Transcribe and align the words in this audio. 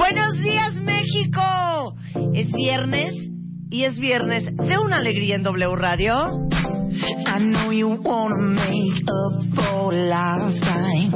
Buenos 0.00 0.32
días, 0.40 0.76
México. 0.76 1.94
Es 2.32 2.50
viernes 2.54 3.12
y 3.70 3.84
es 3.84 3.98
viernes 4.00 4.46
de 4.46 4.78
una 4.78 4.96
alegría 4.96 5.34
en 5.34 5.42
W 5.42 5.76
Radio. 5.76 6.14
I 7.26 7.38
know 7.38 7.70
you 7.70 8.00
wanna 8.02 8.36
make 8.38 9.04
up 9.06 9.44
for 9.54 9.92
last 9.92 10.58
time. 10.62 11.12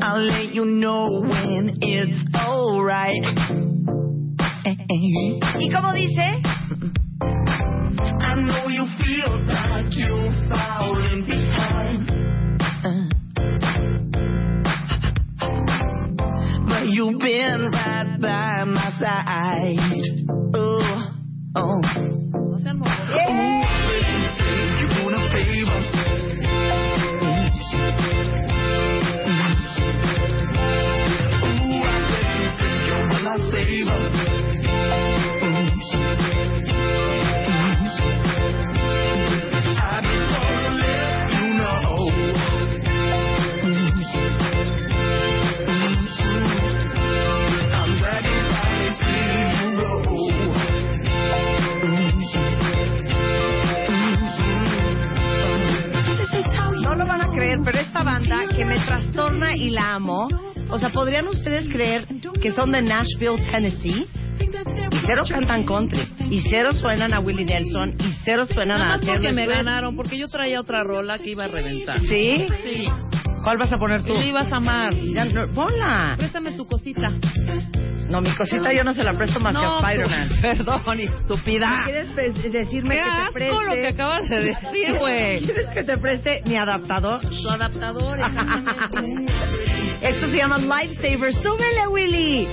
I'll 0.00 0.24
let 0.24 0.54
you 0.54 0.64
know 0.64 1.20
when 1.20 1.76
it's 1.82 2.24
alright. 2.32 3.24
¿Y 5.58 5.70
cómo 5.72 5.92
dice? 5.94 6.40
I 8.20 8.34
know 8.36 8.68
you 8.68 8.86
feel 9.02 9.46
like 9.48 9.96
you're 9.96 10.30
falling 10.48 11.24
behind. 11.26 13.23
You've 16.94 17.18
been 17.18 17.70
right 17.72 18.18
by 18.20 18.64
my 18.64 18.92
side. 19.00 20.26
Oh, 20.54 21.10
oh. 21.56 22.04
Creer, 57.54 57.64
pero 57.64 57.78
esta 57.78 58.02
banda 58.02 58.40
que 58.54 58.64
me 58.64 58.78
trastorna 58.84 59.54
y 59.56 59.70
la 59.70 59.94
amo. 59.94 60.28
O 60.70 60.78
sea, 60.78 60.88
¿podrían 60.90 61.28
ustedes 61.28 61.68
creer 61.68 62.06
que 62.40 62.50
son 62.50 62.72
de 62.72 62.82
Nashville, 62.82 63.38
Tennessee? 63.50 64.06
Y 64.90 64.98
cero 65.06 65.22
cantan 65.28 65.64
country. 65.64 66.00
Y 66.30 66.40
cero 66.50 66.72
suenan 66.72 67.12
a 67.14 67.20
Willie 67.20 67.44
Nelson. 67.44 67.96
Y 67.98 68.14
cero 68.24 68.46
suenan 68.46 68.78
Nada 68.78 68.94
a 68.94 68.96
más 68.96 69.04
porque 69.04 69.14
Taylor 69.14 69.34
me 69.34 69.46
ganaron, 69.46 69.96
porque 69.96 70.18
yo 70.18 70.28
traía 70.28 70.60
otra 70.60 70.82
rola 70.82 71.18
que 71.18 71.30
iba 71.30 71.44
a 71.44 71.48
reventar. 71.48 72.00
¿Sí? 72.00 72.46
Sí. 72.62 72.88
¿Cuál 73.42 73.58
vas 73.58 73.72
a 73.72 73.76
poner 73.76 74.02
tú? 74.04 74.14
Tú 74.14 74.20
ibas 74.20 74.50
a 74.50 74.56
amar. 74.56 74.94
Ya, 74.94 75.26
no, 75.26 75.52
ponla. 75.52 76.14
Préstame 76.16 76.52
tu 76.52 76.66
cosita. 76.66 77.08
No, 78.10 78.20
mi 78.20 78.30
cosita 78.36 78.72
yo 78.72 78.84
no 78.84 78.92
se 78.94 79.02
la 79.02 79.12
presto 79.12 79.40
más 79.40 79.56
que 79.56 79.64
a 79.64 79.68
tú- 79.68 79.84
Spider-Man. 79.84 80.28
Perdón, 80.42 81.00
estúpida. 81.00 81.66
¿Quieres 81.84 82.08
pe- 82.08 82.32
decirme 82.50 82.94
Qué 82.96 83.00
que 83.02 83.04
te 83.04 83.10
asco 83.22 83.32
preste? 83.32 83.54
lo 83.66 83.72
que 83.74 83.86
acabas 83.88 84.28
de 84.28 84.40
decir, 84.44 84.94
güey. 84.98 85.40
¿Quieres 85.44 85.66
que 85.70 85.82
te 85.84 85.98
preste 85.98 86.42
mi 86.46 86.56
adaptador? 86.56 87.20
Tu 87.28 87.48
adaptador. 87.48 88.18
exactamente. 88.20 89.32
Esto 90.02 90.28
se 90.28 90.36
llama 90.36 90.58
Lifesaver. 90.58 91.32
¡Súbele, 91.34 91.86
Willy! 91.88 92.48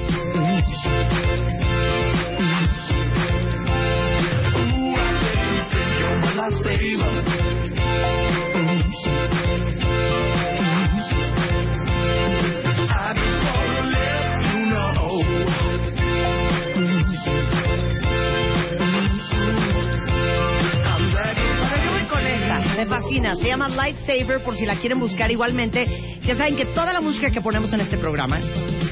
Me 22.82 22.88
fascina. 22.88 23.36
Se 23.36 23.48
llama 23.48 23.70
Lifesaver 23.70 24.44
por 24.44 24.56
si 24.56 24.66
la 24.66 24.76
quieren 24.80 25.00
buscar 25.00 25.30
igualmente. 25.30 25.86
Ya 26.24 26.36
saben 26.36 26.56
que 26.56 26.66
toda 26.66 26.92
la 26.92 27.00
música 27.00 27.30
que 27.30 27.40
ponemos 27.40 27.72
en 27.74 27.82
este 27.82 27.96
programa 27.98 28.40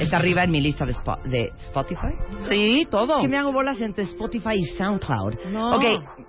está 0.00 0.18
arriba 0.18 0.44
en 0.44 0.50
mi 0.52 0.60
lista 0.60 0.84
de, 0.86 0.92
Spo- 0.94 1.20
de 1.24 1.50
Spotify. 1.64 2.14
Sí, 2.48 2.86
todo. 2.88 3.20
Que 3.20 3.26
me 3.28 3.36
hago 3.36 3.52
bolas 3.52 3.80
entre 3.80 4.04
Spotify 4.04 4.54
y 4.60 4.64
SoundCloud. 4.76 5.46
No. 5.50 5.76
Ok, 5.76 5.84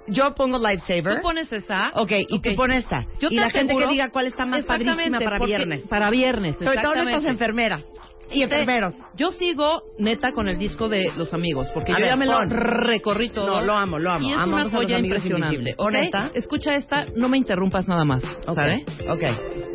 yo 0.08 0.34
pongo 0.34 0.58
Lifesaver. 0.58 1.18
Tú 1.18 1.22
pones 1.22 1.54
esa. 1.54 1.92
Ok, 1.94 2.12
y 2.30 2.40
tú 2.42 2.56
pones 2.56 2.84
esta. 2.84 3.06
Yo 3.20 3.28
y 3.30 3.36
la 3.36 3.52
gente 3.52 3.76
que 3.76 3.88
diga 3.88 4.10
cuál 4.10 4.26
está 4.26 4.46
más 4.48 4.64
padrísima 4.66 5.20
para 5.20 5.38
viernes. 5.38 5.84
Para 5.84 6.10
viernes, 6.10 6.58
Sobre 6.58 6.82
todo 6.82 6.96
nuestras 6.96 7.26
enfermeras 7.26 7.84
y 8.32 8.44
enfermeros. 8.44 8.94
Yo 9.16 9.32
sigo 9.32 9.84
neta 9.98 10.32
con 10.32 10.48
el 10.48 10.58
disco 10.58 10.90
de 10.90 11.12
Los 11.18 11.34
Amigos, 11.34 11.70
porque 11.74 11.92
A 11.92 11.96
yo 11.96 12.02
ver, 12.02 12.10
ya 12.10 12.16
me 12.16 12.26
lo 12.26 12.42
recorrí 12.46 13.30
todo. 13.30 13.48
No, 13.48 13.62
lo 13.62 13.74
amo, 13.74 14.00
lo 14.00 14.12
amo. 14.12 14.28
Y 14.28 14.32
es 14.32 14.38
Amamos 14.38 14.62
una 14.62 14.72
joya 14.72 15.00
impresionante. 15.00 15.56
Invisibles. 15.56 15.76
¿ok? 15.78 15.84
Pon 15.86 15.96
esta. 15.96 16.32
Escucha 16.34 16.76
esta, 16.76 17.06
no 17.16 17.30
me 17.30 17.38
interrumpas 17.38 17.88
nada 17.88 18.06
más, 18.06 18.24
Ok, 18.48 18.56
¿sabes? 18.56 18.84
ok, 19.10 19.24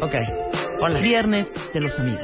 ok. 0.02 0.14
Hola. 0.80 1.00
Viernes 1.00 1.52
de 1.72 1.80
Los 1.80 1.98
Amigos. 1.98 2.20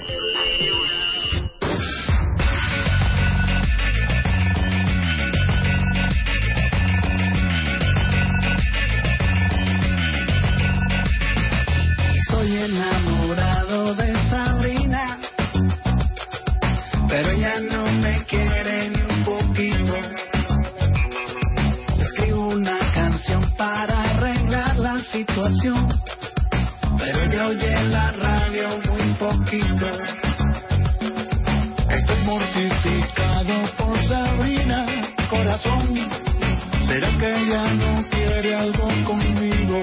Estoy 12.15 12.57
enamorado 12.57 13.12
pero 17.13 17.31
ella 17.31 17.61
no 17.61 17.93
me 17.93 18.25
quiere 18.25 18.89
ni 18.89 19.03
un 19.03 19.23
poquito. 19.23 19.95
Escribo 22.01 22.49
una 22.49 22.79
canción 22.95 23.53
para 23.55 24.15
arreglar 24.15 24.79
la 24.79 24.99
situación, 25.13 25.89
pero 26.97 27.23
ella 27.25 27.49
oye 27.49 27.83
la 27.85 28.13
radio 28.13 28.69
muy 28.89 29.13
poquito. 29.25 29.87
Estoy 31.91 32.25
mortificado 32.25 33.55
por 33.77 34.05
Sabrina, 34.07 34.87
corazón. 35.29 35.95
¿Será 36.87 37.19
que 37.19 37.37
ella 37.43 37.75
no 37.75 38.09
quiere 38.09 38.57
algo 38.57 38.89
conmigo? 39.05 39.83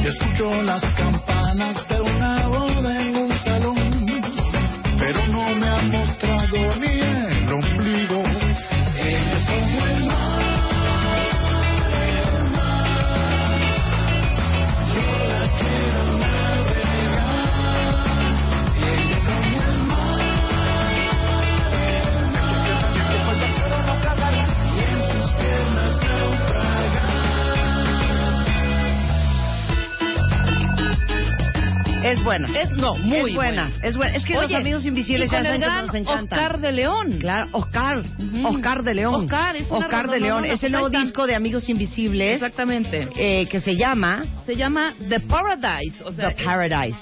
Y 0.00 0.06
escucho 0.06 0.62
las 0.62 0.84
campanas 0.94 1.88
de 1.88 2.00
una 2.00 2.46
boda 2.46 3.13
me 5.54 5.68
ha 5.68 5.82
mostrado 5.82 6.76
ni 6.76 7.00
el 7.00 7.33
Es 32.04 32.22
buena. 32.22 32.48
Es, 32.58 32.70
no, 32.70 32.96
muy 32.96 33.30
es 33.30 33.34
buena. 33.34 33.70
Es 33.82 33.96
buena. 33.96 34.14
Es 34.16 34.24
que 34.24 34.34
los 34.34 34.46
Oye, 34.46 34.56
amigos 34.56 34.84
y 34.84 34.88
invisibles 34.88 35.30
con 35.30 35.42
ya 35.42 35.54
el 35.54 35.60
saben 35.60 35.80
que 35.80 35.86
nos 35.86 35.94
encantan. 35.94 36.38
Oscar 36.38 36.60
de 36.60 36.72
León. 36.72 37.12
Claro, 37.18 37.48
Oscar. 37.52 37.98
Ujú. 38.18 38.46
Oscar 38.48 38.82
de 38.82 38.94
León. 38.94 39.14
Oscar, 39.14 39.56
es 39.56 39.70
una 39.70 39.86
Oscar 39.86 40.10
de 40.10 40.20
no, 40.20 40.26
León. 40.26 40.42
no, 40.42 40.48
no, 40.48 40.54
es 40.54 40.62
el 40.62 40.72
nuevo 40.72 40.90
disco 40.90 41.26
de 41.26 41.34
Amigos 41.34 41.68
Invisibles 41.68 42.34
Exactamente. 42.34 43.08
eh, 43.16 43.46
que 43.48 43.58
se 43.60 43.74
llama 43.74 44.24
Se 44.46 44.54
llama 44.56 44.94
The 45.08 45.20
Paradise. 45.20 46.02
O 46.04 46.12
sea, 46.12 46.28
The 46.34 46.44
Paradise. 46.44 46.98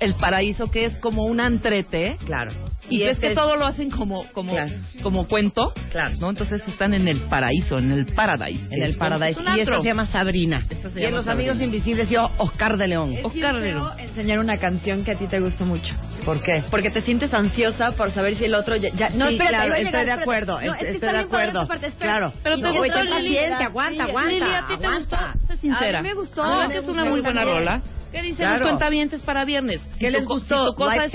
el 0.00 0.14
paraíso 0.14 0.70
que 0.70 0.84
es 0.86 0.98
como 0.98 1.24
un 1.24 1.40
antrete. 1.40 2.16
Claro. 2.24 2.52
Y, 2.90 3.00
ves 3.00 3.10
este 3.12 3.20
que 3.20 3.28
es- 3.28 3.34
todo 3.34 3.56
lo 3.56 3.66
hacen 3.66 3.90
como 3.90 4.24
como 4.32 4.52
Claro. 4.52 4.72
como 5.02 5.26
cuento. 5.28 5.62
Claro. 5.90 6.14
¿no? 6.20 6.30
Entonces 6.30 6.66
están 6.68 6.94
en 6.94 7.06
el 7.08 7.20
paraíso, 7.22 7.78
en 7.78 7.92
el 7.92 8.06
paradise. 8.06 8.64
En 8.70 8.82
el 8.82 8.90
Es 8.90 8.96
Paradise. 8.96 9.40
es 9.40 9.46
Y 9.56 9.60
antro. 9.60 9.80
se 9.82 9.88
llama 9.88 10.06
Sabrina. 10.06 10.62
Se 10.62 10.74
y 10.74 10.78
en 10.78 10.94
llama 10.94 11.16
Los 11.16 11.24
Sabrina. 11.26 11.52
Amigos 11.52 11.62
Invisibles 11.64 12.10
yo 12.10 12.30
Oscar 12.38 12.76
de 12.76 12.88
León. 12.88 13.12
Es 13.14 13.24
Oscar 13.24 13.56
de 13.56 13.72
León. 13.72 13.90
enseñar 13.98 14.38
una 14.38 14.56
canción 14.58 15.04
que 15.04 15.12
a 15.12 15.18
ti 15.18 15.26
te 15.26 15.40
gusta 15.40 15.64
mucho. 15.64 15.94
¿Por 16.24 16.40
qué? 16.42 16.62
Porque 16.70 16.90
te 16.90 17.00
sientes 17.02 17.32
ansiosa 17.32 17.92
por 17.92 18.10
saber 18.12 18.34
si 18.36 18.44
el 18.44 18.54
otro 18.54 18.76
ya... 18.76 18.90
ya- 18.94 19.10
no, 19.10 19.28
Sí, 19.28 19.34
espérate, 19.34 19.54
claro, 19.56 19.74
estoy 19.74 19.84
llegar, 19.86 20.06
de 20.06 20.12
acuerdo, 20.12 20.60
No, 20.60 20.60
es- 20.60 20.68
es 20.68 20.74
estoy 20.74 20.94
está 20.96 21.12
de 21.12 21.18
acuerdo. 21.18 21.68
parte. 21.68 21.90
Claro. 21.98 22.32
Pero 22.42 22.56
Y 22.56 22.62
te 22.62 22.68
no, 22.72 22.74
gustó, 22.78 23.02
Lili. 23.04 23.12
paciencia, 23.14 23.66
aguanta, 23.66 24.04
aguanta. 24.04 24.30
Lili, 24.32 24.42
¿a 24.50 24.66
ti 24.66 24.76
te 24.78 24.86
aguanta. 24.86 25.32
gustó? 25.34 25.46
Sé 25.46 25.56
sincera. 25.58 25.98
A 25.98 26.02
mí 26.02 26.08
me 26.08 26.14
gustó, 26.14 26.42
¿Verdad 26.42 26.66
me 26.68 26.72
que 26.74 26.78
es 26.80 26.88
una 26.88 27.04
muy 27.04 27.20
buena 27.20 27.44
rola? 27.44 27.82
¿Qué 28.12 28.22
dicen 28.22 28.50
los 28.50 28.62
cuentavientes 28.62 29.20
para 29.22 29.44
viernes? 29.44 29.80
¿Qué 29.98 30.10
les 30.10 30.24
gustó? 30.26 30.64
Si 30.66 30.70
tu 30.72 30.76
cosa 30.76 31.04
es 31.04 31.12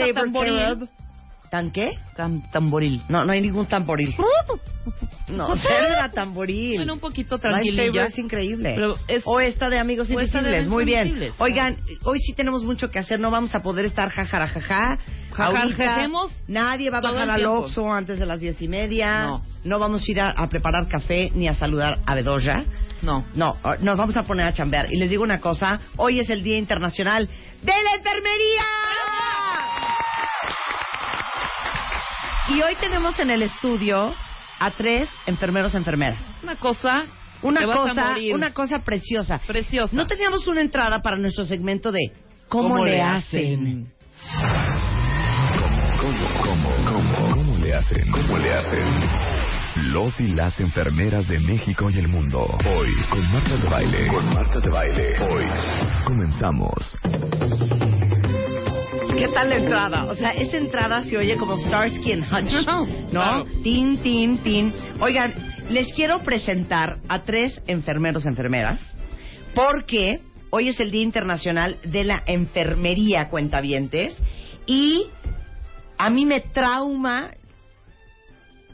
¿Tan 1.53 1.69
qué? 1.69 1.99
Tamboril. 2.51 3.03
No, 3.09 3.25
no 3.25 3.31
hay 3.31 3.39
ningún 3.39 3.67
tamboril. 3.67 4.15
No, 5.27 5.55
cero 5.55 6.09
tamboril. 6.15 6.77
Bueno, 6.77 6.93
un 6.93 6.99
poquito 6.99 7.37
tranquililla. 7.37 8.05
es 8.05 8.17
increíble. 8.17 8.71
Pero 8.73 8.95
es- 9.07 9.21
o 9.23 9.39
esta 9.39 9.69
de 9.69 9.77
Amigos 9.77 10.09
o 10.09 10.19
esta 10.19 10.39
de 10.41 10.47
Invisibles, 10.47 10.67
muy 10.67 10.83
bien. 10.83 11.01
Invisibles. 11.09 11.35
Oigan, 11.37 11.77
hoy 12.05 12.17
sí 12.25 12.33
tenemos 12.33 12.63
mucho 12.63 12.89
que 12.89 12.97
hacer, 12.97 13.19
no 13.19 13.29
vamos 13.29 13.53
a 13.53 13.61
poder 13.61 13.85
estar 13.85 14.09
jajarajaja. 14.09 14.97
Jajarajemos 15.31 16.31
Nadie 16.47 16.89
va 16.89 16.97
a 16.97 17.01
bajar 17.01 17.29
al. 17.29 17.45
Oxxo 17.45 17.93
antes 17.93 18.17
de 18.17 18.25
las 18.25 18.39
diez 18.39 18.59
y 18.59 18.67
media. 18.67 19.21
No. 19.25 19.43
No 19.63 19.77
vamos 19.77 20.01
a 20.07 20.11
ir 20.11 20.21
a, 20.21 20.31
a 20.31 20.47
preparar 20.47 20.87
café 20.87 21.29
ni 21.35 21.47
a 21.47 21.53
saludar 21.53 21.99
a 22.07 22.15
Bedoya. 22.15 22.63
No. 23.03 23.25
No, 23.35 23.57
nos 23.81 23.95
vamos 23.95 24.17
a 24.17 24.23
poner 24.23 24.47
a 24.47 24.53
chambear. 24.53 24.87
Y 24.91 24.97
les 24.97 25.07
digo 25.11 25.21
una 25.21 25.39
cosa, 25.39 25.79
hoy 25.97 26.19
es 26.19 26.31
el 26.31 26.41
Día 26.41 26.57
Internacional 26.57 27.27
de 27.27 27.73
la 27.83 27.95
Enfermería. 27.95 28.63
Y 32.49 32.61
hoy 32.61 32.75
tenemos 32.79 33.17
en 33.19 33.29
el 33.31 33.41
estudio 33.41 34.13
a 34.59 34.71
tres 34.71 35.09
enfermeros 35.25 35.75
enfermeras. 35.75 36.21
Una 36.41 36.57
cosa. 36.57 37.05
Una 37.41 37.59
te 37.59 37.65
vas 37.65 37.77
a 37.77 37.81
cosa, 37.81 38.09
morir. 38.09 38.35
una 38.35 38.53
cosa 38.53 38.79
preciosa. 38.79 39.41
Preciosa. 39.45 39.95
No 39.95 40.07
teníamos 40.07 40.47
una 40.47 40.61
entrada 40.61 41.01
para 41.01 41.17
nuestro 41.17 41.45
segmento 41.45 41.91
de 41.91 42.11
¿Cómo, 42.47 42.85
le 42.85 43.01
hacen? 43.01 43.91
¿Cómo, 45.99 46.29
cómo, 46.41 46.69
cómo, 46.85 47.33
cómo 47.33 47.57
le 47.57 47.73
hacen? 47.73 48.11
¿Cómo 48.11 48.37
le 48.37 48.53
hacen? 48.53 49.33
Los 49.91 50.19
y 50.19 50.27
las 50.29 50.59
enfermeras 50.59 51.27
de 51.27 51.39
México 51.39 51.89
y 51.89 51.97
el 51.97 52.07
mundo. 52.07 52.45
Hoy, 52.45 52.89
con 53.09 53.33
Marta 53.33 53.57
de 53.57 53.69
Baile. 53.69 54.07
Con 54.07 54.33
Marta 54.33 54.59
de 54.59 54.69
Baile. 54.69 55.19
Hoy, 55.19 55.45
comenzamos. 56.05 56.95
¿Qué 59.17 59.27
tal 59.27 59.49
la 59.49 59.57
entrada? 59.57 60.05
O 60.05 60.15
sea, 60.15 60.31
esa 60.31 60.57
entrada 60.57 61.01
se 61.03 61.17
oye 61.17 61.37
como 61.37 61.57
Starsky 61.57 62.13
and 62.13 62.23
Hutch. 62.23 63.13
No. 63.13 63.45
Tin, 63.61 63.97
tin, 64.01 64.39
tin. 64.39 64.73
Oigan, 64.99 65.33
les 65.69 65.93
quiero 65.93 66.23
presentar 66.23 66.97
a 67.07 67.21
tres 67.21 67.61
enfermeros, 67.67 68.25
enfermeras, 68.25 68.79
porque 69.53 70.19
hoy 70.49 70.69
es 70.69 70.79
el 70.79 70.89
Día 70.89 71.03
Internacional 71.03 71.77
de 71.83 72.03
la 72.03 72.23
Enfermería, 72.25 73.29
cuentavientes, 73.29 74.17
y 74.65 75.05
a 75.97 76.09
mí 76.09 76.25
me 76.25 76.39
trauma, 76.39 77.31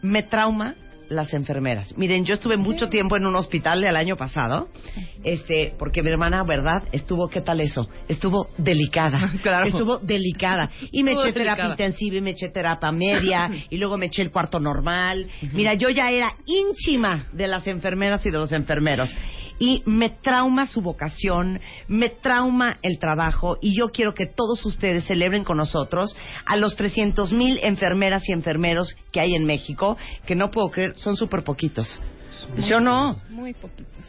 me 0.01 0.23
trauma 0.23 0.75
las 1.09 1.33
enfermeras. 1.33 1.97
Miren, 1.97 2.25
yo 2.25 2.33
estuve 2.35 2.57
mucho 2.57 2.89
tiempo 2.89 3.17
en 3.17 3.25
un 3.25 3.35
hospital 3.35 3.83
el 3.83 3.95
año 3.95 4.15
pasado, 4.15 4.69
este, 5.23 5.73
porque 5.77 6.01
mi 6.01 6.09
hermana, 6.09 6.43
¿verdad? 6.43 6.83
Estuvo, 6.91 7.27
¿qué 7.27 7.41
tal 7.41 7.61
eso? 7.61 7.89
Estuvo 8.07 8.47
delicada. 8.57 9.19
Claro. 9.41 9.67
Estuvo 9.67 9.99
delicada. 9.99 10.69
Y 10.91 11.01
me 11.03 11.11
Estuvo 11.11 11.25
eché 11.27 11.39
terapia 11.39 11.67
intensiva 11.67 12.17
y 12.17 12.21
me 12.21 12.31
eché 12.31 12.49
terapia 12.49 12.91
media 12.91 13.49
y 13.69 13.77
luego 13.77 13.97
me 13.97 14.07
eché 14.07 14.21
el 14.21 14.31
cuarto 14.31 14.59
normal. 14.59 15.27
Mira, 15.53 15.75
yo 15.75 15.89
ya 15.89 16.11
era 16.11 16.33
ínchima 16.45 17.27
de 17.31 17.47
las 17.47 17.65
enfermeras 17.67 18.25
y 18.25 18.31
de 18.31 18.37
los 18.37 18.51
enfermeros. 18.51 19.15
Y 19.59 19.83
me 19.85 20.09
trauma 20.09 20.65
su 20.67 20.81
vocación, 20.81 21.59
me 21.87 22.09
trauma 22.09 22.77
el 22.81 22.97
trabajo 22.97 23.57
y 23.61 23.77
yo 23.77 23.89
quiero 23.89 24.13
que 24.13 24.25
todos 24.25 24.65
ustedes 24.65 25.05
celebren 25.05 25.43
con 25.43 25.57
nosotros 25.57 26.15
a 26.45 26.55
los 26.55 26.75
300 26.77 27.31
mil 27.33 27.59
enfermeras 27.61 28.27
y 28.29 28.31
enfermeros 28.31 28.95
que 29.11 29.19
hay 29.19 29.33
en 29.35 29.45
México, 29.45 29.97
que 30.25 30.35
no 30.35 30.49
puedo 30.49 30.69
creer, 30.71 30.95
son 30.95 31.17
súper 31.17 31.43
poquitos. 31.43 31.99
¿Sí 32.59 32.71
o 32.73 32.79
no? 32.79 33.15
Muy. 33.29 33.55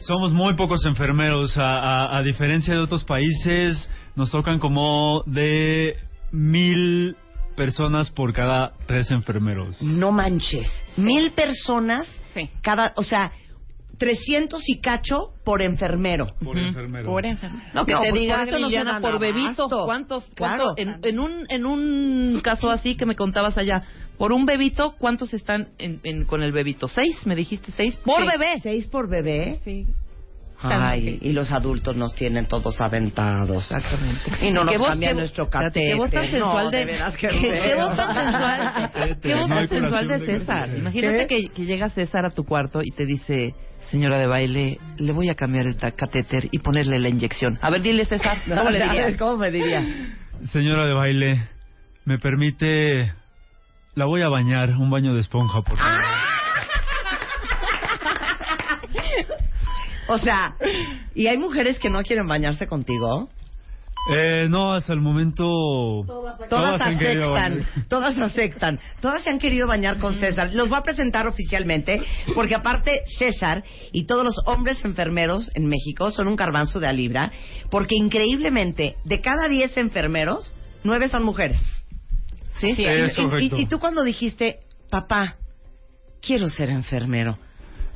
Somos 0.01 0.31
muy 0.31 0.53
pocos 0.53 0.85
enfermeros. 0.85 1.57
A, 1.57 1.79
a- 1.79 2.17
a 2.17 2.21
diferencia 2.23 2.73
de 2.73 2.79
otros 2.79 3.03
países, 3.03 3.89
nos 4.15 4.29
tocan 4.31 4.59
como 4.59 5.23
de 5.25 5.95
mil 6.31 7.15
personas 7.55 8.09
por 8.09 8.31
cada 8.33 8.73
tres 8.87 9.11
enfermeros. 9.11 9.81
No 9.81 10.11
manches. 10.11 10.67
Mil 10.97 11.31
personas 11.31 12.07
Sí. 12.33 12.49
cada, 12.61 12.93
o 12.95 13.03
sea, 13.03 13.31
300 14.01 14.63
y 14.67 14.81
cacho 14.81 15.29
por 15.45 15.61
enfermero. 15.61 16.25
Por 16.43 16.57
enfermero. 16.57 17.05
Por 17.05 17.23
enfermero. 17.23 17.63
No, 17.75 17.85
que 17.85 17.93
No, 17.93 18.01
te 18.01 18.09
pues 18.09 18.21
diga 18.21 18.39
por 18.39 18.47
eso 18.47 18.59
nos 18.59 18.69
Liliana, 18.71 18.93
dan 18.93 19.01
por 19.03 19.19
bebito. 19.19 19.69
¿cuántos? 19.85 20.25
Claro. 20.33 20.73
cuántos 20.75 20.79
en, 20.79 20.99
en 21.03 21.19
un, 21.19 21.45
en 21.49 21.65
un 21.67 22.41
caso 22.43 22.71
así 22.71 22.95
que 22.97 23.05
me 23.05 23.15
contabas 23.15 23.59
allá, 23.59 23.83
por 24.17 24.31
un 24.33 24.47
bebito, 24.47 24.95
¿cuántos 24.97 25.35
están 25.35 25.69
en, 25.77 25.99
en- 26.03 26.25
con 26.25 26.41
el 26.41 26.51
bebito? 26.51 26.87
¿Seis? 26.87 27.25
¿Me 27.27 27.35
dijiste 27.35 27.71
seis? 27.71 27.95
Por 28.03 28.21
Sí. 28.21 28.27
bebé. 28.31 28.59
Seis 28.63 28.87
por 28.87 29.07
bebé. 29.07 29.59
Sí. 29.63 29.85
Ay, 30.63 31.17
y 31.23 31.31
los 31.31 31.51
adultos 31.51 31.95
nos 31.95 32.13
tienen 32.13 32.45
todos 32.47 32.79
aventados. 32.81 33.63
Exactamente. 33.71 34.21
Y 34.45 34.51
no 34.51 34.63
nos 34.63 34.73
¿Qué 34.73 34.77
voz- 34.77 34.89
cambian 34.89 35.13
qué- 35.13 35.19
nuestro 35.19 35.49
catéter. 35.49 35.83
Qué 35.93 35.95
voz 35.95 36.11
tan 36.11 36.25
No, 36.25 36.29
sensual 36.31 36.69
de 36.71 36.77
de... 36.77 36.85
veras 36.85 37.17
que 37.17 37.27
qué, 37.29 37.39
qué 37.41 37.61
feo. 37.61 37.77
voz 37.87 37.95
tan 37.95 38.13
sensual. 38.15 38.91
Qué 39.23 39.35
voz 39.35 39.49
No 39.49 39.57
hay 39.57 39.67
tan 39.67 39.77
sensual 39.79 40.07
de 40.07 40.19
César. 40.19 40.77
Imagínate 40.77 41.25
que, 41.27 41.47
que 41.47 41.65
llega 41.65 41.89
César 41.89 42.25
a 42.25 42.29
tu 42.31 42.43
cuarto 42.45 42.81
y 42.83 42.91
te 42.91 43.05
dice... 43.05 43.55
Señora 43.91 44.17
de 44.17 44.25
baile, 44.25 44.79
le 44.97 45.11
voy 45.11 45.27
a 45.27 45.35
cambiar 45.35 45.67
el 45.67 45.75
catéter 45.75 46.47
y 46.49 46.59
ponerle 46.59 46.97
la 46.97 47.09
inyección. 47.09 47.59
A 47.61 47.69
ver, 47.69 47.81
dile 47.81 48.05
César, 48.05 48.37
¿cómo 48.47 48.69
le 48.69 48.81
A 48.81 48.87
ver, 48.87 48.89
dirías? 48.89 49.17
¿Cómo 49.19 49.35
me 49.37 49.51
diría? 49.51 49.83
Señora 50.53 50.87
de 50.87 50.93
baile, 50.93 51.49
¿me 52.05 52.17
permite... 52.17 53.13
La 53.93 54.05
voy 54.05 54.21
a 54.21 54.29
bañar, 54.29 54.69
un 54.69 54.89
baño 54.89 55.13
de 55.13 55.19
esponja, 55.19 55.61
por 55.61 55.77
favor. 55.77 55.91
O 60.07 60.17
sea, 60.17 60.55
¿y 61.15 61.27
hay 61.27 61.37
mujeres 61.37 61.79
que 61.79 61.89
no 61.89 62.01
quieren 62.03 62.27
bañarse 62.27 62.67
contigo? 62.67 63.29
Eh, 64.09 64.47
no, 64.49 64.73
hasta 64.73 64.93
el 64.93 64.99
momento... 65.01 65.45
Todas, 66.49 66.81
aceptan, 66.81 67.67
todas 67.87 68.17
aceptan, 68.17 68.79
todas 68.99 69.21
se 69.23 69.29
han 69.29 69.37
querido 69.39 69.67
bañar 69.67 69.99
con 69.99 70.15
César. 70.15 70.49
Los 70.53 70.69
voy 70.69 70.79
a 70.79 70.83
presentar 70.83 71.27
oficialmente, 71.27 72.01
porque 72.33 72.55
aparte 72.55 73.03
César 73.17 73.63
y 73.91 74.05
todos 74.05 74.23
los 74.23 74.35
hombres 74.47 74.83
enfermeros 74.85 75.51
en 75.53 75.67
México 75.67 76.09
son 76.11 76.27
un 76.27 76.35
garbanzo 76.35 76.79
de 76.79 76.87
a 76.87 76.93
libra, 76.93 77.31
porque 77.69 77.95
increíblemente 77.95 78.95
de 79.03 79.21
cada 79.21 79.47
10 79.47 79.77
enfermeros, 79.77 80.53
9 80.83 81.07
son 81.09 81.23
mujeres. 81.23 81.59
Sí, 82.59 82.75
sí. 82.75 82.83
Es 82.85 83.17
y, 83.17 83.21
y- 83.21 83.61
y 83.61 83.65
tú 83.67 83.79
cuando 83.79 84.03
dijiste, 84.03 84.59
papá, 84.89 85.35
quiero 86.21 86.49
ser 86.49 86.69
enfermero, 86.69 87.37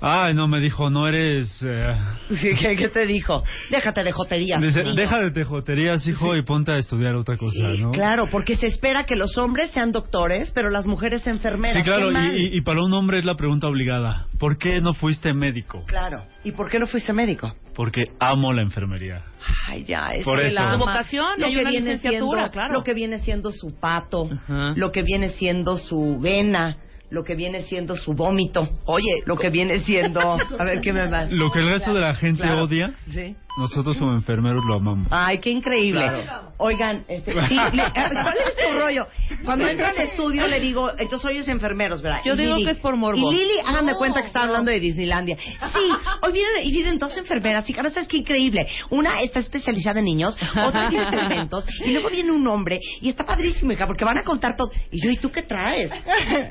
Ay, 0.07 0.35
no, 0.35 0.47
me 0.47 0.59
dijo, 0.59 0.91
no 0.91 1.07
eres... 1.07 1.49
eh, 1.67 1.95
¿qué, 2.59 2.75
qué 2.75 2.89
te 2.89 3.07
dijo? 3.07 3.43
Déjate 3.71 4.03
de 4.03 4.11
joterías. 4.11 4.61
dice, 4.61 4.83
niño". 4.83 4.93
deja 4.93 5.17
de 5.19 5.31
tejoterías, 5.31 6.05
hijo, 6.07 6.35
y 6.35 6.43
ponte 6.43 6.73
a 6.73 6.75
estudiar 6.77 7.15
otra 7.15 7.37
cosa, 7.37 7.73
¿no? 7.79 7.89
Claro, 7.89 8.27
porque 8.31 8.55
se 8.55 8.67
espera 8.67 9.05
que 9.07 9.15
los 9.15 9.35
hombres 9.39 9.71
sean 9.71 9.91
doctores, 9.91 10.51
pero 10.53 10.69
las 10.69 10.85
mujeres 10.85 11.25
enfermeras. 11.25 11.77
Sí, 11.77 11.81
claro, 11.83 12.11
y, 12.11 12.17
y- 12.39 12.57
y 12.57 12.61
para 12.61 12.83
un 12.83 12.93
hombre 12.93 13.17
es 13.17 13.25
la 13.25 13.35
pregunta 13.35 13.67
obligada. 13.67 14.27
¿Por 14.37 14.59
qué 14.59 14.79
no 14.79 14.93
fuiste 14.93 15.33
médico? 15.33 15.83
Claro. 15.87 16.23
¿Y 16.43 16.51
por 16.51 16.69
qué 16.69 16.77
no 16.77 16.85
fuiste 16.85 17.11
médico? 17.11 17.55
Porque 17.73 18.03
amo 18.19 18.53
la 18.53 18.61
enfermería. 18.61 19.23
Ay, 19.67 19.83
ya, 19.85 20.09
es 20.13 20.23
Por 20.23 20.39
que 20.39 20.45
eso. 20.47 20.55
la 20.61 20.77
vocación, 20.77 21.25
lo 21.39 21.47
hay 21.47 21.53
que 21.55 21.61
una 21.61 21.69
viene 21.71 21.89
licenciatura, 21.93 22.39
siendo, 22.41 22.51
claro. 22.51 22.73
Lo 22.75 22.83
que 22.83 22.93
viene 22.93 23.17
siendo 23.19 23.51
su 23.51 23.67
pato, 23.79 24.29
Ajá. 24.31 24.73
lo 24.75 24.91
que 24.91 25.01
viene 25.03 25.29
siendo 25.29 25.77
su 25.77 26.19
vena, 26.19 26.77
lo 27.15 27.23
que 27.23 27.33
viene 27.33 27.61
siendo 27.61 27.95
su 27.95 28.13
vómito. 28.13 28.67
Oye, 28.85 29.23
Lo 29.25 29.37
que 29.37 29.49
viene 29.49 29.79
siendo... 29.79 30.19
A 30.59 30.63
ver, 30.65 30.81
¿qué 30.81 30.91
me 30.91 31.07
va? 31.09 31.25
Lo 31.29 31.49
que 31.49 31.59
el 31.59 31.69
resto 31.69 31.93
de 31.93 32.01
la 32.01 32.13
gente 32.13 32.43
Claro. 32.43 32.63
odia, 32.65 32.91
Sí. 33.11 33.35
Nosotros 33.57 33.97
como 33.97 34.13
enfermeros 34.13 34.63
lo 34.65 34.75
amamos. 34.75 35.07
Ay, 35.11 35.39
qué 35.39 35.49
increíble. 35.49 36.27
Oigan, 36.57 37.03
este, 37.07 37.31
sí, 37.47 37.55
le- 37.55 37.91
¿cuál 37.93 38.35
es 38.47 38.55
tu 38.55 38.79
rollo? 38.79 39.07
Cuando 39.43 39.67
entro 39.67 39.85
al 39.87 39.97
estudio 39.97 40.47
le 40.47 40.59
digo, 40.59 40.89
entonces 40.97 41.25
hoy 41.25 41.37
es 41.37 41.47
enfermeros, 41.47 42.01
¿verdad? 42.01 42.19
Yo 42.25 42.33
Y 42.33 42.37
digo 42.37 42.55
Lili- 42.57 42.65
que 42.65 42.71
es 42.71 42.79
por 42.79 42.95
morbo. 42.95 43.31
Y 43.31 43.35
Lili, 43.35 43.59
háganme 43.65 43.95
cuenta 43.95 44.21
que 44.21 44.27
está 44.27 44.43
hablando 44.43 44.71
de 44.71 44.79
Disneylandia. 44.79 45.37
Sí, 45.37 45.89
hoy 46.21 46.31
vienen, 46.33 46.63
y 46.65 46.71
vienen 46.71 46.97
dos 46.99 47.15
enfermeras 47.17 47.69
y 47.69 47.73
cada 47.73 47.89
vez 47.89 47.97
es 47.97 48.07
que 48.07 48.17
increíble. 48.17 48.67
Una 48.89 49.21
está 49.21 49.39
especializada 49.39 49.99
en 49.99 50.05
niños, 50.05 50.35
otra 50.65 50.89
tiene 50.89 51.03
experimentos, 51.07 51.65
y 51.85 51.91
luego 51.91 52.09
viene 52.09 52.31
un 52.31 52.45
hombre 52.47 52.79
y 53.01 53.09
está 53.09 53.25
padrísimo, 53.25 53.71
hija, 53.71 53.87
porque 53.87 54.05
van 54.05 54.17
a 54.17 54.23
contar 54.23 54.55
todo. 54.55 54.71
Y 54.91 55.01
yo, 55.03 55.09
¿y 55.11 55.17
tú 55.17 55.31
qué 55.31 55.43
traes? 55.43 55.91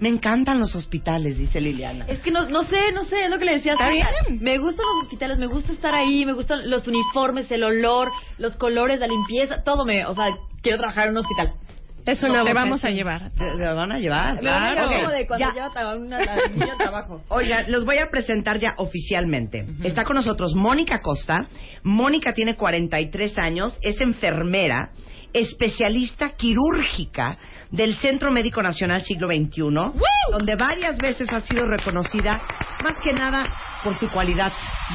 Me 0.00 0.08
encantan 0.08 0.58
los 0.58 0.74
hospitales, 0.74 1.38
dice 1.38 1.60
Liliana. 1.60 2.06
Es 2.08 2.20
que 2.20 2.30
no, 2.30 2.48
no 2.48 2.64
sé, 2.64 2.92
no 2.92 3.04
sé, 3.04 3.24
es 3.24 3.30
lo 3.30 3.38
que 3.38 3.44
le 3.44 3.52
decía. 3.54 3.72
Está 3.72 3.84
Sara. 3.86 3.94
bien. 3.94 4.38
Me 4.42 4.58
gustan 4.58 4.84
los 4.86 5.04
hospitales, 5.04 5.38
me 5.38 5.46
gusta 5.46 5.72
estar 5.72 5.94
ahí, 5.94 6.24
me 6.26 6.32
gustan 6.32 6.68
los 6.70 6.86
uniformes, 6.94 7.50
el 7.50 7.64
olor, 7.64 8.10
los 8.38 8.56
colores, 8.56 9.00
la 9.00 9.06
limpieza, 9.06 9.62
todo 9.64 9.84
me, 9.84 10.04
o 10.06 10.14
sea, 10.14 10.26
quiero 10.62 10.78
trabajar 10.78 11.06
en 11.08 11.12
un 11.12 11.18
hospital. 11.18 11.54
Es 12.06 12.22
una 12.22 12.40
No, 12.40 12.44
te 12.44 12.52
vamos 12.52 12.84
a 12.84 12.90
llevar. 12.90 13.30
¿Te- 13.30 13.56
¿Te 13.56 13.64
van 13.72 13.90
a 13.90 13.98
llevar? 13.98 14.36
Ok, 14.38 14.92
como 14.94 15.08
de 15.10 15.26
cuando 15.26 15.46
ya. 15.46 15.52
lleva 15.54 15.96
una 15.96 16.18
trabajo. 16.76 17.22
Oigan, 17.28 17.72
los 17.72 17.86
voy 17.86 17.96
a 17.96 18.10
presentar 18.10 18.58
ya 18.58 18.74
oficialmente. 18.76 19.64
Está 19.82 20.04
con 20.04 20.16
nosotros 20.16 20.54
Mónica 20.54 21.00
Costa. 21.00 21.46
Mónica 21.82 22.34
tiene 22.34 22.56
43 22.56 23.38
años, 23.38 23.78
es 23.80 23.98
enfermera, 24.02 24.90
especialista 25.32 26.28
quirúrgica 26.36 27.38
del 27.74 27.96
Centro 27.96 28.30
Médico 28.30 28.62
Nacional 28.62 29.02
Siglo 29.02 29.26
XXI, 29.26 29.60
donde 30.30 30.56
varias 30.56 30.96
veces 30.96 31.28
ha 31.32 31.40
sido 31.40 31.66
reconocida, 31.66 32.40
más 32.84 32.96
que 33.02 33.12
nada, 33.12 33.44
por 33.82 33.96
su 33.98 34.08
cualidad. 34.10 34.52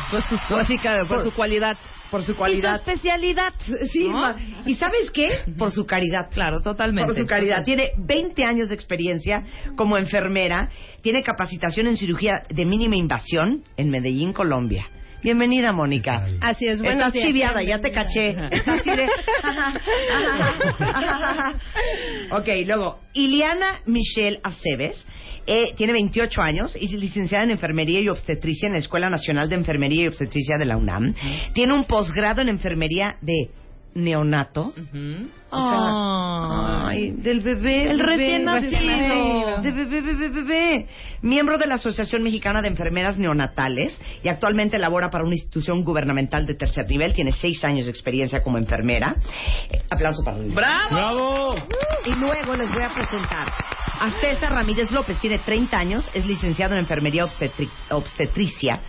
Por, 0.09 0.21
sus, 0.23 0.39
su 0.39 1.33
cualidad. 1.33 1.77
Por 2.09 2.23
su 2.23 2.31
Y 2.31 2.33
su 2.33 2.37
cualidad. 2.37 2.75
especialidad. 2.75 3.53
Sí, 3.91 4.07
¿no? 4.07 4.33
¿y 4.65 4.75
sabes 4.75 5.11
qué? 5.11 5.43
Por 5.57 5.71
su 5.71 5.85
caridad. 5.85 6.29
Claro, 6.31 6.61
totalmente. 6.61 7.11
Por 7.11 7.19
su 7.19 7.27
caridad. 7.27 7.63
Tiene 7.63 7.89
20 7.97 8.43
años 8.45 8.69
de 8.69 8.75
experiencia 8.75 9.43
como 9.75 9.97
enfermera. 9.97 10.69
Tiene 11.01 11.21
capacitación 11.21 11.87
en 11.87 11.97
cirugía 11.97 12.43
de 12.49 12.65
mínima 12.65 12.95
invasión 12.95 13.63
en 13.75 13.89
Medellín, 13.89 14.31
Colombia. 14.31 14.87
Bienvenida, 15.21 15.71
Mónica. 15.73 16.25
Así 16.41 16.65
es, 16.67 16.79
buenos 16.81 17.07
Estás 17.07 17.13
días. 17.13 17.27
chiviada, 17.27 17.61
ya 17.63 17.79
te 17.79 17.91
caché. 17.91 18.29
Estás 18.29 18.79
así 18.79 18.89
de... 18.89 19.05
ok, 22.31 22.47
luego, 22.65 22.99
Iliana 23.13 23.81
Michelle 23.85 24.39
Aceves. 24.43 25.05
eh, 25.45 25.73
tiene 25.75 25.93
28 25.93 26.41
años 26.41 26.75
y 26.79 26.85
es 26.85 26.91
licenciada 26.93 27.43
en 27.43 27.51
Enfermería 27.51 27.99
y 27.99 28.07
Obstetricia 28.07 28.67
en 28.67 28.73
la 28.73 28.79
Escuela 28.79 29.09
Nacional 29.09 29.49
de 29.49 29.55
Enfermería 29.55 30.03
y 30.03 30.07
Obstetricia 30.07 30.57
de 30.57 30.65
la 30.65 30.77
UNAM. 30.77 31.13
Tiene 31.53 31.73
un 31.73 31.83
posgrado 31.85 32.41
en 32.41 32.49
Enfermería 32.49 33.17
de 33.21 33.49
neonato. 33.95 34.73
Ujú. 34.77 35.29
O 35.51 35.59
sea, 35.59 36.87
ay, 36.89 37.11
del 37.11 37.41
bebé. 37.41 37.89
El 37.89 37.97
bebé, 37.97 38.05
recién 38.17 38.45
nacido. 38.45 39.61
De 39.61 39.71
bebé, 39.71 40.01
bebé, 40.01 40.29
bebé. 40.29 40.87
Miembro 41.21 41.57
de 41.57 41.65
la 41.67 41.75
Asociación 41.75 42.23
Mexicana 42.23 42.61
de 42.61 42.67
Enfermeras 42.69 43.17
Neonatales 43.17 43.99
y 44.23 44.27
actualmente 44.29 44.77
labora 44.77 45.09
para 45.09 45.23
una 45.25 45.33
institución 45.35 45.83
gubernamental 45.83 46.45
de 46.45 46.55
tercer 46.55 46.87
nivel. 46.87 47.13
Tiene 47.13 47.31
seis 47.31 47.63
años 47.63 47.85
de 47.85 47.91
experiencia 47.91 48.41
como 48.41 48.57
enfermera. 48.57 49.15
Eh, 49.71 49.81
aplauso 49.89 50.23
para 50.23 50.37
Luis. 50.37 50.53
¡Bravo! 50.53 50.89
¡Bravo! 50.91 51.55
Y 52.05 52.11
luego 52.19 52.55
les 52.55 52.69
voy 52.69 52.83
a 52.83 52.93
presentar 52.93 53.47
a 54.01 54.09
César 54.21 54.51
Ramírez 54.53 54.91
López. 54.91 55.17
Tiene 55.17 55.39
30 55.39 55.77
años, 55.77 56.09
es 56.13 56.25
licenciado 56.25 56.73
en 56.73 56.79
enfermería 56.81 57.25
obstetri- 57.25 57.69
obstetricia. 57.89 58.81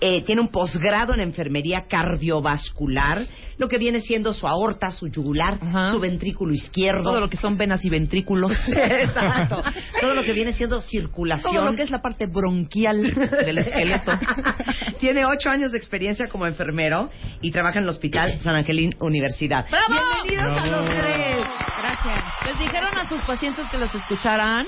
Eh, 0.00 0.22
tiene 0.24 0.40
un 0.40 0.48
posgrado 0.48 1.14
en 1.14 1.20
enfermería 1.20 1.86
cardiovascular, 1.88 3.18
lo 3.58 3.68
que 3.68 3.78
viene 3.78 4.00
siendo 4.00 4.34
su 4.34 4.46
aorta, 4.46 4.90
su 4.90 5.08
yugular, 5.08 5.58
Ajá. 5.60 5.92
su 5.92 6.00
ventrículo 6.00 6.52
izquierdo. 6.52 7.04
Todo 7.04 7.20
lo 7.20 7.30
que 7.30 7.38
son 7.38 7.56
venas 7.56 7.84
y 7.84 7.88
ventrículos. 7.88 8.52
Exacto. 8.68 9.62
Todo 10.00 10.14
lo 10.14 10.22
que 10.22 10.32
viene 10.32 10.52
siendo 10.52 10.80
circulación. 10.80 11.54
Todo 11.54 11.64
lo 11.64 11.74
que 11.74 11.82
es 11.82 11.90
la 11.90 12.02
parte 12.02 12.26
bronquial 12.26 13.02
del 13.02 13.58
esqueleto. 13.58 14.12
Tiene 15.00 15.24
ocho 15.24 15.48
años 15.50 15.72
de 15.72 15.78
experiencia 15.78 16.28
como 16.28 16.46
enfermero 16.46 17.10
y 17.40 17.50
trabaja 17.50 17.78
en 17.78 17.84
el 17.84 17.90
Hospital 17.90 18.40
San 18.40 18.54
Angelín 18.54 18.94
Universidad. 19.00 19.66
¡Bravo! 19.70 20.02
Bienvenidos 20.24 20.62
a 20.62 20.66
los 20.66 20.84
tres. 20.86 21.36
Gracias. 21.78 22.24
¿Les 22.46 22.58
dijeron 22.58 22.96
a 22.96 23.08
sus 23.08 23.20
pacientes 23.26 23.64
que 23.70 23.78
los 23.78 23.94
escucharan? 23.94 24.66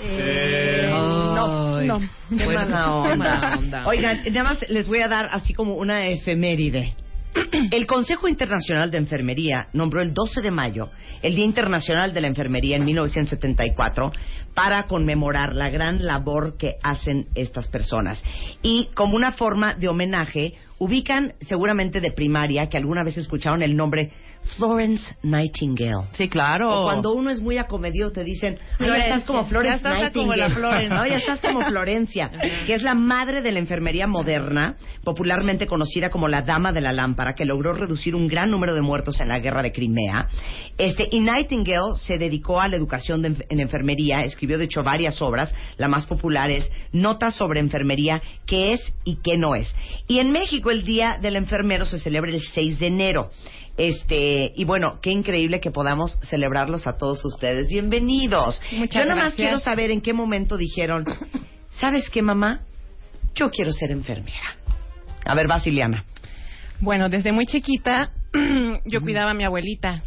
Eh, 0.00 0.88
No, 0.90 1.76
Ay. 1.76 1.86
no. 1.86 2.00
Qué 2.36 2.46
onda. 2.46 2.64
mala 2.66 3.56
onda. 3.58 3.86
Oigan, 3.86 4.22
nada 4.32 4.44
más 4.44 4.68
les 4.68 4.88
voy 4.88 5.00
a 5.00 5.08
dar 5.08 5.28
así 5.30 5.54
como 5.54 5.74
una 5.74 6.06
efeméride. 6.06 6.94
El 7.70 7.86
Consejo 7.86 8.28
Internacional 8.28 8.90
de 8.90 8.98
Enfermería 8.98 9.68
nombró 9.72 10.00
el 10.00 10.14
12 10.14 10.40
de 10.40 10.50
mayo 10.50 10.90
el 11.24 11.34
Día 11.34 11.46
Internacional 11.46 12.12
de 12.12 12.20
la 12.20 12.26
Enfermería 12.26 12.76
en 12.76 12.84
1974 12.84 14.12
para 14.52 14.86
conmemorar 14.86 15.54
la 15.56 15.70
gran 15.70 16.04
labor 16.04 16.58
que 16.58 16.74
hacen 16.82 17.28
estas 17.34 17.66
personas. 17.68 18.22
Y 18.62 18.90
como 18.94 19.16
una 19.16 19.32
forma 19.32 19.72
de 19.74 19.88
homenaje, 19.88 20.52
ubican 20.78 21.32
seguramente 21.40 22.02
de 22.02 22.12
primaria 22.12 22.68
que 22.68 22.76
alguna 22.76 23.02
vez 23.02 23.16
escucharon 23.16 23.62
el 23.62 23.74
nombre 23.74 24.12
Florence 24.56 25.16
Nightingale. 25.22 26.08
Sí, 26.12 26.28
claro. 26.28 26.80
O 26.80 26.84
cuando 26.84 27.12
uno 27.14 27.30
es 27.30 27.40
muy 27.40 27.58
acomedido 27.58 28.12
te 28.12 28.24
dicen, 28.24 28.58
"Ay, 28.78 28.86
ya 28.86 28.96
estás 28.98 29.24
como 29.24 29.44
Florence 29.46 29.82
Ya 29.82 29.90
estás 29.90 30.12
como 30.12 30.32
Nightingale". 30.32 30.48
la 30.48 30.54
Florence. 30.54 30.94
No, 30.94 31.06
ya 31.06 31.16
estás 31.16 31.40
como 31.40 31.64
Florencia, 31.64 32.30
que 32.66 32.74
es 32.74 32.82
la 32.82 32.94
madre 32.94 33.42
de 33.42 33.50
la 33.52 33.58
enfermería 33.58 34.06
moderna, 34.06 34.76
popularmente 35.02 35.66
conocida 35.66 36.10
como 36.10 36.28
la 36.28 36.42
dama 36.42 36.72
de 36.72 36.80
la 36.80 36.92
lámpara, 36.92 37.34
que 37.34 37.44
logró 37.44 37.72
reducir 37.72 38.14
un 38.14 38.28
gran 38.28 38.50
número 38.50 38.74
de 38.74 38.82
muertos 38.82 39.20
en 39.20 39.28
la 39.28 39.38
guerra 39.40 39.62
de 39.62 39.72
Crimea. 39.72 40.28
Este, 40.78 41.08
y 41.10 41.20
Nightingale 41.20 41.96
se 41.98 42.18
dedicó 42.18 42.60
a 42.60 42.68
la 42.68 42.76
educación 42.76 43.22
de 43.22 43.34
en 43.48 43.60
enfermería, 43.60 44.18
escribió 44.24 44.58
de 44.58 44.64
hecho 44.64 44.82
varias 44.82 45.20
obras, 45.20 45.52
la 45.76 45.88
más 45.88 46.06
popular 46.06 46.50
es 46.50 46.70
Notas 46.92 47.34
sobre 47.34 47.60
enfermería, 47.60 48.22
qué 48.46 48.72
es 48.72 48.80
y 49.04 49.16
qué 49.16 49.36
no 49.36 49.54
es. 49.54 49.74
Y 50.06 50.18
en 50.18 50.30
México 50.30 50.70
el 50.70 50.84
Día 50.84 51.18
del 51.20 51.36
Enfermero 51.36 51.84
se 51.84 51.98
celebra 51.98 52.30
el 52.30 52.42
6 52.42 52.78
de 52.78 52.86
enero. 52.86 53.30
Este, 53.76 54.52
y 54.54 54.64
bueno, 54.64 54.98
qué 55.02 55.10
increíble 55.10 55.60
que 55.60 55.70
podamos 55.70 56.18
celebrarlos 56.28 56.86
a 56.86 56.96
todos 56.96 57.24
ustedes. 57.24 57.68
Bienvenidos. 57.68 58.60
Muchas 58.72 59.02
Yo 59.02 59.08
nomás 59.08 59.16
gracias. 59.16 59.36
quiero 59.36 59.58
saber 59.58 59.90
en 59.90 60.00
qué 60.00 60.12
momento 60.12 60.56
dijeron, 60.56 61.04
¿sabes 61.80 62.08
qué, 62.10 62.22
mamá? 62.22 62.60
Yo 63.34 63.50
quiero 63.50 63.72
ser 63.72 63.90
enfermera. 63.90 64.56
A 65.24 65.34
ver, 65.34 65.48
Basiliana. 65.48 66.04
Bueno, 66.80 67.08
desde 67.08 67.32
muy 67.32 67.46
chiquita 67.46 68.10
yo 68.84 69.00
cuidaba 69.00 69.32
a 69.32 69.34
mi 69.34 69.44
abuelita. 69.44 70.02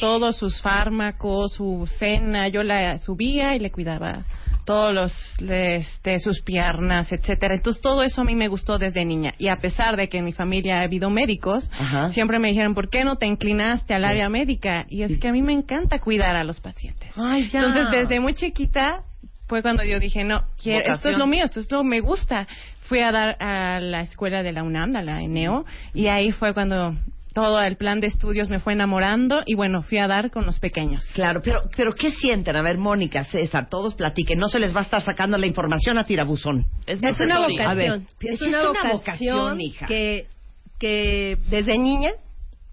Todos 0.00 0.36
sus 0.36 0.60
fármacos, 0.60 1.52
su 1.52 1.88
cena, 1.98 2.48
yo 2.48 2.62
la 2.62 2.98
subía 2.98 3.54
y 3.54 3.60
le 3.60 3.70
cuidaba 3.70 4.24
todos 4.64 4.94
los 4.94 5.12
este, 5.48 6.18
sus 6.18 6.40
piernas, 6.42 7.12
etcétera. 7.12 7.54
Entonces 7.54 7.82
todo 7.82 8.02
eso 8.02 8.20
a 8.20 8.24
mí 8.24 8.34
me 8.34 8.48
gustó 8.48 8.78
desde 8.78 9.04
niña 9.04 9.32
y 9.38 9.48
a 9.48 9.56
pesar 9.56 9.96
de 9.96 10.08
que 10.08 10.18
en 10.18 10.24
mi 10.24 10.32
familia 10.32 10.80
ha 10.80 10.82
habido 10.82 11.10
médicos, 11.10 11.70
Ajá. 11.78 12.10
siempre 12.10 12.38
me 12.38 12.48
dijeron, 12.48 12.74
"¿Por 12.74 12.88
qué 12.90 13.04
no 13.04 13.16
te 13.16 13.26
inclinaste 13.26 13.94
al 13.94 14.02
Sí. 14.02 14.08
área 14.08 14.28
médica?" 14.28 14.84
Y 14.88 15.02
es 15.02 15.18
que 15.18 15.28
a 15.28 15.32
mí 15.32 15.42
me 15.42 15.52
encanta 15.52 15.98
cuidar 15.98 16.36
a 16.36 16.44
los 16.44 16.60
pacientes. 16.60 17.12
Ay, 17.16 17.48
ya. 17.48 17.60
Entonces, 17.60 17.86
desde 17.90 18.20
muy 18.20 18.34
chiquita 18.34 19.02
fue 19.48 19.60
cuando 19.62 19.84
yo 19.84 19.98
dije, 20.00 20.24
no, 20.24 20.42
quiero, 20.62 20.94
esto 20.94 21.10
es 21.10 21.18
lo 21.18 21.26
mío, 21.26 21.44
esto 21.44 21.60
es 21.60 21.70
lo 21.70 21.84
me 21.84 22.00
gusta. 22.00 22.46
Fui 22.86 23.00
a 23.00 23.12
dar 23.12 23.36
a 23.40 23.80
la 23.80 24.00
escuela 24.00 24.42
de 24.42 24.52
la 24.52 24.62
UNAM, 24.62 24.96
a 24.96 25.02
la 25.02 25.22
ENEO, 25.22 25.64
y 25.92 26.06
ahí 26.08 26.30
fue 26.32 26.54
cuando 26.54 26.94
todo 27.34 27.60
el 27.60 27.76
plan 27.76 28.00
de 28.00 28.06
estudios 28.08 28.48
me 28.50 28.58
fue 28.60 28.72
enamorando 28.74 29.42
y 29.46 29.54
bueno, 29.54 29.82
fui 29.82 29.98
a 29.98 30.06
dar 30.06 30.30
con 30.30 30.44
los 30.46 30.58
pequeños. 30.58 31.04
Claro, 31.14 31.40
pero, 31.42 31.62
pero 31.76 31.92
¿qué 31.92 32.10
sienten? 32.12 32.56
A 32.56 32.62
ver, 32.62 32.78
Mónica, 32.78 33.24
César, 33.24 33.68
todos 33.68 33.94
platiquen. 33.94 34.38
No 34.38 34.48
se 34.48 34.58
les 34.60 34.74
va 34.74 34.80
a 34.80 34.84
estar 34.84 35.02
sacando 35.02 35.38
la 35.38 35.46
información 35.46 35.98
a 35.98 36.04
tirabuzón. 36.04 36.66
Es 36.86 37.02
Es 37.02 37.20
una 37.20 37.46
necesario. 37.46 37.68
A 37.68 37.74
ver, 37.74 37.90
vocación. 37.90 38.06
es 38.20 38.32
es 38.32 38.42
una 38.42 38.70
una 38.70 38.92
vocación, 38.92 38.96
vocación, 38.98 39.60
hija. 39.60 39.86
que, 39.86 40.26
que 40.78 41.38
desde 41.48 41.78
niña 41.78 42.12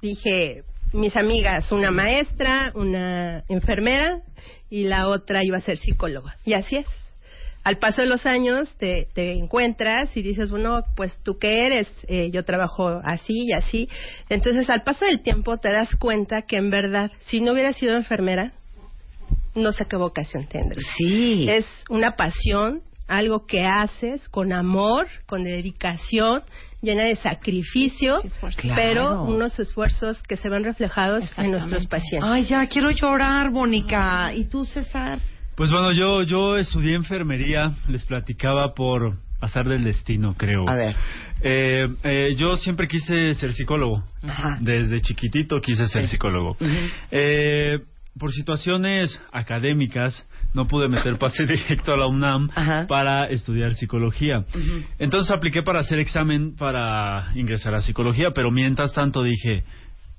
dije, 0.02 0.64
mis 0.94 1.16
amigas, 1.16 1.72
una 1.72 1.92
maestra, 1.92 2.72
una 2.76 3.44
enfermera 3.48 4.22
y 4.70 4.86
la 4.86 5.08
otra 5.08 5.44
iba 5.44 5.58
a 5.58 5.62
ser 5.62 5.78
psicóloga. 5.78 6.36
Y 6.46 6.54
así 6.54 6.78
es. 6.78 6.88
Al 7.64 7.78
paso 7.78 8.02
de 8.02 8.08
los 8.08 8.26
años 8.26 8.74
te, 8.78 9.08
te 9.14 9.34
encuentras 9.34 10.16
y 10.16 10.22
dices, 10.22 10.50
bueno, 10.50 10.82
pues 10.96 11.18
tú 11.24 11.38
qué 11.38 11.66
eres, 11.68 11.88
Eh, 12.08 12.30
yo 12.32 12.44
trabajo 12.44 13.02
así 13.04 13.34
y 13.48 13.54
así. 13.54 13.90
Entonces 14.30 14.70
al 14.70 14.84
paso 14.84 15.06
del 15.06 15.22
tiempo 15.22 15.58
te 15.58 15.72
das 15.72 15.96
cuenta 15.98 16.44
que 16.44 16.56
en 16.56 16.70
verdad, 16.70 17.12
si 17.20 17.42
no 17.42 17.52
hubiera 17.52 17.74
sido 17.74 17.96
enfermera, 17.96 18.54
no 19.56 19.72
sé 19.72 19.86
qué 19.86 19.98
vocación 19.98 20.48
tendría. 20.48 20.84
Sí. 20.98 21.46
Es 21.50 21.66
una 21.90 22.16
pasión, 22.16 22.82
algo 23.08 23.46
que 23.46 23.66
haces 23.66 24.30
con 24.30 24.54
amor, 24.54 25.08
con 25.26 25.44
dedicación, 25.44 26.44
llena 26.82 27.04
de 27.04 27.16
sacrificio. 27.18 28.22
Claro. 28.58 28.76
pero 28.76 29.24
unos 29.24 29.60
esfuerzos 29.60 30.22
que 30.24 30.38
se 30.38 30.50
ven 30.50 30.64
reflejados 30.64 31.26
en 31.38 31.52
nuestros 31.52 31.88
pacientes. 31.88 32.30
Ay, 32.30 32.46
ya, 32.46 32.66
quiero 32.68 32.90
llorar, 32.92 33.52
Mónica. 33.52 34.32
¿Y 34.34 34.46
tú, 34.46 34.64
César? 34.64 35.20
Pues 35.60 35.72
bueno, 35.72 35.92
yo, 35.92 36.24
yo 36.24 36.56
estudié 36.58 36.96
enfermería, 36.96 37.74
les 37.90 38.06
platicaba 38.06 38.74
por 38.74 39.18
azar 39.42 39.68
del 39.68 39.84
destino, 39.84 40.34
creo. 40.38 40.64
A 40.70 40.74
ver. 40.74 40.96
Eh, 41.42 41.86
eh, 42.02 42.28
yo 42.38 42.56
siempre 42.56 42.88
quise 42.88 43.36
ser 43.36 43.52
psicólogo. 43.52 44.02
Ajá. 44.26 44.58
Desde 44.62 45.02
chiquitito 45.02 45.60
quise 45.60 45.86
ser 45.88 46.04
Sí. 46.04 46.12
psicólogo. 46.12 46.56
Eh, 47.12 47.78
por 48.18 48.32
situaciones 48.32 49.22
académicas 49.34 50.26
no 50.54 50.66
pude 50.66 50.88
meter 50.88 51.18
pase 51.18 51.44
directo 51.46 51.94
a 51.94 51.98
la 51.98 52.08
UNAM 52.08 52.50
Ajá. 52.56 52.88
para 52.88 53.26
estudiar 53.26 53.76
psicología. 53.76 54.46
Entonces 54.98 55.30
apliqué 55.30 55.62
para 55.62 55.82
hacer 55.82 56.00
examen 56.00 56.56
para 56.56 57.34
ingresar 57.36 57.76
a 57.76 57.82
psicología, 57.82 58.32
pero 58.32 58.50
mientras 58.50 58.94
tanto 58.94 59.24
dije, 59.24 59.66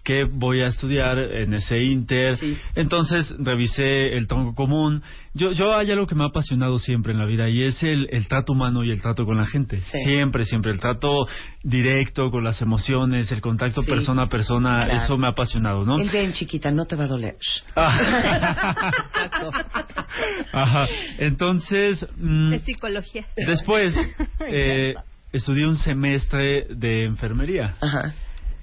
¿qué 0.02 0.24
voy 0.24 0.62
a 0.62 0.66
estudiar 0.68 1.18
en 1.18 1.54
ese 1.54 1.82
inter? 1.82 2.36
Sí. 2.38 2.56
Entonces 2.74 3.34
revisé 3.38 4.14
el 4.16 4.26
tronco 4.26 4.54
común. 4.54 5.02
Yo, 5.34 5.52
yo 5.52 5.76
hay 5.76 5.90
algo 5.92 6.06
que 6.06 6.14
me 6.16 6.24
ha 6.24 6.28
apasionado 6.28 6.78
siempre 6.78 7.12
en 7.12 7.18
la 7.18 7.24
vida 7.26 7.48
y 7.48 7.62
es 7.62 7.82
el, 7.82 8.08
el 8.10 8.26
trato 8.26 8.52
humano 8.52 8.82
y 8.82 8.90
el 8.90 9.00
trato 9.00 9.24
con 9.24 9.36
la 9.36 9.46
gente. 9.46 9.76
Sí. 9.78 9.98
Siempre, 10.04 10.44
siempre. 10.44 10.72
El 10.72 10.80
trato 10.80 11.26
directo 11.62 12.30
con 12.30 12.42
las 12.44 12.60
emociones, 12.62 13.30
el 13.30 13.40
contacto 13.40 13.82
Sí. 13.82 13.90
persona 13.90 14.22
a 14.24 14.28
persona, 14.28 14.78
Claro. 14.84 14.92
eso 15.04 15.16
me 15.18 15.26
ha 15.26 15.30
apasionado, 15.30 15.84
¿no? 15.84 15.98
El 16.00 16.08
ven, 16.10 16.32
chiquita, 16.32 16.70
no 16.70 16.86
te 16.86 16.96
va 16.96 17.04
a 17.04 17.08
doler. 17.08 17.36
Ah. 17.76 18.74
Ajá. 20.52 20.88
Entonces, 21.18 22.06
mm, 22.16 22.52
Es 22.54 22.62
psicología. 22.62 23.26
después 23.36 23.94
eh, 24.48 24.94
estudié 25.32 25.66
un 25.66 25.76
semestre 25.76 26.66
de 26.70 27.04
enfermería. 27.04 27.74
Ajá. 27.80 28.14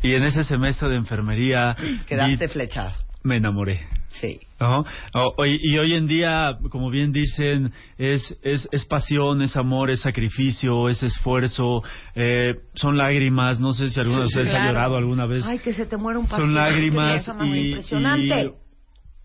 Y 0.01 0.13
en 0.13 0.23
ese 0.23 0.43
semestre 0.43 0.89
de 0.89 0.95
enfermería 0.95 1.75
Quedaste 2.07 2.47
flechado. 2.49 2.93
me 3.23 3.37
enamoré. 3.37 3.81
Sí. 4.09 4.39
¿no? 4.59 4.85
O- 5.13 5.45
y 5.45 5.77
hoy 5.77 5.93
en 5.93 6.07
día, 6.07 6.57
como 6.71 6.89
bien 6.89 7.11
dicen, 7.11 7.71
es, 7.97 8.35
es, 8.41 8.67
es 8.71 8.85
pasión, 8.85 9.41
es 9.41 9.55
amor, 9.57 9.91
es 9.91 10.01
sacrificio, 10.01 10.87
es 10.89 11.03
esfuerzo, 11.03 11.83
eh, 12.15 12.55
son 12.73 12.97
lágrimas. 12.97 13.59
No 13.59 13.73
sé 13.73 13.89
si 13.89 13.99
alguno 13.99 14.19
de 14.19 14.25
ustedes 14.25 14.53
ha 14.55 14.65
llorado 14.65 14.95
alguna 14.97 15.25
vez. 15.25 15.45
Ay, 15.45 15.59
que 15.59 15.73
se 15.73 15.85
te 15.85 15.97
muera 15.97 16.19
un 16.19 16.25
Son 16.25 16.37
paciente. 16.39 16.59
lágrimas 16.59 17.25
cosa 17.25 17.37
más 17.37 17.47
y- 17.47 17.67
impresionante. 17.67 18.41
y- 18.45 18.53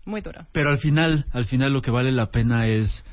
Muy 0.05 0.21
duro. 0.21 0.45
Pero 0.51 0.69
al 0.71 0.79
final, 0.79 1.25
al 1.31 1.45
final 1.45 1.71
lo 1.71 1.81
que 1.81 1.89
vale 1.91 2.11
la 2.11 2.29
pena 2.29 2.67
es 2.67 3.05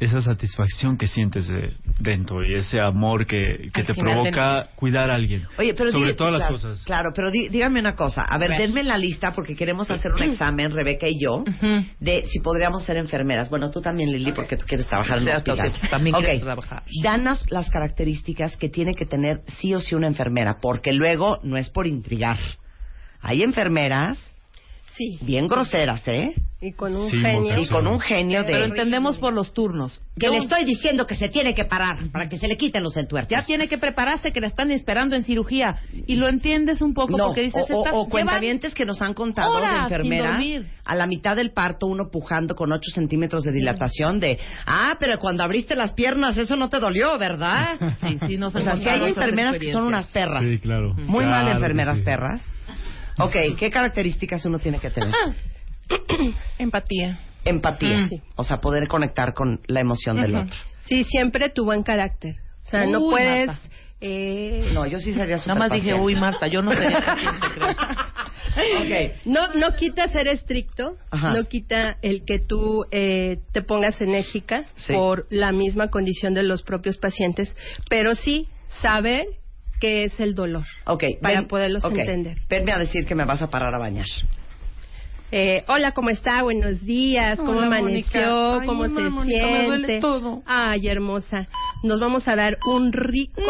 esa 0.00 0.22
satisfacción 0.22 0.96
que 0.96 1.06
sientes 1.06 1.46
de 1.46 1.74
dentro 1.98 2.42
y 2.42 2.54
ese 2.56 2.80
amor 2.80 3.26
que, 3.26 3.68
que 3.72 3.84
te 3.84 3.94
provoca 3.94 4.70
cuidar 4.74 5.10
a 5.10 5.14
alguien. 5.14 5.46
Oye, 5.58 5.74
pero 5.74 5.90
sobre 5.92 6.14
todas 6.14 6.32
las 6.32 6.40
claro, 6.42 6.54
cosas. 6.54 6.82
Claro, 6.84 7.10
pero 7.14 7.30
di- 7.30 7.48
díganme 7.48 7.80
una 7.80 7.94
cosa. 7.94 8.22
A 8.22 8.38
ver, 8.38 8.48
ver. 8.48 8.60
denme 8.62 8.82
la 8.82 8.96
lista 8.96 9.32
porque 9.34 9.54
queremos 9.54 9.90
hacer 9.90 10.12
un 10.12 10.22
examen, 10.22 10.70
Rebeca 10.70 11.06
y 11.06 11.20
yo, 11.22 11.44
de 12.00 12.24
si 12.26 12.40
podríamos 12.40 12.82
ser 12.84 12.96
enfermeras. 12.96 13.50
Bueno, 13.50 13.70
tú 13.70 13.80
también, 13.82 14.10
Lili, 14.10 14.32
porque 14.32 14.56
tú 14.56 14.64
quieres 14.66 14.86
trabajar 14.86 15.18
en 15.18 15.24
un 15.24 15.30
hospital. 15.36 15.72
también 15.90 16.14
Ok, 16.16 16.22
quieres 16.22 16.40
trabajar. 16.40 16.82
Danos 17.02 17.44
las 17.50 17.68
características 17.70 18.56
que 18.56 18.70
tiene 18.70 18.94
que 18.94 19.04
tener 19.04 19.42
sí 19.60 19.74
o 19.74 19.80
sí 19.80 19.94
una 19.94 20.06
enfermera, 20.06 20.56
porque 20.62 20.92
luego 20.92 21.38
no 21.42 21.58
es 21.58 21.68
por 21.68 21.86
intrigar. 21.86 22.38
Hay 23.20 23.42
enfermeras 23.42 24.29
Sí. 25.00 25.18
bien 25.22 25.46
groseras, 25.48 26.06
¿eh? 26.08 26.34
Y 26.62 26.72
con 26.72 26.94
un 26.94 27.08
Sí, 27.08 27.16
genio. 27.22 27.58
Y 27.58 27.66
con 27.68 27.86
un 27.86 27.98
genio 28.00 28.42
de... 28.44 28.52
Pero 28.52 28.66
entendemos 28.66 29.16
por 29.16 29.32
los 29.32 29.54
turnos. 29.54 29.98
que 30.18 30.26
Yo- 30.26 30.32
le 30.32 30.40
estoy 30.40 30.66
diciendo 30.66 31.06
que 31.06 31.14
se 31.14 31.30
tiene 31.30 31.54
que 31.54 31.64
parar 31.64 32.10
para 32.12 32.28
que 32.28 32.36
se 32.36 32.46
le 32.48 32.58
quiten 32.58 32.82
los 32.82 32.94
entuertos. 32.98 33.30
Ya 33.30 33.40
tiene 33.46 33.66
que 33.66 33.78
prepararse, 33.78 34.30
que 34.30 34.42
la 34.42 34.48
están 34.48 34.70
esperando 34.70 35.16
en 35.16 35.24
cirugía. 35.24 35.76
Y 36.06 36.16
lo 36.16 36.28
entiendes 36.28 36.82
un 36.82 36.92
poco 36.92 37.16
No, 37.16 37.28
porque 37.28 37.40
dices, 37.40 37.62
o, 37.70 37.76
o- 37.78 37.84
"Estás- 37.86 37.94
o 37.96 38.08
cuentavientes 38.10 38.74
que 38.74 38.84
nos 38.84 39.00
han 39.00 39.14
contado 39.14 39.56
de 39.58 39.64
enfermeras 39.84 40.32
dormir". 40.32 40.66
a 40.84 40.94
la 40.96 41.06
mitad 41.06 41.34
del 41.34 41.52
parto, 41.52 41.86
uno 41.86 42.10
pujando 42.12 42.54
con 42.54 42.70
8 42.70 42.90
centímetros 42.94 43.42
de 43.44 43.52
dilatación 43.52 44.20
de, 44.20 44.38
ah, 44.66 44.96
pero 45.00 45.18
cuando 45.18 45.42
abriste 45.42 45.74
las 45.74 45.94
piernas 45.94 46.36
eso 46.36 46.56
no 46.56 46.68
te 46.68 46.78
dolió, 46.78 47.16
¿verdad? 47.16 47.78
Sí, 48.02 48.18
sí, 48.26 48.36
nos 48.36 48.54
O 48.54 48.60
sea, 48.60 48.76
si 48.76 48.86
hay 48.86 49.02
enfermeras 49.08 49.58
que 49.58 49.72
son 49.72 49.84
unas 49.84 50.08
perras. 50.08 50.42
Sí, 50.46 50.58
claro. 50.58 50.92
Muy 51.06 51.24
mal 51.24 51.30
Claro 51.30 51.46
que 51.46 51.52
enfermeras 51.52 51.96
sí. 51.96 52.04
perras. 52.04 52.42
Ok, 53.22 53.36
¿qué 53.58 53.70
características 53.70 54.44
uno 54.46 54.58
tiene 54.58 54.78
que 54.78 54.90
tener? 54.90 55.12
Empatía. 56.58 57.18
Empatía. 57.44 57.98
Mm. 57.98 58.10
O 58.36 58.44
sea, 58.44 58.58
poder 58.58 58.86
conectar 58.88 59.32
con 59.34 59.60
la 59.66 59.80
emoción 59.80 60.20
del 60.20 60.34
otro. 60.34 60.56
Sí, 60.82 61.04
siempre 61.04 61.48
tu 61.50 61.64
buen 61.64 61.82
carácter. 61.82 62.36
O 62.62 62.64
sea, 62.64 62.86
no 62.86 63.00
puedes... 63.00 63.50
Eh, 64.02 64.70
No, 64.72 64.86
yo 64.86 64.98
sí 64.98 65.12
sería 65.12 65.36
Nada 65.38 65.54
más 65.56 65.70
dije, 65.70 65.92
uy, 65.94 66.14
Marta, 66.16 66.46
yo 66.46 66.62
no 66.62 66.72
sería 66.72 67.00
paciente, 67.04 67.46
creo. 67.54 67.70
Ok. 68.80 69.16
No, 69.26 69.48
no 69.54 69.74
quita 69.76 70.08
ser 70.08 70.26
estricto, 70.26 70.96
Ajá. 71.10 71.32
no 71.32 71.44
quita 71.44 71.96
el 72.00 72.24
que 72.24 72.38
tú 72.38 72.84
eh, 72.90 73.38
te 73.52 73.60
pongas 73.62 74.00
enérgica 74.00 74.64
Sí. 74.76 74.92
por 74.94 75.26
la 75.30 75.52
misma 75.52 75.88
condición 75.88 76.32
de 76.34 76.42
los 76.44 76.62
propios 76.62 76.96
pacientes, 76.96 77.54
pero 77.90 78.14
sí 78.14 78.48
saber 78.80 79.24
qué 79.80 80.04
es 80.04 80.20
el 80.20 80.34
dolor 80.34 80.64
Ok, 80.84 81.04
para 81.20 81.34
ven- 81.40 81.48
poderlos 81.48 81.82
entender. 81.84 82.36
Venme 82.48 82.72
a 82.72 82.78
decir 82.78 83.06
que 83.06 83.14
me 83.14 83.24
vas 83.24 83.42
a 83.42 83.48
parar 83.50 83.74
a 83.74 83.78
bañar. 83.78 84.06
Eh, 85.32 85.62
hola, 85.68 85.92
¿cómo 85.92 86.10
está? 86.10 86.42
Buenos 86.42 86.84
días. 86.84 87.38
¿Cómo 87.38 87.52
Hola, 87.58 87.66
amaneció? 87.68 88.58
Ay, 88.58 88.66
¿Cómo 88.66 88.82
mamá, 88.82 89.00
se 89.00 89.10
Mónica, 89.10 89.46
me 89.46 89.50
siente? 89.52 89.66
duele 89.66 90.00
todo. 90.00 90.42
Ay, 90.44 90.88
hermosa. 90.88 91.46
Nos 91.84 92.00
vamos 92.00 92.26
a 92.26 92.34
dar 92.34 92.58
un 92.66 92.92
rico 92.92 93.40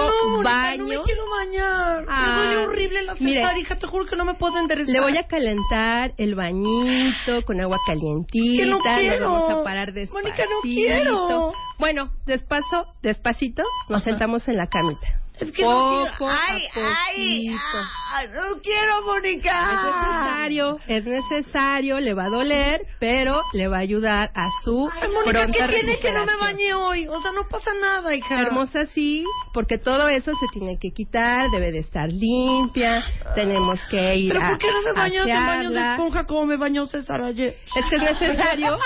baño. 0.44 0.82
no 0.84 0.88
me 0.88 1.02
quiero 1.04 1.22
bañar. 1.38 2.04
Ah, 2.06 2.36
me 2.36 2.44
duele 2.44 2.56
horrible 2.66 3.02
la 3.04 3.14
mire, 3.18 3.40
cesárea, 3.40 3.58
hija, 3.62 3.78
te 3.78 3.86
juro 3.86 4.04
que 4.04 4.14
no 4.14 4.26
me 4.26 4.34
puedo 4.34 4.58
enderezar. 4.58 4.92
Le 4.92 5.00
voy 5.00 5.16
a 5.16 5.26
calentar 5.26 6.12
el 6.18 6.34
bañito 6.34 7.42
con 7.46 7.58
agua 7.62 7.78
calientita. 7.86 8.62
Que 8.62 8.66
no 8.68 8.76
Nos 8.78 8.98
quiero. 8.98 9.32
vamos 9.32 9.50
a 9.50 9.64
parar 9.64 9.94
despacito. 9.94 10.28
Mónica, 10.28 10.44
no 10.44 10.60
quiero. 10.60 11.52
Bueno, 11.78 12.10
despacio, 12.26 12.88
despacito, 13.02 13.62
nos 13.88 14.04
sentamos 14.04 14.46
en 14.48 14.56
la 14.58 14.66
camita. 14.66 15.18
Es 15.40 15.52
que 15.52 15.62
Poco 15.62 16.04
no 16.04 16.10
quiero. 16.16 16.32
a 16.32 16.38
Ay, 16.48 16.66
ay, 16.74 17.46
poquito. 17.48 17.78
ay, 18.14 18.26
no 18.28 18.60
quiero, 18.62 19.02
Mónica. 19.06 19.60
Es 19.60 19.84
necesario, 19.84 20.78
es 20.86 21.04
necesario, 21.04 22.00
le 22.00 22.14
va 22.14 22.24
a 22.24 22.28
doler, 22.28 22.82
pero 22.98 23.40
le 23.54 23.68
va 23.68 23.78
a 23.78 23.80
ayudar 23.80 24.30
a 24.34 24.48
su 24.62 24.90
Ay, 25.00 25.08
Mónica, 25.08 25.46
¿qué 25.46 25.68
tiene 25.68 25.98
que 25.98 26.12
no 26.12 26.26
me 26.26 26.36
bañé 26.36 26.74
hoy? 26.74 27.06
O 27.08 27.20
sea, 27.22 27.32
no 27.32 27.48
pasa 27.48 27.70
nada, 27.80 28.14
hija. 28.14 28.40
Hermosa, 28.40 28.86
sí, 28.86 29.24
porque 29.54 29.78
todo 29.78 30.08
eso 30.08 30.32
se 30.34 30.46
tiene 30.52 30.78
que 30.78 30.90
quitar, 30.92 31.50
debe 31.50 31.72
de 31.72 31.78
estar 31.80 32.10
limpia, 32.10 33.02
tenemos 33.34 33.80
que 33.90 34.16
ir 34.16 34.32
¿Pero 34.32 34.44
a 34.44 34.48
por 34.50 34.58
qué 34.58 34.66
no 34.70 34.82
me 34.82 34.92
bañas 34.92 35.26
en 35.26 35.46
baño 35.46 35.70
de 35.70 35.90
esponja 35.90 36.24
como 36.26 36.46
me 36.46 36.56
bañó 36.56 36.86
César 36.86 37.22
ayer? 37.22 37.56
Es 37.74 37.84
que 37.86 37.96
es 37.96 38.02
necesario, 38.02 38.78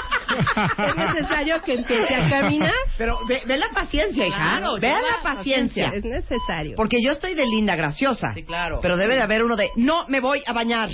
es 0.78 0.96
necesario 0.96 1.60
que 1.62 1.74
empiece 1.74 2.14
a 2.14 2.28
caminar. 2.30 2.72
Pero 2.96 3.16
ve, 3.28 3.42
ve 3.46 3.58
la 3.58 3.70
paciencia, 3.70 4.26
hija. 4.26 4.36
Claro, 4.36 4.74
ve 4.80 4.88
la 4.88 5.22
paciencia. 5.22 5.90
Es 5.92 6.04
necesario. 6.04 6.43
Porque 6.76 6.96
yo 7.04 7.12
estoy 7.12 7.34
de 7.34 7.44
linda, 7.44 7.76
graciosa. 7.76 8.32
Sí, 8.34 8.42
claro. 8.44 8.78
Pero 8.82 8.96
debe 8.96 9.14
de 9.14 9.22
haber 9.22 9.42
uno 9.44 9.56
de, 9.56 9.68
no 9.76 10.06
me 10.08 10.20
voy 10.20 10.42
a 10.46 10.52
bañar. 10.52 10.88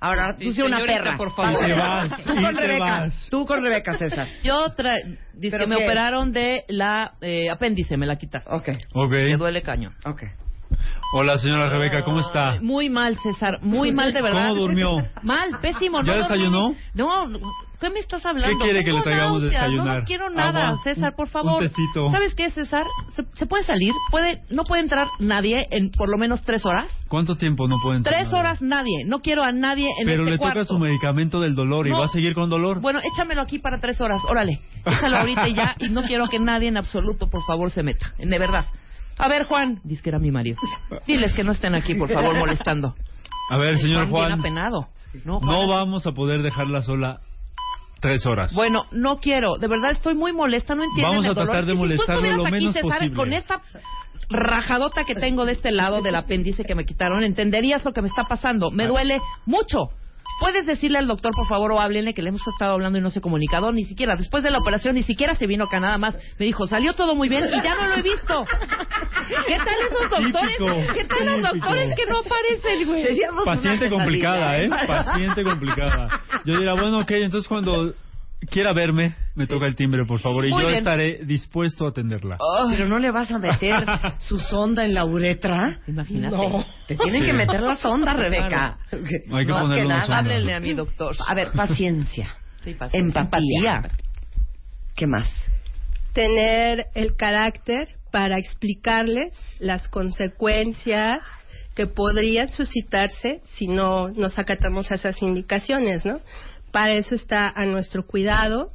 Ahora, 0.00 0.34
tú 0.36 0.42
Sí, 0.42 0.52
sé 0.54 0.62
una 0.64 0.80
perra. 0.80 1.16
por 1.16 1.34
favor. 1.34 1.64
Te 1.66 1.72
vas, 1.72 2.10
Tú 2.24 2.34
con 2.34 2.54
te 2.54 2.60
Rebeca. 2.60 2.84
vas. 2.84 3.28
Tú 3.30 3.46
con 3.46 3.62
Rebeca, 3.64 3.96
César. 3.96 4.28
Yo 4.42 4.70
tra... 4.74 4.92
dice 5.32 5.50
¿Pero 5.56 5.64
que 5.64 5.66
me 5.66 5.76
qué? 5.76 5.84
operaron 5.84 6.30
de 6.32 6.64
la 6.68 7.12
eh, 7.22 7.48
apéndice, 7.48 7.96
me 7.96 8.04
la 8.06 8.16
quitaste. 8.16 8.50
Ok, 8.52 8.68
Ok. 8.92 9.10
Me 9.12 9.36
duele 9.36 9.62
caño. 9.62 9.92
ok. 10.04 10.22
Hola, 11.16 11.38
señora 11.38 11.68
Rebeca, 11.70 12.02
¿cómo 12.02 12.18
está? 12.20 12.56
Muy 12.60 12.90
mal, 12.90 13.16
César, 13.22 13.60
muy 13.62 13.92
mal 13.92 14.12
de 14.12 14.20
verdad. 14.20 14.48
¿Cómo 14.48 14.60
durmió? 14.62 14.96
Mal, 15.22 15.58
pésimo. 15.60 16.02
¿Ya 16.02 16.14
no 16.14 16.18
desayunó? 16.22 16.60
dormí. 16.60 16.76
No, 16.94 17.26
¿qué 17.88 17.94
me 17.94 18.00
estás 18.00 18.24
hablando? 18.26 18.58
¿Qué 18.58 18.64
quiere 18.64 18.78
que 18.80 18.84
Tengo 18.86 18.98
le 18.98 19.04
traigamos 19.04 19.42
náuseas, 19.42 19.62
desayunar? 19.62 19.86
No, 19.94 20.00
no 20.00 20.04
quiero 20.06 20.30
nada, 20.30 20.68
Agua, 20.68 20.80
César, 20.84 21.10
un- 21.10 21.16
por 21.16 21.26
un 21.26 21.32
favor. 21.32 21.58
tecito. 21.60 22.10
¿Sabes 22.10 22.34
qué, 22.34 22.50
César? 22.50 22.84
¿Se, 23.14 23.24
se 23.34 23.46
puede 23.46 23.64
salir? 23.64 23.92
¿Puede, 24.10 24.42
¿No 24.50 24.64
puede 24.64 24.82
entrar 24.82 25.08
nadie 25.18 25.66
en 25.70 25.90
por 25.90 26.08
lo 26.08 26.18
menos 26.18 26.42
tres 26.42 26.64
horas? 26.66 26.86
¿Cuánto 27.08 27.36
tiempo 27.36 27.68
no 27.68 27.76
pueden 27.82 28.02
Tres 28.02 28.32
horas 28.32 28.60
nadie. 28.62 29.04
No 29.06 29.20
quiero 29.20 29.42
a 29.44 29.52
nadie 29.52 29.88
en 30.00 30.06
Pero 30.06 30.22
este 30.22 30.32
le 30.32 30.38
cuarto. 30.38 30.60
toca 30.60 30.64
su 30.66 30.78
medicamento 30.78 31.40
del 31.40 31.54
dolor 31.54 31.86
y 31.86 31.90
No. 31.90 31.98
va 32.00 32.06
a 32.06 32.08
seguir 32.08 32.34
con 32.34 32.48
dolor. 32.50 32.80
Bueno, 32.80 33.00
échamelo 33.00 33.42
aquí 33.42 33.58
para 33.58 33.78
tres 33.78 34.00
horas. 34.00 34.20
Órale, 34.28 34.60
échalo 34.84 35.18
ahorita 35.18 35.48
y 35.48 35.54
ya. 35.54 35.74
Y 35.78 35.88
no 35.90 36.02
quiero 36.02 36.28
que 36.28 36.38
nadie 36.38 36.68
en 36.68 36.76
absoluto, 36.76 37.28
por 37.28 37.42
favor, 37.44 37.70
se 37.70 37.82
meta. 37.82 38.12
De 38.18 38.38
verdad. 38.38 38.66
A 39.18 39.28
ver, 39.28 39.44
Juan, 39.46 39.80
dice 39.84 40.02
que 40.02 40.08
era 40.08 40.18
mi 40.18 40.30
marido. 40.32 40.56
Diles 41.06 41.34
que 41.34 41.44
no 41.44 41.52
estén 41.52 41.74
aquí, 41.74 41.94
por 41.94 42.10
favor, 42.10 42.36
molestando. 42.36 42.94
A 43.50 43.58
ver, 43.58 43.78
señor 43.78 44.06
bien 44.06 44.10
Juan, 44.10 44.32
apenado. 44.32 44.88
No, 45.24 45.38
Juan, 45.38 45.52
no 45.52 45.68
vamos 45.68 46.06
a 46.06 46.12
poder 46.12 46.42
dejarla 46.42 46.82
sola 46.82 47.20
tres 48.04 48.26
horas. 48.26 48.52
Bueno, 48.54 48.84
no 48.92 49.18
quiero. 49.18 49.56
De 49.58 49.66
verdad 49.66 49.90
estoy 49.92 50.14
muy 50.14 50.32
molesta. 50.32 50.74
No 50.74 50.84
entiendo 50.84 51.08
Vamos 51.10 51.24
a 51.24 51.28
dolor. 51.30 51.44
tratar 51.46 51.64
de 51.64 51.72
si 51.72 51.78
molestarlo 51.78 52.14
estuvieras 52.14 52.38
lo 52.38 52.44
aquí, 52.44 52.52
menos 52.52 52.74
César, 52.74 52.90
posible. 52.90 53.16
Con 53.16 53.32
esta 53.32 53.62
rajadota 54.28 55.04
que 55.04 55.14
tengo 55.14 55.46
de 55.46 55.52
este 55.52 55.70
lado 55.70 56.02
del 56.02 56.14
apéndice 56.14 56.64
que 56.64 56.74
me 56.74 56.84
quitaron, 56.84 57.24
entenderías 57.24 57.82
lo 57.82 57.92
que 57.92 58.02
me 58.02 58.08
está 58.08 58.24
pasando. 58.24 58.70
Me 58.70 58.86
duele 58.86 59.18
mucho. 59.46 59.88
¿Puedes 60.40 60.66
decirle 60.66 60.98
al 60.98 61.06
doctor, 61.06 61.32
por 61.34 61.46
favor, 61.46 61.72
o 61.72 61.80
háblenle 61.80 62.14
que 62.14 62.22
le 62.22 62.30
hemos 62.30 62.46
estado 62.46 62.72
hablando 62.72 62.98
y 62.98 63.00
no 63.02 63.10
se 63.10 63.20
ha 63.20 63.22
comunicado? 63.22 63.72
Ni 63.72 63.84
siquiera, 63.84 64.16
después 64.16 64.42
de 64.42 64.50
la 64.50 64.58
operación, 64.58 64.94
ni 64.94 65.02
siquiera 65.02 65.34
se 65.34 65.46
vino 65.46 65.64
acá 65.64 65.80
nada 65.80 65.98
más. 65.98 66.16
Me 66.38 66.46
dijo, 66.46 66.66
salió 66.66 66.94
todo 66.94 67.14
muy 67.14 67.28
bien 67.28 67.44
y 67.52 67.62
ya 67.62 67.74
no 67.74 67.86
lo 67.86 67.96
he 67.96 68.02
visto. 68.02 68.44
¿Qué 69.46 69.56
tal 69.56 69.74
esos 69.88 70.10
doctores? 70.10 70.56
Típico, 70.56 70.94
¿Qué 70.94 71.04
tal 71.04 71.26
los 71.26 71.36
típico. 71.36 71.54
doctores 71.54 71.96
que 71.96 72.06
no 72.06 72.18
aparecen, 72.18 72.86
güey? 72.86 73.04
Paciente 73.44 73.88
complicada, 73.88 74.58
¿eh? 74.58 74.68
Paciente 74.86 75.44
complicada. 75.44 76.20
Yo 76.44 76.54
diría, 76.54 76.74
bueno, 76.74 77.00
ok, 77.00 77.10
entonces 77.12 77.48
cuando 77.48 77.94
quiera 78.50 78.72
verme, 78.72 79.14
me 79.34 79.46
toca 79.46 79.66
el 79.66 79.74
timbre, 79.74 80.04
por 80.06 80.20
favor, 80.20 80.44
y 80.46 80.50
Muy 80.50 80.62
yo 80.62 80.68
bien. 80.68 80.78
estaré 80.78 81.24
dispuesto 81.24 81.86
a 81.86 81.90
atenderla. 81.90 82.38
Pero 82.70 82.86
no 82.88 82.98
le 82.98 83.10
vas 83.10 83.30
a 83.30 83.38
meter 83.38 83.84
su 84.18 84.38
sonda 84.38 84.84
en 84.84 84.94
la 84.94 85.04
uretra. 85.04 85.80
Imagínate. 85.86 86.36
Te 86.88 86.96
tienen 86.96 87.20
Sí. 87.22 87.26
que 87.26 87.32
meter 87.32 87.60
la 87.62 87.76
sonda, 87.76 88.12
Rebeca. 88.14 88.78
Hay 89.32 89.46
que 89.46 89.52
Más 89.52 89.62
ponerle 89.62 89.86
una 89.86 89.94
nada. 89.96 90.06
sonda. 90.06 90.18
Háblenle 90.20 90.54
a 90.54 90.60
mi 90.60 90.72
doctor. 90.74 91.14
A 91.26 91.34
ver, 91.34 91.52
paciencia. 91.52 92.28
Sí, 92.62 92.74
paciencia. 92.74 93.20
Empatía. 93.22 93.82
¿Qué 94.96 95.06
más? 95.06 95.28
tener 96.12 96.86
el 96.94 97.16
carácter 97.16 97.88
para 98.12 98.38
explicarles 98.38 99.32
las 99.58 99.88
consecuencias 99.88 101.18
que 101.74 101.88
podrían 101.88 102.52
suscitarse 102.52 103.40
si 103.56 103.66
no 103.66 104.10
nos 104.10 104.38
acatamos 104.38 104.92
a 104.92 104.94
esas 104.94 105.20
indicaciones, 105.22 106.04
¿no? 106.04 106.20
Para 106.74 106.94
eso 106.94 107.14
está 107.14 107.52
a 107.54 107.66
nuestro 107.66 108.04
cuidado, 108.04 108.72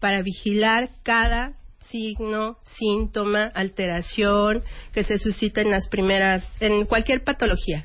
para 0.00 0.22
vigilar 0.22 0.88
cada 1.02 1.52
signo, 1.80 2.56
síntoma, 2.62 3.44
alteración 3.54 4.62
que 4.94 5.04
se 5.04 5.18
suscita 5.18 5.60
en 5.60 5.70
las 5.70 5.86
primeras, 5.86 6.48
en 6.60 6.86
cualquier 6.86 7.24
patología. 7.24 7.84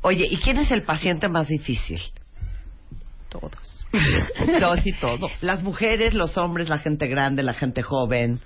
Oye, 0.00 0.26
¿y 0.30 0.38
quién 0.38 0.56
es 0.56 0.70
el 0.70 0.80
paciente 0.80 1.28
más 1.28 1.46
difícil? 1.48 2.00
Todos. 3.28 3.86
Todos 4.60 4.86
y 4.86 4.92
todos. 4.94 5.42
Las 5.42 5.62
mujeres, 5.62 6.14
los 6.14 6.38
hombres, 6.38 6.70
la 6.70 6.78
gente 6.78 7.06
grande, 7.06 7.42
la 7.42 7.52
gente 7.52 7.82
joven. 7.82 8.40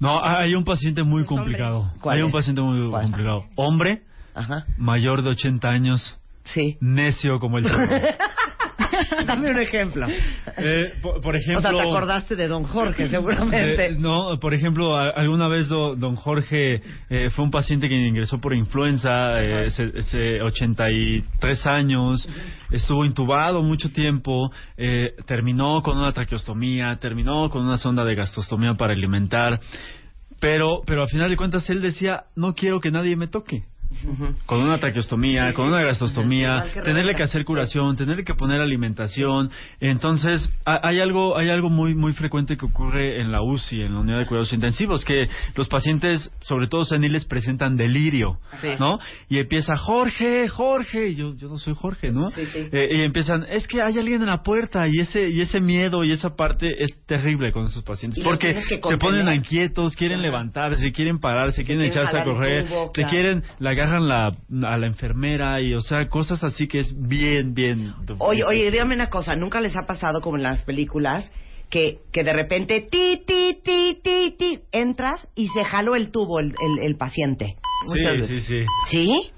No, 0.00 0.20
hay 0.24 0.56
un 0.56 0.64
paciente 0.64 1.04
muy 1.04 1.20
Los 1.20 1.28
complicado. 1.28 1.92
¿Cuál 2.00 2.16
Hay 2.16 2.22
un 2.24 2.32
paciente 2.32 2.62
muy 2.62 2.90
¿Cuál? 2.90 3.02
complicado. 3.04 3.44
Hombre, 3.54 4.02
Ajá. 4.34 4.64
mayor 4.76 5.22
de 5.22 5.30
80 5.30 5.68
años, 5.68 6.18
Sí. 6.46 6.78
necio 6.80 7.38
como 7.38 7.58
el. 7.58 7.64
Dame 9.26 9.50
un 9.50 9.60
ejemplo. 9.60 10.06
Eh, 10.56 10.92
por, 11.02 11.20
por 11.20 11.36
ejemplo... 11.36 11.58
o 11.58 11.62
sea, 11.62 11.72
te 11.72 11.88
acordaste 11.88 12.36
de 12.36 12.48
Don 12.48 12.64
Jorge, 12.64 13.08
seguramente. 13.08 13.86
Eh, 13.86 13.96
no, 13.98 14.38
por 14.40 14.54
ejemplo, 14.54 14.96
a- 14.96 15.10
alguna 15.10 15.48
vez 15.48 15.68
do- 15.68 15.96
don 15.96 16.16
Jorge 16.16 16.82
eh, 17.10 17.30
fue 17.30 17.44
un 17.44 17.50
paciente 17.50 17.88
que 17.88 17.94
ingresó 17.94 18.38
por 18.40 18.54
influenza, 18.54 19.40
eh, 19.42 19.64
ese- 19.66 19.92
ese 19.94 20.42
83 20.42 21.66
años, 21.66 22.28
estuvo 22.70 23.04
intubado 23.04 23.62
mucho 23.62 23.90
tiempo, 23.90 24.50
eh, 24.76 25.14
terminó 25.26 25.82
con 25.82 25.98
una 25.98 26.12
traqueostomía, 26.12 26.96
terminó 27.00 27.50
con 27.50 27.64
una 27.66 27.78
sonda 27.78 28.04
de 28.04 28.14
gastrostomía 28.14 28.74
para 28.74 28.92
alimentar, 28.92 29.60
pero, 30.40 30.82
pero 30.86 31.02
al 31.02 31.08
final 31.08 31.30
de 31.30 31.36
cuentas 31.36 31.68
él 31.70 31.80
decía, 31.80 32.24
no 32.36 32.54
quiero 32.54 32.80
que 32.80 32.90
nadie 32.90 33.16
me 33.16 33.28
toque. 33.28 33.64
Con 34.46 34.60
una 34.62 34.78
traqueostomía, 34.78 35.52
con 35.52 35.68
una 35.68 35.82
gastrostomía, 35.82 36.64
que 36.72 36.80
tenerle 36.82 37.14
que 37.14 37.22
hacer 37.22 37.44
curación, 37.44 37.96
tenerle 37.96 38.24
que 38.24 38.34
poner 38.34 38.60
alimentación. 38.60 39.50
Entonces, 39.80 40.50
ha- 40.64 40.80
hay 40.86 41.00
algo, 41.00 41.36
hay 41.36 41.50
algo 41.50 41.68
muy, 41.70 41.94
muy 41.94 42.12
frecuente 42.14 42.56
que 42.56 42.64
ocurre 42.66 43.20
en 43.20 43.30
la 43.30 43.42
UCI, 43.42 43.82
en 43.82 43.94
la 43.94 44.00
unidad 44.00 44.18
de 44.20 44.26
cuidados 44.26 44.52
intensivos, 44.52 45.04
que 45.04 45.24
los 45.54 45.68
pacientes, 45.68 46.30
sobre 46.40 46.68
todo 46.68 46.84
seniles, 46.84 47.24
presentan 47.26 47.76
delirio, 47.76 48.38
Sí. 48.60 48.68
¿no? 48.78 48.98
Y 49.28 49.38
empieza, 49.38 49.76
Jorge, 49.76 50.48
Jorge, 50.48 51.08
y 51.08 51.14
yo, 51.16 51.34
yo 51.36 51.48
no 51.48 51.58
soy 51.58 51.74
Jorge, 51.74 52.10
¿no? 52.10 52.30
Sí. 52.30 52.42
Eh, 52.54 52.88
y 52.90 53.00
empiezan, 53.02 53.44
es 53.48 53.66
que 53.68 53.82
hay 53.82 53.98
alguien 53.98 54.22
en 54.22 54.28
la 54.28 54.42
puerta, 54.42 54.86
y 54.88 55.00
ese, 55.00 55.28
y 55.28 55.40
ese 55.42 55.60
miedo 55.60 56.02
y 56.04 56.12
esa 56.12 56.30
parte 56.34 56.66
es 56.82 56.98
terrible 57.06 57.52
con 57.52 57.66
esos 57.66 57.82
pacientes, 57.82 58.24
porque 58.24 58.54
se 58.88 58.98
ponen 58.98 59.28
inquietos, 59.34 59.94
quieren 59.96 60.22
levantarse, 60.22 60.90
quieren 60.92 61.18
pararse, 61.18 61.62
quieren 61.64 61.74
quieren 61.74 61.90
echarse 61.90 62.16
a 62.18 62.24
correr, 62.24 62.66
te 62.92 63.04
quieren, 63.06 63.42
le 63.58 63.68
agarran 63.84 64.08
la, 64.08 64.26
a 64.68 64.78
la 64.78 64.86
enfermera 64.86 65.60
y, 65.60 65.74
o 65.74 65.80
sea, 65.80 66.08
cosas 66.08 66.42
así 66.44 66.66
que 66.68 66.80
es 66.80 66.94
bien, 67.08 67.54
bien. 67.54 67.94
Oye, 68.18 68.44
oye, 68.44 68.70
dígame 68.70 68.94
una 68.94 69.10
cosa, 69.10 69.34
¿nunca 69.36 69.60
les 69.60 69.76
ha 69.76 69.86
pasado 69.86 70.20
como 70.20 70.36
en 70.36 70.42
las 70.42 70.62
películas 70.64 71.32
que, 71.70 71.98
que 72.12 72.24
de 72.24 72.32
repente 72.32 72.80
ti, 72.90 73.22
ti, 73.26 73.58
ti, 73.64 73.98
ti, 74.02 74.34
ti, 74.38 74.60
entras 74.72 75.28
y 75.34 75.48
se 75.48 75.64
jaló 75.64 75.94
el 75.96 76.10
tubo 76.10 76.40
el, 76.40 76.54
el, 76.60 76.84
el 76.84 76.96
paciente? 76.96 77.56
Muchas 77.86 78.12
Sí, 78.12 78.18
veces. 78.20 78.44
sí, 78.46 78.64
sí. 78.64 78.66
¿Sí? 78.90 79.30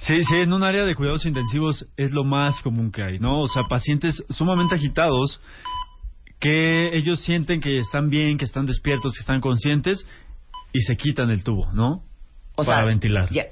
Sí, 0.00 0.24
sí, 0.24 0.36
en 0.36 0.52
un 0.52 0.62
área 0.62 0.84
de 0.84 0.94
cuidados 0.94 1.26
intensivos 1.26 1.86
es 1.96 2.12
lo 2.12 2.22
más 2.22 2.60
común 2.62 2.92
que 2.92 3.02
hay, 3.02 3.18
¿no? 3.18 3.40
O 3.40 3.48
sea, 3.48 3.64
pacientes 3.68 4.24
sumamente 4.30 4.76
agitados 4.76 5.40
que 6.38 6.96
ellos 6.96 7.20
sienten 7.24 7.60
que 7.60 7.78
están 7.78 8.08
bien, 8.08 8.38
que 8.38 8.44
están 8.44 8.64
despiertos, 8.64 9.12
que 9.14 9.20
están 9.20 9.40
conscientes 9.40 10.06
y 10.72 10.80
se 10.82 10.96
quitan 10.96 11.30
el 11.30 11.42
tubo, 11.42 11.72
¿no? 11.72 12.02
O 12.60 12.64
Para 12.64 12.78
sea, 12.78 12.86
ventilar. 12.86 13.28
ya- 13.30 13.46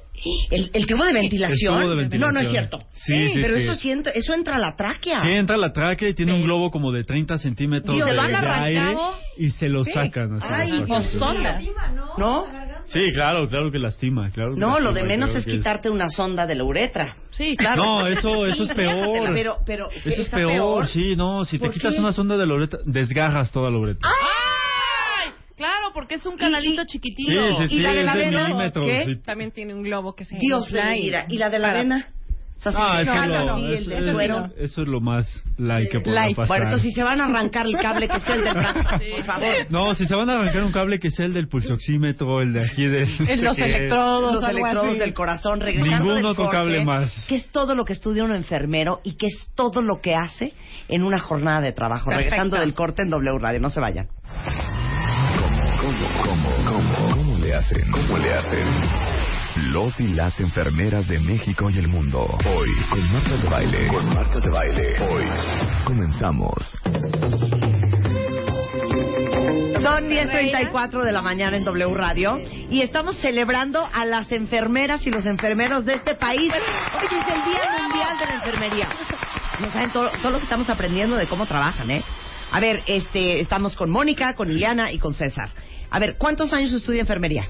¿El, 0.50 0.70
el 0.72 0.86
tubo 0.86 1.04
de 1.04 1.12
ventilación? 1.12 1.74
El 1.76 1.80
tubo 1.82 1.90
de 1.90 1.96
ventilación. 1.96 2.34
No, 2.34 2.40
no 2.40 2.44
es 2.44 2.50
cierto. 2.50 2.78
Sí, 2.94 3.28
sí, 3.28 3.38
pero 3.40 3.56
sí. 3.56 3.62
Eso, 3.62 3.74
siento, 3.76 4.10
eso 4.12 4.34
entra 4.34 4.56
a 4.56 4.58
la 4.58 4.74
tráquea. 4.74 5.20
Sí, 5.22 5.28
entra 5.30 5.54
a 5.54 5.58
la 5.58 5.72
tráquea 5.72 6.08
y 6.08 6.14
tiene 6.14 6.34
un 6.34 6.42
globo 6.42 6.72
como 6.72 6.90
de 6.90 7.04
30 7.04 7.38
centímetros 7.38 7.94
Dios, 7.94 8.06
de, 8.06 8.12
¿se 8.12 8.16
lo 8.16 8.22
han 8.22 8.32
de 8.32 8.48
aire 8.50 8.94
y 9.38 9.50
se 9.50 9.68
lo 9.68 9.84
sacan. 9.84 10.32
así, 10.34 10.46
Ay, 10.50 10.84
pacientes. 10.88 11.60
mío. 11.60 11.72
¿No? 12.18 12.46
Sí, 12.86 13.12
claro, 13.12 13.48
claro 13.48 13.70
que 13.70 13.78
lastima. 13.78 14.28
Claro 14.30 14.54
que 14.54 14.60
No, 14.60 14.80
lo 14.80 14.92
de 14.92 15.04
menos 15.04 15.28
claro 15.30 15.40
es 15.40 15.46
quitarte 15.46 15.88
una 15.90 16.08
sonda 16.08 16.46
de 16.46 16.54
la 16.56 16.64
uretra. 16.64 17.14
Sí, 17.30 17.56
claro. 17.56 17.84
No, 17.84 18.06
eso, 18.08 18.44
eso 18.46 18.64
es 18.64 18.70
peor. 18.74 19.30
Pero, 19.34 19.58
pero, 19.64 19.88
Eso 19.90 20.08
es 20.08 20.18
¿está 20.20 20.36
peor, 20.38 20.88
sí, 20.88 21.14
no, 21.14 21.44
si 21.44 21.58
te 21.58 21.66
¿Por 21.66 21.74
quitas 21.74 21.94
qué? 21.94 22.00
una 22.00 22.10
sonda 22.10 22.36
de 22.36 22.46
la 22.46 22.54
uretra, 22.54 22.80
desgarras 22.84 23.52
toda 23.52 23.70
la 23.70 23.76
uretra. 23.78 24.08
¡Ay! 24.08 24.16
Claro, 25.56 25.90
porque 25.94 26.16
es 26.16 26.26
un 26.26 26.36
canalito 26.36 26.82
sí, 26.82 26.88
chiquitito. 26.88 27.58
sí, 27.58 27.68
sí, 27.68 27.74
¿Y 27.76 27.80
la 27.80 27.92
de 27.94 28.02
la 28.04 28.14
de 28.14 28.24
vena? 28.26 28.44
milímetros. 28.44 28.86
¿Qué? 28.90 29.04
sí. 29.06 29.16
También 29.24 29.50
tiene 29.52 29.74
un 29.74 29.82
globo 29.82 30.14
que 30.14 30.24
se 30.24 30.36
Dios 30.36 30.70
mi 30.70 30.78
y- 30.78 31.02
vida. 31.06 31.26
¿Y 31.28 31.38
la 31.38 31.48
de 31.50 31.58
la 31.58 31.68
para- 31.68 31.78
vena? 31.78 32.06
O 32.48 32.58
sea, 32.58 32.72
si 32.72 32.78
Ah, 32.80 33.02
eso, 33.02 33.14
lo- 33.14 33.68
eso, 33.68 33.90
el 33.92 33.98
eso- 33.98 34.12
suero. 34.12 34.50
eso 34.56 34.80
es 34.82 34.88
lo 34.88 35.00
más 35.02 35.42
light 35.58 35.90
que 35.90 35.98
Light. 36.10 36.34
pasar. 36.36 36.48
Bueno, 36.48 36.64
entonces 36.64 36.88
si 36.88 36.94
se 36.94 37.02
van 37.02 37.20
a 37.20 37.26
arrancar 37.26 37.66
el 37.66 37.76
cable 37.76 38.08
que 38.08 38.18
sea 38.20 38.34
el 38.34 38.44
del 38.44 38.54
brazo, 38.54 38.80
por 38.82 39.24
favor. 39.26 39.66
No, 39.68 39.92
si 39.92 40.06
se 40.06 40.14
van 40.14 40.30
a 40.30 40.32
arrancar 40.32 40.62
un 40.64 40.72
cable 40.72 40.98
que 40.98 41.10
sea 41.10 41.26
el 41.26 41.34
del 41.34 41.48
pulsoxímetro, 41.48 42.40
el 42.40 42.54
de 42.54 42.64
aquí 42.64 42.86
del... 42.86 43.08
En 43.28 43.44
los 43.44 43.58
electrodos, 43.58 44.32
Los 44.36 44.42
algo 44.44 44.58
electrodos 44.60 44.88
así. 44.90 44.98
del 44.98 45.12
corazón, 45.12 45.60
regresando 45.60 45.96
Ningún 45.98 46.16
del 46.16 46.24
otro 46.26 46.44
corte, 46.44 46.56
cable 46.56 46.82
más. 46.84 47.12
que 47.28 47.34
es 47.34 47.46
todo 47.50 47.74
lo 47.74 47.84
que 47.84 47.92
estudia 47.92 48.24
un 48.24 48.32
enfermero 48.32 49.00
y 49.04 49.16
que 49.18 49.26
es 49.26 49.50
todo 49.54 49.82
lo 49.82 50.00
que 50.00 50.14
hace 50.14 50.54
en 50.88 51.02
una 51.02 51.18
jornada 51.18 51.60
de 51.60 51.72
trabajo. 51.72 52.06
Perfecto. 52.08 52.30
Regresando 52.30 52.56
del 52.58 52.72
corte 52.72 53.02
en 53.02 53.10
W 53.10 53.38
Radio, 53.38 53.60
no 53.60 53.68
se 53.68 53.80
vayan. 53.80 54.08
Hacen? 57.56 57.90
¿Cómo 57.90 58.18
le 58.18 58.34
hacen? 58.34 58.66
Los 59.72 59.98
y 60.00 60.08
las 60.08 60.38
enfermeras 60.40 61.08
de 61.08 61.18
México 61.18 61.70
y 61.70 61.78
el 61.78 61.88
mundo. 61.88 62.24
Hoy, 62.24 62.68
con 62.90 63.12
Marta 63.12 63.36
de 63.36 63.48
Baile. 63.48 63.88
Con 63.88 64.14
Marta 64.14 64.40
de 64.40 64.50
Baile. 64.50 64.94
Hoy, 65.10 65.24
comenzamos. 65.84 66.78
Son 69.82 70.10
10.34 70.10 71.04
de 71.04 71.12
la 71.12 71.22
mañana 71.22 71.56
en 71.56 71.64
W 71.64 71.94
Radio 71.94 72.38
y 72.68 72.82
estamos 72.82 73.16
celebrando 73.18 73.88
a 73.90 74.04
las 74.04 74.30
enfermeras 74.32 75.06
y 75.06 75.10
los 75.10 75.24
enfermeros 75.24 75.86
de 75.86 75.94
este 75.94 76.14
país. 76.14 76.52
Hoy 76.52 77.06
es 77.06 77.34
el 77.34 77.44
Día 77.44 77.62
Mundial 77.80 78.18
de 78.18 78.26
la 78.26 78.34
Enfermería. 78.34 78.88
No 79.60 79.70
saben 79.70 79.90
todo, 79.92 80.10
todo 80.20 80.32
lo 80.32 80.38
que 80.38 80.44
estamos 80.44 80.68
aprendiendo 80.68 81.16
de 81.16 81.26
cómo 81.26 81.46
trabajan, 81.46 81.90
¿eh? 81.90 82.02
A 82.52 82.60
ver, 82.60 82.82
este, 82.86 83.40
estamos 83.40 83.74
con 83.76 83.90
Mónica, 83.90 84.34
con 84.34 84.48
Liliana 84.48 84.92
y 84.92 84.98
con 84.98 85.14
César. 85.14 85.48
A 85.96 85.98
ver, 85.98 86.16
¿cuántos 86.18 86.52
años 86.52 86.74
estudia 86.74 87.00
enfermería? 87.00 87.48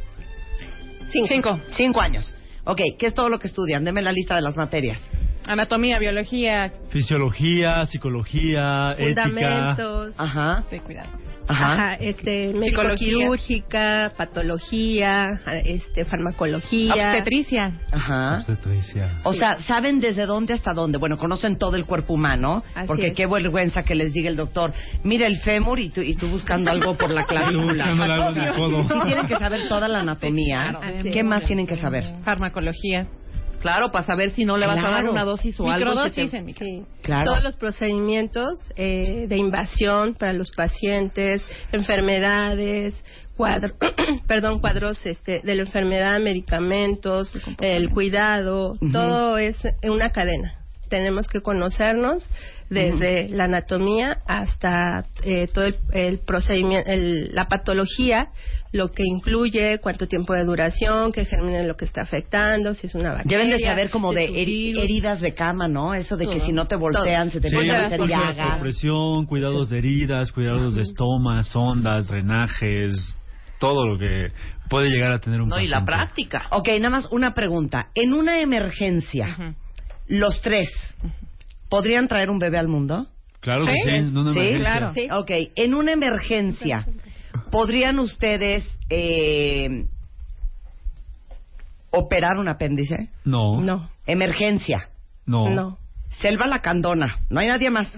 Cinco. 1.10 1.58
Cinco 1.72 2.00
años. 2.00 2.36
Ok, 2.62 2.80
¿qué 2.96 3.08
es 3.08 3.12
todo 3.12 3.28
lo 3.28 3.40
que 3.40 3.48
estudian? 3.48 3.82
Deme 3.82 4.02
la 4.02 4.12
lista 4.12 4.36
de 4.36 4.40
las 4.40 4.56
materias. 4.56 5.00
Anatomía, 5.46 5.98
biología. 5.98 6.72
Fisiología, 6.90 7.86
psicología, 7.86 8.92
ética... 8.98 9.22
Fundamentos. 9.24 10.14
Ajá, 10.18 10.64
Sí, 10.70 10.78
cuidado. 10.80 11.08
ajá. 11.48 11.72
Ajá, 11.72 11.94
este, 11.94 12.52
Psicología. 12.52 12.96
quirúrgica, 12.96 14.12
patología, 14.16 15.40
este, 15.64 16.04
farmacología. 16.04 16.92
Obstetricia. 16.94 17.72
Ajá. 17.92 18.38
Obstetricia. 18.38 19.20
O 19.22 19.32
sea, 19.32 19.58
¿saben 19.60 20.00
desde 20.00 20.26
dónde 20.26 20.54
hasta 20.54 20.72
dónde? 20.72 20.98
Bueno, 20.98 21.18
conocen 21.18 21.56
todo 21.58 21.76
el 21.76 21.84
cuerpo 21.86 22.14
humano, 22.14 22.64
Así 22.74 22.86
porque 22.88 23.08
es. 23.08 23.14
qué 23.14 23.26
vergüenza 23.26 23.84
que 23.84 23.94
les 23.94 24.12
diga 24.12 24.28
el 24.28 24.36
doctor, 24.36 24.72
mira 25.04 25.28
el 25.28 25.36
fémur 25.38 25.78
y 25.78 25.90
tú, 25.90 26.00
y 26.00 26.14
tú 26.16 26.26
buscando 26.28 26.70
algo 26.72 26.96
por 26.96 27.10
la 27.10 27.24
clavícula. 27.26 27.90
buscando 27.90 28.02
algo 28.12 28.30
en 28.30 28.38
el 28.40 28.54
codo. 28.56 28.82
Sí 28.84 28.94
tienen 29.06 29.26
que 29.26 29.36
saber 29.38 29.68
toda 29.68 29.86
la 29.86 30.00
anatomía. 30.00 30.74
Claro. 30.80 30.96
¿Qué 31.12 31.22
más 31.22 31.44
tienen 31.44 31.66
que 31.68 31.76
saber? 31.76 32.04
Farmacología. 32.24 33.06
Claro, 33.66 33.90
para 33.90 34.04
saber 34.04 34.30
si 34.30 34.44
no 34.44 34.56
le 34.56 34.66
vas 34.66 34.78
a 34.78 34.90
dar 34.90 35.08
una 35.08 35.24
dosis 35.24 35.58
o 35.58 35.68
algo. 35.68 35.90
Microdosis 35.90 36.30
te-. 36.30 36.54
Sí. 36.54 36.84
Claro. 37.02 37.24
Todos 37.24 37.42
los 37.42 37.56
procedimientos 37.56 38.72
eh, 38.76 39.26
de 39.28 39.36
invasión 39.36 40.14
para 40.14 40.32
los 40.32 40.50
pacientes, 40.52 41.44
enfermedades, 41.72 42.94
cuadro, 43.36 43.74
perdón, 44.26 44.60
cuadros 44.60 45.04
este, 45.04 45.40
de 45.42 45.54
la 45.54 45.62
enfermedad, 45.62 46.20
medicamentos, 46.20 47.32
el 47.60 47.90
cuidado, 47.90 48.74
todo 48.92 49.38
es 49.38 49.56
una 49.82 50.10
cadena. 50.10 50.54
tenemos 50.88 51.26
que 51.26 51.40
conocernos 51.40 52.28
desde 52.68 53.28
la 53.28 53.44
anatomía 53.44 54.18
hasta 54.26 55.06
eh, 55.22 55.46
todo 55.48 55.66
el, 55.66 55.76
el 55.92 56.18
procedimiento, 56.18 56.90
el- 56.90 57.34
la 57.34 57.46
patología, 57.46 58.28
lo 58.72 58.90
que 58.92 59.04
incluye, 59.06 59.78
cuánto 59.80 60.06
tiempo 60.08 60.34
de 60.34 60.44
duración, 60.44 61.12
qué 61.12 61.24
germen 61.24 61.54
es 61.54 61.66
lo 61.66 61.76
que 61.76 61.84
está 61.84 62.02
afectando, 62.02 62.74
si 62.74 62.88
es 62.88 62.94
una 62.94 63.12
bacteria. 63.12 63.38
Deben 63.38 63.50
de 63.56 63.64
saber 63.64 63.90
como 63.90 64.10
si 64.12 64.18
de 64.18 64.28
heri- 64.30 64.78
heridas 64.78 65.20
de 65.20 65.32
cama, 65.34 65.68
¿no? 65.68 65.94
Eso 65.94 66.16
de 66.16 66.26
que 66.26 66.36
Todo. 66.36 66.46
si 66.46 66.52
no 66.52 66.66
te 66.66 66.76
voltean 66.76 67.30
se 67.30 67.40
te 67.40 67.48
Sí, 67.48 67.56
llagas. 67.64 68.60
presión, 68.60 69.26
cuidados 69.26 69.70
de 69.70 69.78
heridas, 69.78 70.32
cuidados 70.32 70.74
de 70.74 70.82
estomas, 70.82 71.48
sondas, 71.48 72.08
drenajes, 72.08 73.16
todo 73.58 73.86
lo 73.86 73.98
que 73.98 74.32
puede 74.68 74.90
llegar 74.90 75.12
a 75.12 75.18
tener 75.20 75.40
un 75.40 75.48
No, 75.48 75.58
y 75.60 75.66
la 75.68 75.84
práctica. 75.84 76.46
Ok, 76.50 76.68
nada 76.80 76.90
más 76.90 77.08
una 77.10 77.32
pregunta. 77.32 77.88
En 77.94 78.12
una 78.12 78.40
emergencia, 78.40 79.54
los 80.08 80.40
tres, 80.42 80.68
¿podrían 81.68 82.08
traer 82.08 82.30
un 82.30 82.38
bebé 82.38 82.58
al 82.58 82.68
mundo? 82.68 83.06
Claro 83.40 83.64
que 83.64 83.72
sí, 83.84 83.88
en 83.90 84.16
una 84.16 84.32
Sí, 84.32 84.38
emergencia. 84.40 85.02
claro. 85.04 85.20
Ok, 85.20 85.30
en 85.54 85.74
una 85.74 85.92
emergencia, 85.92 86.86
¿podrían 87.50 87.98
ustedes 87.98 88.64
eh, 88.90 89.86
operar 91.90 92.38
un 92.38 92.48
apéndice? 92.48 93.10
No, 93.24 93.60
No, 93.60 93.88
Emergencia. 94.06 94.88
no. 95.26 95.48
no. 95.50 95.78
Selva 96.20 96.46
la 96.46 96.60
candona. 96.60 97.18
No 97.30 97.40
hay 97.40 97.48
nadie 97.48 97.68
más. 97.70 97.92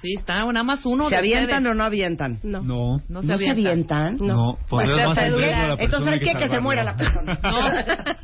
Sí, 0.00 0.14
está 0.16 0.44
nada 0.44 0.62
más 0.62 0.86
uno 0.86 1.04
¿Se 1.08 1.10
de 1.10 1.16
avientan 1.18 1.58
ustedes. 1.58 1.72
o 1.72 1.74
no 1.74 1.84
avientan? 1.84 2.38
No. 2.44 2.62
No. 2.62 2.96
No 3.08 3.22
¿No 3.22 3.22
se 3.22 3.36
se 3.36 3.50
avientan? 3.50 4.16
No. 4.18 4.26
No, 4.26 4.58
pondrías 4.68 4.94
Pues, 4.94 5.08
más 5.08 5.18
a 5.18 5.28
la 5.28 5.36
persona. 5.36 5.76
Entonces, 5.80 6.04
¿sabes 6.04 6.20
hay 6.22 6.28
qué? 6.34 6.38
Que 6.38 6.48
se 6.48 6.60
muera 6.60 6.84
la 6.84 6.96
persona. 6.96 7.38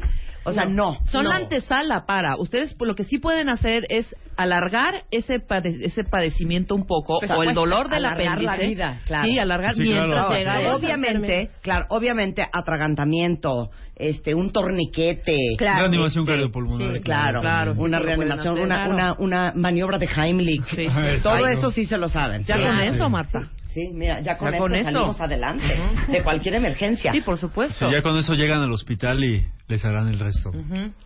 o 0.44 0.52
sea, 0.52 0.66
no. 0.66 0.98
Son 1.11 1.24
no. 1.24 1.30
la 1.30 1.37
antesala 1.37 2.07
para. 2.07 2.37
Ustedes 2.37 2.74
pues, 2.74 2.87
lo 2.88 2.94
que 2.94 3.04
sí 3.04 3.18
pueden 3.18 3.48
hacer 3.48 3.85
es 3.88 4.14
alargar 4.37 5.04
ese 5.11 5.35
pade- 5.48 5.78
ese 5.85 6.02
padecimiento 6.04 6.74
un 6.74 6.87
poco 6.87 7.18
Pues, 7.20 7.30
o 7.30 7.42
el 7.42 7.54
dolor 7.54 7.88
del 7.88 8.04
alargar 8.04 8.42
la 8.42 8.52
apéndice. 8.54 8.74
vida, 8.74 9.00
claro. 9.07 9.28
Sí, 9.28 9.38
alargar 9.38 9.74
Sí, 9.74 9.83
mientras 9.83 10.26
claro. 10.26 10.35
llega 10.37 10.57
Sí. 10.57 10.62
eso. 10.64 10.76
Obviamente, 10.76 11.50
claro, 11.62 11.87
obviamente 11.90 12.46
atragantamiento, 12.52 13.70
este, 13.96 14.35
un 14.35 14.50
torniquete, 14.50 15.37
Claro. 15.57 15.80
Reanimación 15.83 16.24
Sí, 16.24 16.30
cardiopulmonar. 16.30 16.92
sí, 16.96 17.00
claro, 17.02 17.40
Claro, 17.40 17.74
sí 17.74 17.80
una 17.80 17.98
lo 17.98 18.04
reanimación, 18.07 18.59
una, 18.59 18.88
una, 18.88 19.14
una 19.18 19.52
maniobra 19.54 19.98
de 19.98 20.07
Heimlich, 20.14 20.64
Sí, 20.64 20.87
sí. 20.88 21.20
todo 21.22 21.46
eso 21.46 21.70
sí 21.70 21.87
se 21.87 21.96
lo 21.96 22.09
saben. 22.09 22.44
Ya 22.44 22.57
sí. 22.57 22.62
con 22.62 22.76
Sí. 22.78 22.83
eso, 22.87 23.09
Marta. 23.09 23.50
Sí, 23.74 23.90
mira, 23.92 24.20
ya 24.22 24.37
con, 24.37 24.50
Ya 24.50 24.56
eso, 24.56 24.62
con 24.64 24.74
eso. 24.76 24.90
salimos 24.90 25.20
adelante 25.20 25.64
de 26.08 26.22
cualquier 26.22 26.54
emergencia. 26.54 27.10
Sí, 27.10 27.20
por 27.22 27.37
supuesto. 27.38 27.88
Sí, 27.88 27.92
ya 27.92 28.02
con 28.02 28.16
eso 28.16 28.34
llegan 28.34 28.60
al 28.62 28.70
hospital 28.72 29.22
y 29.24 29.44
les 29.66 29.84
harán 29.84 30.06
el 30.08 30.20
resto. 30.20 30.52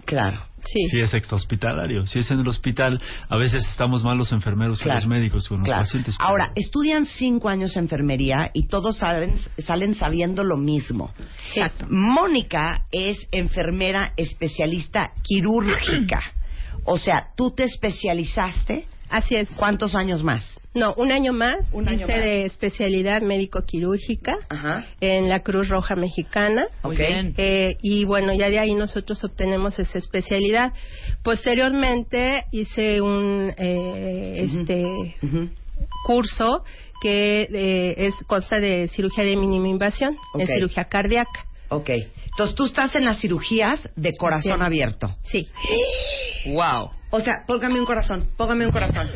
Claro. 0.05 0.41
Sí. 0.65 0.85
Si 0.91 1.01
es 1.01 1.15
extrahospitalario, 1.15 2.07
si 2.07 2.19
es 2.19 2.31
en 2.31 2.41
el 2.41 2.49
hospital, 2.49 3.01
a 3.29 3.37
veces 3.39 3.65
estamos 3.71 4.05
mal 4.05 4.19
los 4.19 4.33
enfermeros 4.33 4.81
y 4.81 4.85
Claro. 4.85 5.01
los 5.01 5.09
médicos 5.09 5.49
con 5.49 5.61
los 5.61 5.65
Claro. 5.67 5.81
pacientes. 5.83 6.15
pero- 6.19 6.29
Ahora, 6.29 6.53
estudian 6.57 7.07
cinco 7.07 7.49
años 7.49 7.75
enfermería 7.77 8.51
y 8.53 8.67
todos 8.67 8.99
salen, 8.99 9.35
salen 9.57 9.95
sabiendo 9.95 10.45
lo 10.45 10.59
mismo. 10.59 11.15
Exacto. 11.47 11.87
Mónica 11.89 12.83
es 12.93 13.17
enfermera 13.33 14.13
especialista 14.19 15.13
quirúrgica. 15.23 16.21
O 16.85 16.99
sea, 16.99 17.29
tú 17.37 17.53
te 17.55 17.65
especializaste. 17.65 18.87
Así 19.11 19.37
es. 19.37 19.49
¿Cuántos 19.57 19.95
años 19.95 20.23
más? 20.23 20.59
No, 20.75 20.93
un 20.97 21.11
año 21.11 21.33
más. 21.33 21.57
Un 21.73 21.89
año 21.89 22.05
hice 22.05 22.13
más. 22.13 22.21
de 22.25 22.45
especialidad 22.45 23.23
médico-quirúrgica 23.23 24.33
en 25.01 25.29
la 25.29 25.41
Cruz 25.41 25.69
Roja 25.69 25.97
Mexicana. 25.97 26.67
Muy 26.85 26.95
Ok. 26.95 26.99
bien. 27.01 27.35
Eh, 27.37 27.77
y 27.83 28.05
bueno, 28.05 28.33
ya 28.35 28.51
de 28.51 28.59
ahí 28.59 28.75
nosotros 28.75 29.23
obtenemos 29.25 29.79
esa 29.79 29.99
especialidad. 29.99 30.73
Posteriormente 31.23 32.45
hice 32.53 33.01
un 33.01 33.53
eh, 33.57 34.43
este 34.45 35.17
curso 36.05 36.65
que 37.01 37.49
eh, 37.53 37.95
es 38.07 38.15
consta 38.27 38.59
de 38.61 38.89
cirugía 38.89 39.25
de 39.25 39.37
mínima 39.37 39.69
invasión, 39.69 40.17
en 40.39 40.47
cirugía 40.47 40.85
cardíaca. 40.85 41.47
Ok. 41.71 41.91
Entonces 42.31 42.55
tú 42.57 42.67
estás 42.67 42.95
en 42.97 43.05
las 43.05 43.21
cirugías 43.21 43.89
de 43.97 44.15
corazón 44.17 44.63
abierto. 44.63 45.17
Sí. 45.25 45.49
Wow. 46.47 46.91
O 47.11 47.21
sea, 47.21 47.45
póngame 47.47 47.81
un 47.81 47.87
corazón, 47.87 48.29
póngame 48.37 48.67
un 48.67 48.73
corazón. 48.73 49.09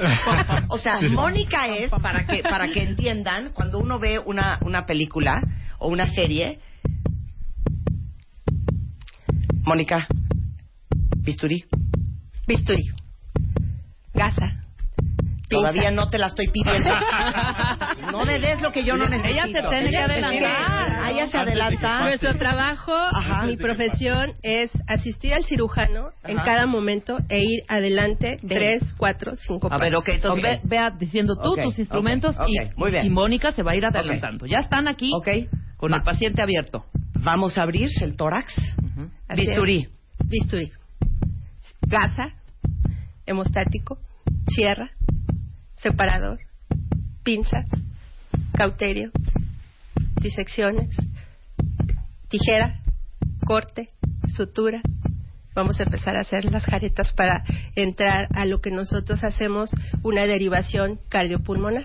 O 0.69 0.79
sea, 0.79 0.99
Sí. 0.99 1.09
Mónica 1.09 1.69
es, 1.69 1.91
para 1.91 2.25
que, 2.25 2.43
para 2.43 2.69
que 2.69 2.83
entiendan, 2.83 3.51
cuando 3.53 3.79
uno 3.79 3.99
ve 3.99 4.19
una, 4.19 4.59
una 4.63 4.87
película 4.87 5.43
o 5.79 5.89
una 5.89 6.07
serie, 6.07 6.61
Mónica, 9.65 10.07
bisturí, 11.19 11.65
Bisturí. 12.47 12.91
Gasa. 14.15 14.62
Todavía 15.53 15.91
no 15.91 16.09
te 16.11 16.19
la 16.19 16.27
estoy 16.29 16.49
pidiendo. 16.49 16.91
No 18.13 18.25
me 18.27 18.39
des 18.39 18.61
lo 18.61 18.73
que 18.73 18.85
yo 18.85 18.97
no 18.97 19.09
necesito. 19.09 19.33
Ella 19.33 19.47
se 19.47 19.69
tiene 19.69 19.91
que 19.91 19.97
adelantar. 19.97 21.11
Ella 21.13 21.27
se 21.29 21.39
adelanta. 21.39 22.01
Nuestro 22.03 22.37
trabajo, 22.37 22.93
Ajá. 22.93 23.47
mi 23.47 23.57
profesión 23.57 24.33
es 24.43 24.71
asistir 24.87 25.33
al 25.35 25.45
cirujano 25.45 26.11
en 26.25 26.37
cada 26.39 26.67
momento 26.67 27.19
e 27.29 27.41
ir 27.41 27.63
adelante 27.69 28.39
tres, 28.47 28.83
cuatro, 28.99 29.35
cinco 29.37 29.69
A 29.71 29.79
ver, 29.79 29.95
ok, 29.97 30.09
entonces 30.09 30.33
Ok. 30.33 30.43
Ve, 30.43 30.61
vea 30.65 30.91
diciendo 30.91 31.37
tú 31.43 31.55
tus 31.57 31.79
instrumentos 31.79 32.37
y, 32.47 32.59
ok, 32.61 32.77
muy 32.77 32.91
bien. 32.91 33.07
y 33.07 33.11
Mónica 33.11 33.53
se 33.53 33.63
va 33.63 33.73
a 33.73 33.77
ir 33.77 33.85
adelantando. 33.87 34.47
Ya 34.47 34.59
están 34.59 34.89
aquí 34.89 35.11
con 35.77 35.95
el 35.95 36.03
paciente 36.03 36.43
abierto. 36.43 36.85
Vamos 37.21 37.57
a 37.57 37.63
abrir 37.63 37.89
el 38.01 38.17
tórax. 38.17 38.53
Bisturí. 39.35 39.89
Bisturí. 40.25 40.73
Gasa, 41.83 42.29
hemostático, 43.27 43.99
sierra, 44.49 44.91
separador, 45.83 46.39
pinzas, 47.25 47.67
cauterio, 48.57 49.11
disecciones, 50.21 50.89
tijera, 52.29 52.81
corte, 53.45 53.91
sutura. 54.35 54.81
Vamos 55.55 55.81
a 55.81 55.83
empezar 55.83 56.17
a 56.17 56.21
hacer 56.21 56.47
las 56.47 56.65
jaretas 56.65 57.13
para 57.13 57.45
entrar 57.75 58.29
a 58.35 58.47
lo 58.47 58.61
que 58.61 58.71
nosotros 58.71 59.23
hacemos 59.25 59.71
una 60.03 60.25
derivación 60.27 60.99
cardiopulmonar. 61.09 61.85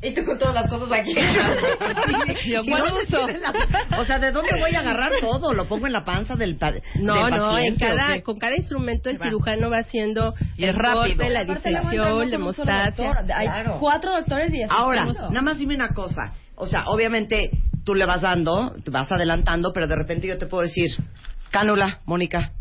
Y 0.00 0.14
tú 0.14 0.24
con 0.24 0.38
todas 0.38 0.54
las 0.54 0.70
cosas 0.70 0.88
aquí. 0.92 1.12
Yo, 2.46 2.62
¿Y 2.62 2.68
¿cuál 2.70 2.82
dónde 2.86 3.02
uso? 3.02 3.26
la- 3.26 3.98
O 3.98 4.04
sea, 4.04 4.18
¿de 4.20 4.30
dónde 4.30 4.50
voy 4.60 4.74
a 4.74 4.80
agarrar 4.80 5.12
todo? 5.20 5.52
¿Lo 5.52 5.66
pongo 5.66 5.86
en 5.88 5.92
la 5.92 6.04
panza 6.04 6.36
del, 6.36 6.56
pa- 6.56 6.72
No, 6.94 7.14
del 7.26 7.36
no, 7.36 7.58
en 7.58 7.74
paciente 7.74 7.84
o 7.84 7.88
cada, 7.88 8.14
qué? 8.14 8.22
con 8.22 8.38
cada 8.38 8.56
instrumento 8.56 9.10
el 9.10 9.20
Va. 9.20 9.24
cirujano 9.26 9.70
va 9.70 9.78
haciendo 9.78 10.34
Y 10.56 10.64
el 10.64 10.74
rápido. 10.76 11.02
corte, 11.16 11.30
la 11.30 11.44
disección, 11.44 12.30
la 12.30 12.36
hemostasia. 12.36 13.12
Hay 13.34 13.46
Claro. 13.48 13.76
cuatro 13.80 14.12
doctores 14.12 14.52
y 14.54 14.62
así 14.62 14.72
Ahora, 14.74 15.04
nada 15.04 15.42
más 15.42 15.58
dime 15.58 15.74
una 15.74 15.88
cosa. 15.94 16.32
O 16.54 16.66
sea, 16.66 16.84
obviamente 16.86 17.50
tú 17.84 17.94
le 17.96 18.06
vas 18.06 18.20
dando, 18.20 18.76
te 18.84 18.90
vas 18.90 19.10
adelantando, 19.10 19.72
pero 19.72 19.88
de 19.88 19.96
repente 19.96 20.26
yo 20.28 20.38
te 20.38 20.46
puedo 20.46 20.62
decir, 20.62 20.90
cánula, 21.50 22.00
Mónica. 22.04 22.52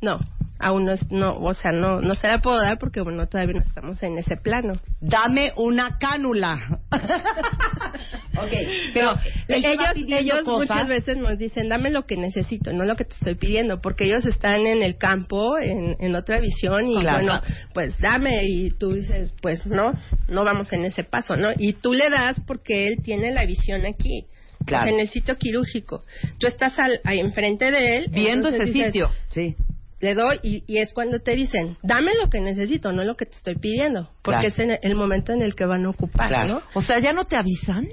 No, 0.00 0.18
aún 0.58 0.84
no, 0.86 0.92
es, 0.92 1.10
no, 1.10 1.32
o 1.38 1.54
sea, 1.54 1.72
no, 1.72 2.00
no 2.00 2.14
se 2.14 2.28
la 2.28 2.40
puedo 2.40 2.58
dar 2.60 2.78
porque 2.78 3.00
bueno, 3.00 3.26
todavía 3.28 3.54
no 3.54 3.62
estamos 3.62 4.02
en 4.02 4.18
ese 4.18 4.36
plano. 4.36 4.72
Dame 5.00 5.52
una 5.56 5.98
cánula. 5.98 6.80
ok, 6.90 8.52
pero 8.94 9.14
va 9.14 9.20
ellos, 9.48 9.88
ellos 10.08 10.42
cosas. 10.42 10.68
muchas 10.68 10.88
veces 10.88 11.16
nos 11.16 11.38
dicen, 11.38 11.68
dame 11.68 11.90
lo 11.90 12.06
que 12.06 12.16
necesito, 12.16 12.72
no 12.72 12.84
lo 12.84 12.96
que 12.96 13.04
te 13.04 13.14
estoy 13.14 13.34
pidiendo, 13.34 13.80
porque 13.80 14.04
ellos 14.04 14.24
están 14.26 14.66
en 14.66 14.82
el 14.82 14.96
campo, 14.96 15.58
en, 15.58 15.96
en 16.00 16.14
otra 16.14 16.40
visión, 16.40 16.88
y 16.88 16.98
Claro. 17.00 17.18
bueno, 17.18 17.40
pues 17.74 17.98
dame, 17.98 18.44
y 18.46 18.70
tú 18.70 18.92
dices, 18.92 19.34
pues 19.40 19.64
no, 19.66 19.92
no 20.28 20.44
vamos 20.44 20.72
en 20.72 20.84
ese 20.84 21.04
paso, 21.04 21.36
¿no? 21.36 21.50
Y 21.56 21.74
tú 21.74 21.92
le 21.92 22.10
das 22.10 22.40
porque 22.46 22.88
él 22.88 22.96
tiene 23.02 23.32
la 23.32 23.44
visión 23.44 23.86
aquí. 23.86 24.26
Claro. 24.64 24.86
O 24.86 24.88
sea, 24.88 24.96
necesito 24.96 25.36
quirúrgico. 25.36 26.02
Tú 26.40 26.48
estás 26.48 26.76
al, 26.78 27.00
ahí 27.04 27.20
enfrente 27.20 27.70
de 27.70 27.98
él. 27.98 28.06
Viendo 28.10 28.48
ese 28.48 28.64
dices, 28.64 28.86
sitio. 28.86 29.10
Sí. 29.28 29.54
Le 30.00 30.14
doy 30.14 30.38
y, 30.42 30.64
y 30.66 30.78
es 30.78 30.92
cuando 30.92 31.20
te 31.20 31.34
dicen, 31.34 31.76
dame 31.82 32.12
lo 32.22 32.28
que 32.28 32.40
necesito, 32.40 32.92
no 32.92 33.02
lo 33.04 33.16
que 33.16 33.24
te 33.26 33.36
estoy 33.36 33.54
pidiendo, 33.56 34.10
porque 34.22 34.50
Claro. 34.52 34.72
es 34.72 34.80
en 34.82 34.90
el 34.90 34.94
momento 34.96 35.32
en 35.32 35.42
el 35.42 35.54
que 35.54 35.64
van 35.64 35.86
a 35.86 35.90
ocupar, 35.90 36.28
Claro. 36.28 36.48
¿no? 36.54 36.62
O 36.74 36.82
sea, 36.82 36.98
¿ya 36.98 37.12
no 37.12 37.24
te 37.24 37.36
avisan? 37.36 37.86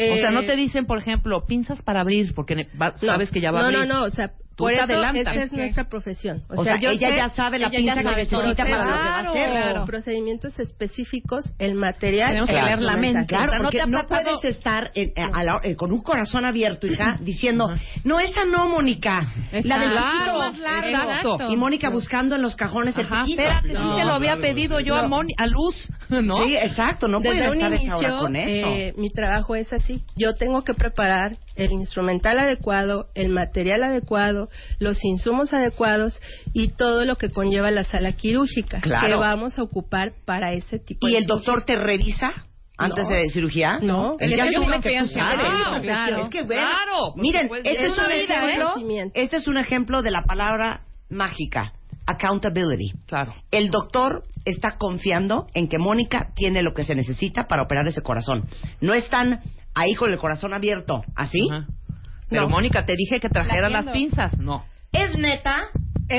o 0.00 0.16
sea, 0.16 0.30
no 0.30 0.44
te 0.44 0.54
dicen, 0.54 0.86
por 0.86 0.98
ejemplo, 0.98 1.44
pinzas 1.46 1.82
para 1.82 2.00
abrir, 2.02 2.32
porque 2.34 2.68
va- 2.80 2.94
No, 3.02 3.08
sabes 3.08 3.30
que 3.30 3.40
ya 3.40 3.50
va 3.50 3.58
a 3.58 3.62
no, 3.62 3.66
abrir. 3.78 3.88
no, 3.88 4.00
no, 4.00 4.04
o 4.04 4.10
sea, 4.10 4.32
Tú 4.58 4.64
por 4.64 4.72
te 4.72 4.74
eso 4.74 4.84
adelantas. 4.92 5.34
esa 5.36 5.44
es 5.44 5.52
nuestra 5.52 5.84
profesión. 5.88 6.42
O, 6.48 6.64
sea, 6.64 6.80
yo 6.80 6.90
ella 6.90 7.10
sé- 7.10 7.16
ya 7.16 7.28
sabe 7.28 7.60
la 7.60 7.70
pinza 7.70 7.94
que 7.94 8.02
necesita 8.02 8.64
para 8.64 8.84
lo 8.84 8.90
que 8.90 8.98
va 8.98 9.16
a 9.16 9.20
hacer. 9.30 9.50
Claro, 9.52 9.84
procedimientos 9.86 10.58
específicos, 10.58 11.44
el 11.60 11.74
material. 11.76 12.30
Tenemos 12.30 12.50
que 12.50 12.58
el 12.58 12.64
leer 12.64 12.82
la 12.82 12.96
mente. 12.96 13.26
Claro, 13.26 13.44
O 13.46 13.50
sea, 13.50 13.58
no 13.58 13.64
porque 13.64 13.78
te 13.78 13.86
no, 13.86 14.06
puedes 14.06 14.44
estar 14.44 14.90
eh, 14.96 15.12
eh, 15.14 15.22
a 15.32 15.44
la- 15.44 15.60
eh, 15.62 15.76
con 15.76 15.92
un 15.92 16.02
corazón 16.02 16.44
abierto, 16.44 16.88
hija, 16.88 17.18
diciendo, 17.20 17.70
no, 18.02 18.18
esa 18.18 18.44
no, 18.46 18.68
Mónica. 18.68 19.20
La 19.62 19.78
del 19.78 19.90
Claro, 19.92 20.38
más 20.38 20.58
largo. 20.58 20.88
exacto. 20.90 21.38
Y 21.50 21.56
Mónica 21.56 21.88
buscando 21.90 22.34
en 22.34 22.42
los 22.42 22.56
cajones 22.56 22.98
el 22.98 23.06
Ajá, 23.06 23.20
piquito. 23.22 23.40
espérate, 23.42 23.72
No, 23.72 23.94
sí 23.94 24.00
se 24.00 24.04
lo 24.06 24.12
había 24.14 24.32
claro, 24.36 24.42
pedido 24.42 24.80
yo 24.80 24.96
a. 24.96 25.06
Moni, 25.06 25.34
a 25.38 25.46
Luz. 25.46 25.76
¿no? 26.08 26.44
Sí, 26.44 26.56
exacto, 26.56 27.06
no 27.06 27.18
un 27.18 27.26
estar 27.26 27.72
esa 27.72 28.18
con 28.18 28.34
eso. 28.36 28.66
eh, 28.68 28.92
mi 28.96 29.10
trabajo 29.10 29.54
es 29.54 29.72
así. 29.72 30.02
Yo 30.16 30.34
tengo 30.34 30.62
que 30.64 30.74
preparar 30.74 31.36
el 31.54 31.70
instrumental 31.72 32.38
adecuado, 32.40 33.06
el 33.14 33.28
material 33.28 33.82
adecuado, 33.84 34.47
los 34.78 35.04
insumos 35.04 35.52
adecuados 35.52 36.20
y 36.52 36.68
todo 36.68 37.04
lo 37.04 37.16
que 37.16 37.30
conlleva 37.30 37.70
la 37.70 37.84
sala 37.84 38.12
quirúrgica 38.12 38.80
Claro. 38.80 39.06
que 39.06 39.14
vamos 39.14 39.58
a 39.58 39.62
ocupar 39.62 40.12
para 40.24 40.52
ese 40.52 40.78
tipo 40.78 41.06
¿Y 41.08 41.12
de 41.12 41.18
el 41.18 41.26
doctor 41.26 41.62
te 41.64 41.76
revisa 41.76 42.30
antes 42.76 43.08
No. 43.08 43.16
de 43.16 43.28
cirugía? 43.30 43.78
No. 43.82 44.16
Él 44.20 44.32
Es 44.32 44.38
ya 44.38 44.44
que 44.44 44.52
yo 44.52 44.60
mi 44.60 44.66
Claro, 44.66 44.80
profesión. 44.82 46.20
Es 46.20 46.28
que 46.30 46.42
bueno, 46.42 46.62
Claro, 46.68 47.14
miren, 47.16 47.50
este 47.64 47.86
es 47.86 47.98
un 47.98 48.04
¿eh? 48.10 48.24
ejemplo, 48.24 48.74
este 49.14 49.36
es 49.36 49.48
un 49.48 49.58
ejemplo 49.58 50.02
de 50.02 50.10
la 50.12 50.22
palabra 50.22 50.82
mágica, 51.10 51.72
accountability. 52.06 52.92
Claro. 53.06 53.34
El 53.50 53.70
doctor 53.70 54.24
está 54.44 54.76
confiando 54.78 55.46
en 55.54 55.68
que 55.68 55.78
Mónica 55.78 56.30
tiene 56.34 56.62
lo 56.62 56.72
que 56.74 56.84
se 56.84 56.94
necesita 56.94 57.46
para 57.48 57.62
operar 57.62 57.86
ese 57.88 58.02
corazón. 58.02 58.44
No 58.80 58.94
están 58.94 59.40
ahí 59.74 59.94
con 59.94 60.10
el 60.10 60.18
corazón 60.18 60.54
abierto, 60.54 61.02
¿así? 61.14 61.40
Pero 62.28 62.42
No. 62.42 62.48
Mónica, 62.48 62.84
te 62.84 62.94
dije 62.96 63.20
que 63.20 63.28
trajeras 63.28 63.70
las 63.70 63.86
pinzas. 63.88 64.36
No. 64.38 64.64
¿Es 64.92 65.16
neta? 65.16 65.68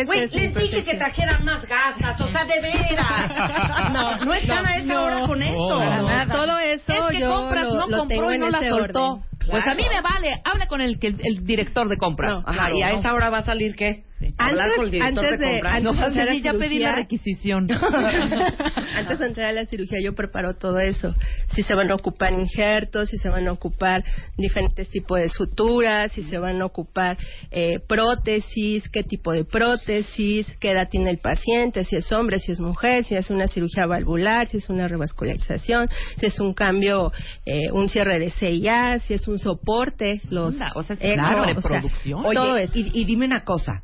Güey, 0.06 0.28
les 0.30 0.54
dije 0.54 0.84
que 0.84 0.96
trajeran 0.98 1.44
más 1.44 1.66
gasas, 1.66 2.22
o 2.22 2.28
sea, 2.28 2.46
de 2.46 2.60
veras. 2.62 3.92
No, 3.92 4.18
no 4.26 4.34
están 4.36 4.66
a 4.66 4.76
esa 4.78 4.94
no, 4.94 5.04
hora 5.04 5.26
con 5.26 5.42
esto. 5.42 5.86
No, 5.86 6.28
todo 6.32 6.60
eso 6.60 6.94
es 6.94 7.02
que 7.12 7.20
yo 7.20 7.36
compras 7.36 7.68
lo, 7.68 7.74
no 7.74 7.88
lo 7.88 7.98
compró 8.00 8.34
y 8.34 8.38
no 8.38 8.50
la 8.52 8.60
ese 8.60 8.70
soltó. 8.70 9.12
orden. 9.14 9.24
Pues 9.50 9.66
a 9.66 9.74
mí 9.74 9.84
me 9.92 10.02
vale. 10.02 10.42
Habla 10.46 10.68
con 10.68 10.82
el, 10.82 11.00
que- 11.00 11.08
el 11.08 11.44
director 11.44 11.88
de 11.90 11.98
compras. 11.98 12.34
No. 12.34 12.44
Ajá, 12.46 12.70
y 12.72 12.84
a 12.84 12.92
esa 12.92 13.14
hora 13.14 13.32
va 13.32 13.40
a 13.40 13.42
salir 13.42 13.76
qué? 13.76 14.04
Hablar 14.40 14.66
Antes- 14.66 14.76
con 14.78 14.86
el 14.86 14.92
director 14.92 15.26
antes 15.26 15.40
de 15.40 15.46
de- 15.46 15.52
compras. 15.54 15.74
antes 15.76 15.94
No, 16.16 16.32
de 16.32 16.42
ya 16.42 16.54
pedí 16.54 16.80
la 16.80 16.96
requisición. 16.96 17.68
Antes 18.96 19.20
de 19.20 19.26
entrar 19.26 19.48
a 19.50 19.52
la 19.54 19.66
cirugía 19.66 20.00
yo 20.04 20.14
preparo 20.16 20.56
todo 20.56 20.80
eso. 20.80 21.14
Si 21.54 21.64
se 21.64 21.76
van 21.76 21.92
a 21.92 21.96
ocupar 21.96 22.34
injertos, 22.34 23.10
si 23.10 23.18
se 23.18 23.30
van 23.30 23.48
a 23.48 23.52
ocupar 23.52 24.04
diferentes 24.38 24.90
tipos 24.90 25.20
de 25.20 25.30
suturas, 25.30 26.12
si 26.12 26.24
se 26.24 26.38
van 26.38 26.62
a 26.62 26.66
ocupar 26.66 27.18
eh, 27.52 27.80
prótesis, 27.88 28.90
qué 28.90 29.04
tipo 29.04 29.32
de 29.32 29.44
prótesis, 29.46 30.48
qué 30.60 30.72
edad 30.72 30.88
tiene 30.90 31.12
el 31.12 31.20
paciente, 31.20 31.84
si 31.84 31.96
es 31.98 32.12
hombre, 32.12 32.40
si 32.40 32.52
es 32.52 32.60
mujer, 32.60 33.04
si 33.04 33.16
es 33.16 33.30
una 33.30 33.48
cirugía 33.48 33.86
valvular, 33.86 34.48
si 34.48 34.58
es 34.58 34.70
una 34.70 34.88
revascularización, 34.88 35.88
si 36.20 36.26
es 36.26 36.40
un 36.40 36.54
cambio, 36.54 37.12
eh, 37.46 37.72
un 37.72 37.90
cierre 37.90 38.20
de 38.20 38.32
CIA, 38.32 39.00
si 39.00 39.14
es 39.14 39.28
un 39.28 39.38
soporte, 39.40 40.22
los 40.30 40.54
Anda, 40.56 40.72
o 40.76 40.84
sea, 40.84 40.96
es 40.96 41.02
eco, 41.04 41.14
claro, 41.16 41.42
o 41.42 41.46
sea, 41.46 41.54
reproducción. 41.54 42.26
Oye, 42.26 42.36
todo 42.36 42.58
eso. 42.58 42.72
y, 42.78 42.92
y 42.94 43.06
dime 43.06 43.26
una 43.26 43.44
cosa, 43.44 43.84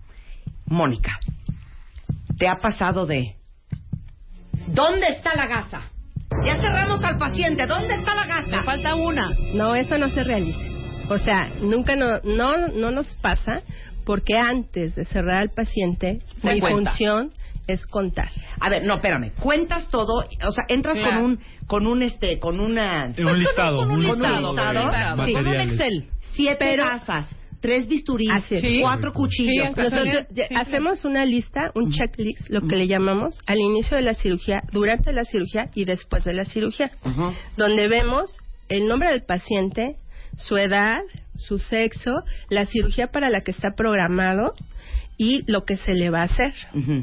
Mónica, 0.68 1.20
¿te 2.38 2.48
ha 2.48 2.56
pasado 2.56 3.06
de 3.06 3.36
¿Dónde 4.68 5.08
está 5.10 5.36
la 5.36 5.46
gasa? 5.48 5.82
Ya 6.46 6.58
cerramos 6.58 7.04
al 7.04 7.18
paciente, 7.18 7.66
¿dónde 7.68 7.94
está 7.96 8.16
la 8.16 8.24
Me 8.26 8.28
gasa? 8.52 8.64
falta 8.64 8.96
una. 8.96 9.30
No, 9.54 9.76
eso 9.76 9.98
no 9.98 10.10
se 10.10 10.24
realiza. 10.24 10.60
O 11.10 11.20
sea, 11.20 11.50
nunca 11.62 11.96
no, 11.96 12.20
no, 12.24 12.68
no 12.70 12.92
nos 12.92 13.08
pasa 13.18 13.62
porque 14.06 14.38
antes 14.38 14.96
de 14.96 15.06
cerrar 15.06 15.38
al 15.38 15.50
paciente, 15.52 16.20
Se 16.42 16.54
mi 16.56 16.60
cuenta. 16.60 16.92
función 16.92 17.32
es 17.68 17.86
contar. 17.86 18.30
A 18.60 18.70
ver, 18.70 18.84
no, 18.86 18.96
espérame, 18.96 19.32
cuentas 19.40 19.88
todo, 19.90 20.24
o 20.46 20.52
sea, 20.52 20.66
entras 20.68 20.98
con 21.00 21.18
un, 21.18 21.40
con 21.68 21.86
un, 21.88 22.02
este, 22.04 22.40
con 22.40 22.60
una, 22.60 23.12
un 23.18 23.40
listado, 23.40 23.78
con 23.78 23.92
un 23.92 23.98
un 23.98 24.04
listado, 24.04 24.52
listado 24.52 24.74
de 24.82 24.90
claro. 24.90 25.26
Sí. 25.26 25.34
Con 25.34 25.48
un. 25.48 25.56
Excel. 25.56 26.10
siete 26.34 26.58
Pero- 26.60 26.86
gasas, 26.86 27.28
tres 27.62 27.88
bisturís, 27.88 28.30
es. 28.50 28.62
Sí. 28.62 28.80
cuatro 28.82 29.12
cuchillos. 29.12 29.70
Sí, 29.70 29.74
Nosotros 29.78 30.26
sí, 30.34 30.56
hacemos 30.56 31.06
una 31.06 31.26
lista, 31.26 31.72
un 31.76 31.92
checklist, 31.92 32.50
lo 32.50 32.68
que 32.68 32.76
le 32.76 32.88
llamamos, 32.88 33.40
al 33.46 33.60
inicio 33.60 33.98
de 33.98 34.04
la 34.04 34.14
cirugía, 34.14 34.64
durante 34.72 35.14
la 35.14 35.24
cirugía 35.24 35.70
y 35.74 35.86
después 35.86 36.24
de 36.24 36.34
la 36.34 36.46
cirugía, 36.46 36.92
donde 37.58 37.88
vemos 37.88 38.36
el 38.70 38.88
nombre 38.88 39.12
del 39.12 39.24
paciente, 39.24 39.98
su 40.36 40.58
edad, 40.58 40.98
su 41.36 41.60
sexo, 41.60 42.12
la 42.50 42.66
cirugía 42.66 43.08
para 43.08 43.30
la 43.30 43.42
que 43.42 43.52
está 43.52 43.70
programado 43.76 44.54
y 45.18 45.50
lo 45.50 45.64
que 45.64 45.78
se 45.78 45.94
le 45.94 46.10
va 46.10 46.22
a 46.22 46.26
hacer. 46.26 46.54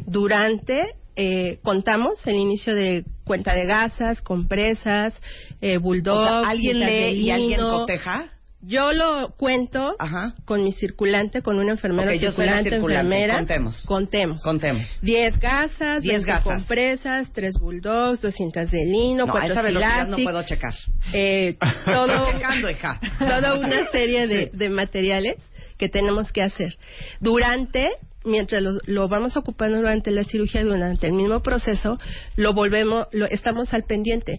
Durante 0.07 0.95
eh, 1.15 1.59
contamos 1.63 2.27
el 2.27 2.37
inicio 2.37 2.75
de 2.75 3.05
cuenta 3.25 3.53
de 3.55 3.67
gasas, 3.67 4.23
compresas, 4.23 5.21
eh, 5.61 5.77
bulldog, 5.77 6.17
O 6.17 6.25
sea, 6.25 6.51
alguien 6.51 6.81
lee 6.81 7.21
y 7.21 7.31
alguien 7.31 7.61
coteja. 7.61 8.31
Yo 8.65 8.93
lo 8.93 9.35
cuento 9.37 9.97
Ajá. 9.99 10.35
con 10.45 10.63
mi 10.63 10.71
circulante, 10.73 11.43
con 11.43 11.59
una 11.59 11.73
enfermera 11.73 12.15
yo 12.15 12.31
circulante, 12.31 12.71
circulante. 12.71 13.01
enfermera. 13.17 13.37
Contemos. 13.39 13.83
Contemos. 13.87 14.43
Contemos. 14.45 14.99
10 15.03 15.41
gasas, 15.41 16.03
10 16.03 16.25
10 16.25 16.25
gasas. 16.27 16.45
compresas, 16.45 17.33
3 17.33 17.59
bulldogs, 17.59 18.21
2 18.21 18.33
cintas 18.35 18.71
de 18.71 18.85
lino, 18.85 19.27
No, 19.27 19.33
a 19.33 19.41
4 19.41 19.53
esa 19.53 19.63
velocidad 19.63 20.07
no 20.07 20.17
puedo 20.19 20.43
checar. 20.45 20.75
eh, 21.13 21.57
todo, 21.85 22.31
Checando, 22.33 22.71
hija. 22.71 23.01
toda 23.19 23.55
una 23.59 23.91
serie 23.91 24.27
de, 24.29 24.45
Sí. 24.45 24.57
de 24.57 24.69
materiales 24.69 25.37
que 25.77 25.89
tenemos 25.89 26.31
que 26.31 26.43
hacer. 26.43 26.77
Durante, 27.21 27.89
mientras 28.25 28.63
lo, 28.63 28.71
lo 28.87 29.09
vamos 29.09 29.37
ocupando 29.37 29.79
durante 29.79 30.13
la 30.13 30.23
cirugía, 30.23 30.63
durante 30.63 31.09
el 31.09 31.15
mismo 31.15 31.41
proceso, 31.43 31.99
lo 32.37 32.53
volvemos, 32.53 33.09
lo, 33.11 33.27
estamos 33.27 33.75
al 33.75 33.83
pendiente. 33.83 34.39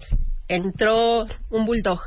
Entró 0.55 1.25
un 1.49 1.65
bulldog, 1.65 1.99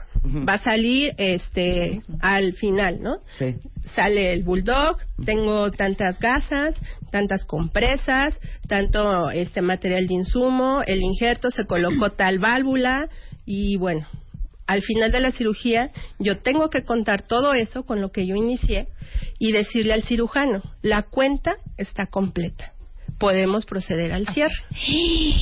va 0.48 0.54
a 0.54 0.58
salir 0.58 1.14
este 1.18 2.00
al 2.20 2.52
final, 2.52 3.02
¿no? 3.02 3.18
Sí. 3.38 3.56
sale 3.94 4.32
el 4.32 4.42
bulldog, 4.42 4.98
tengo 5.24 5.70
tantas 5.70 6.18
gasas, 6.18 6.74
tantas 7.10 7.44
compresas, 7.44 8.38
tanto 8.68 9.30
este 9.30 9.62
material 9.62 10.06
de 10.06 10.14
insumo, 10.14 10.82
el 10.86 11.02
injerto 11.02 11.50
se 11.50 11.66
colocó 11.66 12.10
tal 12.16 12.38
válvula 12.38 13.08
y 13.44 13.76
bueno, 13.76 14.06
al 14.66 14.82
final 14.82 15.12
de 15.12 15.20
la 15.20 15.30
cirugía 15.30 15.90
yo 16.18 16.38
tengo 16.38 16.70
que 16.70 16.84
contar 16.84 17.22
todo 17.22 17.54
eso 17.54 17.84
con 17.84 18.00
lo 18.00 18.10
que 18.10 18.26
yo 18.26 18.34
inicié 18.34 18.88
y 19.38 19.52
decirle 19.52 19.92
al 19.92 20.02
cirujano, 20.02 20.62
la 20.82 21.02
cuenta 21.02 21.56
está 21.76 22.06
completa. 22.06 22.75
Podemos 23.18 23.64
proceder 23.64 24.12
al 24.12 24.26
cierre. 24.28 24.52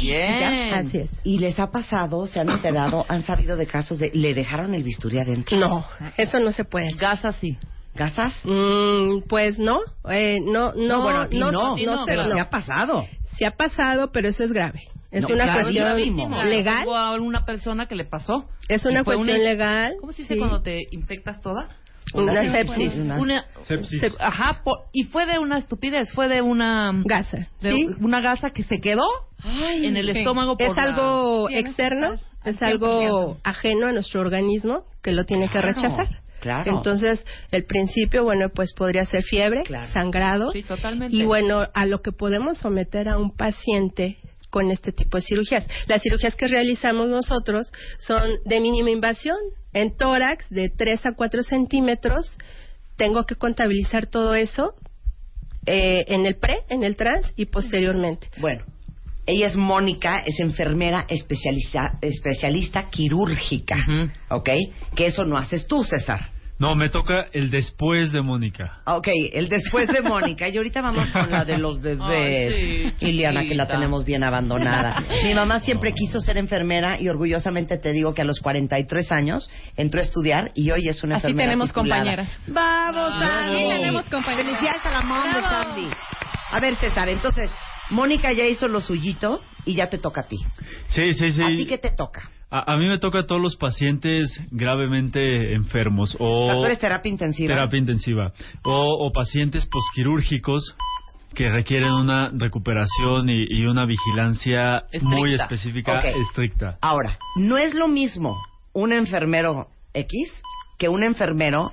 Bien. 0.02 0.74
Así 0.74 0.98
es. 0.98 1.10
¿Y 1.24 1.38
les 1.38 1.58
ha 1.58 1.68
pasado, 1.70 2.26
se 2.26 2.40
han 2.40 2.48
enterado, 2.48 3.04
han 3.08 3.24
sabido 3.24 3.56
de 3.56 3.66
casos 3.66 3.98
de 3.98 4.10
le 4.14 4.34
dejaron 4.34 4.74
el 4.74 4.82
bisturí 4.82 5.18
adentro? 5.18 5.56
No, 5.58 5.86
eso 6.16 6.38
no 6.40 6.52
se 6.52 6.64
puede. 6.64 6.88
hacer. 6.88 7.00
Gas 7.00 7.24
así. 7.24 7.56
¿Gasas? 7.96 8.34
Mm, 8.44 9.20
pues 9.28 9.56
no, 9.60 9.78
eh, 10.10 10.40
no, 10.42 10.72
no, 10.72 11.02
bueno, 11.02 11.20
a 11.20 11.28
ti 11.28 11.38
no, 11.38 11.52
no, 11.52 11.76
no, 11.76 11.76
se- 11.76 12.04
pero 12.06 12.24
no. 12.24 12.30
se 12.32 12.40
ha 12.40 12.50
pasado. 12.50 13.06
Sí 13.36 13.44
ha 13.44 13.52
pasado, 13.52 14.10
pero 14.10 14.28
eso 14.28 14.42
es 14.42 14.52
grave. 14.52 14.80
Es 15.12 15.22
No, 15.22 15.28
una 15.28 15.44
claro, 15.44 15.60
cuestión 15.62 15.84
gravísimo. 15.84 16.42
legal. 16.42 16.78
Tengo 16.80 16.96
a 16.96 17.12
una 17.20 17.44
persona 17.44 17.86
que 17.86 17.94
le 17.94 18.04
pasó. 18.04 18.48
Es 18.68 18.84
una 18.84 19.04
cuestión 19.04 19.38
legal. 19.38 19.94
¿Cómo 20.00 20.10
se 20.12 20.22
dice 20.22 20.34
sí. 20.34 20.40
cuando 20.40 20.60
te 20.62 20.82
infectas 20.90 21.40
toda? 21.40 21.68
Una 22.12 22.52
sepsis. 22.52 22.94
Una, 22.96 23.18
una- 23.18 23.44
Sepsis. 23.66 24.00
se- 24.00 24.12
ajá, 24.20 24.60
por- 24.62 24.84
y 24.92 25.04
fue 25.04 25.26
de 25.26 25.38
una 25.38 25.58
estupidez, 25.58 26.12
fue 26.12 26.28
de 26.28 26.42
una 26.42 26.92
Gasa. 27.04 27.48
de 27.60 27.72
Sí. 27.72 27.86
una 28.00 28.20
gasa 28.20 28.50
que 28.50 28.62
se 28.62 28.80
quedó 28.80 29.04
en 29.44 29.96
el 29.96 30.12
sí. 30.12 30.18
estómago 30.18 30.56
por 30.56 30.66
Es 30.68 30.76
la- 30.76 30.82
algo 30.82 31.48
externo, 31.50 32.14
es 32.44 32.62
al 32.62 32.72
algo 32.72 33.00
100%. 33.00 33.40
ajeno 33.42 33.86
a 33.88 33.92
nuestro 33.92 34.20
organismo 34.20 34.84
que 35.02 35.12
lo 35.12 35.24
tiene 35.24 35.48
Claro, 35.48 35.68
que 35.68 35.74
rechazar. 35.74 36.08
claro. 36.40 36.70
Entonces, 36.76 37.24
el 37.50 37.64
principio, 37.64 38.22
bueno, 38.22 38.48
pues 38.54 38.74
podría 38.74 39.04
ser 39.06 39.22
fiebre, 39.22 39.62
Claro. 39.64 39.88
sangrado. 39.92 40.52
Sí, 40.52 40.62
totalmente. 40.62 41.16
Y 41.16 41.24
bueno, 41.24 41.66
a 41.74 41.86
lo 41.86 42.00
que 42.02 42.12
podemos 42.12 42.58
someter 42.58 43.08
a 43.08 43.18
un 43.18 43.34
paciente 43.34 44.18
con 44.50 44.70
este 44.70 44.92
tipo 44.92 45.16
de 45.16 45.22
cirugías. 45.22 45.66
Las 45.88 46.00
cirugías 46.02 46.36
que 46.36 46.46
realizamos 46.46 47.08
nosotros 47.08 47.72
son 47.98 48.30
de 48.44 48.60
mínima 48.60 48.90
invasión, 48.90 49.36
en 49.74 49.96
tórax 49.96 50.48
de 50.48 50.70
3 50.70 51.06
a 51.06 51.12
4 51.14 51.42
centímetros. 51.42 52.38
Tengo 52.96 53.24
que 53.24 53.34
contabilizar 53.34 54.06
todo 54.06 54.34
eso 54.34 54.74
eh, 55.66 56.04
en 56.08 56.26
el 56.26 56.36
pre, 56.36 56.60
en 56.70 56.84
el 56.84 56.96
trans 56.96 57.32
y 57.36 57.46
posteriormente. 57.46 58.28
Bueno, 58.38 58.64
ella 59.26 59.46
es 59.46 59.56
Mónica, 59.56 60.22
es 60.24 60.38
enfermera 60.40 61.06
especialista 61.08 62.88
quirúrgica, 62.90 63.76
Ujú. 63.76 64.10
¿ok? 64.36 64.50
Que 64.94 65.06
eso 65.06 65.24
no 65.24 65.36
haces 65.36 65.66
tú, 65.66 65.82
César. 65.84 66.33
No, 66.64 66.74
me 66.74 66.88
toca 66.88 67.26
el 67.32 67.50
después 67.50 68.10
de 68.10 68.22
Mónica. 68.22 68.80
Ok, 68.86 69.08
el 69.34 69.50
después 69.50 69.86
de 69.88 70.00
Mónica. 70.00 70.48
Y 70.48 70.56
ahorita 70.56 70.80
vamos 70.80 71.10
con 71.10 71.30
la 71.30 71.44
de 71.44 71.58
los 71.58 71.80
bebés. 71.82 72.54
Ay, 72.56 72.94
sí, 72.98 73.06
Iliana, 73.06 73.42
que 73.42 73.54
la 73.54 73.66
tenemos 73.66 74.06
bien 74.06 74.24
abandonada. 74.24 75.04
Mi 75.22 75.34
mamá 75.34 75.60
siempre 75.60 75.92
quiso 75.92 76.20
ser 76.20 76.38
enfermera 76.38 76.98
y 76.98 77.08
orgullosamente 77.08 77.76
te 77.76 77.92
digo 77.92 78.14
que 78.14 78.22
a 78.22 78.24
los 78.24 78.40
43 78.40 79.12
años 79.12 79.50
entró 79.76 80.00
a 80.00 80.04
estudiar 80.04 80.52
y 80.54 80.70
hoy 80.70 80.88
es 80.88 81.04
una 81.04 81.16
Así 81.16 81.26
enfermera 81.26 81.48
tenemos 81.50 81.68
titulada. 81.68 82.00
compañeras. 82.00 82.28
¡Vamos, 82.46 83.12
Así 83.12 83.26
Sandy! 83.28 83.68
tenemos 83.68 84.08
compañeras. 84.08 84.46
Felicidades 84.46 84.84
a 84.86 84.90
la 84.90 85.00
mamá 85.02 85.26
de. 85.36 85.42
Sandy. 85.42 85.88
A 86.50 86.60
ver, 86.60 86.76
César, 86.76 87.08
entonces, 87.10 87.50
Mónica 87.90 88.32
ya 88.32 88.46
hizo 88.46 88.68
lo 88.68 88.80
suyito 88.80 89.42
y 89.64 89.74
ya 89.74 89.88
te 89.88 89.98
toca 89.98 90.22
a 90.22 90.26
ti. 90.26 90.38
Sí, 90.86 91.12
sí, 91.14 91.32
sí. 91.32 91.42
¿A 91.42 91.48
ti 91.48 91.66
qué 91.66 91.78
te 91.78 91.90
toca? 91.90 92.30
A, 92.50 92.72
a 92.72 92.76
mí 92.76 92.86
me 92.86 92.98
toca 92.98 93.20
a 93.20 93.26
todos 93.26 93.40
los 93.42 93.56
pacientes 93.56 94.30
gravemente 94.50 95.54
enfermos 95.54 96.16
o, 96.20 96.40
O 96.40 96.44
sea, 96.44 96.54
tú 96.56 96.64
eres 96.64 96.78
terapia 96.78 97.10
intensiva. 97.10 97.54
terapia 97.54 97.78
intensiva 97.78 98.32
o, 98.62 99.06
o 99.06 99.12
pacientes 99.12 99.66
posquirúrgicos 99.66 100.76
que 101.34 101.50
requieren 101.50 101.90
una 101.92 102.30
recuperación 102.32 103.28
y, 103.28 103.44
y 103.48 103.66
una 103.66 103.86
vigilancia 103.86 104.84
muy 105.02 105.34
específica, 105.34 105.98
estricta. 106.00 106.78
Ahora, 106.80 107.18
no 107.36 107.58
es 107.58 107.74
lo 107.74 107.88
mismo 107.88 108.36
un 108.72 108.92
enfermero 108.92 109.66
X 109.94 110.32
que 110.78 110.88
un 110.88 111.02
enfermero 111.04 111.72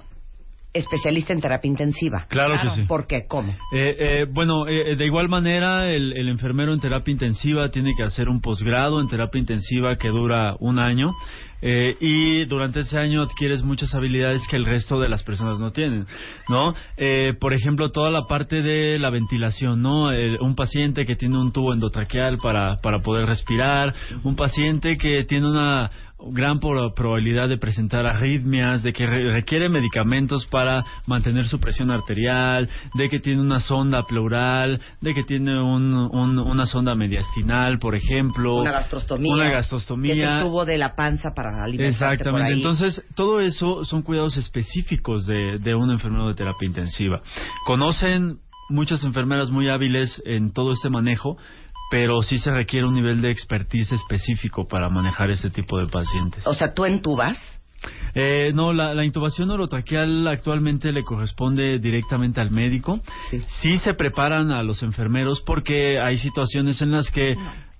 especialista 0.74 1.34
en 1.34 1.42
terapia 1.42 1.68
intensiva. 1.70 2.26
Claro 2.30 2.56
que 2.62 2.70
sí. 2.70 2.84
¿Por 2.84 3.06
qué? 3.08 3.26
¿Cómo? 3.28 3.52
Eh, 3.74 3.96
eh, 4.00 4.26
bueno, 4.30 4.68
eh, 4.68 4.96
de 4.96 5.06
igual 5.06 5.28
manera, 5.30 5.90
el, 5.92 6.14
el 6.14 6.30
enfermero 6.30 6.74
en 6.74 6.80
terapia 6.80 7.12
intensiva 7.12 7.70
tiene 7.70 7.94
que 7.98 8.04
hacer 8.04 8.30
un 8.30 8.40
posgrado 8.42 9.02
en 9.02 9.08
terapia 9.10 9.40
intensiva 9.40 9.98
que 9.98 10.08
dura 10.10 10.56
un 10.60 10.80
año. 10.80 11.12
eh, 11.62 11.96
y 12.00 12.46
durante 12.46 12.80
ese 12.82 12.98
año 12.98 13.22
adquieres 13.22 13.64
muchas 13.64 13.94
habilidades 13.94 14.42
que 14.50 14.56
el 14.56 14.66
resto 14.66 15.00
de 15.00 15.10
las 15.10 15.24
personas 15.24 15.60
no 15.60 15.72
tienen, 15.72 16.08
¿no? 16.50 16.74
Eh, 16.98 17.34
por 17.40 17.54
ejemplo, 17.54 17.90
toda 17.90 18.10
la 18.10 18.22
parte 18.28 18.62
de 18.64 18.98
la 18.98 19.10
ventilación, 19.12 19.82
¿no? 19.82 20.12
Eh, 20.12 20.38
un 20.40 20.56
paciente 20.56 21.06
que 21.06 21.16
tiene 21.16 21.38
un 21.38 21.52
tubo 21.52 21.74
endotraqueal 21.74 22.38
para, 22.38 22.78
para 22.82 23.00
poder 23.02 23.28
respirar, 23.28 23.94
un 24.24 24.36
paciente 24.36 24.98
que 24.98 25.24
tiene 25.26 25.48
una 25.50 25.92
gran 26.30 26.60
pro- 26.60 26.94
probabilidad 26.94 27.50
de 27.50 27.58
presentar 27.58 28.06
arritmias, 28.06 28.84
de 28.84 28.94
que 28.94 29.06
re- 29.06 29.32
requiere 29.32 29.70
medicamentos 29.70 30.46
para 30.48 30.84
mantener 31.08 31.46
su 31.46 31.60
presión 31.60 31.92
arterial, 31.92 32.70
de 32.94 33.10
que 33.10 33.20
tiene 33.20 33.42
una 33.42 33.60
sonda 33.60 34.04
pleural, 34.04 34.80
de 35.02 35.14
que 35.14 35.24
tiene 35.24 35.62
un, 35.62 35.94
un- 35.94 36.40
una 36.40 36.66
sonda 36.66 36.96
mediastinal, 36.96 37.80
por 37.80 37.96
ejemplo. 37.96 38.62
Una 38.62 38.72
gastrostomía. 38.72 39.34
Una 39.34 39.44
Que 39.44 39.50
es 39.50 39.56
gastrostomía. 39.56 40.38
el 40.38 40.44
tubo 40.44 40.66
de 40.66 40.78
la 40.78 40.96
panza 40.96 41.30
para 41.36 41.64
alimentarte 41.64 42.06
por 42.06 42.14
Exactamente. 42.14 42.48
ahí. 42.54 42.58
Entonces, 42.58 43.04
todo 43.16 43.40
eso 43.40 43.86
son 43.86 44.02
cuidados 44.02 44.38
específicos 44.38 45.26
de, 45.26 45.60
de 45.60 45.76
un 45.76 45.92
enfermero 45.92 46.28
de 46.28 46.36
terapia 46.36 46.68
intensiva. 46.68 47.22
Conocen 47.66 48.38
muchas 48.70 49.04
enfermeras 49.04 49.50
muy 49.52 49.68
hábiles 49.68 50.22
en 50.26 50.54
todo 50.54 50.74
este 50.74 50.90
manejo, 50.90 51.38
pero 51.92 52.22
sí 52.22 52.40
se 52.40 52.52
requiere 52.52 52.88
un 52.88 52.96
nivel 52.96 53.22
de 53.22 53.30
expertise 53.32 53.92
específico 53.92 54.66
para 54.66 54.90
manejar 54.90 55.30
este 55.30 55.50
tipo 55.50 55.78
de 55.78 55.88
pacientes. 55.88 56.48
O 56.48 56.54
sea, 56.54 56.74
tú 56.74 56.86
entubas. 56.86 57.38
Eh, 58.16 58.52
no, 58.54 58.72
la, 58.72 58.94
la 58.94 59.04
intubación 59.04 59.52
orotraqueal 59.52 60.26
actualmente 60.28 60.94
le 60.94 61.04
corresponde 61.04 61.80
directamente 61.80 62.40
al 62.40 62.50
médico. 62.50 63.02
Sí. 63.30 63.78
se 63.78 63.94
preparan 63.94 64.52
a 64.52 64.64
los 64.64 64.84
enfermeros 64.84 65.42
porque 65.42 66.00
hay 66.00 66.18
situaciones 66.18 66.82
en 66.82 66.92
las 66.92 67.12
que 67.12 67.36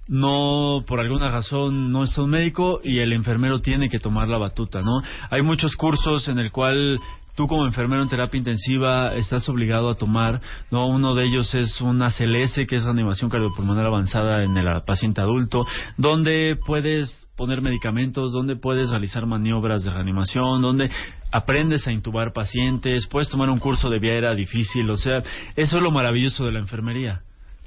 no, 0.10 0.84
por 0.86 1.00
alguna 1.00 1.32
razón, 1.32 1.94
no 1.94 2.04
es 2.04 2.18
un 2.18 2.32
médico 2.32 2.82
y 2.84 3.00
el 3.00 3.14
enfermero 3.14 3.62
tiene 3.62 3.88
que 3.88 4.00
tomar 4.00 4.28
la 4.28 4.38
batuta, 4.38 4.82
¿no? 4.82 5.02
Hay 5.30 5.42
muchos 5.42 5.78
cursos 5.78 6.28
en 6.28 6.38
el 6.38 6.52
cual 6.52 7.00
tú 7.36 7.48
como 7.48 7.66
enfermero 7.66 8.02
en 8.02 8.10
terapia 8.10 8.38
intensiva 8.38 9.16
estás 9.16 9.48
obligado 9.50 9.90
a 9.90 9.96
tomar, 9.96 10.42
¿no? 10.70 10.88
Uno 10.88 11.16
de 11.16 11.26
ellos 11.26 11.54
es 11.56 11.82
una 11.82 12.12
CLS, 12.12 12.66
que 12.68 12.76
es 12.76 12.84
reanimación 12.84 13.30
cardiopulmonar 13.30 13.86
avanzada 13.86 14.44
en 14.44 14.56
el 14.58 14.84
paciente 14.84 15.22
adulto, 15.22 15.66
donde 15.98 16.58
puedes 16.66 17.28
poner 17.36 17.62
medicamentos, 17.62 18.34
donde 18.34 18.56
puedes 18.56 18.90
realizar 18.90 19.26
maniobras 19.26 19.84
de 19.84 19.92
reanimación, 19.92 20.62
donde 20.62 20.92
aprendes 21.32 21.88
a 21.88 21.92
intubar 21.92 22.34
pacientes, 22.34 23.08
puedes 23.08 23.30
tomar 23.30 23.50
un 23.50 23.60
curso 23.60 23.90
de 23.90 24.00
vía 24.00 24.14
aérea 24.14 24.36
difícil, 24.36 24.90
o 24.90 24.98
sea, 24.98 25.24
eso 25.56 25.78
es 25.78 25.82
lo 25.82 25.92
maravilloso 25.92 26.46
de 26.46 26.52
la 26.52 26.60
enfermería, 26.60 27.22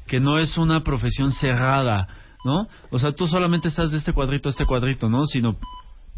que 0.06 0.20
no 0.20 0.38
es 0.38 0.58
una 0.58 0.84
profesión 0.84 1.32
cerrada, 1.32 2.06
¿no? 2.44 2.68
O 2.90 2.98
sea, 2.98 3.12
tú 3.12 3.26
solamente 3.26 3.68
estás 3.68 3.90
de 3.90 3.96
este 3.98 4.12
cuadrito 4.12 4.48
a 4.48 4.52
este 4.52 4.66
cuadrito, 4.66 5.08
¿no? 5.08 5.24
Sino 5.24 5.56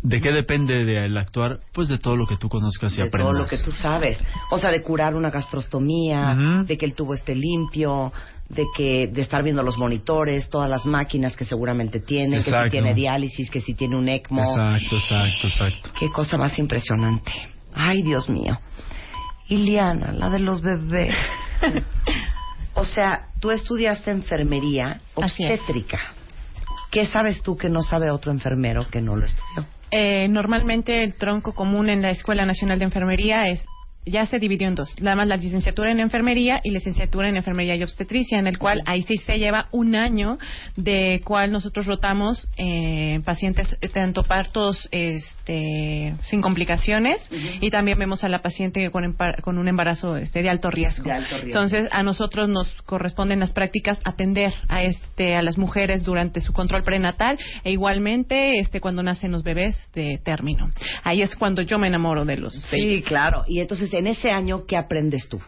¿De 0.03 0.21
qué 0.21 0.31
depende 0.31 0.85
del 0.85 1.17
actuar? 1.17 1.61
Pues 1.73 1.89
de 1.89 1.99
todo 1.99 2.17
lo 2.17 2.27
que 2.27 2.37
tú 2.37 2.49
conozcas 2.49 2.93
y 2.93 2.97
de 2.97 3.09
aprendas. 3.09 3.33
todo 3.33 3.43
lo 3.43 3.47
que 3.49 3.59
tú 3.59 3.73
sabes. 3.73 4.23
O 4.51 4.59
sea, 4.59 4.71
de 4.71 4.83
curar 4.83 5.15
una 5.15 5.31
gastrostomía, 5.31 6.63
de 6.65 6.79
que 6.79 6.87
el 6.87 6.95
tubo 6.95 7.15
esté 7.15 7.35
limpio, 7.35 8.13
de 8.49 8.65
que 8.77 9.09
de 9.09 9.21
estar 9.23 9.43
viendo 9.43 9.63
los 9.63 9.77
monitores, 9.79 10.49
todas 10.49 10.71
las 10.71 10.87
máquinas 10.87 11.35
que 11.35 11.45
seguramente 11.45 12.01
tiene, 12.01 12.37
que 12.39 12.51
si 12.51 12.71
tiene 12.71 12.95
diálisis, 12.95 13.51
que 13.51 13.61
si 13.61 13.75
tiene 13.75 13.97
un 13.97 14.09
ECMO. 14.09 14.43
Exacto, 14.43 14.97
exacto, 14.97 15.47
exacto. 15.49 15.91
Qué 15.99 16.09
cosa 16.11 16.37
más 16.37 16.57
impresionante. 16.59 17.33
Ay, 17.75 18.03
Dios 18.03 18.29
mío. 18.29 18.59
Iliana, 19.49 20.13
la 20.13 20.31
de 20.31 20.39
los 20.39 20.61
bebés. 20.61 21.15
o 22.75 22.85
sea, 22.85 23.29
tú 23.41 23.51
estudiaste 23.51 24.11
enfermería 24.11 25.01
Así 25.21 25.45
es. 25.45 25.61
obstétrica. 25.61 25.99
¿Qué 26.91 27.07
sabes 27.07 27.43
tú 27.43 27.57
que 27.57 27.69
no 27.69 27.83
sabe 27.83 28.11
otro 28.11 28.33
enfermero 28.33 28.89
que 28.89 29.01
no 29.03 29.17
lo 29.17 29.27
estudió? 29.27 29.67
Eh, 29.99 30.29
normalmente 30.29 31.03
el 31.03 31.15
tronco 31.15 31.55
común 31.55 31.89
en 31.89 32.03
la 32.03 32.11
Escuela 32.11 32.45
Nacional 32.45 32.79
de 32.79 32.85
Enfermería 32.85 33.47
es 33.47 33.67
ya 34.07 34.25
se 34.27 34.39
dividió 34.39 34.69
en 34.69 34.75
dos, 34.75 34.89
nada 35.01 35.17
más 35.17 35.29
la 35.29 35.37
licenciatura 35.37 35.91
en 35.91 36.01
enfermería 36.01 36.61
y 36.63 36.71
licenciatura 36.71 37.29
en 37.29 37.37
enfermería 37.37 37.75
y 37.77 37.83
obstetricia, 37.83 38.39
en 38.39 38.47
el 38.47 38.59
cual 38.59 38.83
ahí 38.87 39.03
sí 39.03 39.17
se 39.19 39.39
lleva 39.39 39.69
un 39.73 39.97
año 39.97 40.39
de 40.77 41.21
cual 41.25 41.53
nosotros 41.53 41.87
rotamos 41.87 42.47
eh, 42.57 43.21
pacientes 43.25 43.77
eh, 43.81 43.89
tanto 43.89 44.23
partos 44.23 44.89
este, 44.91 46.15
sin 46.27 46.41
complicaciones 46.41 47.29
y 47.61 47.71
también 47.71 47.99
vemos 47.99 48.25
a 48.25 48.29
la 48.29 48.43
paciente 48.43 48.91
con, 48.91 49.17
con 49.43 49.59
un 49.59 49.69
embarazo 49.69 50.17
este, 50.17 50.43
de 50.43 50.51
alto 50.51 50.71
riesgo. 50.71 51.05
De 51.05 51.13
alto 51.13 51.37
riesgo. 51.37 51.49
Entonces 51.49 51.89
a 51.91 52.03
nosotros 52.03 52.49
nos 52.49 52.71
corresponden 52.83 53.41
las 53.41 53.53
prácticas 53.53 54.01
atender 54.05 54.53
a 54.69 54.83
este 54.83 55.35
a 55.35 55.43
las 55.43 55.59
mujeres 55.59 56.05
durante 56.05 56.41
su 56.41 56.53
control 56.53 56.83
prenatal 56.83 57.39
e 57.65 57.73
igualmente 57.73 58.59
este 58.59 58.81
cuando 58.81 59.03
nacen 59.03 59.33
los 59.33 59.43
bebés 59.43 59.91
de 59.95 60.21
término. 60.23 60.67
Ahí 61.03 61.23
es 61.23 61.35
cuando 61.35 61.63
yo 61.63 61.79
me 61.79 61.89
enamoro 61.89 62.25
de 62.25 62.37
los 62.37 62.55
Sí, 62.71 63.03
claro. 63.03 63.45
Y 63.47 63.61
entonces, 63.61 63.93
en 63.99 64.07
ese 64.07 64.31
año, 64.31 64.65
¿qué 64.67 64.77
aprendes 64.77 65.29
tú? 65.29 65.41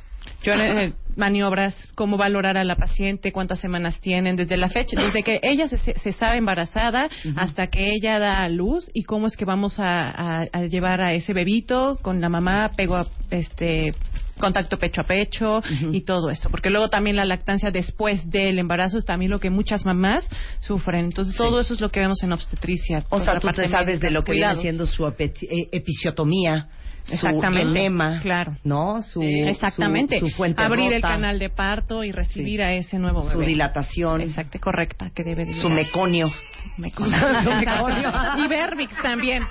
Yo 0.42 0.52
eh, 0.52 0.92
maniobras, 1.16 1.74
cómo 1.94 2.16
valorar 2.16 2.56
a 2.58 2.64
la 2.64 2.76
paciente, 2.76 3.32
cuántas 3.32 3.58
semanas 3.60 4.00
tienen, 4.00 4.36
desde 4.36 4.56
la 4.56 4.68
fecha, 4.68 5.00
desde 5.00 5.22
que 5.22 5.40
ella 5.42 5.66
se, 5.66 5.78
se 5.78 6.12
sabe 6.12 6.36
embarazada 6.38 7.08
hasta 7.34 7.66
que 7.68 7.90
ella 7.92 8.18
da 8.20 8.42
a 8.42 8.48
luz 8.48 8.88
y 8.94 9.02
cómo 9.02 9.26
es 9.26 9.36
que 9.36 9.44
vamos 9.44 9.80
a, 9.80 10.10
a- 10.10 10.46
a 10.52 10.62
llevar 10.66 11.00
a 11.00 11.12
ese 11.12 11.32
bebito 11.32 11.98
con 12.02 12.20
la 12.20 12.28
mamá, 12.28 12.70
pego 12.76 12.96
a, 12.96 13.06
este 13.30 13.92
contacto 14.38 14.76
pecho 14.78 15.00
a 15.00 15.04
pecho 15.04 15.60
y 15.90 16.02
todo 16.02 16.30
esto, 16.30 16.48
porque 16.50 16.70
luego 16.70 16.88
también 16.88 17.16
la 17.16 17.24
lactancia 17.24 17.70
después 17.72 18.30
del 18.30 18.60
embarazo 18.60 18.98
es 18.98 19.04
también 19.04 19.32
lo 19.32 19.40
que 19.40 19.50
muchas 19.50 19.84
mamás 19.84 20.28
sufren. 20.60 21.06
Entonces 21.06 21.34
todo 21.36 21.58
eso 21.58 21.74
es 21.74 21.80
lo 21.80 21.88
que 21.90 21.98
vemos 21.98 22.22
en 22.22 22.32
obstetricia. 22.32 23.04
O 23.10 23.18
sea, 23.18 23.40
tú 23.40 23.48
te 23.48 23.66
sabes 23.68 23.98
de 23.98 24.10
lo 24.12 24.22
que 24.22 24.32
cuidados. 24.32 24.58
viene 24.62 24.70
siendo 24.78 24.86
su 24.86 25.04
eh, 25.08 25.68
episiotomía, 25.72 26.68
Exactamente, 27.10 27.72
su 27.72 27.78
enema, 27.78 28.20
claro. 28.20 28.56
¿no? 28.64 29.02
Su, 29.02 29.22
Exactamente. 29.22 30.20
su, 30.20 30.28
su 30.28 30.34
fuente 30.36 30.62
Abrir 30.62 30.92
el 30.92 31.02
rota, 31.02 31.14
canal 31.14 31.38
de 31.38 31.50
parto 31.50 32.04
y 32.04 32.12
recibir 32.12 32.62
a 32.62 32.72
ese 32.72 32.98
nuevo 32.98 33.22
su 33.22 33.28
bebé. 33.38 33.46
dilatación, 33.46 34.20
Exacto, 34.20 34.58
correcta, 34.60 35.10
que 35.14 35.24
debe 35.24 35.46
de 35.46 35.54
su 35.54 35.68
meconio. 35.68 36.30
Meconio. 36.76 37.16
Su 37.42 37.50
meconio. 37.50 38.12
y 38.38 38.46
Verbix 38.48 38.94
también. 39.02 39.42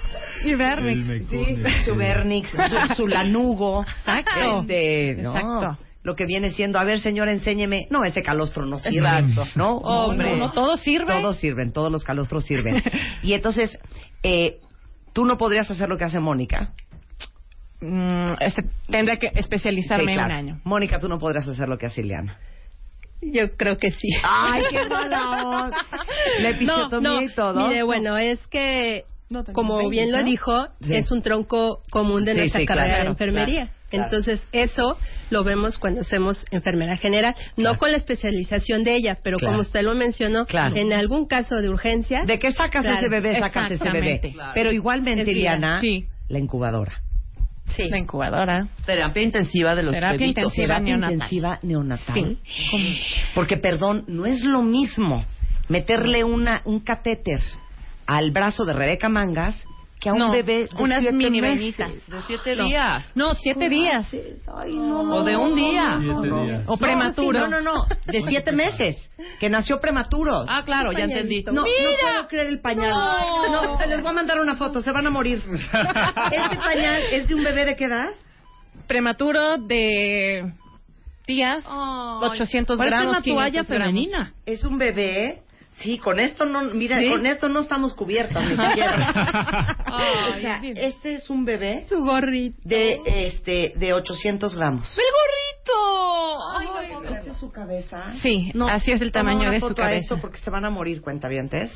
Y 0.46 0.56
Verbix. 0.56 1.10
El 1.10 1.26
Sí, 1.28 1.46
su 1.86 1.92
sí. 1.92 1.98
vernix, 1.98 2.50
su, 2.52 2.96
su 2.96 3.08
lanugo. 3.08 3.82
Exacto. 3.84 4.62
Este, 4.62 5.16
¿no? 5.22 5.36
Exacto. 5.36 5.78
Lo 6.04 6.16
que 6.16 6.26
viene 6.26 6.52
siendo, 6.52 6.80
a 6.80 6.86
ver, 6.86 7.00
señor, 7.00 7.28
enséñeme. 7.28 7.88
No, 7.90 8.06
ese 8.06 8.24
calostro 8.24 8.66
no 8.66 8.80
sirve. 8.80 8.98
Exacto. 9.10 9.46
¿No? 9.56 9.78
Hombre, 9.78 10.38
No, 10.38 10.48
no, 10.48 10.52
todo 10.54 10.78
sirve. 10.78 11.08
Todos 11.08 11.36
sirven, 11.38 11.74
todos 11.74 11.92
los 11.92 12.04
calostros 12.06 12.46
sirven. 12.46 12.82
y 13.24 13.34
entonces, 13.34 13.78
eh, 14.24 14.60
tú 15.14 15.26
no 15.26 15.38
podrías 15.38 15.70
hacer 15.70 15.90
lo 15.90 15.98
que 15.98 16.06
hace 16.06 16.20
Mónica. 16.22 16.72
Mm, 17.80 18.34
este, 18.40 18.64
tendría 18.90 19.18
que 19.18 19.32
especializarme 19.36 20.14
Sí, 20.14 20.18
claro. 20.18 20.34
un 20.34 20.40
año. 20.40 20.62
Mónica, 20.64 21.00
tú 21.00 21.08
no 21.08 21.20
podrías 21.20 21.48
hacer 21.48 21.70
lo 21.70 21.78
que 21.78 21.86
hace 21.86 22.02
Ileana. 22.02 22.38
Yo 23.22 23.56
creo 23.56 23.78
que 23.78 23.92
sí. 23.92 24.10
Ay, 24.24 24.64
qué 24.70 24.88
mala. 24.88 25.72
La 26.40 26.50
episiotomía 26.50 27.10
no, 27.10 27.16
no, 27.16 27.22
y 27.24 27.30
todo. 27.34 27.68
Mire, 27.68 27.84
bueno, 27.84 28.18
es 28.18 28.46
que, 28.48 29.06
No, 29.30 29.44
como 29.44 29.90
bien 29.90 30.12
lo 30.12 30.24
dijo, 30.24 30.68
Sí. 30.82 30.96
es 30.96 31.12
un 31.12 31.22
tronco 31.22 31.82
común 31.92 32.26
de 32.26 32.34
Sí, 32.34 32.38
nuestra 32.40 32.62
sí, 32.62 32.66
carrera 32.68 32.88
claro, 32.88 33.04
de 33.04 33.10
enfermería. 33.10 33.56
claro, 33.56 33.72
claro. 33.90 34.04
Entonces, 34.06 34.48
eso 34.52 34.98
lo 35.32 35.44
vemos 35.44 35.78
cuando 35.80 36.02
hacemos 36.02 36.44
enfermera 36.52 36.96
general, 36.98 37.34
no 37.58 37.78
con 37.78 37.92
la 37.92 37.98
especialización 37.98 38.84
de 38.84 38.96
ella, 38.96 39.18
pero 39.24 39.38
Claro. 39.38 39.54
como 39.54 39.62
usted 39.62 39.82
lo 39.84 39.96
mencionó, 39.96 40.46
Claro. 40.46 40.76
en 40.76 40.94
algún 40.94 41.26
caso 41.28 41.62
de 41.62 41.70
urgencia, 41.70 42.22
¿De 42.26 42.38
qué 42.40 42.52
sacas 42.54 42.84
Claro, 42.86 43.00
ese 43.00 43.10
bebé? 43.10 43.40
Sacas 43.40 43.72
ese 43.72 43.90
bebé. 43.90 44.22
Pero 44.54 44.72
igualmente, 44.72 45.26
Sí. 45.82 46.06
la 46.30 46.40
incubadora. 46.40 47.02
Sí. 47.70 47.90
La 47.90 47.98
incubadora. 47.98 48.68
Terapia 48.86 49.22
intensiva 49.24 49.76
de 49.76 49.84
los 49.84 49.94
Terapia 49.94 50.18
bebitos. 50.18 50.44
intensiva. 50.44 50.68
Terapia 50.68 50.98
neonatal. 50.98 51.14
intensiva 51.14 51.60
neonatal. 51.62 52.38
Sí. 52.46 53.00
Porque, 53.36 53.58
perdón, 53.58 54.04
no 54.08 54.26
es 54.26 54.44
lo 54.44 54.62
mismo 54.64 55.26
meterle 55.70 56.24
una, 56.24 56.62
un 56.66 56.80
catéter 56.80 57.40
al 58.06 58.32
brazo 58.32 58.66
de 58.66 58.74
Rebeca 58.74 59.10
Mangas 59.10 59.62
que 60.00 60.10
a 60.10 60.14
un 60.14 60.20
No, 60.20 60.32
bebé 60.32 60.66
de 60.68 60.70
unas 60.80 61.00
siete 61.02 61.16
mini 61.16 61.42
meses. 61.42 61.58
venitas. 61.60 62.08
De 62.08 62.22
siete 62.28 62.56
No. 62.56 62.66
días. 62.66 63.12
No, 63.16 63.34
siete 63.36 63.68
días. 63.68 64.08
Ay, 64.56 64.76
no, 64.76 65.02
no, 65.04 65.16
O 65.16 65.24
de 65.24 65.36
un 65.36 65.56
día. 65.56 65.98
Días. 66.00 66.64
O 66.68 66.78
prematuro. 66.78 67.40
No, 67.40 67.48
no, 67.48 67.62
no, 67.62 67.86
de 68.06 68.24
siete 68.28 68.52
meses, 68.52 68.96
que 69.40 69.50
nació 69.50 69.80
prematuro. 69.82 70.46
Ah, 70.48 70.62
claro, 70.64 70.92
ya 70.92 71.06
entendí. 71.06 71.44
No, 71.46 71.52
no 71.54 71.64
puedo 71.64 72.28
creer 72.28 72.48
el 72.48 72.62
pañal. 72.62 72.92
No. 72.92 73.78
se 73.78 73.88
les 73.88 74.02
voy 74.02 74.10
a 74.12 74.14
mandar 74.14 74.40
una 74.40 74.56
foto, 74.56 74.82
se 74.84 74.92
van 74.92 75.08
a 75.08 75.10
morir. 75.10 75.42
¿Este 75.52 76.58
pañal 76.58 77.02
es 77.12 77.28
de 77.28 77.34
un 77.36 77.44
bebé 77.44 77.66
de 77.66 77.76
qué 77.76 77.86
edad? 77.86 78.10
Prematuro 78.88 79.58
de 79.58 80.54
días, 81.26 81.66
800 81.68 82.78
Parece 82.78 82.96
gramos. 82.96 83.12
una 83.18 83.22
toalla 83.24 83.62
500 83.64 83.68
gramos. 83.70 83.88
femenina. 83.94 84.34
Es 84.46 84.64
un 84.64 84.78
bebé. 84.78 85.42
Sí, 85.80 86.00
con 86.00 86.20
esto 86.20 86.46
no, 86.46 86.62
mira, 86.64 87.00
Sí. 87.00 87.08
con 87.10 87.26
esto 87.28 87.50
no 87.50 87.60
estamos 87.60 87.94
cubiertos 87.94 88.42
ni 88.44 88.50
siquiera. 88.56 89.76
Ay, 89.86 90.30
o 90.32 90.42
sea, 90.42 90.62
este 90.64 91.16
es 91.16 91.30
un 91.30 91.46
bebé 91.46 91.86
Su 91.88 92.00
gorrito. 92.04 92.58
de 92.64 93.00
este 93.06 93.74
de 93.76 93.94
800 93.94 94.56
gramos. 94.56 94.90
¡El 94.98 95.04
gorrito! 95.14 96.50
Ay, 96.58 96.68
no, 96.94 97.16
¿Esta 97.16 97.32
es 97.32 97.38
su 97.38 97.52
cabeza? 97.52 98.14
Sí, 98.22 98.52
así 98.72 98.92
es 98.92 99.02
el 99.02 99.12
tamaño 99.12 99.42
una 99.42 99.52
de 99.52 99.60
su 99.60 99.68
foto 99.70 99.82
a 99.84 99.86
cabeza. 99.86 100.02
esto 100.02 100.18
porque 100.20 100.40
se 100.40 100.50
van 100.50 100.66
a 100.66 100.70
morir, 100.70 101.02
cuentavientes. 101.02 101.72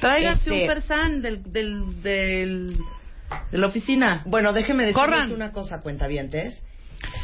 Tráiganse 0.00 0.50
Este- 0.50 0.62
un 0.62 0.66
persan 0.66 1.22
del, 1.22 1.42
del, 1.52 2.02
del, 2.02 2.76
de 3.52 3.58
la 3.58 3.66
oficina. 3.68 4.22
Bueno, 4.26 4.52
déjeme 4.52 4.84
decirles 4.86 5.04
Corran. 5.10 5.32
una 5.32 5.52
cosa, 5.52 5.78
cuentavientes. 5.80 6.60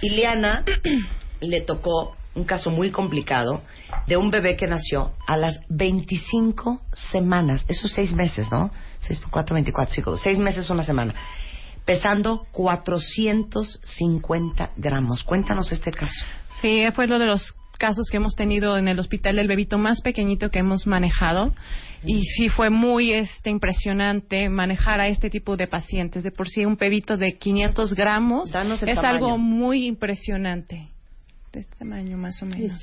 Ileana 0.03 0.65
le 1.41 1.61
tocó 1.63 2.17
un 2.35 2.45
caso 2.45 2.71
muy 2.71 2.91
complicado 2.91 3.61
de 4.07 4.17
un 4.17 4.31
bebé 4.31 4.57
que 4.57 4.67
nació 4.67 5.13
a 5.27 5.37
las 5.37 5.61
25 5.69 6.81
semanas. 7.11 7.67
Esos 7.69 7.93
seis 7.93 8.15
meses, 8.15 8.51
¿no? 8.51 8.71
6 9.01 9.21
por 9.21 9.31
4, 9.31 9.53
24, 9.55 9.95
cinco, 9.95 10.17
seis 10.17 10.39
meses 10.39 10.71
una 10.71 10.83
semana. 10.83 11.15
Pesando 11.85 12.47
450 12.53 14.71
gramos. 14.77 15.25
Cuéntanos 15.25 15.71
este 15.73 15.91
caso. 15.91 16.25
Sí, 16.61 16.85
fue 16.95 17.07
uno 17.07 17.19
de 17.19 17.27
los 17.27 17.55
casos 17.79 18.09
que 18.11 18.19
hemos 18.19 18.37
tenido 18.37 18.77
en 18.77 18.87
el 18.89 18.99
hospital 18.99 19.37
del 19.37 19.49
bebito 19.49 19.79
más 19.79 20.03
pequeñito 20.03 20.51
que 20.51 20.59
hemos 20.59 20.87
manejado 20.87 21.55
y 22.05 22.27
sí 22.27 22.51
fue 22.51 22.69
muy 22.69 23.11
este 23.13 23.49
impresionante 23.49 24.51
manejar 24.51 25.01
a 25.01 25.09
este 25.09 25.31
tipo 25.31 25.57
de 25.57 25.67
pacientes 25.67 26.23
de 26.23 26.31
por 26.31 26.47
sí 26.47 26.67
un 26.67 26.77
bebito 26.77 27.17
de 27.17 27.39
500 27.39 27.95
gramos 27.95 28.53
Danos 28.53 28.83
el 28.83 28.91
es 28.91 28.97
tamaño. 28.97 29.15
algo 29.15 29.39
muy 29.39 29.87
impresionante 29.87 30.91
de 31.53 31.61
este 31.61 31.77
tamaño 31.77 32.17
más 32.17 32.41
o 32.43 32.47
menos 32.47 32.81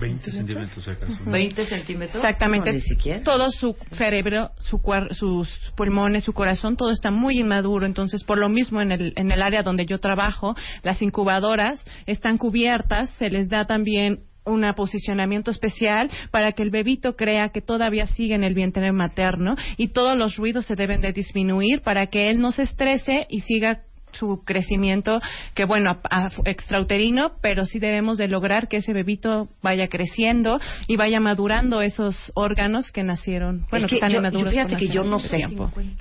20 0.00 0.32
centímetros 0.32 0.88
acaso. 0.88 1.16
20 1.30 1.66
centímetros. 1.66 2.16
Exactamente. 2.16 2.70
No, 2.70 2.74
ni 2.74 2.80
siquiera. 2.82 3.22
Todo 3.22 3.50
su 3.50 3.74
cerebro, 3.92 4.50
su 4.58 4.78
cuer- 4.78 5.12
sus 5.14 5.48
pulmones, 5.76 6.24
su 6.24 6.32
corazón, 6.32 6.76
todo 6.76 6.90
está 6.90 7.10
muy 7.10 7.38
inmaduro. 7.38 7.86
Entonces, 7.86 8.24
por 8.24 8.38
lo 8.38 8.48
mismo, 8.48 8.80
en 8.82 8.90
el, 8.92 9.12
en 9.16 9.30
el 9.30 9.42
área 9.42 9.62
donde 9.62 9.86
yo 9.86 9.98
trabajo, 9.98 10.56
las 10.82 11.00
incubadoras 11.02 11.84
están 12.06 12.36
cubiertas, 12.38 13.10
se 13.10 13.30
les 13.30 13.48
da 13.48 13.64
también 13.66 14.20
un 14.44 14.64
posicionamiento 14.74 15.50
especial 15.50 16.10
para 16.32 16.52
que 16.52 16.62
el 16.62 16.70
bebito 16.70 17.14
crea 17.14 17.50
que 17.50 17.60
todavía 17.60 18.06
sigue 18.06 18.34
en 18.34 18.42
el 18.42 18.54
vientre 18.54 18.90
materno 18.90 19.54
y 19.76 19.88
todos 19.88 20.16
los 20.16 20.36
ruidos 20.36 20.66
se 20.66 20.74
deben 20.74 21.00
de 21.02 21.12
disminuir 21.12 21.82
para 21.82 22.06
que 22.06 22.26
él 22.26 22.40
no 22.40 22.50
se 22.50 22.62
estrese 22.62 23.26
y 23.28 23.40
siga 23.40 23.82
su 24.20 24.44
crecimiento 24.44 25.20
que 25.54 25.64
bueno 25.64 25.90
a- 26.10 26.26
a- 26.26 26.30
extrauterino 26.44 27.32
pero 27.40 27.64
sí 27.64 27.78
debemos 27.80 28.18
de 28.18 28.28
lograr 28.28 28.68
que 28.68 28.76
ese 28.76 28.92
bebito 28.92 29.48
vaya 29.62 29.88
creciendo 29.88 30.60
y 30.86 30.96
vaya 30.96 31.18
madurando 31.20 31.80
esos 31.82 32.30
órganos 32.34 32.92
que 32.92 33.02
nacieron 33.02 33.66
bueno 33.70 33.86
es 33.86 33.90
que 33.90 33.90
que 33.90 33.94
están 33.96 34.10
yo, 34.12 34.18
inmaduros 34.18 34.44
yo 34.44 34.50
fíjate 34.62 34.76
que 34.76 34.88
yo 34.88 35.02
no 35.04 35.18
sé. 35.18 35.44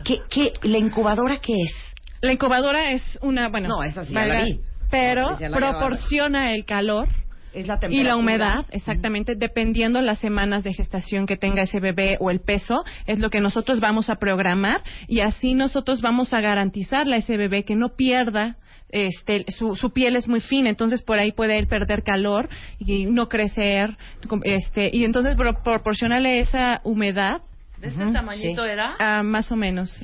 ¿Qué, 0.03 0.19
qué, 0.29 0.43
¿La 0.63 0.77
incubadora 0.77 1.37
qué 1.37 1.53
es? 1.63 1.73
la 2.21 2.33
incubadora 2.33 2.91
es 2.91 3.17
una 3.21 3.47
bueno 3.49 3.69
No, 3.69 3.83
esa 3.83 4.03
sí 4.05 4.13
la 4.13 4.43
vi. 4.43 4.59
pero 4.91 5.37
la 5.39 5.57
proporciona 5.57 6.53
el 6.53 6.65
calor 6.65 7.07
Es 7.53 7.67
la 7.67 7.79
y 7.89 8.03
la 8.03 8.15
humedad, 8.15 8.65
exactamente, 8.71 9.33
dependiendo 9.35 10.01
las 10.01 10.19
semanas 10.19 10.63
de 10.63 10.73
gestación 10.73 11.25
que 11.25 11.35
tenga 11.37 11.63
ese 11.63 11.79
bebé 11.79 12.15
o 12.19 12.29
el 12.29 12.41
peso, 12.41 12.83
es 13.07 13.19
lo 13.19 13.29
que 13.29 13.41
nosotros 13.41 13.79
vamos 13.79 14.09
a 14.09 14.15
programar 14.17 14.81
y 15.07 15.21
así 15.21 15.55
nosotros 15.55 16.01
vamos 16.01 16.33
a 16.33 16.41
garantizarle 16.41 17.15
a 17.15 17.19
ese 17.19 17.37
bebé 17.37 17.63
que 17.63 17.75
no 17.75 17.95
pierda 17.95 18.57
este, 18.91 19.45
su, 19.49 19.75
su 19.75 19.91
piel 19.91 20.15
es 20.15 20.27
muy 20.27 20.39
fina, 20.39 20.69
entonces 20.69 21.01
por 21.03 21.19
ahí 21.19 21.31
puede 21.31 21.57
él 21.59 21.67
perder 21.67 22.01
calor 22.03 22.49
y 22.79 23.05
no 23.05 23.29
crecer, 23.29 23.95
este, 24.43 24.89
y 24.91 25.03
entonces 25.05 25.35
pro- 25.35 25.61
proporcionarle 25.63 26.39
esa 26.39 26.81
humedad, 26.83 27.41
¿De 27.77 27.87
este 27.89 28.11
tamañito 28.11 28.65
sí. 28.65 28.69
era? 28.71 28.95
ah, 28.99 29.21
más 29.23 29.51
o 29.51 29.55
menos, 29.55 29.99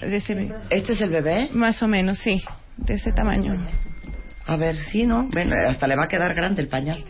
de 0.00 0.16
ese- 0.16 0.52
¿Este 0.70 0.92
es 0.92 1.00
el 1.00 1.10
bebé? 1.10 1.48
más 1.52 1.82
o 1.82 1.88
menos, 1.88 2.18
sí, 2.18 2.42
de 2.76 2.94
ese 2.94 3.10
tamaño. 3.12 3.54
A 4.46 4.56
ver, 4.56 4.76
sí, 4.76 5.06
¿no? 5.06 5.28
Bueno, 5.32 5.56
hasta 5.68 5.86
le 5.86 5.96
va 5.96 6.04
a 6.04 6.08
quedar 6.08 6.34
grande 6.34 6.62
el 6.62 6.68
pañal. 6.68 7.04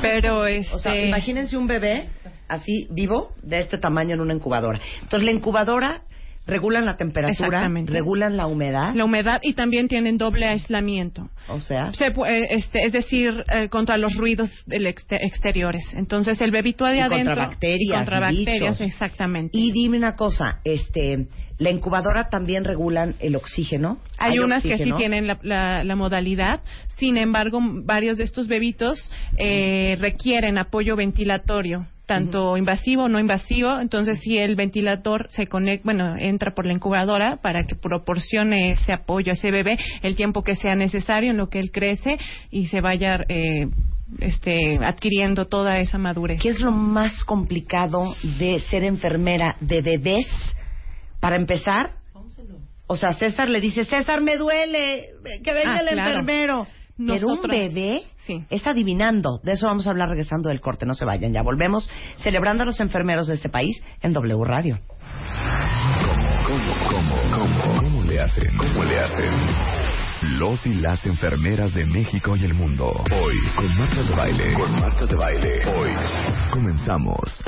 Pero 0.00 0.46
este, 0.46 0.74
O 0.74 0.78
sea, 0.78 0.96
imagínense 0.96 1.56
un 1.56 1.66
bebé 1.66 2.08
así 2.48 2.88
vivo 2.90 3.34
de 3.42 3.58
este 3.58 3.78
tamaño 3.78 4.14
en 4.14 4.20
una 4.20 4.34
incubadora. 4.34 4.80
Entonces, 5.02 5.24
la 5.24 5.32
incubadora 5.32 6.02
regulan 6.48 6.84
la 6.86 6.96
temperatura, 6.96 7.68
regulan 7.86 8.36
la 8.36 8.46
humedad, 8.46 8.94
la 8.94 9.04
humedad 9.04 9.38
y 9.42 9.52
también 9.52 9.86
tienen 9.86 10.18
doble 10.18 10.46
aislamiento. 10.46 11.28
o 11.48 11.60
sea, 11.60 11.92
Se 11.92 12.06
eh, 12.06 12.46
este, 12.50 12.84
es 12.86 12.92
decir, 12.92 13.44
eh, 13.54 13.68
contra 13.68 13.96
los 13.98 14.16
ruidos 14.16 14.50
del 14.66 14.86
exte- 14.86 15.18
exteriores. 15.20 15.84
Entonces, 15.94 16.40
el 16.40 16.50
bebito 16.50 16.84
de 16.86 16.96
Y 16.96 17.00
contra 17.00 17.16
adentro. 17.16 17.36
bacterias 17.36 17.98
Contra 17.98 18.20
bacterias, 18.20 18.78
bichos. 18.78 18.80
exactamente. 18.80 19.56
y 19.56 19.70
dime 19.72 19.98
una 19.98 20.16
cosa, 20.16 20.60
este, 20.64 21.28
la 21.58 21.70
incubadora 21.70 22.28
también 22.28 22.64
regulan 22.64 23.14
el 23.20 23.36
oxígeno. 23.36 23.98
Hay, 24.18 24.38
unas 24.38 24.62
que 24.62 24.78
sí 24.78 24.90
tienen 24.96 25.26
la, 25.26 25.38
la- 25.42 25.84
la 25.84 25.96
modalidad, 25.96 26.60
sin 26.96 27.16
embargo, 27.16 27.60
varios 27.84 28.16
de 28.16 28.24
estos 28.24 28.48
bebitos 28.48 28.98
eh, 29.36 29.96
requieren 30.00 30.56
apoyo 30.58 30.96
ventilatorio, 30.96 31.86
tanto 32.08 32.56
invasivo 32.56 33.04
o 33.04 33.08
no 33.08 33.20
invasivo. 33.20 33.78
Entonces, 33.78 34.18
si 34.20 34.38
el 34.38 34.56
ventilador 34.56 35.28
se 35.30 35.46
conecta, 35.46 35.84
bueno, 35.84 36.16
entra 36.18 36.54
por 36.54 36.66
la 36.66 36.72
incubadora 36.72 37.36
para 37.36 37.64
que 37.64 37.76
proporcione 37.76 38.70
ese 38.70 38.92
apoyo 38.92 39.30
a 39.30 39.34
ese 39.34 39.50
bebé 39.52 39.78
el 40.02 40.16
tiempo 40.16 40.42
que 40.42 40.56
sea 40.56 40.74
necesario 40.74 41.30
en 41.30 41.36
lo 41.36 41.48
que 41.50 41.60
él 41.60 41.70
crece 41.70 42.18
y 42.50 42.66
se 42.66 42.80
vaya 42.80 43.20
eh, 43.28 43.66
este, 44.20 44.78
adquiriendo 44.80 45.44
toda 45.46 45.78
esa 45.80 45.98
madurez. 45.98 46.40
¿Qué 46.40 46.48
es 46.48 46.60
lo 46.60 46.72
más 46.72 47.22
complicado 47.24 48.16
de 48.38 48.58
ser 48.60 48.84
enfermera 48.84 49.56
de 49.60 49.82
bebés? 49.82 50.26
Para 51.20 51.36
empezar, 51.36 51.90
o 52.86 52.96
sea, 52.96 53.12
César 53.12 53.50
le 53.50 53.60
dice, 53.60 53.84
César, 53.84 54.22
me 54.22 54.36
duele, 54.38 55.10
que 55.44 55.52
venga 55.52 55.74
Ah, 55.76 55.80
el 55.82 55.88
claro. 55.88 56.10
enfermero. 56.20 56.66
Pero 56.98 57.28
un 57.28 57.40
bebé 57.40 58.02
Sí. 58.16 58.44
es 58.50 58.66
adivinando. 58.66 59.40
De 59.42 59.52
eso 59.52 59.66
vamos 59.66 59.86
a 59.86 59.90
hablar 59.90 60.08
regresando 60.08 60.48
del 60.48 60.60
corte. 60.60 60.84
No 60.84 60.94
se 60.94 61.04
vayan, 61.04 61.32
ya 61.32 61.42
volvemos 61.42 61.88
celebrando 62.18 62.64
a 62.64 62.66
los 62.66 62.80
enfermeros 62.80 63.28
de 63.28 63.34
este 63.34 63.48
país 63.48 63.80
en 64.02 64.12
W 64.12 64.44
Radio. 64.44 64.78
¿Cómo, 66.46 66.74
cómo, 66.90 67.16
cómo, 67.34 67.80
cómo 67.80 68.02
le 68.04 68.20
hacen? 68.20 68.56
¿Cómo 68.56 68.84
le 68.84 68.98
hacen? 68.98 69.32
Los 70.38 70.66
y 70.66 70.74
las 70.74 71.04
enfermeras 71.06 71.72
de 71.74 71.84
México 71.84 72.34
y 72.36 72.44
el 72.44 72.54
mundo. 72.54 72.90
Hoy, 72.90 73.36
con 73.54 73.78
Marta 73.78 74.02
de 74.02 74.16
Baile. 74.16 74.54
Con 74.54 74.72
Marta 74.80 75.06
de 75.06 75.14
Baile. 75.14 75.60
Hoy, 75.66 75.90
comenzamos. 76.50 77.42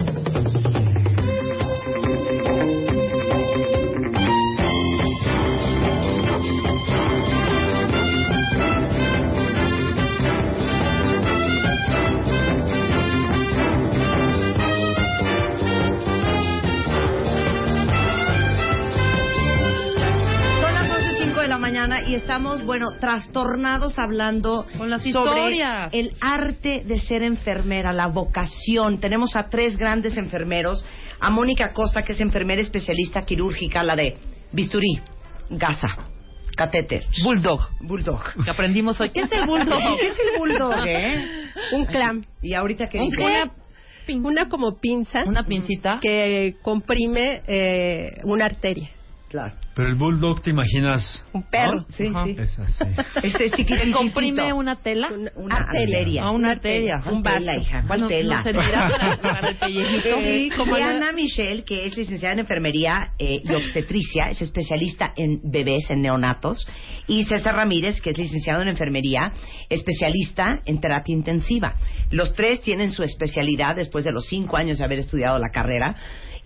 Mañana 21.87 22.09
y 22.09 22.15
estamos, 22.15 22.65
bueno, 22.65 22.93
trastornados 23.01 23.99
hablando 23.99 24.67
Con 24.77 24.91
las 24.91 25.03
sobre 25.05 25.31
historias. 25.51 25.91
el 25.93 26.15
arte 26.21 26.85
de 26.85 27.01
ser 27.01 27.23
enfermera, 27.23 27.93
la 27.93 28.07
vocación. 28.07 29.01
Tenemos 29.01 29.37
a 29.37 29.49
tres 29.49 29.77
grandes 29.77 30.17
enfermeros. 30.17 30.85
A 31.21 31.29
Mónica 31.31 31.73
Costa, 31.73 32.03
que 32.03 32.13
es 32.13 32.21
enfermera 32.21 32.63
especialista 32.63 33.25
quirúrgica, 33.25 33.83
la 33.83 33.95
de 33.95 34.17
bisturí, 34.53 35.01
gasa, 35.51 35.97
catéter. 36.57 37.05
Bulldog. 37.23 37.61
Bulldog. 37.81 38.23
Que 38.45 38.51
aprendimos 38.51 38.99
hoy. 39.01 39.11
¿Qué 39.11 39.21
es 39.23 39.33
el 39.33 39.45
bulldog? 39.45 39.81
¿Qué 40.01 40.09
es 40.09 40.17
el 40.19 40.39
bulldog, 40.39 40.87
eh? 40.87 41.25
Un 41.73 41.85
clam. 41.87 42.25
Y 42.43 42.55
ahorita 42.55 42.87
que 42.87 42.99
¿Un? 42.99 43.11
Una 44.25 44.49
como 44.49 44.81
pinza 44.81 45.25
Una 45.25 45.45
pincita. 45.45 46.01
que 46.01 46.57
comprime 46.63 47.43
eh, 47.47 48.21
una 48.25 48.47
arteria. 48.47 48.91
Claro. 49.31 49.55
Pero 49.77 49.89
el 49.89 49.95
bulldog 49.95 50.43
te 50.43 50.51
imaginas. 50.51 51.25
Un 51.33 51.45
perro. 51.45 51.87
Sí, 51.97 52.09
Ajá. 52.13 52.25
sí. 52.25 52.37
Es 52.37 52.59
así. 52.59 52.85
Este. 53.23 53.51
¿Que 53.65 53.93
comprime 53.93 54.53
una 54.53 54.75
tela? 54.83 55.07
Una, 55.09 55.31
Una 55.37 55.57
arteria. 55.57 55.99
arteria. 55.99 56.23
Ah, 56.25 56.31
una 56.33 56.51
arteria. 56.51 56.95
Un 57.07 57.23
tela, 57.23 57.57
hija. 57.57 57.85
¿Cuál 57.87 58.01
No- 58.01 58.09
tela? 58.09 58.37
¿No 58.39 58.43
servirá 58.43 58.91
para, 58.91 59.17
para 59.23 59.49
el 59.51 59.57
pellejito? 59.57 60.21
Sí, 60.21 60.51
como 60.51 60.65
como 60.65 60.79
la- 60.79 60.91
Ana 60.97 61.13
Michelle, 61.13 61.63
que 61.65 61.87
es 61.87 61.97
licenciada 61.97 62.33
en 62.35 62.41
enfermería 62.41 63.13
eh, 63.21 63.41
y 63.45 63.55
obstetricia, 63.55 64.25
es 64.31 64.43
especialista 64.43 65.13
en 65.17 65.41
bebés, 65.49 65.89
en 65.91 66.03
neonatos, 66.03 66.67
y 67.07 67.23
César 67.25 67.55
Ramírez, 67.55 68.01
que 68.01 68.11
es 68.11 68.19
licenciado 68.19 68.63
en 68.63 68.69
enfermería, 68.69 69.33
especialista 69.69 70.61
en 70.67 70.81
terapia 70.81 71.15
intensiva. 71.15 71.75
Los 72.11 72.35
tres 72.35 72.61
tienen 72.63 72.91
su 72.91 73.05
especialidad 73.05 73.77
después 73.77 74.05
de 74.05 74.11
los 74.13 74.27
cinco 74.27 74.57
años 74.57 74.79
de 74.79 74.85
haber 74.85 74.99
estudiado 74.99 75.39
la 75.39 75.51
carrera 75.51 75.95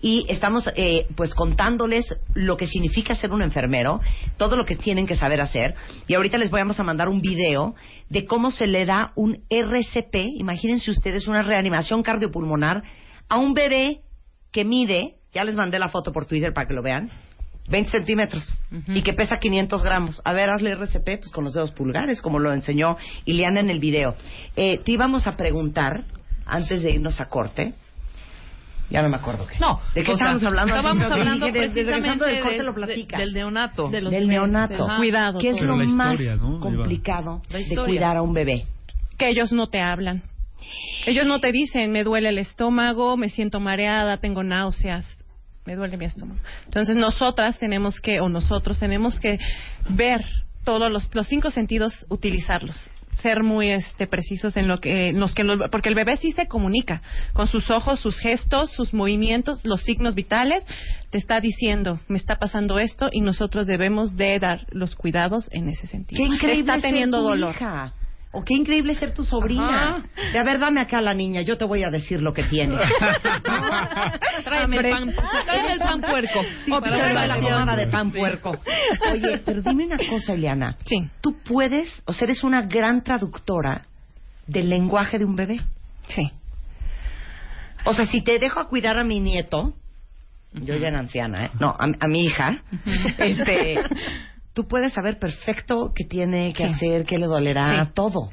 y 0.01 0.25
estamos 0.29 0.69
eh, 0.75 1.07
pues 1.15 1.33
contándoles 1.33 2.05
lo 2.33 2.57
que 2.57 2.67
significa 2.67 3.15
ser 3.15 3.31
un 3.31 3.43
enfermero, 3.43 4.01
todo 4.37 4.55
lo 4.55 4.65
que 4.65 4.75
tienen 4.75 5.07
que 5.07 5.15
saber 5.15 5.41
hacer. 5.41 5.75
Y 6.07 6.15
ahorita 6.15 6.37
les 6.37 6.49
vamos 6.49 6.79
a 6.79 6.83
mandar 6.83 7.09
un 7.09 7.21
video 7.21 7.75
de 8.09 8.25
cómo 8.25 8.51
se 8.51 8.67
le 8.67 8.85
da 8.85 9.11
un 9.15 9.43
RCP, 9.49 10.15
imagínense 10.37 10.91
ustedes 10.91 11.27
una 11.27 11.43
reanimación 11.43 12.03
cardiopulmonar 12.03 12.83
a 13.29 13.39
un 13.39 13.53
bebé 13.53 14.01
que 14.51 14.63
mide, 14.63 15.15
ya 15.33 15.43
les 15.43 15.55
mandé 15.55 15.79
la 15.79 15.89
foto 15.89 16.11
por 16.11 16.25
Twitter 16.25 16.53
para 16.53 16.67
que 16.67 16.73
lo 16.73 16.81
vean, 16.81 17.09
20 17.67 17.89
centímetros 17.89 18.55
y 18.87 19.01
que 19.01 19.13
pesa 19.13 19.37
500 19.37 19.83
gramos. 19.83 20.21
A 20.23 20.33
ver, 20.33 20.49
hazle 20.49 20.71
RCP 20.71 21.19
pues, 21.19 21.31
con 21.31 21.43
los 21.43 21.53
dedos 21.53 21.71
pulgares, 21.71 22.21
como 22.21 22.39
lo 22.39 22.53
enseñó 22.53 22.97
Ileana 23.25 23.59
en 23.59 23.69
el 23.69 23.79
video. 23.79 24.13
Eh, 24.55 24.79
te 24.83 24.91
íbamos 24.91 25.25
a 25.25 25.35
preguntar, 25.35 26.05
antes 26.45 26.83
de 26.83 26.91
irnos 26.91 27.19
a 27.19 27.25
corte, 27.25 27.73
ya 28.89 29.01
no 29.01 29.09
me 29.09 29.17
acuerdo 29.17 29.47
qué. 29.47 29.57
No, 29.59 29.79
¿De 29.93 30.01
qué 30.01 30.05
sea, 30.07 30.13
estábamos 30.15 30.43
hablando? 30.43 30.75
Estábamos 30.75 31.11
hablando 31.11 31.45
de- 31.47 31.51
de- 31.51 31.59
regresando 31.59 32.25
del 32.25 32.41
corte 32.41 32.57
precisamente 32.57 32.63
lo 32.63 32.71
de- 32.73 32.73
platica. 32.85 33.17
del 33.17 33.33
neonato. 33.33 33.89
De 33.89 34.01
los 34.01 34.11
Del 34.11 34.27
neonato. 34.27 34.85
ajá. 34.85 34.97
Cuidado. 34.97 35.39
¿Qué 35.39 35.49
es 35.49 35.55
Pero 35.59 35.75
lo 35.75 35.85
más 35.87 36.17
complicado 36.61 37.41
de 37.49 37.75
cuidar 37.83 38.17
a 38.17 38.21
un 38.21 38.33
bebé? 38.33 38.65
que 39.17 39.29
ellos 39.29 39.51
no 39.53 39.67
te 39.67 39.81
hablan. 39.81 40.23
Ellos 41.05 41.25
no 41.25 41.39
te 41.39 41.51
dicen, 41.51 41.91
me 41.91 42.03
duele 42.03 42.29
el 42.29 42.37
estómago, 42.39 43.15
me 43.17 43.29
siento 43.29 43.59
mareada, 43.59 44.17
tengo 44.17 44.43
náuseas, 44.43 45.05
me 45.65 45.75
duele 45.75 45.95
mi 45.97 46.05
estómago. 46.05 46.39
Entonces 46.65 46.95
nosotras 46.97 47.57
tenemos 47.59 47.99
que, 48.01 48.19
o 48.19 48.29
nosotros 48.29 48.79
tenemos 48.79 49.19
que 49.19 49.37
ver 49.89 50.21
todos 50.63 50.91
los, 50.91 51.13
los 51.13 51.27
cinco 51.27 51.51
sentidos, 51.51 52.05
utilizarlos 52.09 52.89
ser 53.15 53.43
muy 53.43 53.69
este 53.69 54.07
precisos 54.07 54.55
en 54.57 54.67
lo 54.67 54.79
que 54.79 55.09
en 55.09 55.19
los 55.19 55.33
que 55.33 55.43
los- 55.43 55.69
porque 55.71 55.89
el 55.89 55.95
bebé 55.95 56.17
sí 56.17 56.31
se 56.31 56.47
comunica 56.47 57.01
con 57.33 57.47
sus 57.47 57.69
ojos, 57.71 57.99
sus 57.99 58.17
gestos, 58.19 58.71
sus 58.71 58.93
movimientos, 58.93 59.65
los 59.65 59.81
signos 59.83 60.15
vitales, 60.15 60.65
te 61.09 61.17
está 61.17 61.39
diciendo, 61.39 61.99
me 62.07 62.17
está 62.17 62.35
pasando 62.37 62.79
esto 62.79 63.07
y 63.11 63.21
nosotros 63.21 63.67
debemos 63.67 64.15
de 64.15 64.39
dar 64.39 64.65
los 64.71 64.95
cuidados 64.95 65.49
en 65.51 65.69
ese 65.69 65.87
sentido. 65.87 66.17
Qué 66.21 66.27
increíble 66.35 66.73
está 66.73 66.81
teniendo 66.87 67.21
dolor. 67.21 67.51
hija. 67.55 67.93
O 68.37 68.43
qué 68.43 68.53
increíble 68.53 68.95
ser 68.95 69.13
tu 69.13 69.23
sobrina. 69.23 70.03
De 70.33 70.37
a 70.37 70.43
ver, 70.43 70.59
dame 70.59 70.81
acá 70.81 70.99
la 71.01 71.13
niña, 71.13 71.41
yo 71.41 71.57
te 71.57 71.63
voy 71.65 71.83
a 71.83 71.89
decir 71.89 72.21
lo 72.21 72.33
que 72.33 72.43
tiene. 72.43 72.75
Tráeme 74.43 74.75
el 74.77 74.89
pan, 74.89 75.13
tráeme 75.45 75.73
el 75.73 75.79
pan 75.79 76.01
puerco. 76.01 76.41
Sí, 76.65 76.71
Oh, 76.73 76.81
pero 76.81 76.97
la 77.13 77.37
semana 77.37 77.75
de 77.75 77.87
pan 77.87 78.11
puerco. 78.11 78.57
Oye, 79.11 79.41
pero 79.45 79.61
dime 79.61 79.85
una 79.85 79.97
cosa, 80.09 80.33
Eliana. 80.33 80.75
Sí. 80.85 80.97
Tú 81.21 81.37
puedes, 81.45 82.03
o 82.05 82.13
sea, 82.13 82.25
eres 82.25 82.43
una 82.43 82.63
gran 82.63 83.03
traductora 83.03 83.81
del 84.47 84.69
lenguaje 84.69 85.17
de 85.17 85.25
un 85.25 85.35
bebé. 85.35 85.61
Sí. 86.09 86.29
O 87.85 87.93
sea, 87.93 88.05
si 88.07 88.21
te 88.21 88.37
dejo 88.39 88.59
a 88.59 88.67
cuidar 88.67 88.97
a 88.97 89.03
mi 89.03 89.19
nieto, 89.19 89.73
yo 90.53 90.75
ya 90.75 90.87
era 90.87 90.99
anciana, 90.99 91.45
¿eh? 91.45 91.51
No, 91.59 91.69
a, 91.69 91.85
a 91.99 92.07
mi 92.07 92.25
hija, 92.25 92.57
este, 93.17 93.75
tú 94.55 94.67
puedes 94.67 94.93
saber 94.93 95.19
perfecto 95.19 95.91
qué 95.93 96.05
tiene 96.05 96.51
que 96.53 96.67
Sí. 96.67 96.73
hacer, 96.73 97.03
qué 97.05 97.19
le 97.19 97.27
dolerá, 97.27 97.85
Sí. 97.85 97.91
todo. 97.93 98.31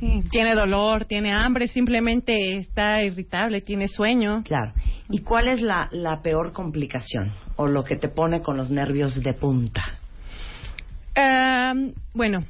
Sí, 0.00 0.22
tiene 0.30 0.54
dolor, 0.54 1.04
tiene 1.04 1.32
hambre, 1.32 1.66
simplemente 1.68 2.56
está 2.56 3.02
irritable, 3.02 3.60
tiene 3.60 3.88
sueño. 3.88 4.42
Claro. 4.44 4.72
¿Y 5.10 5.18
cuál 5.20 5.48
es 5.48 5.60
la, 5.60 5.88
la 5.92 6.22
peor 6.22 6.52
complicación 6.52 7.32
o 7.56 7.66
lo 7.66 7.84
que 7.84 7.96
te 7.96 8.08
pone 8.08 8.40
con 8.40 8.56
los 8.56 8.70
nervios 8.70 9.22
de 9.22 9.34
punta? 9.34 9.82
Am, 11.14 11.92
bueno, 12.12 12.44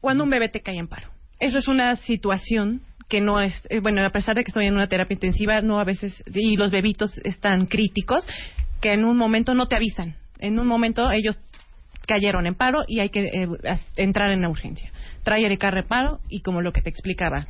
cuando 0.00 0.24
un 0.24 0.30
bebé 0.30 0.48
te 0.48 0.60
cae 0.60 0.76
en 0.76 0.88
paro. 0.88 1.08
Eso 1.40 1.58
es 1.58 1.68
una 1.68 1.96
situación 1.96 2.82
que 3.08 3.20
no 3.20 3.40
es, 3.40 3.66
eh, 3.70 3.80
bueno, 3.80 4.04
a 4.04 4.10
pesar 4.10 4.34
de 4.36 4.42
que 4.44 4.50
estoy 4.50 4.66
en 4.66 4.74
una 4.74 4.88
terapia 4.88 5.14
intensiva, 5.14 5.60
no 5.60 5.78
a 5.80 5.84
veces, 5.84 6.22
y 6.32 6.56
los 6.56 6.70
bebitos 6.70 7.18
están 7.24 7.66
críticos, 7.66 8.26
que 8.80 8.92
en 8.92 9.04
un 9.04 9.16
momento 9.16 9.54
no 9.54 9.66
te 9.66 9.76
avisan. 9.76 10.16
En 10.38 10.58
un 10.58 10.66
momento 10.66 11.10
ellos 11.10 11.40
cayeron 12.06 12.46
en 12.46 12.54
paro 12.54 12.84
y 12.86 13.00
hay 13.00 13.10
que 13.10 13.20
eh, 13.24 13.48
entrar 13.96 14.30
en 14.30 14.42
la 14.42 14.48
urgencia. 14.48 14.90
Traer 15.22 15.50
el 15.52 15.58
carro 15.58 15.84
paro 15.86 16.20
y 16.28 16.40
como 16.40 16.60
lo 16.62 16.72
que 16.72 16.80
te 16.82 16.90
explicaba, 16.90 17.46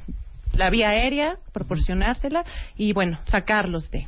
la 0.53 0.71
vía 0.71 0.91
aérea, 0.91 1.37
proporcionársela 1.53 2.45
y 2.77 2.93
bueno, 2.93 3.19
sacarlos 3.27 3.91
de. 3.91 4.07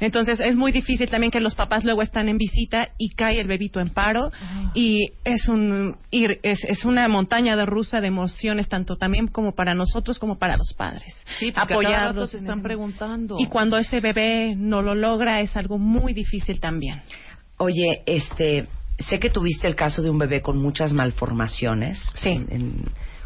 Entonces 0.00 0.40
es 0.40 0.56
muy 0.56 0.72
difícil 0.72 1.10
también 1.10 1.30
que 1.30 1.40
los 1.40 1.54
papás 1.54 1.84
luego 1.84 2.00
están 2.00 2.28
en 2.28 2.38
visita 2.38 2.88
y 2.96 3.10
cae 3.10 3.38
el 3.40 3.46
bebito 3.48 3.80
en 3.80 3.90
paro 3.90 4.30
y 4.72 5.12
es 5.24 5.46
un 5.48 5.96
ir- 6.10 6.38
es, 6.42 6.64
es 6.64 6.84
una 6.84 7.06
montaña 7.08 7.54
de 7.56 7.66
rusa 7.66 8.00
de 8.00 8.06
emociones 8.06 8.68
tanto 8.68 8.96
también 8.96 9.26
como 9.26 9.52
para 9.52 9.74
nosotros 9.74 10.18
como 10.18 10.38
para 10.38 10.56
los 10.56 10.72
padres. 10.74 11.12
Sí, 11.38 11.52
apoyarlos 11.54 12.32
están 12.32 12.58
ese- 12.58 12.62
preguntando. 12.62 13.36
y 13.38 13.46
cuando 13.46 13.76
ese 13.76 14.00
bebé 14.00 14.54
no 14.56 14.80
lo 14.80 14.94
logra 14.94 15.40
es 15.40 15.54
algo 15.56 15.76
muy 15.76 16.14
difícil 16.14 16.60
también. 16.60 17.02
Oye, 17.58 18.02
este, 18.06 18.68
sé 19.00 19.18
que 19.18 19.30
tuviste 19.30 19.66
el 19.66 19.74
caso 19.74 20.02
de 20.02 20.10
un 20.10 20.18
bebé 20.18 20.40
con 20.42 20.58
muchas 20.58 20.92
malformaciones. 20.92 22.00
Sí. 22.14 22.30
En- 22.30 22.48
en- 22.50 22.84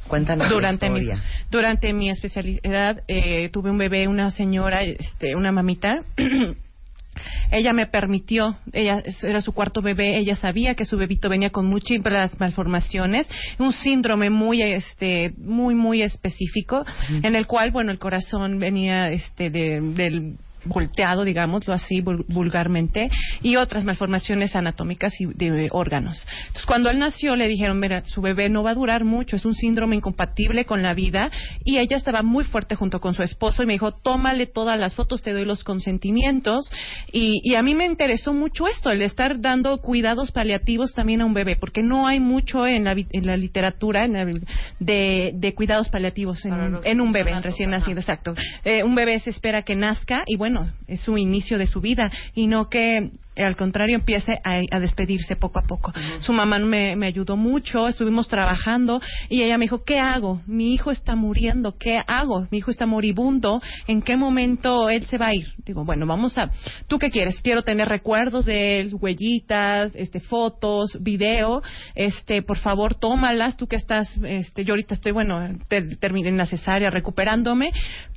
cuéntanos 0.08 0.50
durante 0.50 0.86
la 0.86 0.92
mi 0.92 1.00
historia. 1.00 1.24
durante 1.50 1.92
mi 1.94 2.10
especialidad 2.10 3.02
eh, 3.08 3.48
tuve 3.50 3.70
un 3.70 3.78
bebé 3.78 4.06
una 4.06 4.30
señora 4.30 4.82
este 4.82 5.34
una 5.34 5.50
mamita 5.50 5.94
ella 7.50 7.72
me 7.72 7.86
permitió 7.86 8.58
ella 8.74 9.02
era 9.22 9.40
su 9.40 9.52
cuarto 9.54 9.80
bebé 9.80 10.18
ella 10.18 10.36
sabía 10.36 10.74
que 10.74 10.84
su 10.84 10.98
bebito 10.98 11.30
venía 11.30 11.48
con 11.50 11.66
muchas 11.66 12.38
malformaciones 12.38 13.26
un 13.58 13.72
síndrome 13.72 14.28
muy 14.28 14.60
este 14.60 15.32
muy 15.38 15.74
muy 15.74 16.02
específico 16.02 16.84
en 17.22 17.34
el 17.34 17.46
cual 17.46 17.70
bueno 17.70 17.90
el 17.90 17.98
corazón 17.98 18.58
venía 18.58 19.10
este 19.10 19.48
de, 19.48 19.80
del 19.80 20.36
volteado, 20.64 21.24
digámoslo 21.24 21.74
así 21.74 21.96
vul- 22.02 22.24
vulgarmente, 22.28 23.10
y 23.42 23.56
otras 23.56 23.84
malformaciones 23.84 24.56
anatómicas 24.56 25.12
y 25.20 25.26
de 25.26 25.68
órganos. 25.70 26.26
Entonces, 26.46 26.66
cuando 26.66 26.90
él 26.90 26.98
nació, 26.98 27.36
le 27.36 27.48
dijeron, 27.48 27.78
mira, 27.78 28.02
su 28.06 28.20
bebé 28.20 28.48
no 28.48 28.62
va 28.62 28.70
a 28.70 28.74
durar 28.74 29.04
mucho, 29.04 29.36
es 29.36 29.44
un 29.44 29.54
síndrome 29.54 29.96
incompatible 29.96 30.64
con 30.64 30.82
la 30.82 30.94
vida, 30.94 31.30
y 31.64 31.78
ella 31.78 31.96
estaba 31.96 32.22
muy 32.22 32.44
fuerte 32.44 32.74
junto 32.74 33.00
con 33.00 33.14
su 33.14 33.22
esposo, 33.22 33.62
y 33.62 33.66
me 33.66 33.72
dijo, 33.74 33.92
tómale 33.92 34.46
todas 34.46 34.78
las 34.78 34.94
fotos, 34.94 35.22
te 35.22 35.32
doy 35.32 35.44
los 35.44 35.64
consentimientos, 35.64 36.70
y, 37.12 37.40
y 37.42 37.54
a 37.54 37.62
mí 37.62 37.74
me 37.74 37.84
interesó 37.86 38.32
mucho 38.32 38.66
esto, 38.66 38.90
el 38.90 39.02
estar 39.02 39.40
dando 39.40 39.78
cuidados 39.78 40.30
paliativos 40.32 40.92
también 40.94 41.20
a 41.20 41.24
un 41.26 41.34
bebé, 41.34 41.56
porque 41.56 41.82
no 41.82 42.06
hay 42.06 42.20
mucho 42.20 42.66
en 42.66 42.84
la, 42.84 42.92
en 42.92 43.26
la 43.26 43.36
literatura 43.36 44.04
en 44.04 44.12
la 44.14 44.24
bi- 44.24 44.40
de, 44.78 45.32
de 45.34 45.54
cuidados 45.54 45.88
paliativos 45.88 46.44
en, 46.44 46.52
en 46.84 47.00
un 47.00 47.12
bebé, 47.12 47.30
en 47.32 47.42
recién 47.42 47.70
nacido, 47.70 48.00
exacto. 48.00 48.34
Eh, 48.64 48.82
un 48.82 48.94
bebé 48.94 49.18
se 49.20 49.30
espera 49.30 49.62
que 49.62 49.74
nazca 49.74 50.24
y 50.26 50.36
bueno, 50.36 50.53
es 50.86 51.00
su 51.00 51.18
inicio 51.18 51.58
de 51.58 51.66
su 51.66 51.80
vida 51.80 52.10
y 52.34 52.46
no 52.46 52.68
que 52.68 53.12
al 53.36 53.56
contrario 53.56 53.96
empiece 53.96 54.38
a, 54.44 54.60
a 54.70 54.80
despedirse 54.80 55.36
poco 55.36 55.58
a 55.58 55.62
poco. 55.62 55.92
Su 56.20 56.32
mamá 56.32 56.58
me, 56.58 56.96
me 56.96 57.06
ayudó 57.06 57.36
mucho, 57.36 57.88
estuvimos 57.88 58.28
trabajando 58.28 59.00
y 59.28 59.42
ella 59.42 59.58
me 59.58 59.64
dijo, 59.64 59.82
¿qué 59.84 59.98
hago? 59.98 60.40
Mi 60.46 60.72
hijo 60.72 60.90
está 60.90 61.16
muriendo, 61.16 61.76
¿qué 61.78 61.98
hago? 62.06 62.46
Mi 62.50 62.58
hijo 62.58 62.70
está 62.70 62.86
moribundo, 62.86 63.60
¿en 63.86 64.02
qué 64.02 64.16
momento 64.16 64.88
él 64.88 65.04
se 65.06 65.18
va 65.18 65.28
a 65.28 65.34
ir? 65.34 65.46
Digo, 65.64 65.84
bueno, 65.84 66.06
vamos 66.06 66.38
a, 66.38 66.50
¿tú 66.86 66.98
qué 66.98 67.10
quieres? 67.10 67.40
Quiero 67.42 67.62
tener 67.62 67.88
recuerdos 67.88 68.44
de 68.44 68.80
él, 68.80 68.94
huellitas, 68.94 69.92
este, 69.94 70.20
fotos, 70.20 70.96
video, 71.00 71.62
este, 71.94 72.42
por 72.42 72.58
favor, 72.58 72.94
tómalas, 72.94 73.56
tú 73.56 73.66
que 73.66 73.76
estás, 73.76 74.08
este, 74.24 74.64
yo 74.64 74.74
ahorita 74.74 74.94
estoy, 74.94 75.12
bueno, 75.12 75.40
te- 75.68 75.96
terminé 75.96 76.28
en 76.28 76.36
la 76.36 76.46
cesárea 76.46 76.90
recuperándome, 76.90 77.70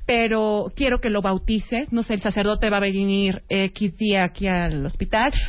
pero 0.05 0.71
quiero 0.75 0.99
que 0.99 1.09
lo 1.09 1.21
bautices, 1.21 1.91
no 1.91 2.01
sé, 2.03 2.13
el 2.13 2.21
sacerdote 2.21 2.69
va 2.69 2.77
a 2.77 2.81
venir 2.81 3.41
X 3.49 3.97
día 3.97 4.23
aquí 4.23 4.47
al 4.47 4.85
hospital, 4.85 5.06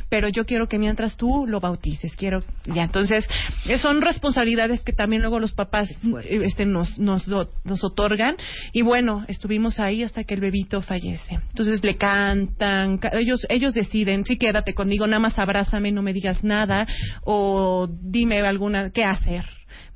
pero 0.09 0.29
yo 0.29 0.45
quiero 0.45 0.67
que 0.69 0.79
mientras 0.79 1.17
tú 1.17 1.47
lo 1.47 1.61
bautices, 1.61 2.15
quiero, 2.17 2.41
ya, 2.67 2.83
entonces, 2.85 3.27
eh, 3.67 3.79
son 3.79 4.01
responsabilidades 4.01 4.81
que 4.83 4.93
también 4.93 5.23
luego 5.23 5.41
los 5.41 5.53
papás 5.53 5.89
eh, 6.25 6.41
este, 6.45 6.65
nos, 6.67 6.99
nos, 6.99 7.27
nos 7.29 7.85
otorgan, 7.85 8.37
y 8.73 8.83
bueno, 8.83 9.25
estuvimos 9.29 9.79
ahí 9.81 10.03
hasta 10.03 10.25
que 10.25 10.35
el 10.35 10.41
bebito 10.41 10.81
fallece. 10.81 11.35
Entonces 11.51 11.83
le 11.85 11.97
cantan, 11.97 12.99
ca- 12.99 13.11
ellos, 13.15 13.47
ellos 13.49 13.75
deciden, 13.75 14.25
sí, 14.25 14.37
quédate 14.37 14.75
conmigo, 14.75 15.07
nada 15.07 15.21
más 15.21 15.39
abrázame, 15.39 15.93
no 15.93 16.03
me 16.03 16.13
digas 16.13 16.45
nada, 16.45 16.87
o 17.25 17.89
dime 18.03 18.41
alguna, 18.41 18.91
qué 18.91 19.05
hacer. 19.05 19.45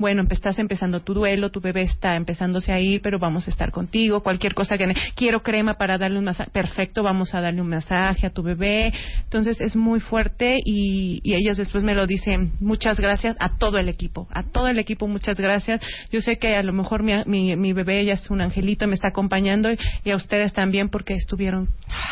Bueno, 0.02 0.24
estás 0.30 0.58
empezando 0.58 0.98
tu 1.04 1.14
duelo, 1.14 1.52
tu 1.52 1.60
bebé 1.60 1.82
está 1.82 2.16
empezándose 2.16 2.72
a 2.72 2.80
ir, 2.80 3.00
pero 3.02 3.20
vamos 3.20 3.46
a 3.46 3.52
estar 3.52 3.70
contigo. 3.70 4.20
Cualquier 4.20 4.52
cosa 4.52 4.76
que 4.76 4.92
quiero 5.14 5.44
crema 5.44 5.74
para 5.74 5.96
darle 5.96 6.18
un 6.18 6.24
masaje, 6.24 6.50
perfecto, 6.50 7.04
vamos 7.04 7.32
a 7.36 7.40
darle 7.40 7.60
un 7.60 7.68
masaje 7.68 8.26
a 8.26 8.30
tu 8.30 8.42
bebé. 8.42 8.92
Entonces 9.22 9.60
es 9.60 9.76
muy 9.76 10.00
fuerte 10.00 10.58
y, 10.64 11.20
y 11.22 11.36
ellos 11.36 11.56
después 11.56 11.84
me 11.84 11.94
lo 11.94 12.08
dicen. 12.08 12.54
Muchas 12.58 12.98
gracias 12.98 13.36
a 13.38 13.56
todo 13.58 13.78
el 13.78 13.88
equipo, 13.88 14.26
a 14.32 14.42
todo 14.42 14.66
el 14.66 14.80
equipo, 14.80 15.06
muchas 15.06 15.36
gracias. 15.36 15.80
Yo 16.10 16.20
sé 16.20 16.36
que 16.36 16.56
a 16.56 16.64
lo 16.64 16.72
mejor 16.72 17.04
mi, 17.04 17.22
mi, 17.26 17.54
mi 17.54 17.72
bebé 17.72 18.04
ya 18.04 18.14
es 18.14 18.28
un 18.28 18.40
angelito, 18.40 18.88
me 18.88 18.94
está 18.94 19.10
acompañando 19.10 19.70
y, 19.70 19.78
y 20.02 20.10
a 20.10 20.16
ustedes 20.16 20.52
también 20.52 20.88
porque 20.88 21.14
estuvieron 21.14 21.68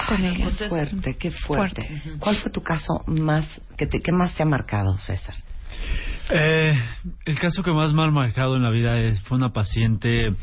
con 0.06 0.24
ella. 0.24 0.46
Qué 0.56 0.68
fuerte, 0.68 1.16
qué 1.18 1.30
fuerte. 1.32 2.02
¿Cuál 2.20 2.36
fue 2.36 2.52
tu 2.52 2.62
caso 2.62 3.02
más 3.08 3.60
que, 3.76 3.88
te, 3.88 3.98
que 4.00 4.12
más 4.12 4.32
te 4.36 4.44
ha 4.44 4.46
marcado, 4.46 4.96
César? 4.98 5.34
Eh, 6.30 6.74
el 7.24 7.38
caso 7.38 7.62
que 7.62 7.72
más 7.72 7.92
ha 7.92 8.10
marcado 8.10 8.56
en 8.56 8.62
la 8.62 8.70
vida 8.70 8.94
fue 9.24 9.38
una 9.38 9.52
paciente 9.52 10.34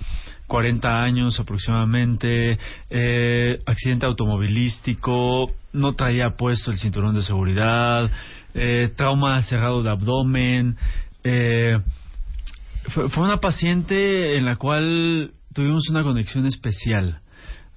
40 0.48 1.02
años 1.04 1.40
aproximadamente, 1.40 2.58
eh, 2.90 3.60
accidente 3.66 4.06
automovilístico, 4.06 5.52
no 5.74 5.94
traía 5.94 6.32
puesto 6.38 6.72
el 6.72 6.78
cinturón 6.78 7.16
de 7.16 7.22
seguridad, 7.22 8.10
eh, 8.54 8.92
trauma 8.96 9.42
cerrado 9.44 9.84
de 9.84 9.90
abdomen. 9.90 10.78
Eh, 11.24 11.80
fue, 12.94 13.10
fue 13.10 13.24
una 13.24 13.38
paciente 13.38 14.38
en 14.38 14.46
la 14.46 14.56
cual 14.56 15.32
tuvimos 15.54 15.90
una 15.90 16.04
conexión 16.04 16.46
especial. 16.48 17.20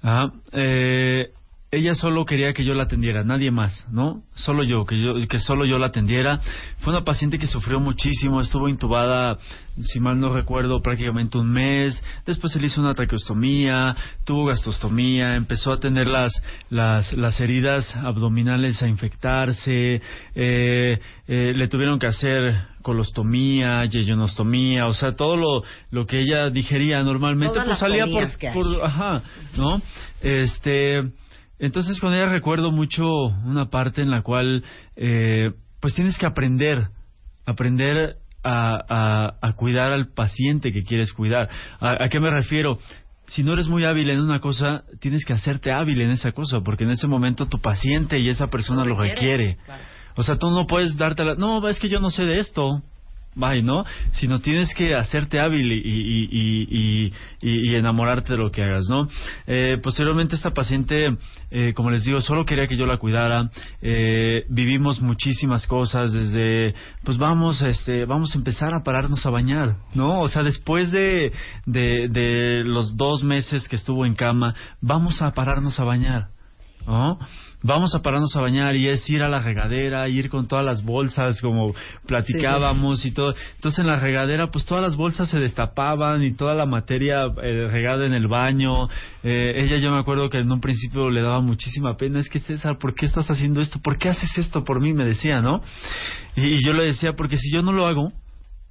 Ah, 0.01 0.31
eh, 0.53 1.31
ella 1.71 1.95
solo 1.95 2.25
quería 2.25 2.51
que 2.51 2.65
yo 2.65 2.73
la 2.73 2.83
atendiera, 2.83 3.23
nadie 3.23 3.49
más, 3.49 3.87
¿no? 3.89 4.23
Solo 4.33 4.65
yo, 4.65 4.85
que 4.85 5.01
yo, 5.01 5.13
que 5.29 5.39
solo 5.39 5.65
yo 5.65 5.79
la 5.79 5.87
atendiera. 5.87 6.41
Fue 6.79 6.91
una 6.91 7.05
paciente 7.05 7.37
que 7.37 7.47
sufrió 7.47 7.79
muchísimo, 7.79 8.41
estuvo 8.41 8.67
intubada, 8.67 9.37
si 9.79 10.01
mal 10.01 10.19
no 10.19 10.33
recuerdo, 10.33 10.81
prácticamente 10.81 11.37
un 11.37 11.49
mes. 11.49 12.03
Después 12.25 12.51
se 12.51 12.59
le 12.59 12.67
hizo 12.67 12.81
una 12.81 12.93
traqueostomía, 12.93 13.95
tuvo 14.25 14.47
gastostomía, 14.47 15.35
empezó 15.35 15.71
a 15.71 15.79
tener 15.79 16.07
las, 16.07 16.33
las, 16.69 17.13
las 17.13 17.39
heridas 17.39 17.95
abdominales 17.95 18.83
a 18.83 18.89
infectarse, 18.89 20.01
eh, 20.35 20.99
eh, 21.27 21.53
le 21.55 21.67
tuvieron 21.69 21.99
que 21.99 22.07
hacer 22.07 22.53
colostomía, 22.81 23.85
yeyonostomía, 23.85 24.87
o 24.87 24.93
sea, 24.93 25.15
todo 25.15 25.37
lo, 25.37 25.63
lo 25.89 26.05
que 26.05 26.19
ella 26.19 26.49
digería 26.49 27.01
normalmente, 27.01 27.53
Todas 27.53 27.65
pues 27.65 27.79
salía 27.79 28.05
por, 28.07 28.83
ajá, 28.83 29.23
¿no? 29.55 29.81
Este, 30.21 31.03
entonces 31.61 31.99
con 31.99 32.13
ella 32.13 32.25
recuerdo 32.25 32.71
mucho 32.71 33.05
una 33.45 33.69
parte 33.69 34.01
en 34.01 34.09
la 34.09 34.21
cual, 34.21 34.63
eh, 34.95 35.51
pues 35.79 35.95
tienes 35.95 36.17
que 36.17 36.25
aprender, 36.25 36.87
aprender 37.45 38.17
a, 38.43 38.79
a, 38.89 39.35
a 39.41 39.53
cuidar 39.53 39.93
al 39.93 40.07
paciente 40.13 40.73
que 40.73 40.83
quieres 40.83 41.13
cuidar. 41.13 41.47
¿A, 41.79 42.03
a 42.03 42.09
qué 42.09 42.19
me 42.19 42.31
refiero? 42.31 42.79
Si 43.27 43.43
no 43.43 43.53
eres 43.53 43.67
muy 43.67 43.85
hábil 43.85 44.09
en 44.09 44.19
una 44.19 44.39
cosa, 44.39 44.83
tienes 44.99 45.23
que 45.23 45.33
hacerte 45.33 45.71
hábil 45.71 46.01
en 46.01 46.09
esa 46.09 46.31
cosa, 46.33 46.59
porque 46.61 46.83
en 46.83 46.89
ese 46.89 47.07
momento 47.07 47.45
tu 47.45 47.61
paciente 47.61 48.19
y 48.19 48.27
esa 48.27 48.47
persona 48.47 48.83
lo 48.83 48.97
requiere. 48.97 49.57
O 50.17 50.23
sea, 50.23 50.37
tú 50.37 50.49
no 50.49 50.65
puedes 50.67 50.97
darte 50.97 51.23
la... 51.23 51.35
No, 51.35 51.65
es 51.69 51.79
que 51.79 51.87
yo 51.87 52.01
no 52.01 52.09
sé 52.09 52.25
de 52.25 52.39
esto. 52.39 52.81
Bye, 53.33 53.63
¿no? 53.63 53.85
Sino 54.11 54.41
tienes 54.41 54.73
que 54.73 54.93
hacerte 54.93 55.39
hábil 55.39 55.71
y, 55.71 55.81
y, 55.85 57.11
y, 57.41 57.69
y, 57.69 57.75
enamorarte 57.75 58.33
de 58.33 58.37
lo 58.37 58.51
que 58.51 58.61
hagas, 58.61 58.89
¿no? 58.89 59.07
Eh, 59.47 59.77
posteriormente 59.81 60.35
esta 60.35 60.51
paciente, 60.51 61.17
eh, 61.49 61.73
como 61.73 61.91
les 61.91 62.03
digo, 62.03 62.19
solo 62.19 62.43
quería 62.45 62.67
que 62.67 62.75
yo 62.75 62.85
la 62.85 62.97
cuidara. 62.97 63.49
Eh, 63.81 64.43
vivimos 64.49 65.01
muchísimas 65.01 65.65
cosas 65.65 66.11
desde, 66.11 66.75
pues 67.05 67.17
vamos, 67.17 67.61
este, 67.61 68.03
vamos 68.03 68.35
a 68.35 68.37
empezar 68.37 68.73
a 68.73 68.83
pararnos 68.83 69.25
a 69.25 69.29
bañar, 69.29 69.77
¿no? 69.93 70.19
O 70.19 70.27
sea, 70.27 70.43
después 70.43 70.91
de, 70.91 71.31
de, 71.65 72.09
de 72.09 72.63
los 72.65 72.97
dos 72.97 73.23
meses 73.23 73.65
que 73.69 73.77
estuvo 73.77 74.05
en 74.05 74.15
cama, 74.15 74.55
vamos 74.81 75.21
a 75.21 75.31
pararnos 75.31 75.79
a 75.79 75.85
bañar. 75.85 76.27
¿no? 76.85 77.19
Vamos 77.63 77.93
a 77.93 78.01
pararnos 78.01 78.35
a 78.35 78.41
bañar 78.41 78.75
y 78.75 78.87
es 78.87 79.07
ir 79.09 79.21
a 79.21 79.29
la 79.29 79.39
regadera, 79.39 80.07
ir 80.09 80.29
con 80.29 80.47
todas 80.47 80.65
las 80.65 80.83
bolsas 80.83 81.39
como 81.41 81.73
platicábamos 82.07 83.05
y 83.05 83.11
todo. 83.11 83.33
Entonces 83.55 83.79
en 83.79 83.87
la 83.87 83.97
regadera 83.97 84.47
pues 84.47 84.65
todas 84.65 84.83
las 84.83 84.95
bolsas 84.95 85.29
se 85.29 85.39
destapaban 85.39 86.23
y 86.23 86.33
toda 86.33 86.55
la 86.55 86.65
materia 86.65 87.25
eh, 87.43 87.67
regada 87.69 88.05
en 88.05 88.13
el 88.13 88.27
baño. 88.27 88.87
Eh, 89.23 89.53
ella 89.57 89.77
yo 89.77 89.91
me 89.91 89.99
acuerdo 89.99 90.29
que 90.29 90.39
en 90.39 90.51
un 90.51 90.59
principio 90.59 91.09
le 91.09 91.21
daba 91.21 91.41
muchísima 91.41 91.97
pena. 91.97 92.19
Es 92.19 92.29
que 92.29 92.39
César, 92.39 92.77
¿por 92.79 92.95
qué 92.95 93.05
estás 93.05 93.29
haciendo 93.29 93.61
esto? 93.61 93.79
¿Por 93.79 93.97
qué 93.97 94.09
haces 94.09 94.37
esto 94.37 94.63
por 94.63 94.81
mí? 94.81 94.93
Me 94.93 95.05
decía, 95.05 95.41
¿no? 95.41 95.61
Y, 96.35 96.55
y 96.55 96.59
yo 96.65 96.73
le 96.73 96.83
decía, 96.83 97.13
porque 97.13 97.37
si 97.37 97.53
yo 97.53 97.61
no 97.61 97.71
lo 97.71 97.85
hago, 97.85 98.11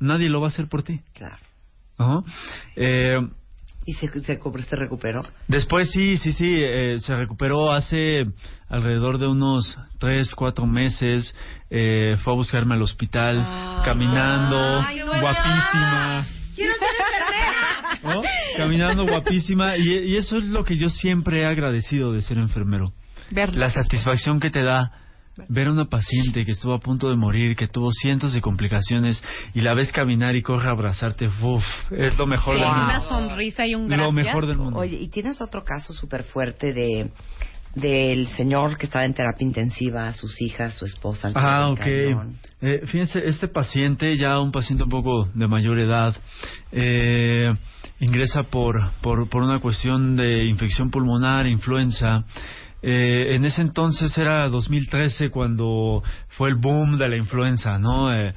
nadie 0.01 0.29
lo 0.29 0.41
va 0.41 0.49
a 0.49 0.51
hacer 0.51 0.69
por 0.69 0.83
ti. 0.83 1.01
Claro. 1.15 1.37
¿no? 2.01 2.25
Eh, 2.77 3.21
¿Y 3.91 3.95
se, 3.95 4.09
se, 4.21 4.39
se 4.69 4.77
recuperó? 4.77 5.21
Después 5.49 5.91
sí, 5.91 6.17
sí, 6.17 6.33
sí, 6.33 6.61
eh, 6.63 7.01
se 7.01 7.13
recuperó 7.17 7.73
hace 7.73 8.25
alrededor 8.69 9.19
de 9.19 9.27
unos 9.27 9.77
tres, 9.99 10.33
cuatro 10.37 10.65
meses. 10.65 11.35
Eh, 11.71 12.17
fue 12.23 12.35
a 12.35 12.37
buscarme 12.37 12.77
al 12.77 12.83
hospital, 12.83 13.41
caminando, 13.85 14.81
Ay, 14.81 15.01
bueno. 15.03 15.21
guapísima. 15.21 16.25
¡Quiero 16.55 16.73
ser 16.75 16.89
enfermera! 17.01 18.15
¿no? 18.15 18.23
Caminando 18.57 19.07
guapísima. 19.09 19.77
Y, 19.77 19.89
y 19.89 20.17
eso 20.17 20.39
es 20.39 20.47
lo 20.51 20.63
que 20.63 20.77
yo 20.77 20.89
siempre 20.89 21.41
he 21.41 21.47
agradecido 21.47 22.13
de 22.13 22.23
ser 22.23 22.39
enfermero. 22.39 22.93
La 23.33 23.71
satisfacción 23.71 24.39
que 24.39 24.51
te 24.51 24.63
da 24.63 24.93
ver 25.49 25.69
a 25.69 25.73
una 25.73 25.85
paciente 25.87 26.45
que 26.45 26.53
estuvo 26.53 26.75
a 26.75 26.79
punto 26.81 27.09
de 27.11 27.17
morir, 27.17 27.57
que 27.57 27.67
tuvo 27.67 27.91
cientos 27.93 28.33
de 28.33 28.41
complicaciones 28.41 29.23
y 29.55 29.61
la 29.61 29.75
ves 29.75 29.93
caminar 29.93 30.37
y 30.37 30.43
corre 30.43 30.69
a 30.69 30.73
abrazarte, 30.73 31.27
uf, 31.29 31.65
es 31.93 32.17
lo 32.19 32.27
mejor 32.27 32.57
Sí, 32.57 32.61
del 32.63 32.71
mundo. 32.71 32.85
una 32.85 33.01
sonrisa 33.01 33.67
y 33.67 33.75
un 33.75 33.87
gracias. 33.89 34.07
Lo 34.07 34.13
mejor 34.13 34.47
del 34.47 34.57
mundo. 34.59 34.79
Oye, 34.79 34.97
y 35.01 35.09
tienes 35.09 35.41
otro 35.41 35.63
caso 35.65 35.93
súper 35.93 36.25
fuerte 36.25 36.73
de 36.73 37.11
del 37.73 38.27
señor 38.27 38.77
que 38.77 38.87
estaba 38.87 39.05
en 39.05 39.15
terapia 39.15 39.47
intensiva, 39.47 40.13
sus 40.13 40.43
hijas, 40.43 40.75
su 40.77 40.87
esposa. 40.87 41.31
Ah, 41.37 41.69
ok. 41.71 41.87
Eh, 41.87 42.81
fíjense, 42.87 43.23
este 43.29 43.47
paciente, 43.47 44.17
ya 44.17 44.41
un 44.41 44.51
paciente 44.51 44.83
un 44.83 44.91
poco 44.91 45.29
de 45.35 45.47
mayor 45.47 45.79
edad, 45.79 46.17
eh, 46.73 47.53
ingresa 48.01 48.43
por, 48.43 48.91
por, 49.03 49.29
por 49.29 49.43
una 49.45 49.61
cuestión 49.61 50.17
de 50.17 50.47
infección 50.47 50.91
pulmonar, 50.91 51.47
influenza. 51.47 52.25
Eh, 52.83 53.35
en 53.35 53.45
ese 53.45 53.63
entonces 53.63 54.17
era 54.17 54.49
2013 54.49 55.31
cuando 55.31 56.03
fue 56.29 56.49
el 56.49 56.57
boom 56.57 56.99
de 56.99 57.09
la 57.09 57.17
influenza, 57.17 57.79
¿no? 57.79 58.13
Eh, 58.13 58.35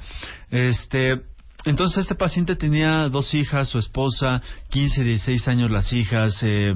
este, 0.50 1.22
entonces 1.64 1.98
este 1.98 2.14
paciente 2.14 2.56
tenía 2.56 3.08
dos 3.08 3.32
hijas, 3.34 3.68
su 3.68 3.78
esposa, 3.78 4.42
15, 4.70 5.02
16 5.02 5.48
años 5.48 5.70
las 5.70 5.92
hijas. 5.92 6.42
Eh, 6.42 6.74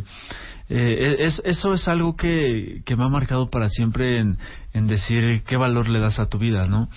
eh, 0.71 1.17
es, 1.21 1.41
eso 1.45 1.73
es 1.73 1.89
algo 1.89 2.17
que, 2.17 2.83
que 2.85 2.97
me 2.97 3.05
ha 3.05 3.09
marcado 3.09 3.49
para 3.49 3.69
siempre 3.69 4.19
en, 4.19 4.39
en 4.73 4.87
decir 4.87 5.43
qué 5.47 5.57
valor 5.57 5.89
le 5.89 5.99
das 5.99 6.19
a 6.19 6.29
tu 6.29 6.39
vida, 6.39 6.67
¿no? 6.67 6.89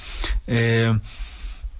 Eh, 0.48 0.92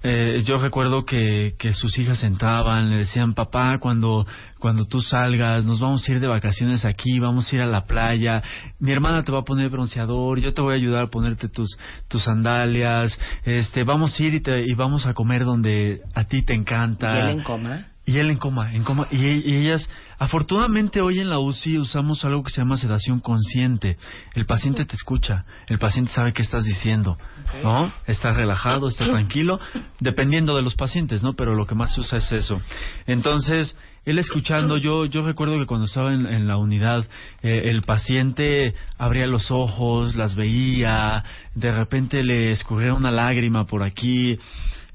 eh, 0.02 0.42
yo 0.44 0.56
recuerdo 0.56 1.04
que, 1.04 1.54
que 1.58 1.72
sus 1.72 1.96
hijas 1.98 2.22
entraban, 2.24 2.90
le 2.90 2.98
decían, 2.98 3.34
papá, 3.34 3.78
cuando, 3.78 4.26
cuando 4.58 4.84
tú 4.86 5.00
salgas, 5.00 5.64
nos 5.64 5.80
vamos 5.80 6.06
a 6.06 6.12
ir 6.12 6.20
de 6.20 6.26
vacaciones 6.26 6.84
aquí, 6.84 7.18
vamos 7.18 7.50
a 7.50 7.56
ir 7.56 7.62
a 7.62 7.66
la 7.66 7.84
playa, 7.84 8.42
mi 8.80 8.90
hermana 8.90 9.22
te 9.22 9.30
va 9.30 9.40
a 9.40 9.44
poner 9.44 9.70
bronceador, 9.70 10.40
yo 10.40 10.52
te 10.52 10.60
voy 10.60 10.74
a 10.74 10.76
ayudar 10.76 11.04
a 11.04 11.06
ponerte 11.06 11.48
tus, 11.48 11.78
tus 12.08 12.24
sandalias, 12.24 13.18
este, 13.44 13.84
vamos 13.84 14.18
a 14.18 14.22
ir 14.22 14.34
y, 14.34 14.40
te, 14.40 14.66
y 14.66 14.74
vamos 14.74 15.06
a 15.06 15.14
comer 15.14 15.44
donde 15.44 16.00
a 16.14 16.24
ti 16.24 16.42
te 16.42 16.54
encanta. 16.54 17.12
¿Y 17.14 17.20
él 17.20 17.30
en 17.30 17.42
coma? 17.42 17.86
Y 18.04 18.18
él 18.18 18.30
en 18.30 18.38
coma, 18.38 18.74
en 18.74 18.82
coma. 18.82 19.06
Y, 19.12 19.18
y 19.18 19.56
ellas, 19.58 19.88
afortunadamente 20.22 21.00
hoy 21.00 21.18
en 21.18 21.28
la 21.28 21.40
UCI 21.40 21.78
usamos 21.78 22.24
algo 22.24 22.44
que 22.44 22.50
se 22.50 22.60
llama 22.60 22.76
sedación 22.76 23.18
consciente. 23.18 23.98
El 24.34 24.46
paciente 24.46 24.84
te 24.84 24.94
escucha, 24.94 25.44
el 25.66 25.80
paciente 25.80 26.12
sabe 26.12 26.32
qué 26.32 26.42
estás 26.42 26.64
diciendo, 26.64 27.18
¿no? 27.64 27.92
Estás 28.06 28.36
relajado, 28.36 28.86
estás 28.86 29.08
tranquilo, 29.10 29.58
dependiendo 29.98 30.54
de 30.54 30.62
los 30.62 30.76
pacientes, 30.76 31.24
¿no? 31.24 31.34
Pero 31.34 31.56
lo 31.56 31.66
que 31.66 31.74
más 31.74 31.92
se 31.92 32.02
usa 32.02 32.18
es 32.18 32.30
eso. 32.30 32.62
Entonces, 33.06 33.76
él 34.04 34.18
escuchando, 34.20 34.78
yo 34.78 35.06
yo 35.06 35.22
recuerdo 35.22 35.58
que 35.58 35.66
cuando 35.66 35.86
estaba 35.86 36.14
en, 36.14 36.26
en 36.26 36.46
la 36.46 36.56
unidad, 36.56 37.04
eh, 37.42 37.62
el 37.64 37.82
paciente 37.82 38.74
abría 38.98 39.26
los 39.26 39.50
ojos, 39.50 40.14
las 40.14 40.36
veía, 40.36 41.24
de 41.56 41.72
repente 41.72 42.22
le 42.22 42.52
escurría 42.52 42.94
una 42.94 43.10
lágrima 43.10 43.64
por 43.64 43.82
aquí, 43.82 44.38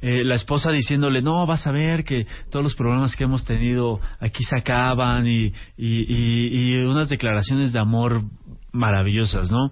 eh, 0.01 0.23
la 0.23 0.35
esposa 0.35 0.71
diciéndole, 0.71 1.21
no, 1.21 1.45
vas 1.45 1.65
a 1.65 1.71
ver 1.71 2.03
que 2.03 2.27
todos 2.51 2.63
los 2.63 2.75
problemas 2.75 3.15
que 3.15 3.23
hemos 3.23 3.45
tenido 3.45 3.99
aquí 4.19 4.43
se 4.43 4.57
acaban 4.57 5.27
y, 5.27 5.53
y, 5.75 6.05
y, 6.07 6.75
y 6.75 6.85
unas 6.85 7.09
declaraciones 7.09 7.73
de 7.73 7.79
amor 7.79 8.21
maravillosas, 8.71 9.49
¿no? 9.51 9.71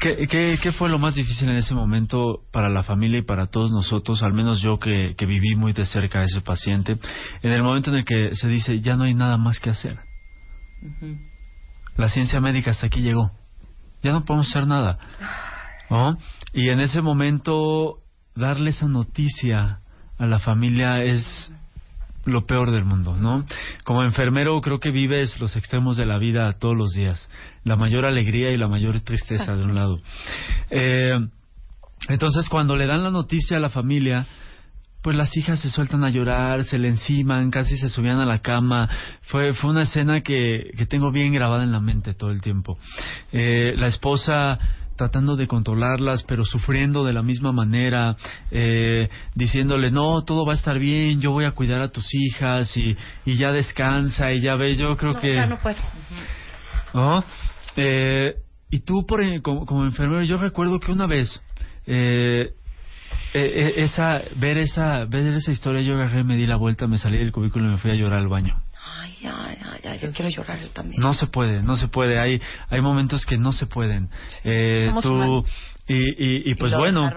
¿Qué, 0.00 0.26
qué, 0.28 0.58
¿Qué 0.62 0.72
fue 0.72 0.88
lo 0.88 0.98
más 0.98 1.14
difícil 1.14 1.48
en 1.50 1.56
ese 1.56 1.74
momento 1.74 2.40
para 2.52 2.70
la 2.70 2.82
familia 2.82 3.18
y 3.18 3.22
para 3.22 3.46
todos 3.46 3.70
nosotros, 3.70 4.22
al 4.22 4.32
menos 4.32 4.60
yo 4.62 4.78
que, 4.78 5.14
que 5.16 5.26
viví 5.26 5.56
muy 5.56 5.74
de 5.74 5.84
cerca 5.84 6.20
a 6.20 6.24
ese 6.24 6.40
paciente, 6.40 6.98
en 7.42 7.52
el 7.52 7.62
momento 7.62 7.90
en 7.90 7.96
el 7.96 8.04
que 8.04 8.34
se 8.34 8.48
dice, 8.48 8.80
ya 8.80 8.96
no 8.96 9.04
hay 9.04 9.14
nada 9.14 9.36
más 9.36 9.60
que 9.60 9.70
hacer? 9.70 9.98
La 11.96 12.08
ciencia 12.08 12.40
médica 12.40 12.70
hasta 12.70 12.86
aquí 12.86 13.02
llegó. 13.02 13.30
Ya 14.02 14.12
no 14.12 14.24
podemos 14.24 14.48
hacer 14.48 14.66
nada. 14.66 14.98
¿no? 15.90 16.16
Y 16.54 16.70
en 16.70 16.80
ese 16.80 17.02
momento 17.02 17.98
darle 18.34 18.70
esa 18.70 18.86
noticia 18.86 19.80
a 20.18 20.26
la 20.26 20.38
familia 20.38 21.02
es 21.02 21.52
lo 22.24 22.44
peor 22.44 22.70
del 22.70 22.84
mundo, 22.84 23.16
¿no? 23.16 23.44
Como 23.84 24.02
enfermero 24.02 24.60
creo 24.60 24.78
que 24.78 24.90
vives 24.90 25.40
los 25.40 25.56
extremos 25.56 25.96
de 25.96 26.06
la 26.06 26.18
vida 26.18 26.52
todos 26.58 26.76
los 26.76 26.90
días, 26.92 27.30
la 27.64 27.76
mayor 27.76 28.04
alegría 28.04 28.50
y 28.52 28.58
la 28.58 28.68
mayor 28.68 29.00
tristeza 29.00 29.54
de 29.56 29.64
un 29.64 29.74
lado. 29.74 29.98
Eh, 30.70 31.18
entonces 32.08 32.48
cuando 32.48 32.76
le 32.76 32.86
dan 32.86 33.02
la 33.02 33.10
noticia 33.10 33.56
a 33.56 33.60
la 33.60 33.70
familia, 33.70 34.26
pues 35.02 35.16
las 35.16 35.34
hijas 35.36 35.60
se 35.60 35.70
sueltan 35.70 36.04
a 36.04 36.10
llorar, 36.10 36.64
se 36.64 36.78
le 36.78 36.88
enciman, 36.88 37.50
casi 37.50 37.78
se 37.78 37.88
subían 37.88 38.18
a 38.18 38.26
la 38.26 38.40
cama. 38.40 38.88
Fue, 39.22 39.54
fue 39.54 39.70
una 39.70 39.82
escena 39.82 40.20
que, 40.20 40.72
que 40.76 40.86
tengo 40.86 41.10
bien 41.10 41.32
grabada 41.32 41.64
en 41.64 41.72
la 41.72 41.80
mente 41.80 42.12
todo 42.12 42.30
el 42.30 42.42
tiempo. 42.42 42.78
Eh, 43.32 43.72
la 43.76 43.86
esposa 43.86 44.58
tratando 45.00 45.34
de 45.34 45.46
controlarlas, 45.46 46.24
pero 46.24 46.44
sufriendo 46.44 47.04
de 47.06 47.14
la 47.14 47.22
misma 47.22 47.52
manera, 47.52 48.16
eh, 48.50 49.08
diciéndole, 49.34 49.90
no, 49.90 50.20
todo 50.24 50.44
va 50.44 50.52
a 50.52 50.56
estar 50.56 50.78
bien, 50.78 51.22
yo 51.22 51.32
voy 51.32 51.46
a 51.46 51.52
cuidar 51.52 51.80
a 51.80 51.88
tus 51.88 52.04
hijas 52.14 52.76
y, 52.76 52.94
y 53.24 53.36
ya 53.38 53.50
descansa 53.50 54.30
y 54.34 54.40
ya 54.42 54.56
ves, 54.56 54.76
yo 54.76 54.94
creo 54.98 55.12
No, 55.12 55.20
que... 55.20 55.32
ya 55.32 55.46
no 55.46 55.58
puedo. 55.58 55.78
¿no? 56.92 57.24
Eh, 57.76 58.34
y 58.70 58.80
tú, 58.80 59.06
por, 59.06 59.24
e- 59.24 59.40
como, 59.40 59.64
como 59.64 59.86
enfermero, 59.86 60.22
yo 60.22 60.36
recuerdo 60.36 60.78
que 60.80 60.92
una 60.92 61.06
vez, 61.06 61.42
eh, 61.86 62.52
eh, 63.32 63.52
eh, 63.54 63.72
esa, 63.78 64.20
ver 64.36 64.58
esa, 64.58 65.06
ver 65.06 65.26
esa 65.28 65.50
historia, 65.50 65.80
yo 65.80 65.94
agarré, 65.94 66.24
me 66.24 66.36
di 66.36 66.46
la 66.46 66.56
vuelta, 66.56 66.86
me 66.86 66.98
salí 66.98 67.16
del 67.16 67.32
cubículo 67.32 67.64
y 67.66 67.70
me 67.70 67.76
fui 67.78 67.90
a 67.90 67.94
llorar 67.94 68.18
al 68.18 68.28
baño. 68.28 68.60
Ay, 69.22 69.28
ay, 69.32 69.56
ay, 69.62 69.80
ay, 69.90 69.98
yo 70.00 70.12
quiero 70.12 70.30
llorar 70.30 70.58
también. 70.72 71.00
No 71.02 71.12
se 71.14 71.26
puede, 71.26 71.62
no 71.62 71.76
se 71.76 71.88
puede. 71.88 72.18
Hay, 72.18 72.40
hay 72.68 72.80
momentos 72.80 73.24
que 73.26 73.36
no 73.38 73.52
se 73.52 73.66
pueden. 73.66 74.08
Eh, 74.44 74.84
Somos 74.86 75.04
tú, 75.04 75.12
humanos. 75.12 75.50
y, 75.88 75.94
y, 75.96 76.42
y 76.50 76.54
pues 76.54 76.72
bueno, 76.74 77.10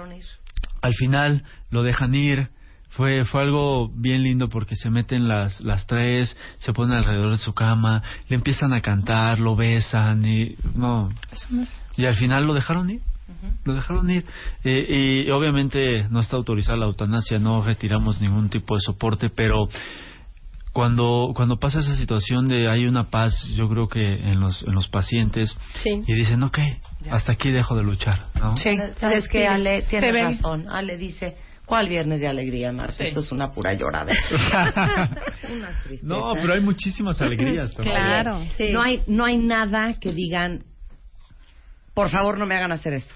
al 0.82 0.94
final 0.94 1.44
lo 1.70 1.84
dejan 1.84 2.14
ir. 2.16 2.50
Fue, 2.90 3.26
fue 3.26 3.42
algo 3.42 3.90
bien 3.90 4.22
lindo 4.22 4.50
porque 4.50 4.76
se 4.76 4.92
meten 4.92 5.28
las, 5.28 5.60
las 5.62 5.88
tres, 5.88 6.38
se 6.60 6.74
ponen 6.74 6.96
alrededor 6.96 7.32
de 7.32 7.38
su 7.40 7.52
cama, 7.54 8.04
le 8.30 8.36
empiezan 8.36 8.72
a 8.72 8.82
cantar, 8.82 9.40
lo 9.40 9.56
besan 9.56 10.24
y 10.26 10.56
no. 10.76 11.10
Y 11.98 12.06
al 12.06 12.16
final 12.16 12.46
lo 12.46 12.54
dejaron 12.54 12.92
ir. 12.92 13.02
Lo 13.66 13.74
dejaron 13.74 14.12
ir. 14.12 14.26
Eh, 14.64 15.24
y 15.26 15.32
obviamente 15.32 16.08
no 16.12 16.20
está 16.20 16.38
autorizada 16.38 16.78
la 16.78 16.86
eutanasia, 16.86 17.40
no 17.40 17.64
retiramos 17.64 18.22
ningún 18.22 18.50
tipo 18.50 18.76
de 18.76 18.82
soporte, 18.82 19.30
pero 19.30 19.68
cuando 20.74 21.32
cuando 21.36 21.58
pasa 21.58 21.80
esa 21.80 21.96
situación 21.96 22.46
de 22.46 22.68
hay 22.70 22.88
una 22.88 23.10
paz, 23.10 23.34
yo 23.56 23.70
creo 23.70 23.88
que 23.88 24.02
en 24.06 24.40
los 24.40 24.64
en 24.64 24.74
los 24.74 24.88
pacientes 24.88 25.56
Sí. 25.76 26.02
y 26.06 26.14
dicen, 26.14 26.42
ok, 26.44 26.58
hasta 27.12 27.34
aquí 27.34 27.52
dejo 27.52 27.76
de 27.76 27.84
luchar, 27.84 28.26
¿no? 28.40 28.58
Sí. 28.58 28.76
¿Sabes 28.98 29.28
qué, 29.28 29.48
Ale? 29.48 29.86
Ve. 29.92 30.12
razón. 30.24 30.68
Ale 30.70 30.98
dice, 30.98 31.38
¿cuál 31.66 31.90
viernes 31.90 32.22
de 32.22 32.28
alegría, 32.28 32.72
Marta? 32.72 33.04
Esto 33.04 33.20
es 33.20 33.32
una 33.32 33.52
pura 33.52 33.74
llorada. 33.74 34.14
No, 36.02 36.34
pero 36.34 36.54
hay 36.56 36.62
muchísimas 36.62 37.22
alegrías. 37.22 37.72
también. 37.74 37.96
Claro. 37.96 38.44
Sí. 38.58 38.72
No 38.72 38.82
hay, 38.82 39.02
no 39.08 39.26
hay 39.26 39.38
nada 39.38 39.94
que 40.00 40.12
digan, 40.12 40.64
por 41.94 42.10
favor, 42.10 42.38
no 42.40 42.46
me 42.48 42.56
hagan 42.56 42.72
hacer 42.72 42.94
esto. 42.94 43.14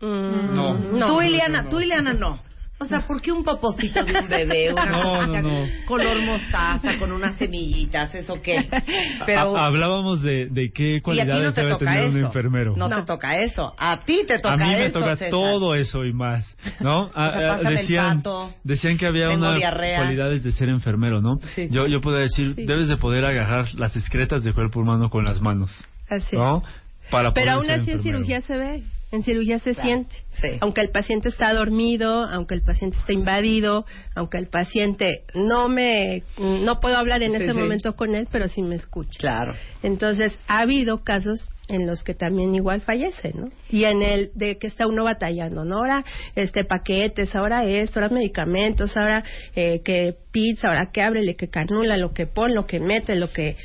Mm, 0.00 0.54
No. 0.54 0.74
no. 0.78 1.06
tú, 1.06 1.22
Ileana, 1.22 1.68
tú, 1.68 1.80
Ileana, 1.80 2.12
no. 2.12 2.40
O 2.82 2.86
sea, 2.86 3.06
¿por 3.06 3.20
qué 3.22 3.32
un 3.32 3.44
popocito 3.44 4.02
de 4.04 4.18
un 4.20 4.28
bebé? 4.28 4.72
Una 4.72 4.86
No, 4.86 5.26
no, 5.26 5.42
no. 5.42 5.66
color 5.86 6.20
mostaza, 6.22 6.98
con 6.98 7.12
unas 7.12 7.36
semillitas, 7.36 8.14
¿eso 8.14 8.34
qué? 8.42 8.68
Pero... 9.26 9.56
Ha- 9.56 9.64
hablábamos 9.66 10.22
de, 10.22 10.46
de 10.46 10.70
qué 10.72 10.96
a 10.98 11.00
cualidades 11.02 11.44
no 11.46 11.52
te 11.54 11.60
debe 11.64 11.76
tener 11.78 12.08
un 12.10 12.16
eso. 12.16 12.26
enfermero. 12.26 12.74
No, 12.76 12.88
te 12.88 13.02
toca 13.02 13.36
eso. 13.38 13.74
A 13.78 14.04
ti 14.04 14.24
te 14.26 14.38
toca 14.38 14.54
a 14.54 14.56
mí 14.56 14.64
me 14.64 14.86
eso, 14.86 14.98
toca 15.00 15.12
César. 15.16 15.30
todo 15.30 15.74
eso 15.74 16.04
y 16.04 16.12
más, 16.12 16.56
¿no? 16.80 17.10
Ah, 17.14 17.30
sea, 17.30 17.52
ah, 17.54 17.70
decían, 17.70 18.16
pato, 18.18 18.52
decían 18.64 18.96
que 18.98 19.06
había 19.06 19.30
unas 19.30 19.60
cualidades 19.96 20.42
de 20.42 20.52
ser 20.52 20.68
enfermero, 20.68 21.20
¿no? 21.20 21.38
Sí. 21.54 21.68
Yo 21.70 21.86
yo 21.86 22.00
puedo 22.00 22.16
decir, 22.18 22.54
Sí. 22.56 22.66
debes 22.66 22.88
de 22.88 22.96
poder 22.96 23.24
agarrar 23.24 23.72
las 23.74 23.96
excretas 23.96 24.42
del 24.44 24.54
cuerpo 24.54 24.80
humano 24.80 25.08
con 25.10 25.24
las 25.24 25.40
manos, 25.40 25.70
Así. 26.08 26.36
¿no? 26.36 26.62
Para 27.10 27.32
Pero 27.32 27.52
aún 27.52 27.70
así 27.70 27.90
en 27.90 28.00
cirugía 28.02 28.40
se 28.42 28.56
ve, 28.56 28.82
en 29.12 29.22
cirugía 29.22 29.58
se 29.60 29.72
Claro, 29.74 29.86
siente. 29.88 30.16
sí. 30.40 30.48
Aunque 30.60 30.80
el 30.80 30.90
paciente 30.90 31.28
está 31.28 31.52
dormido, 31.52 32.24
aunque 32.24 32.54
el 32.54 32.62
paciente 32.62 32.96
está 32.98 33.12
invadido, 33.12 33.84
aunque 34.16 34.38
el 34.38 34.48
paciente 34.48 35.22
no 35.34 35.68
me, 35.68 36.22
no 36.38 36.80
puedo 36.80 36.96
hablar 36.96 37.22
en 37.22 37.32
Sí, 37.32 37.36
ese 37.44 37.52
sí. 37.52 37.58
momento 37.58 37.94
con 37.94 38.14
él, 38.14 38.26
pero 38.32 38.48
sí 38.48 38.62
me 38.62 38.74
escucha. 38.76 39.18
Claro. 39.20 39.54
Entonces, 39.82 40.36
ha 40.48 40.60
habido 40.60 41.04
casos 41.04 41.48
en 41.68 41.86
los 41.86 42.02
que 42.02 42.14
también 42.14 42.54
igual 42.54 42.80
fallece, 42.80 43.32
¿no? 43.34 43.48
Y 43.70 43.84
en 43.84 44.02
el 44.02 44.30
de 44.34 44.58
que 44.58 44.66
está 44.66 44.86
uno 44.86 45.04
batallando, 45.04 45.64
¿no? 45.64 45.76
Ahora, 45.78 46.04
este, 46.34 46.64
paquetes, 46.64 47.34
ahora 47.36 47.64
esto, 47.64 48.00
ahora 48.00 48.12
medicamentos, 48.14 48.96
ahora 48.96 49.22
eh, 49.54 49.80
que 49.84 50.14
pizza, 50.32 50.68
ahora 50.68 50.90
que 50.92 51.00
ábrele, 51.02 51.36
que 51.36 51.48
canula, 51.48 51.96
lo 51.96 52.12
que 52.12 52.26
pone, 52.26 52.54
lo 52.54 52.66
que 52.66 52.80
mete, 52.80 53.14
lo 53.14 53.30
que... 53.30 53.56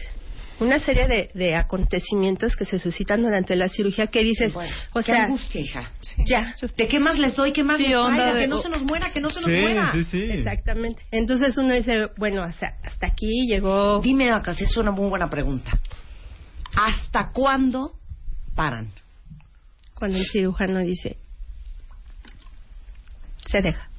Una 0.59 0.79
serie 0.79 1.07
de, 1.07 1.29
de 1.35 1.55
acontecimientos 1.55 2.55
que 2.55 2.65
se 2.65 2.79
suscitan 2.79 3.21
durante 3.21 3.55
la 3.55 3.67
cirugía 3.69 4.07
que 4.07 4.23
dices, 4.23 4.53
Bueno, 4.53 4.73
o 4.93 4.99
qué 4.99 5.11
sea, 5.11 5.25
angustia, 5.25 5.61
hija. 5.61 5.91
ya, 6.25 6.53
¿De 6.75 6.87
qué 6.87 6.99
más 6.99 7.19
les 7.19 7.35
doy? 7.35 7.53
¿Qué 7.53 7.63
más 7.63 7.77
Sí, 7.77 7.83
les 7.87 7.95
onda 7.95 8.15
traigo? 8.31 8.33
de- 8.35 8.41
Que 8.41 8.47
no 8.47 8.61
se 8.63 8.69
nos 8.69 8.81
muera, 8.83 9.11
que 9.13 9.19
no 9.21 9.29
se 9.29 9.35
nos 9.41 9.45
Sí, 9.45 9.61
muera. 9.61 9.91
sí, 9.91 10.03
sí. 10.05 10.21
exactamente. 10.31 11.03
Entonces 11.11 11.55
uno 11.57 11.73
dice, 11.75 12.07
bueno, 12.17 12.43
o 12.43 12.51
sea, 12.53 12.73
hasta 12.83 13.07
aquí 13.07 13.45
llegó... 13.47 13.99
Dime, 14.01 14.31
acá, 14.31 14.55
es 14.59 14.75
una 14.77 14.89
muy 14.91 15.09
buena 15.09 15.29
pregunta. 15.29 15.71
¿Hasta 16.75 17.31
cuándo 17.31 17.93
paran? 18.55 18.91
cuando 19.93 20.17
el 20.19 20.25
cirujano 20.27 20.79
dice 20.79 21.17
se 23.47 23.61
deja 23.61 23.89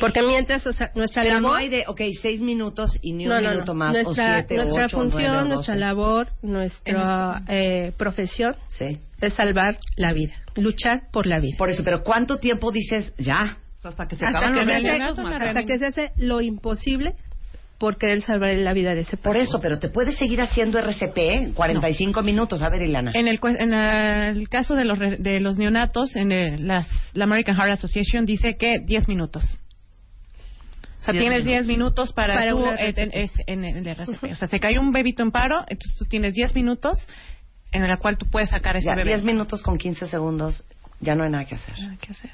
porque 0.00 0.22
mientras 0.22 0.66
o 0.66 0.72
sea, 0.72 0.90
nuestra 0.94 1.22
Pero 1.22 1.34
labor 1.36 1.50
no 1.50 1.56
hay 1.56 1.68
de, 1.68 1.84
ok, 1.86 2.00
seis 2.20 2.40
minutos 2.40 2.98
y 3.02 3.12
ni 3.12 3.24
un 3.24 3.30
no, 3.30 3.40
no, 3.40 3.50
minuto 3.50 3.72
no. 3.74 3.78
más, 3.78 3.92
nuestra, 3.92 4.10
o 4.10 4.14
siete, 4.38 4.56
nuestra 4.56 4.86
ocho, 4.86 4.96
función 4.98 5.32
nueve, 5.32 5.48
nuestra 5.48 5.76
labor 5.76 6.28
nuestra 6.42 7.42
eh, 7.48 7.92
profesión 7.96 8.56
Sí. 8.68 8.98
es 9.20 9.34
salvar 9.34 9.78
la 9.96 10.12
vida 10.12 10.34
luchar 10.56 11.02
por 11.12 11.26
la 11.26 11.40
vida 11.40 11.56
Por 11.58 11.70
eso, 11.70 11.82
pero 11.84 12.02
¿cuánto 12.02 12.38
tiempo 12.38 12.70
dices 12.70 13.12
ya? 13.18 13.58
Hasta 13.82 14.06
que 14.06 14.16
se 14.16 14.24
hasta, 14.24 14.38
acaban 14.38 14.54
que 14.54 14.64
los 14.64 14.82
se 14.82 14.90
hace, 14.90 15.44
hasta 15.48 15.64
que 15.64 15.78
se 15.78 15.86
hace 15.86 16.10
lo 16.16 16.40
imposible 16.40 17.12
por 17.76 17.98
querer 17.98 18.22
salvar 18.22 18.54
la 18.54 18.72
vida 18.72 18.94
de 18.94 19.00
ese 19.02 19.16
Por 19.18 19.32
paciente. 19.32 19.48
eso, 19.50 19.60
pero 19.60 19.78
te 19.78 19.88
puedes 19.90 20.16
seguir 20.16 20.40
haciendo 20.40 20.78
RCP 20.78 21.18
en 21.18 21.52
45 21.52 22.22
minutos. 22.22 22.62
A 22.62 22.70
ver, 22.70 22.80
Ilana. 22.82 23.10
En 23.14 23.28
el, 23.28 23.40
cue- 23.40 23.56
en 23.60 23.74
el 23.74 24.48
caso 24.48 24.74
de 24.74 24.84
los, 24.86 24.96
re- 24.98 25.16
de 25.18 25.40
los 25.40 25.58
neonatos, 25.58 26.14
en 26.16 26.32
el- 26.32 26.66
las, 26.66 26.86
la 27.14 27.24
American 27.24 27.56
Heart 27.56 27.72
Association 27.72 28.24
dice 28.24 28.56
que 28.56 28.78
10 28.78 29.06
minutos. 29.08 29.44
O 31.04 31.06
sea, 31.06 31.12
Diez 31.12 31.22
tienes 31.22 31.44
10 31.44 31.66
minutos 31.66 32.14
para, 32.14 32.34
Para 32.34 32.50
tú, 32.52 32.64
en, 32.66 33.10
es- 33.12 33.32
en- 33.46 33.64
en 33.64 33.76
el 33.76 33.86
RCP. 33.88 34.32
O 34.32 34.36
sea, 34.36 34.48
se 34.48 34.58
cae 34.58 34.78
un 34.78 34.90
bebito 34.90 35.22
en 35.22 35.30
paro, 35.32 35.60
entonces 35.68 35.98
tú 35.98 36.06
tienes 36.06 36.32
10 36.32 36.54
minutos 36.54 37.06
en 37.72 37.86
la 37.86 37.98
cual 37.98 38.16
tú 38.16 38.26
puedes 38.30 38.48
sacar 38.48 38.76
ese 38.78 38.86
Ya, 38.86 38.94
bebé. 38.94 39.10
10 39.10 39.22
minutos 39.24 39.60
con 39.62 39.76
15 39.76 40.06
segundos, 40.06 40.64
ya 41.00 41.14
no 41.14 41.24
hay 41.24 41.30
nada 41.30 41.44
que 41.44 41.56
hacer. 41.56 41.78
Nada 41.78 41.96
que 42.00 42.12
hacer. 42.12 42.30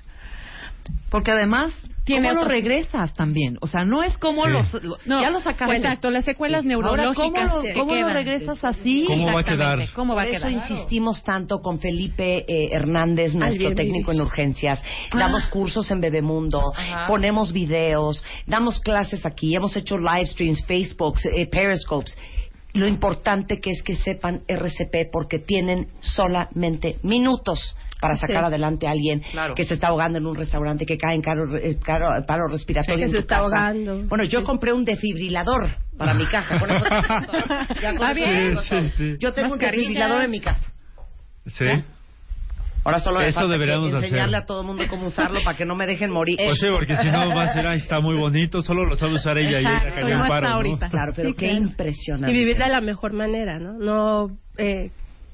Porque 1.11 1.33
además, 1.33 1.72
Tiene 2.05 2.28
¿cómo 2.31 2.43
lo 2.43 2.49
regresas 2.49 3.12
también? 3.14 3.59
O 3.61 3.66
sea, 3.66 3.85
no 3.85 4.03
es 4.03 4.16
como 4.18 4.45
Sí. 4.45 4.51
los... 4.51 4.72
lo- 4.83 4.97
No, 5.07 5.20
ya 5.20 5.31
lo 5.31 5.41
sacaste. 5.41 5.76
Exacto, 5.76 6.11
las 6.11 6.24
secuelas 6.24 6.64
Ahora, 6.64 6.68
neurológicas 6.68 7.51
¿cómo 7.53 7.62
lo, 7.68 7.74
cómo 7.74 7.95
regresas 8.12 8.64
así? 8.64 9.05
¿Cómo 9.07 9.26
va 9.33 9.41
a 9.41 9.45
quedar? 9.45 9.78
¿Cómo 9.93 10.14
va 10.14 10.22
Por 10.22 10.33
a 10.33 10.37
eso 10.37 10.47
quedar? 10.47 10.70
insistimos 10.70 11.22
tanto 11.22 11.59
con 11.61 11.78
Felipe 11.78 12.45
eh, 12.49 12.70
Hernández, 12.72 13.35
nuestro 13.35 13.74
técnico 13.74 14.12
en 14.12 14.20
urgencias. 14.22 14.83
Damos 15.12 15.47
cursos 15.47 15.91
en 15.91 16.01
Bebemundo, 16.01 16.72
Ajá. 16.74 17.07
ponemos 17.07 17.53
videos, 17.53 18.24
damos 18.47 18.81
clases 18.81 19.26
aquí, 19.26 19.55
hemos 19.55 19.76
hecho 19.76 19.99
live 19.99 20.26
streams, 20.26 20.64
Facebooks, 20.66 21.26
eh, 21.26 21.47
Periscopes. 21.51 22.16
Lo 22.72 22.87
importante 22.87 23.59
que 23.61 23.70
es 23.70 23.83
que 23.83 23.95
sepan 23.97 24.43
RCP 24.49 25.11
porque 25.12 25.39
tienen 25.41 25.89
solamente 26.01 26.99
minutos 27.03 27.76
para 28.01 28.14
sacar 28.16 28.38
Sí. 28.38 28.44
adelante 28.46 28.86
a 28.86 28.90
alguien 28.92 29.20
Claro. 29.32 29.55
que 29.55 29.64
se 29.64 29.74
está 29.74 29.88
ahogando 29.88 30.18
en 30.18 30.26
un 30.26 30.34
restaurante, 30.36 30.86
que 30.86 30.96
cae 30.96 31.14
en 31.14 31.22
caro, 31.22 31.57
eh, 31.57 31.76
caro- 31.84 32.24
paro 32.26 32.48
respiratorio 32.48 32.96
Que 32.98 33.05
en 33.05 33.11
se 33.11 33.16
tu 33.16 33.20
está 33.20 33.36
casa. 33.36 33.46
ahogando. 33.46 34.03
Bueno, 34.09 34.24
yo 34.24 34.40
Sí. 34.40 34.44
compré 34.46 34.72
un 34.72 34.84
defibrilador 34.84 35.68
para 35.98 36.14
mi 36.14 36.26
casa. 36.26 36.59
Con 36.59 36.70
eso. 36.70 36.84
Ya 37.82 37.94
con 37.96 38.07
Ah. 38.07 38.12
Yo 39.18 39.32
tengo 39.32 39.48
un 39.48 39.59
Mascarillas. 39.59 39.61
desfibrilador 39.61 40.24
en 40.24 40.30
mi 40.30 40.40
casa. 40.40 40.66
Sí. 41.46 41.66
Ahora 42.82 42.98
solo 42.98 43.20
Eso 43.20 43.46
deberíamos 43.46 43.92
enseñarle 43.92 44.36
hacer. 44.38 44.44
a 44.44 44.46
todo 44.46 44.62
el 44.62 44.66
mundo 44.66 44.84
cómo 44.88 45.09
usarlo 45.09 45.40
para 45.44 45.55
que 45.55 45.66
no 45.66 45.76
me 45.76 45.86
dejen 45.86 46.11
morir. 46.11 46.38
Pues 46.42 46.59
sí, 46.59 46.66
porque 46.72 46.96
si 46.96 47.11
no 47.11 47.28
va 47.34 47.42
a 47.42 47.48
ser, 47.53 47.66
"Ay, 47.66 47.76
está 47.76 48.01
muy 48.01 48.14
bonito, 48.18 48.62
solo 48.62 48.86
lo 48.86 48.96
sabe 48.96 49.14
usar 49.16 49.36
ella 49.36 49.59
y 49.59 49.61
ella 49.61 49.82
no 50.01 50.09
está 50.24 50.28
paro, 50.28 50.48
¿no? 50.48 50.55
ahorita. 50.55 50.88
Claro, 50.88 51.12
pero 51.14 51.28
Sí, 51.28 51.34
qué 51.34 51.48
claro. 51.51 51.62
impresionante. 51.64 52.30
y 52.30 52.34
vivir 52.38 52.57
de 52.57 52.68
la 52.70 52.80
mejor 52.80 53.12
manera, 53.12 53.59
¿no? 53.59 53.74
No 53.74 54.30
eh, 54.57 54.90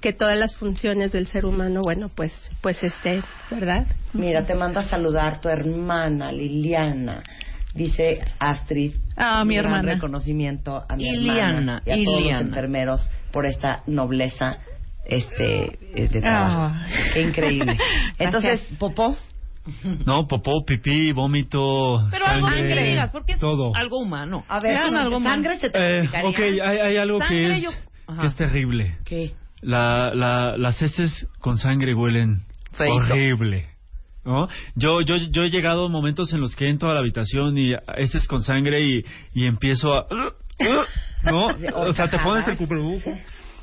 que 0.06 0.12
todas 0.12 0.38
las 0.38 0.54
funciones 0.56 1.10
del 1.10 1.26
ser 1.26 1.44
humano, 1.46 1.80
bueno, 1.82 2.08
pues, 2.14 2.32
pues 2.60 2.80
esté, 2.84 3.24
¿verdad? 3.50 3.88
Mira, 4.12 4.46
te 4.46 4.54
manda 4.54 4.82
a 4.82 4.84
saludar 4.88 5.40
tu 5.40 5.48
hermana 5.48 6.30
Liliana. 6.30 7.24
Dice 7.74 8.20
Astrid. 8.38 8.92
Ah, 9.16 9.44
mi 9.44 9.56
un 9.56 9.62
gran 9.64 9.74
hermana. 9.74 9.94
reconocimiento 9.94 10.84
a 10.88 10.94
mi 10.94 11.08
Iliana, 11.08 11.48
hermana 11.48 11.82
y 11.84 11.90
a 11.90 11.94
todos 12.04 12.06
los 12.20 12.20
Iliana. 12.20 12.46
enfermeros 12.46 13.10
por 13.32 13.46
esta 13.46 13.82
nobleza 13.88 14.58
este 15.06 15.76
eh, 16.00 16.08
de 16.08 16.20
trabajo. 16.20 16.74
Ah. 16.76 16.86
Qué 17.12 17.22
increíble. 17.22 17.76
Entonces. 18.20 18.60
Popó, 18.78 19.16
No, 20.06 20.28
popó, 20.28 20.64
pipí, 20.64 21.10
vómito, 21.10 22.06
Pero 22.12 22.26
algo 22.26 22.48
sangre, 22.48 22.74
que 22.76 22.84
digas, 22.90 23.10
porque 23.10 23.32
es 23.32 23.40
todo. 23.40 23.74
algo 23.74 23.98
humano. 23.98 24.44
a 24.48 24.60
ver, 24.60 24.78
¿sangre 24.78 24.98
algo 25.00 25.16
humano. 25.16 25.42
se 25.60 25.68
te 25.68 25.78
Eh, 25.98 26.08
ok, 26.22 26.38
hay, 26.38 26.60
hay 26.78 26.96
algo 26.96 27.18
que 27.18 27.26
Sangre, 27.26 27.56
es, 27.56 27.62
yo- 27.64 28.20
que 28.20 28.26
es 28.28 28.36
terrible. 28.36 28.94
¿Qué? 29.04 29.34
La, 29.66 30.14
la, 30.14 30.56
las 30.56 30.80
heces 30.80 31.26
con 31.40 31.58
sangre 31.58 31.92
huelen 31.92 32.44
Feito. 32.72 32.94
horrible. 32.94 33.66
¿no? 34.24 34.48
Yo, 34.76 35.00
yo, 35.00 35.16
yo 35.16 35.42
he 35.42 35.50
llegado 35.50 35.86
a 35.86 35.88
momentos 35.88 36.32
en 36.32 36.40
los 36.40 36.54
que 36.54 36.68
entro 36.68 36.90
a 36.90 36.94
la 36.94 37.00
habitación 37.00 37.58
y 37.58 37.74
heces 37.96 38.26
con 38.28 38.42
sangre 38.42 38.80
y, 38.82 39.04
y 39.34 39.46
empiezo 39.46 39.92
a... 39.94 40.06
¿No? 41.24 41.46
O 41.74 41.92
sea, 41.92 42.08
te 42.08 42.18
pones 42.20 42.46
el 42.46 42.56
cubrebocas 42.56 43.18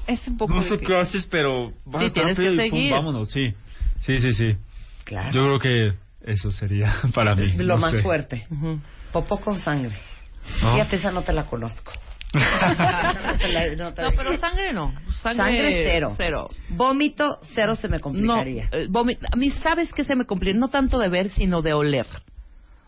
Es 0.08 0.28
un 0.28 0.38
poco 0.38 0.54
No 0.54 0.64
sé 0.68 0.78
qué 0.80 0.96
haces, 0.98 1.26
pero 1.32 1.72
Sí, 2.00 2.10
tienes 2.14 2.38
que 2.38 2.44
y 2.54 2.58
pum, 2.58 2.58
seguir. 2.58 2.92
vámonos, 2.92 3.30
sí. 3.32 3.54
Sí, 4.02 4.20
sí, 4.20 4.34
sí. 4.34 4.58
Claro. 5.06 5.32
Yo 5.34 5.42
creo 5.44 5.60
que 5.60 6.32
eso 6.32 6.52
sería 6.52 6.94
para 7.16 7.34
mí. 7.36 7.54
Lo 7.58 7.76
no 7.76 7.80
más 7.80 7.92
sé. 7.94 8.02
fuerte. 8.02 8.46
Ujú. 8.50 8.80
Popó 9.14 9.40
con 9.40 9.58
sangre. 9.60 9.96
¿No? 10.62 10.74
Fíjate, 10.74 10.98
esa 10.98 11.12
no 11.12 11.22
te 11.22 11.32
la 11.32 11.46
conozco. 11.46 11.94
No 12.34 13.76
no 13.76 13.90
No, 13.90 14.12
pero 14.16 14.38
sangre 14.38 14.74
no. 14.74 14.92
Sangre, 15.22 15.44
Sangre 15.44 15.82
cero. 15.84 16.14
Cero. 16.18 16.50
Vómito, 16.70 17.38
cero 17.54 17.76
se 17.76 17.88
me 17.88 17.98
No, 17.98 18.02
complicaría. 18.04 18.70
eh, 18.72 18.88
vomi- 18.90 19.18
a 19.32 19.36
mí 19.36 19.52
sabes 19.62 19.94
que 19.94 20.04
se 20.04 20.16
me 20.16 20.26
complica, 20.26 20.58
no 20.58 20.70
tanto 20.70 20.98
de 20.98 21.10
ver, 21.10 21.30
sino 21.30 21.62
de 21.62 21.74
oler. 21.74 22.08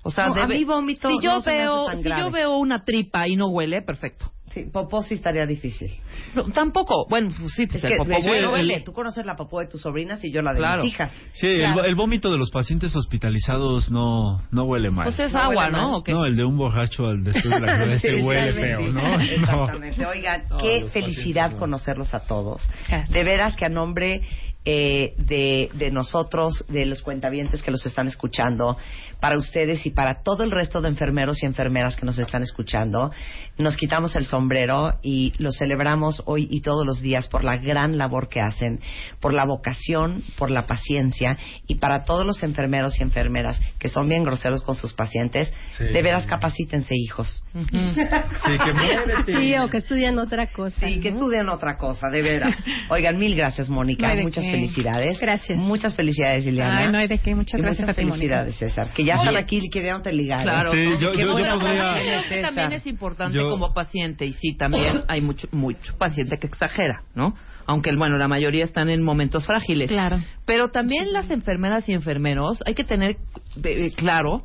O 0.04 0.12
sea, 0.12 0.28
No, 0.28 0.34
de 0.36 0.42
a 0.42 0.48
ve- 0.48 0.56
mí 0.56 0.64
vómito 0.66 1.10
si 1.10 1.20
yo 1.22 1.36
no 1.36 1.42
veo, 1.42 1.92
si 1.92 2.04
grave. 2.04 2.22
yo 2.24 2.32
veo 2.32 2.58
una 2.58 2.84
tripa 2.84 3.28
y 3.28 3.36
no 3.36 3.48
huele, 3.48 3.82
perfecto. 3.82 4.32
Sí, 4.56 4.64
popó 4.72 5.04
sí 5.04 5.16
estaría 5.16 5.46
difícil. 5.46 5.92
No, 6.34 6.44
tampoco. 6.46 7.06
Bueno, 7.10 7.30
pues 7.38 7.52
sí, 7.54 7.68
pues 7.68 7.80
Es 7.80 7.84
el 7.84 7.92
que, 7.92 7.98
popó 7.98 8.52
huele. 8.52 8.80
Tú 8.86 8.94
conoces 8.94 9.26
la 9.26 9.36
popó 9.36 9.60
de 9.60 9.68
tus 9.68 9.82
sobrinas 9.82 10.24
y 10.24 10.32
yo 10.32 10.42
la 10.42 10.54
de 10.54 10.60
Claro. 10.60 10.84
mis 10.84 10.94
hijas. 10.94 11.12
Sí, 11.34 11.48
el- 11.48 11.58
Claro. 11.74 11.84
el, 11.84 11.96
vómito 11.96 12.32
de 12.32 12.38
los 12.38 12.52
pacientes 12.52 12.96
hospitalizados 12.96 13.92
no, 13.92 14.42
no 14.52 14.64
huele 14.64 14.92
mal. 14.92 15.08
Pues 15.08 15.20
es 15.20 15.34
No 15.34 15.40
agua, 15.40 15.66
huele 15.66 15.72
mal. 15.74 15.82
¿no? 15.82 15.98
¿O 15.98 16.04
qué? 16.04 16.14
No, 16.14 16.26
el 16.26 16.38
de 16.38 16.46
un 16.46 16.58
borracho 16.58 17.06
al 17.08 17.22
después 17.22 17.44
de 17.44 17.60
la 17.60 17.60
cruda, 17.78 17.94
ese 17.96 18.18
Sí, 18.18 18.24
huele 18.24 18.54
feo, 18.54 18.78
sí. 18.80 18.92
¿no? 18.94 19.02
No. 19.18 19.22
Exactamente. 19.22 20.06
Oigan, 20.06 20.44
No, 20.50 20.58
qué 20.58 20.80
los 20.84 20.92
felicidad 20.94 21.34
pacientes 21.44 21.54
no. 21.56 21.60
conocerlos 21.60 22.14
a 22.14 22.20
todos. 22.22 22.62
Gracias. 22.88 23.10
De 23.12 23.24
veras 23.26 23.58
que 23.58 23.66
a 23.66 23.70
nombre 23.70 24.22
eh, 24.68 25.14
de, 25.18 25.70
de 25.74 25.92
nosotros, 25.92 26.66
de 26.70 26.86
los 26.88 27.02
cuentavientes 27.04 27.62
que 27.62 27.70
los 27.72 27.86
están 27.86 28.08
escuchando, 28.08 28.78
para 29.20 29.38
ustedes 29.38 29.86
y 29.86 29.92
para 29.92 30.22
todo 30.24 30.44
el 30.44 30.52
resto 30.52 30.82
de 30.82 30.90
enfermeros 30.90 31.42
y 31.42 31.46
enfermeras 31.46 31.96
que 31.96 32.06
nos 32.06 32.18
están 32.20 32.42
escuchando, 32.44 33.12
nos 33.58 33.78
quitamos 33.78 34.16
el 34.16 34.26
sombrero 34.26 34.94
y 35.02 35.32
los 35.40 35.58
celebramos 35.58 36.22
hoy 36.26 36.48
y 36.52 36.62
todos 36.62 36.86
los 36.86 37.02
días 37.02 37.28
por 37.28 37.44
la 37.44 37.58
gran 37.58 37.98
labor 37.98 38.28
que 38.28 38.42
hacen, 38.42 38.80
por 39.22 39.34
la 39.34 39.46
vocación, 39.46 40.22
por 40.38 40.52
la 40.52 40.68
paciencia 40.68 41.38
y 41.68 41.76
para 41.76 42.04
todos 42.04 42.26
los 42.26 42.44
enfermeros 42.44 43.00
y 43.00 43.04
enfermeras 43.04 43.60
que 43.80 43.88
son 43.88 44.08
bien 44.10 44.24
groseros 44.24 44.62
con 44.64 44.76
sus 44.76 44.94
pacientes, 44.94 45.52
Sí. 45.78 45.84
de 45.86 46.02
veras 46.02 46.26
capacítense 46.28 46.94
hijos. 46.96 47.44
Sí, 47.56 48.58
que 48.64 48.74
muévete. 48.74 49.38
Sí, 49.38 49.56
o 49.58 49.68
que 49.70 49.78
estudian 49.78 50.20
otra 50.20 50.48
cosa. 50.48 50.88
Sí, 50.88 51.00
que 51.00 51.12
¿no? 51.12 51.18
estudien 51.18 51.50
otra 51.50 51.78
cosa, 51.78 52.10
de 52.10 52.22
veras. 52.22 52.56
Oigan, 52.90 53.18
mil 53.18 53.36
gracias, 53.36 53.70
Mónica. 53.70 54.14
No 54.16 54.24
Muchas 54.24 54.44
qué. 54.44 54.52
felicidades. 54.52 55.20
Gracias. 55.20 55.58
Muchas 55.58 55.96
felicidades, 55.96 56.46
Liliana. 56.46 56.80
Ay, 56.80 56.92
no 56.92 56.98
hay 56.98 57.08
de 57.08 57.18
qué. 57.20 57.34
Muchas 57.36 57.60
Y 57.60 57.64
gracias 57.64 57.88
muchas 57.88 57.98
a 57.98 58.02
ti, 58.02 58.06
felicidades, 58.10 58.56
César. 58.58 58.92
Que 58.94 59.04
ya 59.06 59.16
Oye. 59.16 59.24
están 59.30 59.38
aquí 59.44 59.60
y 59.62 59.70
queriéndote 59.70 60.12
ligar. 60.12 60.40
¿eh? 60.40 60.44
Claro. 60.44 60.72
Sí, 60.72 60.84
yo, 61.00 61.14
yo, 61.14 61.20
yo 61.20 61.34
podría... 61.34 62.42
también 62.42 62.74
es 62.74 62.88
importante 62.88 63.38
Yo- 63.38 63.50
como 63.50 63.74
paciente 63.74 64.26
y 64.26 64.34
sí, 64.34 64.56
también 64.56 65.04
hay 65.08 65.22
mucho 65.22 65.48
mucho 65.52 65.98
paciente 65.98 66.38
que 66.38 66.48
exagera, 66.48 67.04
¿no? 67.14 67.36
Aunque 67.68 67.96
bueno, 67.96 68.18
la 68.18 68.28
mayoría 68.28 68.64
están 68.64 68.90
en 68.90 69.02
momentos 69.02 69.46
frágiles. 69.46 69.90
Claro. 69.90 70.18
Pero 70.46 70.70
también 70.70 71.14
las 71.14 71.32
enfermeras 71.32 71.88
y 71.90 71.94
enfermeros 71.94 72.62
hay 72.66 72.76
que 72.76 72.84
tener 72.84 73.18
eh, 73.64 73.92
claro 73.96 74.44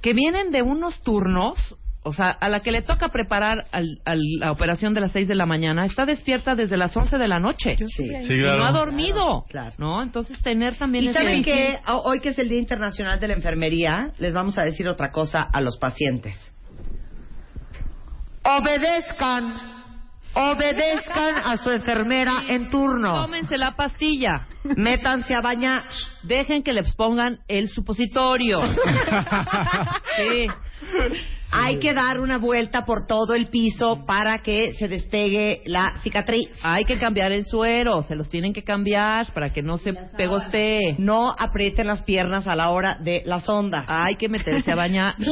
que 0.00 0.12
vienen 0.12 0.50
de 0.50 0.62
unos 0.62 1.00
turnos, 1.02 1.76
o 2.04 2.12
sea, 2.12 2.30
a 2.30 2.48
la 2.48 2.60
que 2.60 2.72
le 2.72 2.82
toca 2.82 3.08
preparar 3.08 3.66
al- 3.72 3.98
a 4.04 4.14
la 4.14 4.52
operación 4.52 4.94
de 4.94 5.00
las 5.00 5.12
6 5.12 5.28
de 5.28 5.34
la 5.34 5.46
mañana, 5.46 5.84
está 5.84 6.06
despierta 6.06 6.54
desde 6.54 6.76
las 6.76 6.96
11 6.96 7.18
de 7.18 7.28
la 7.28 7.38
noche. 7.40 7.76
Sí. 7.86 8.08
Sí, 8.22 8.34
Y 8.34 8.40
claro. 8.40 8.58
no 8.60 8.66
ha 8.66 8.72
dormido, 8.72 9.44
Claro. 9.48 9.72
¿no? 9.78 10.02
Entonces 10.02 10.40
tener 10.42 10.76
también 10.76 11.04
Y 11.04 11.08
ese- 11.08 11.18
saben 11.18 11.42
que 11.44 11.78
hoy 12.04 12.20
que 12.20 12.30
es 12.30 12.38
el 12.38 12.48
Día 12.48 12.58
Internacional 12.60 13.18
de 13.20 13.28
la 13.28 13.34
Enfermería, 13.34 14.12
les 14.18 14.32
vamos 14.32 14.56
a 14.58 14.62
decir 14.64 14.88
otra 14.88 15.10
cosa 15.10 15.42
a 15.42 15.60
los 15.60 15.76
pacientes. 15.78 16.54
Obedezcan, 18.44 19.54
obedezcan 20.32 21.34
a 21.44 21.56
su 21.58 21.70
enfermera 21.70 22.44
en 22.48 22.70
turno. 22.70 23.22
Tómense 23.22 23.58
la 23.58 23.72
pastilla. 23.76 24.46
Métanse 24.64 25.34
a 25.34 25.40
bañar. 25.42 25.84
Dejen 26.22 26.62
que 26.62 26.72
les 26.72 26.94
pongan 26.94 27.40
el 27.48 27.68
supositorio. 27.68 28.60
sí. 30.16 30.46
Hay 31.50 31.78
que 31.78 31.94
dar 31.94 32.20
una 32.20 32.38
vuelta 32.38 32.84
por 32.84 33.06
todo 33.06 33.34
el 33.34 33.46
piso 33.48 34.04
para 34.06 34.38
que 34.38 34.74
se 34.74 34.88
despegue 34.88 35.62
la 35.66 35.94
cicatriz. 36.02 36.48
Hay 36.62 36.84
que 36.84 36.98
cambiar 36.98 37.32
el 37.32 37.44
suero, 37.46 38.02
se 38.02 38.16
los 38.16 38.28
tienen 38.28 38.52
que 38.52 38.62
cambiar 38.62 39.32
para 39.32 39.50
que 39.50 39.62
no 39.62 39.78
se 39.78 39.92
pegostee. 39.92 40.96
No 40.98 41.34
aprieten 41.36 41.86
las 41.86 42.02
piernas 42.02 42.46
a 42.46 42.54
la 42.54 42.70
hora 42.70 42.98
de 43.00 43.22
la 43.24 43.40
sonda. 43.40 43.84
Hay 43.86 44.16
que 44.16 44.28
meterse 44.28 44.72
a 44.72 44.76
bañar. 44.76 45.14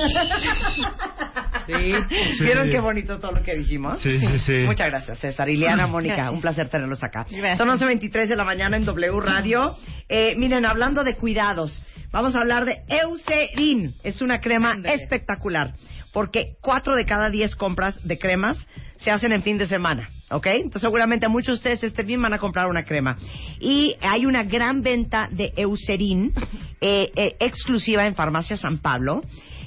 Sí. 1.66 2.44
¿Vieron 2.44 2.70
qué 2.70 2.78
bonito 2.78 3.18
todo 3.18 3.32
lo 3.32 3.42
que 3.42 3.56
dijimos? 3.56 4.00
Sí, 4.00 4.20
sí, 4.20 4.38
sí. 4.38 4.62
Muchas 4.64 4.86
gracias, 4.88 5.18
César. 5.18 5.48
Ileana, 5.48 5.86
Mónica, 5.86 6.30
un 6.30 6.40
placer 6.40 6.68
tenerlos 6.68 7.02
acá. 7.02 7.26
Gracias. 7.28 7.58
Son 7.58 7.68
11.23 7.68 8.28
de 8.28 8.36
la 8.36 8.44
mañana 8.44 8.76
en 8.76 8.84
W 8.84 9.20
Radio. 9.20 9.76
Eh, 10.08 10.34
miren, 10.36 10.64
hablando 10.64 11.02
de 11.02 11.16
cuidados, 11.16 11.82
vamos 12.12 12.36
a 12.36 12.38
hablar 12.38 12.64
de 12.66 12.82
Eucerin. 12.88 13.94
Es 14.04 14.22
una 14.22 14.40
crema 14.40 14.76
espectacular, 14.84 15.72
porque 16.16 16.56
cuatro 16.62 16.96
de 16.96 17.04
cada 17.04 17.28
diez 17.28 17.54
compras 17.54 18.02
de 18.02 18.18
cremas 18.18 18.56
se 18.96 19.10
hacen 19.10 19.32
en 19.32 19.42
fin 19.42 19.58
de 19.58 19.66
semana. 19.66 20.08
¿Ok? 20.30 20.46
Entonces 20.46 20.80
seguramente 20.80 21.28
muchos 21.28 21.48
de 21.48 21.52
ustedes 21.56 21.82
este 21.82 22.04
bien 22.04 22.22
van 22.22 22.32
a 22.32 22.38
comprar 22.38 22.68
una 22.68 22.84
crema. 22.84 23.18
Y 23.60 23.94
hay 24.00 24.24
una 24.24 24.42
gran 24.42 24.80
venta 24.80 25.28
de 25.30 25.52
Eucerin 25.58 26.32
eh, 26.80 27.10
eh, 27.14 27.36
exclusiva 27.38 28.06
en 28.06 28.14
Farmacia 28.14 28.56
San 28.56 28.78
Pablo, 28.78 29.20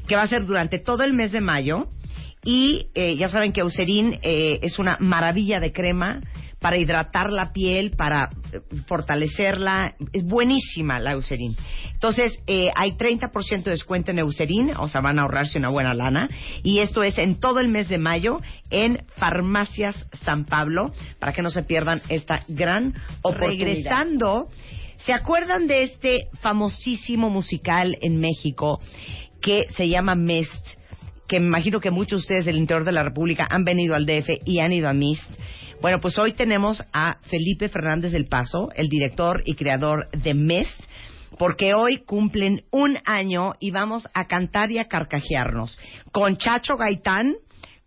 que 0.07 0.15
va 0.15 0.23
a 0.23 0.27
ser 0.27 0.47
durante 0.47 0.79
todo 0.79 1.03
el 1.03 1.13
mes 1.13 1.31
de 1.31 1.39
mayo. 1.39 1.87
Y 2.43 2.87
eh, 2.95 3.15
ya 3.15 3.27
saben 3.27 3.53
que 3.53 3.61
Eucerin 3.61 4.17
eh, 4.23 4.57
es 4.63 4.79
una 4.79 4.97
maravilla 4.99 5.59
de 5.59 5.71
crema 5.71 6.19
para 6.59 6.77
hidratar 6.77 7.31
la 7.31 7.51
piel, 7.51 7.91
para 7.91 8.29
eh, 8.51 8.59
fortalecerla. 8.87 9.95
Es 10.13 10.23
buenísima 10.23 10.99
la 10.99 11.13
Eucerin. 11.13 11.55
Entonces, 11.93 12.39
eh, 12.47 12.69
hay 12.75 12.91
30% 12.91 13.63
de 13.63 13.71
descuento 13.71 14.11
en 14.11 14.19
Eucerin, 14.19 14.71
o 14.77 14.87
sea, 14.87 15.01
van 15.01 15.19
a 15.19 15.23
ahorrarse 15.23 15.57
una 15.57 15.69
buena 15.69 15.93
lana. 15.93 16.29
Y 16.63 16.79
esto 16.79 17.03
es 17.03 17.17
en 17.17 17.39
todo 17.39 17.59
el 17.59 17.69
mes 17.69 17.87
de 17.89 17.97
mayo 17.97 18.39
en 18.69 19.03
Farmacias 19.17 20.07
San 20.23 20.45
Pablo, 20.45 20.91
para 21.19 21.33
que 21.33 21.41
no 21.41 21.49
se 21.49 21.63
pierdan 21.63 22.01
esta 22.09 22.43
gran 22.47 22.93
oportunidad. 23.21 23.65
Regresando, 23.65 24.47
¿se 24.97 25.13
acuerdan 25.13 25.67
de 25.67 25.83
este 25.83 26.27
famosísimo 26.41 27.29
musical 27.29 27.97
en 28.01 28.19
México 28.19 28.79
que 29.41 29.65
se 29.69 29.87
llama 29.87 30.15
Mist? 30.15 30.79
que 31.29 31.39
me 31.39 31.45
imagino 31.45 31.79
que 31.79 31.91
muchos 31.91 32.21
de 32.21 32.23
ustedes 32.23 32.45
del 32.45 32.57
interior 32.57 32.83
de 32.83 32.91
la 32.91 33.03
República 33.03 33.47
han 33.49 33.63
venido 33.63 33.93
al 33.93 34.07
DF 34.07 34.29
y 34.45 34.59
han 34.59 34.73
ido 34.73 34.89
a 34.89 34.93
MIST. 34.93 35.31
Bueno, 35.81 36.01
pues 36.01 36.19
hoy 36.19 36.33
tenemos 36.33 36.83
a 36.91 37.19
Felipe 37.29 37.69
Fernández 37.69 38.11
del 38.11 38.27
Paso, 38.27 38.69
el 38.75 38.89
director 38.89 39.43
y 39.45 39.55
creador 39.55 40.09
de 40.11 40.33
MIST, 40.33 40.83
porque 41.37 41.73
hoy 41.73 41.99
cumplen 41.99 42.65
un 42.69 42.97
año 43.05 43.53
y 43.61 43.71
vamos 43.71 44.05
a 44.13 44.25
cantar 44.25 44.71
y 44.71 44.79
a 44.79 44.89
carcajearnos 44.89 45.79
con 46.11 46.35
Chacho 46.35 46.75
Gaitán, 46.75 47.35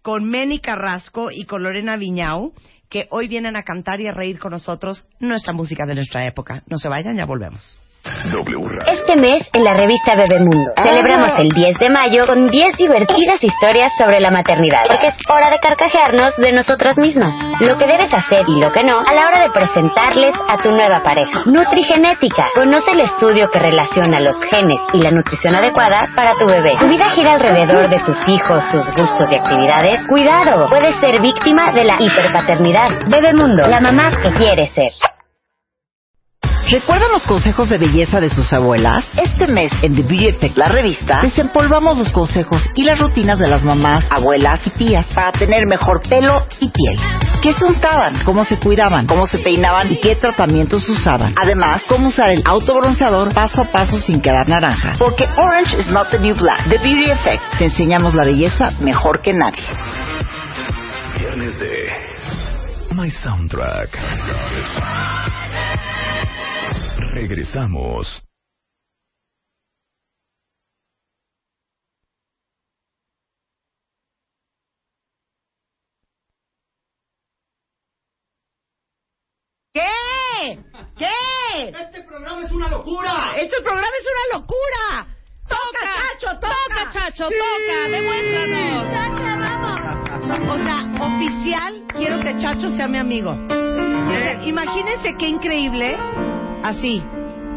con 0.00 0.24
Meni 0.24 0.58
Carrasco 0.58 1.30
y 1.30 1.44
con 1.44 1.62
Lorena 1.62 1.98
Viñau, 1.98 2.54
que 2.88 3.08
hoy 3.10 3.28
vienen 3.28 3.56
a 3.56 3.62
cantar 3.62 4.00
y 4.00 4.06
a 4.06 4.12
reír 4.12 4.38
con 4.38 4.52
nosotros 4.52 5.06
nuestra 5.20 5.52
música 5.52 5.84
de 5.84 5.94
nuestra 5.94 6.24
época. 6.26 6.62
No 6.68 6.78
se 6.78 6.88
vayan, 6.88 7.18
ya 7.18 7.26
volvemos. 7.26 7.78
Este 8.04 9.16
mes, 9.16 9.48
en 9.52 9.62
la 9.64 9.74
revista 9.74 10.14
Bebemundo, 10.16 10.72
celebramos 10.74 11.38
el 11.38 11.48
10 11.48 11.78
de 11.78 11.90
mayo 11.90 12.26
con 12.26 12.46
10 12.46 12.76
divertidas 12.76 13.42
historias 13.42 13.92
sobre 13.96 14.18
la 14.20 14.30
maternidad. 14.30 14.82
Porque 14.88 15.06
es 15.06 15.14
hora 15.28 15.50
de 15.50 15.58
carcajearnos 15.60 16.36
de 16.36 16.52
nosotras 16.52 16.98
mismas. 16.98 17.32
Lo 17.60 17.78
que 17.78 17.86
debes 17.86 18.12
hacer 18.12 18.42
y 18.48 18.60
lo 18.60 18.72
que 18.72 18.82
no 18.82 19.00
a 19.00 19.14
la 19.14 19.26
hora 19.28 19.42
de 19.42 19.50
presentarles 19.50 20.34
a 20.48 20.56
tu 20.58 20.70
nueva 20.70 21.02
pareja. 21.02 21.42
Nutrigenética. 21.46 22.46
Conoce 22.54 22.90
el 22.90 23.00
estudio 23.00 23.48
que 23.50 23.60
relaciona 23.60 24.20
los 24.20 24.36
genes 24.50 24.80
y 24.92 25.00
la 25.00 25.10
nutrición 25.10 25.54
adecuada 25.54 26.08
para 26.16 26.32
tu 26.34 26.46
bebé. 26.46 26.72
Tu 26.80 26.88
vida 26.88 27.10
gira 27.10 27.34
alrededor 27.34 27.88
de 27.88 28.00
tus 28.00 28.28
hijos, 28.28 28.64
sus 28.72 28.84
gustos 28.96 29.30
y 29.30 29.34
actividades. 29.36 30.00
Cuidado, 30.08 30.68
puedes 30.68 30.94
ser 30.96 31.20
víctima 31.20 31.72
de 31.72 31.84
la 31.84 31.96
hiperpaternidad. 32.00 33.06
Bebemundo, 33.06 33.68
la 33.68 33.80
mamá 33.80 34.10
que 34.22 34.30
quiere 34.32 34.66
ser. 34.68 34.90
¿Recuerdan 36.70 37.10
los 37.12 37.26
consejos 37.26 37.68
de 37.68 37.78
belleza 37.78 38.20
de 38.20 38.30
sus 38.30 38.52
abuelas? 38.52 39.04
Este 39.16 39.46
mes 39.46 39.70
en 39.82 39.94
The 39.94 40.02
Beauty 40.02 40.28
Effect, 40.28 40.56
la 40.56 40.68
revista, 40.68 41.20
desempolvamos 41.22 41.98
los 41.98 42.12
consejos 42.12 42.62
y 42.74 42.84
las 42.84 42.98
rutinas 42.98 43.38
de 43.38 43.48
las 43.48 43.64
mamás, 43.64 44.04
abuelas 44.08 44.60
y 44.66 44.70
tías 44.70 45.06
para 45.14 45.32
tener 45.32 45.66
mejor 45.66 46.00
pelo 46.08 46.46
y 46.60 46.70
piel. 46.70 46.96
¿Qué 47.42 47.52
se 47.52 47.64
untaban? 47.64 48.22
¿Cómo 48.24 48.44
se 48.44 48.56
cuidaban? 48.58 49.06
¿Cómo 49.06 49.26
se 49.26 49.38
peinaban? 49.38 49.90
¿Y 49.90 49.96
qué 49.96 50.14
tratamientos 50.14 50.88
usaban? 50.88 51.34
Además, 51.36 51.82
cómo 51.88 52.08
usar 52.08 52.30
el 52.30 52.42
autobronceador 52.44 53.34
paso 53.34 53.62
a 53.62 53.64
paso 53.64 53.98
sin 53.98 54.20
quedar 54.20 54.48
naranja. 54.48 54.94
Porque 54.98 55.24
orange 55.36 55.76
is 55.76 55.88
not 55.88 56.10
the 56.10 56.18
new 56.20 56.34
black. 56.36 56.68
The 56.68 56.78
Beauty 56.78 57.10
Effect. 57.10 57.42
Te 57.58 57.64
enseñamos 57.64 58.14
la 58.14 58.24
belleza 58.24 58.70
mejor 58.80 59.20
que 59.20 59.32
nadie. 59.32 59.64
Viernes 61.18 61.58
de 61.58 61.88
My 62.94 63.10
Soundtrack. 63.10 63.98
Regresamos. 67.12 68.22
¿Qué? 79.74 79.88
Este 81.68 82.02
programa 82.04 82.44
es 82.44 82.50
una 82.50 82.68
locura. 82.68 83.34
Este 83.36 83.60
programa 83.60 83.92
es 84.00 84.06
una 84.06 84.38
locura. 84.38 85.06
Toca, 85.46 85.80
Chacho, 85.84 86.40
toca. 86.40 86.54
Toca, 86.68 86.90
Chacho, 86.90 87.28
toca, 87.28 87.88
demuéstranos. 87.90 88.90
Chacha, 88.90 89.36
vamos. 89.36 89.82
O 90.48 90.64
sea, 90.64 90.78
oficial, 91.08 91.84
quiero 91.88 92.20
que 92.22 92.38
Chacho 92.38 92.70
sea 92.74 92.88
mi 92.88 92.96
amigo. 92.96 93.32
O 93.32 94.18
sea, 94.18 94.42
imagínense 94.44 95.14
qué 95.18 95.28
increíble. 95.28 95.98
Así. 96.62 97.02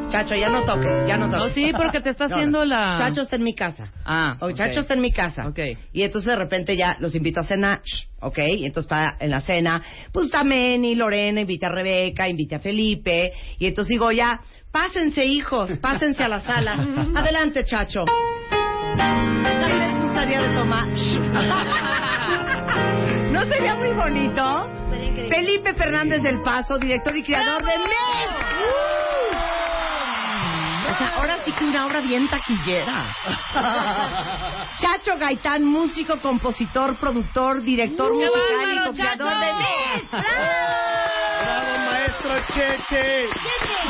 Chacho, 0.10 0.36
ya 0.36 0.50
no 0.50 0.64
toques, 0.64 1.08
ya 1.08 1.18
no 1.18 1.26
toques. 1.26 1.40
No, 1.40 1.50
sí, 1.50 1.72
porque 1.76 2.00
te 2.00 2.10
está 2.10 2.26
haciendo 2.26 2.60
no. 2.60 2.66
la... 2.66 2.96
Chacho 2.98 3.22
está 3.22 3.38
en 3.38 3.44
mi 3.44 3.56
casa. 3.56 3.92
Ah, 4.06 4.38
O. 4.40 4.52
Chacho 4.52 4.82
está 4.82 4.94
en 4.94 5.02
mi 5.02 5.12
casa. 5.12 5.48
Ok. 5.48 5.60
Y 5.94 6.04
entonces 6.04 6.30
de 6.30 6.36
repente 6.36 6.78
ya 6.78 6.96
los 7.00 7.16
invito 7.16 7.40
a 7.40 7.44
cenar, 7.44 7.82
¿ok? 8.22 8.38
Y 8.50 8.66
entonces 8.66 8.92
está 8.92 9.18
en 9.20 9.32
la 9.32 9.42
cena, 9.42 9.82
pues 10.12 10.28
está 10.28 10.44
Meni, 10.44 10.94
Lorena, 10.96 11.42
invita 11.42 11.68
a 11.68 11.72
Rebeca, 11.72 12.30
invita 12.30 12.58
a 12.58 12.60
Felipe. 12.60 13.32
Y 13.58 13.66
entonces 13.66 13.90
digo 13.90 14.12
ya, 14.12 14.40
pásense 14.72 15.26
hijos, 15.26 15.72
pásense 15.80 16.24
a 16.24 16.28
la 16.28 16.42
sala. 16.42 16.74
Adelante, 17.16 17.66
Chacho. 17.66 18.06
¿No 18.06 19.68
les 19.68 19.98
gustaría 20.02 20.40
de 20.42 20.56
tomar? 20.56 20.88
¿No 23.32 23.44
sería 23.46 23.76
muy 23.76 23.92
bonito? 23.94 24.70
Felipe 25.30 25.74
Fernández 25.74 26.22
del 26.22 26.42
Paso, 26.42 26.78
director 26.78 27.18
y 27.18 27.24
creador 27.24 27.64
de 27.64 27.78
MES. 27.80 28.95
O 30.96 30.98
sea, 30.98 31.16
ahora 31.18 31.44
sí 31.44 31.52
que 31.52 31.66
una 31.66 31.86
obra 31.86 32.00
bien 32.00 32.26
taquillera. 32.30 33.14
Chacho 34.80 35.18
Gaitán, 35.18 35.66
músico, 35.66 36.22
compositor, 36.22 36.98
productor, 36.98 37.62
director 37.64 38.14
¡Qué 38.18 38.26
musical 38.26 38.94
y 38.94 38.98
Chacho! 38.98 39.26
de 39.26 39.36
MES. 39.36 40.10
¡Bravo, 41.42 41.78
maestro 41.86 42.32
Cheche! 42.54 43.28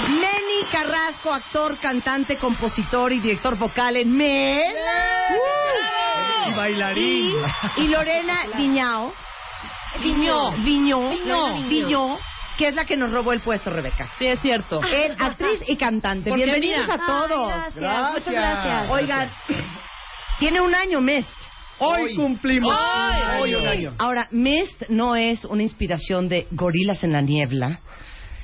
Meni 0.10 0.66
Carrasco, 0.72 1.32
actor, 1.32 1.80
cantante, 1.80 2.40
compositor 2.40 3.14
y 3.14 3.20
director 3.20 3.56
vocal 3.56 3.98
en 3.98 4.12
MES. 4.12 4.76
Y 6.48 6.54
bailarín. 6.56 7.36
Y, 7.78 7.82
y 7.84 7.88
Lorena 7.88 8.48
Viñao. 8.58 9.14
Viñó. 10.02 10.52
Viñó. 10.54 11.10
Viñó. 11.10 11.54
Viñó. 11.68 12.18
Que 12.58 12.70
es 12.70 12.76
la 12.76 12.86
que 12.86 12.96
nos 12.96 13.12
robó 13.12 13.34
el 13.34 13.42
puesto, 13.42 13.70
Rebeca. 13.70 14.10
Sí, 14.18 14.28
es 14.28 14.40
cierto. 14.42 14.82
Es 14.84 15.16
actriz 15.20 15.62
y 15.68 15.76
cantante. 15.76 16.30
Porque 16.30 16.46
Bienvenidos 16.46 16.88
mira- 16.88 16.96
a 16.96 17.06
todos. 17.06 17.76
Gracias. 17.76 18.12
Muchas 18.14 18.34
gracias. 18.34 18.92
Oigan, 18.92 19.32
tiene 20.40 20.62
un 20.62 20.74
año 20.74 21.02
Mist. 21.02 21.30
Hoy 21.80 22.16
cumplimos. 22.16 22.74
Hoy 23.42 23.54
un 23.56 23.68
año. 23.68 23.94
Ahora, 23.98 24.28
Mist 24.32 24.84
no 24.90 25.16
es 25.18 25.44
una 25.46 25.64
inspiración 25.64 26.30
de 26.30 26.48
gorilas 26.52 27.04
en 27.04 27.12
la 27.12 27.22
niebla. 27.22 27.82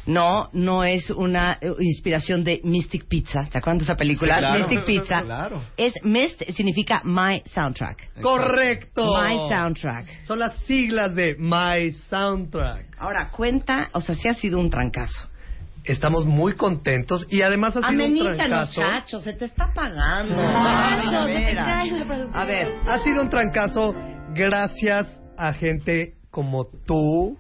No, 0.06 0.49
no 0.54 0.84
es 0.84 1.10
una 1.12 1.58
eh, 1.62 1.72
inspiración 1.80 2.43
de 2.43 2.60
Mystic 2.64 3.06
Pizza. 3.08 3.45
¿Se 3.52 3.58
acuerdan 3.58 3.78
de 3.80 3.84
esa 3.84 3.95
película? 3.95 4.36
Sí, 4.36 4.39
claro. 4.39 4.60
Mystic 4.60 4.86
Pizza. 4.86 5.22
Claro. 5.24 5.64
Es 5.78 5.93
Mist 6.04 6.41
significa 6.52 7.02
My 7.04 7.41
Soundtrack. 7.45 8.22
Correcto. 8.22 9.14
My 9.22 9.38
Soundtrack. 9.49 10.24
Son 10.24 10.39
las 10.39 10.56
siglas 10.66 11.14
de 11.14 11.36
My 11.38 11.91
Soundtrack. 12.10 12.97
Ahora, 12.99 13.30
cuenta, 13.30 13.89
o 13.93 14.02
sea, 14.02 14.16
sí 14.16 14.28
ha 14.28 14.34
sido 14.34 14.60
un 14.60 14.70
trancazo. 14.70 15.28
Estamos 15.84 16.26
muy 16.26 16.54
contentos 16.54 17.26
y 17.30 17.41
además 17.41 17.76
ha 17.76 17.80
sido 17.80 17.89
un 17.89 17.95
Amenízanos, 18.02 18.38
trancazo. 18.38 18.82
chacho, 18.82 19.20
se 19.20 19.34
te 19.34 19.45
está 19.45 19.74
pagando. 19.74 20.36
Chacho, 20.36 21.26
se 21.26 21.34
te 21.34 21.56
cae 21.56 21.91
la. 21.91 22.30
A 22.34 22.45
ver, 22.45 22.68
Ha 22.88 22.99
sido 23.04 23.24
un 23.24 23.30
trancazo 23.30 23.95
gracias 24.36 25.08
a 25.38 25.54
gente 25.54 26.14
como 26.30 26.66
tú, 26.86 27.38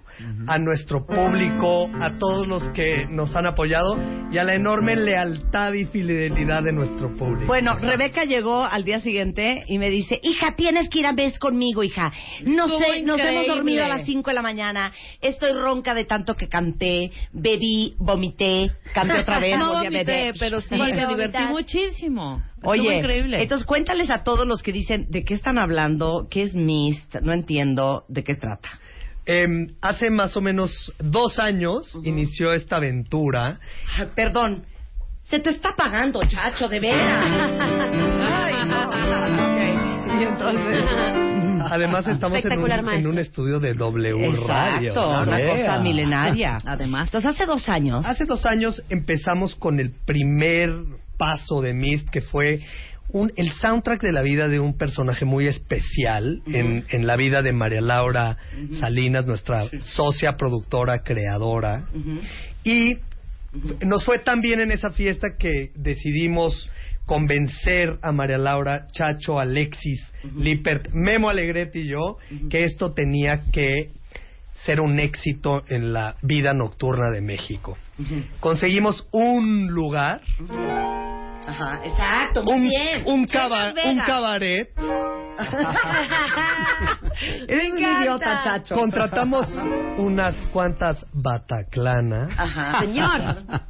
a 0.47 0.57
nuestro 0.59 1.05
público, 1.05 1.89
a 1.99 2.17
todos 2.17 2.47
los 2.47 2.63
que 2.71 3.05
nos 3.09 3.35
han 3.35 3.45
apoyado 3.45 3.97
y 4.31 4.37
a 4.37 4.43
la 4.43 4.53
enorme 4.53 4.95
lealtad 4.95 5.73
y 5.73 5.85
fidelidad 5.85 6.63
de 6.63 6.71
nuestro 6.73 7.15
público. 7.15 7.47
Bueno, 7.47 7.77
Rebeca 7.77 8.23
llegó 8.23 8.63
al 8.63 8.83
día 8.83 8.99
siguiente 9.01 9.63
y 9.67 9.77
me 9.79 9.89
dice, 9.89 10.19
hija, 10.23 10.55
tienes 10.55 10.89
que 10.89 10.99
ir 10.99 11.05
a 11.05 11.13
vez 11.13 11.37
conmigo, 11.39 11.83
hija. 11.83 12.11
No 12.43 12.65
Estuvo 12.65 12.79
sé, 12.93 13.03
nos 13.03 13.19
hemos 13.19 13.47
dormido 13.47 13.83
a 13.83 13.87
las 13.87 14.05
5 14.05 14.29
de 14.29 14.33
la 14.33 14.41
mañana. 14.41 14.91
Estoy 15.21 15.53
ronca 15.53 15.93
de 15.93 16.05
tanto 16.05 16.35
que 16.35 16.47
canté, 16.47 17.11
bebí, 17.33 17.95
vomité, 17.97 18.71
canté 18.93 19.19
otra 19.19 19.39
vez, 19.39 19.57
No 19.61 19.73
volví 19.73 19.87
a 19.87 19.89
vomité, 19.89 20.05
beber. 20.05 20.33
pero 20.39 20.61
sí, 20.61 20.75
me 20.75 20.85
divertí 20.87 21.13
vomitar. 21.13 21.49
muchísimo. 21.49 22.43
Oye, 22.63 22.97
increíble. 22.97 23.41
entonces 23.41 23.65
cuéntales 23.65 24.09
a 24.11 24.23
todos 24.23 24.45
los 24.47 24.61
que 24.61 24.71
dicen, 24.71 25.07
¿de 25.09 25.23
qué 25.23 25.33
están 25.33 25.57
hablando? 25.57 26.27
¿Qué 26.29 26.43
es 26.43 26.53
Mist? 26.53 27.15
No 27.21 27.33
entiendo, 27.33 28.05
¿de 28.07 28.23
qué 28.23 28.35
trata? 28.35 28.69
Em, 29.25 29.75
hace 29.81 30.09
más 30.09 30.35
o 30.35 30.41
menos 30.41 30.93
dos 30.99 31.37
años 31.39 31.97
inició 32.03 32.53
esta 32.53 32.77
aventura. 32.77 33.59
Perdón, 34.15 34.63
se 35.21 35.39
te 35.39 35.51
está 35.51 35.75
pagando, 35.75 36.21
chacho, 36.27 36.67
de 36.67 36.79
veras. 36.79 37.25
Ay, 38.29 38.55
no. 38.67 40.19
Y 40.19 40.23
entonces... 40.23 40.85
Además 41.69 42.07
estamos 42.07 42.43
en 42.43 42.59
un, 42.59 42.71
en 42.89 43.07
un 43.07 43.19
estudio 43.19 43.59
de 43.59 43.73
W 43.75 44.25
Exacto, 44.25 44.47
Radio. 44.47 44.93
una 45.23 45.37
Yeah. 45.39 45.49
cosa 45.51 45.79
milenaria. 45.79 46.57
Además. 46.65 47.05
Entonces, 47.07 47.29
hace 47.31 47.45
dos 47.45 47.69
años. 47.69 48.03
Hace 48.05 48.25
dos 48.25 48.45
años 48.45 48.83
empezamos 48.89 49.55
con 49.55 49.79
el 49.79 49.91
primer 50.05 50.71
paso 51.17 51.61
de 51.61 51.73
Mist, 51.73 52.09
que 52.09 52.21
fue 52.21 52.59
un, 53.13 53.31
el 53.35 53.51
soundtrack 53.51 54.01
de 54.01 54.11
la 54.11 54.21
vida 54.21 54.47
de 54.47 54.59
un 54.59 54.77
personaje 54.77 55.25
muy 55.25 55.47
especial 55.47 56.41
en, 56.47 56.85
en 56.89 57.07
la 57.07 57.15
vida 57.15 57.41
de 57.41 57.53
María 57.53 57.81
Laura 57.81 58.37
Salinas, 58.79 59.25
nuestra 59.25 59.67
socia, 59.81 60.37
productora, 60.37 61.03
creadora. 61.03 61.87
Y 62.63 62.97
nos 63.85 64.05
fue 64.05 64.19
tan 64.19 64.41
bien 64.41 64.59
en 64.61 64.71
esa 64.71 64.91
fiesta 64.91 65.35
que 65.37 65.71
decidimos 65.75 66.69
convencer 67.05 67.97
a 68.01 68.11
María 68.11 68.37
Laura, 68.37 68.87
Chacho, 68.93 69.39
Alexis, 69.39 70.01
Lippert, 70.37 70.89
Memo 70.93 71.29
Alegretti 71.29 71.79
y 71.79 71.89
yo 71.89 72.17
que 72.49 72.63
esto 72.63 72.93
tenía 72.93 73.43
que 73.51 73.91
ser 74.65 74.79
un 74.79 74.99
éxito 74.99 75.63
en 75.69 75.91
la 75.91 76.15
vida 76.21 76.53
nocturna 76.53 77.09
de 77.09 77.21
México. 77.21 77.77
Conseguimos 78.39 79.05
un 79.11 79.67
lugar, 79.67 80.21
Ajá, 81.47 81.79
exacto, 81.83 82.43
muy 82.43 82.53
un, 82.53 82.61
bien. 82.69 83.03
un, 83.05 83.25
caba- 83.25 83.73
un 83.85 83.99
cabaret. 83.99 84.69
Eres 87.47 87.71
un 87.71 87.79
idiota, 87.79 88.41
chacho. 88.43 88.75
Contratamos 88.75 89.47
unas 89.97 90.35
cuantas 90.53 91.03
bataclanas. 91.13 92.29
Ajá. 92.37 92.79
Señor. 92.81 93.21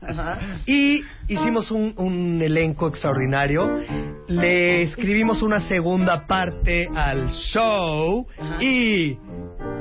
Ajá. 0.01 0.39
Y 0.65 1.01
hicimos 1.27 1.71
un, 1.71 1.93
un 1.97 2.41
elenco 2.41 2.87
extraordinario. 2.87 3.79
Le 4.27 4.83
escribimos 4.83 5.41
una 5.41 5.61
segunda 5.67 6.25
parte 6.27 6.87
al 6.93 7.29
show 7.31 8.27
y 8.59 9.17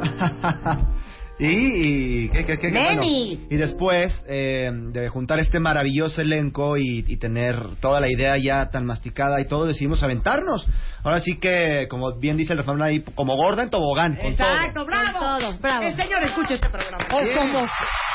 Y, 1.40 1.46
y, 1.46 2.28
¿qué, 2.28 2.44
qué, 2.44 2.58
qué. 2.58 2.70
Bueno, 2.70 3.02
y 3.02 3.56
después 3.56 4.12
eh, 4.28 4.70
de 4.92 5.08
juntar 5.08 5.40
este 5.40 5.58
maravilloso 5.58 6.20
elenco 6.20 6.76
y, 6.76 7.04
y 7.08 7.16
tener 7.16 7.56
toda 7.80 8.00
la 8.00 8.10
idea 8.10 8.36
ya 8.36 8.68
tan 8.68 8.84
masticada 8.84 9.40
y 9.40 9.46
todo, 9.48 9.66
decidimos 9.66 10.02
aventarnos. 10.02 10.66
Ahora 11.02 11.20
sí 11.20 11.38
que, 11.38 11.86
como 11.88 12.18
bien 12.18 12.36
dice 12.36 12.52
el 12.52 12.58
refrán 12.58 12.82
ahí, 12.82 13.00
como 13.14 13.36
gorda 13.36 13.62
en 13.62 13.70
tobogán. 13.70 14.16
Con 14.16 14.26
Exacto, 14.32 14.84
bravo. 14.84 15.18
Con 15.18 15.40
todo, 15.40 15.58
bravo. 15.60 15.82
El 15.84 15.96
señor 15.96 16.22
escucha 16.24 16.54
este 16.54 16.68
programa. 16.68 17.06
o 17.10 17.38
como 17.38 17.68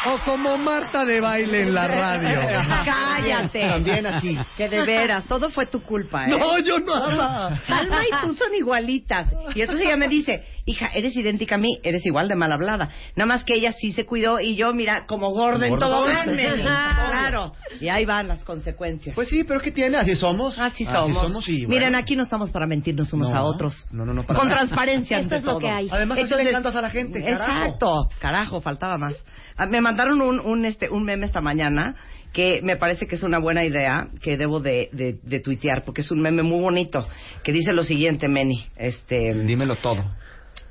o 0.05 0.19
como 0.23 0.57
Marta 0.57 1.03
de 1.03 1.19
baile 1.19 1.61
en 1.61 1.73
la 1.73 1.87
radio. 1.87 2.39
Cállate. 2.85 3.59
También 3.59 4.05
así. 4.05 4.37
Que 4.55 4.69
de 4.69 4.85
veras, 4.85 5.25
todo 5.25 5.49
fue 5.49 5.65
tu 5.65 5.81
culpa, 5.81 6.25
¿eh? 6.25 6.27
No, 6.29 6.59
yo 6.59 6.79
nada. 6.79 7.59
Alma 7.67 8.03
y 8.05 8.21
tú 8.21 8.35
son 8.35 8.53
igualitas. 8.53 9.33
Y 9.55 9.61
entonces 9.61 9.85
ella 9.85 9.97
me 9.97 10.07
dice, 10.07 10.45
hija, 10.65 10.87
eres 10.95 11.15
idéntica 11.15 11.55
a 11.55 11.57
mí, 11.57 11.79
eres 11.83 12.05
igual 12.05 12.27
de 12.27 12.35
mal 12.35 12.51
hablada. 12.51 12.89
Nada 13.15 13.27
más 13.27 13.43
que 13.43 13.53
ella 13.55 13.71
sí 13.71 13.91
se 13.91 14.05
cuidó 14.05 14.39
y 14.39 14.55
yo, 14.55 14.73
mira, 14.73 15.05
como 15.07 15.31
gorda 15.31 15.67
en 15.67 15.77
todo. 15.77 16.05
Claro. 16.05 17.51
Y 17.79 17.87
ahí 17.89 18.05
van 18.05 18.27
las 18.27 18.43
consecuencias. 18.43 19.15
Pues 19.15 19.29
sí, 19.29 19.43
pero 19.43 19.59
¿qué 19.59 19.71
tiene? 19.71 19.97
Así 19.97 20.15
somos. 20.15 20.57
Así 20.59 20.85
somos. 20.85 21.09
Así 21.09 21.13
somos 21.13 21.49
y 21.49 21.65
bueno. 21.65 21.79
Miren, 21.79 21.95
aquí 21.95 22.15
no 22.15 22.23
estamos 22.23 22.51
para 22.51 22.67
mentirnos 22.67 23.11
unos 23.13 23.29
No, 23.29 23.35
a 23.35 23.43
otros. 23.43 23.87
no, 23.91 24.05
no, 24.05 24.13
no, 24.13 24.23
para 24.23 24.39
Con 24.39 24.47
nada. 24.49 24.61
transparencia 24.61 25.17
Esto 25.19 25.35
ante 25.35 25.47
es 25.47 25.53
lo 25.53 25.59
que 25.59 25.69
hay. 25.69 25.87
Además, 25.91 26.17
así 26.19 26.33
le 26.35 26.49
encantas 26.49 26.75
a 26.75 26.81
la 26.81 26.89
gente, 26.89 27.23
carajo. 27.23 27.43
Exacto. 27.43 28.09
Carajo, 28.19 28.61
faltaba 28.61 28.97
más. 28.97 29.23
Ah, 29.57 29.65
Me 29.65 29.81
mandaron 29.81 30.21
un, 30.21 30.39
un, 30.39 30.65
este, 30.65 30.89
un 30.89 31.03
meme 31.03 31.25
esta 31.25 31.41
mañana 31.41 31.95
que 32.33 32.59
me 32.61 32.75
parece 32.75 33.07
que 33.07 33.15
es 33.15 33.23
una 33.23 33.39
buena 33.39 33.63
idea 33.63 34.09
que 34.21 34.35
debo 34.35 34.59
de, 34.59 34.89
de, 34.91 35.17
de 35.23 35.39
tuitear 35.39 35.83
porque 35.85 36.01
es 36.01 36.11
un 36.11 36.19
meme 36.21 36.43
muy 36.43 36.59
bonito 36.59 37.07
que 37.43 37.53
dice 37.53 37.71
lo 37.71 37.83
siguiente, 37.83 38.27
Meni. 38.27 38.65
Este, 38.75 39.33
Dímelo 39.33 39.77
todo. 39.77 40.03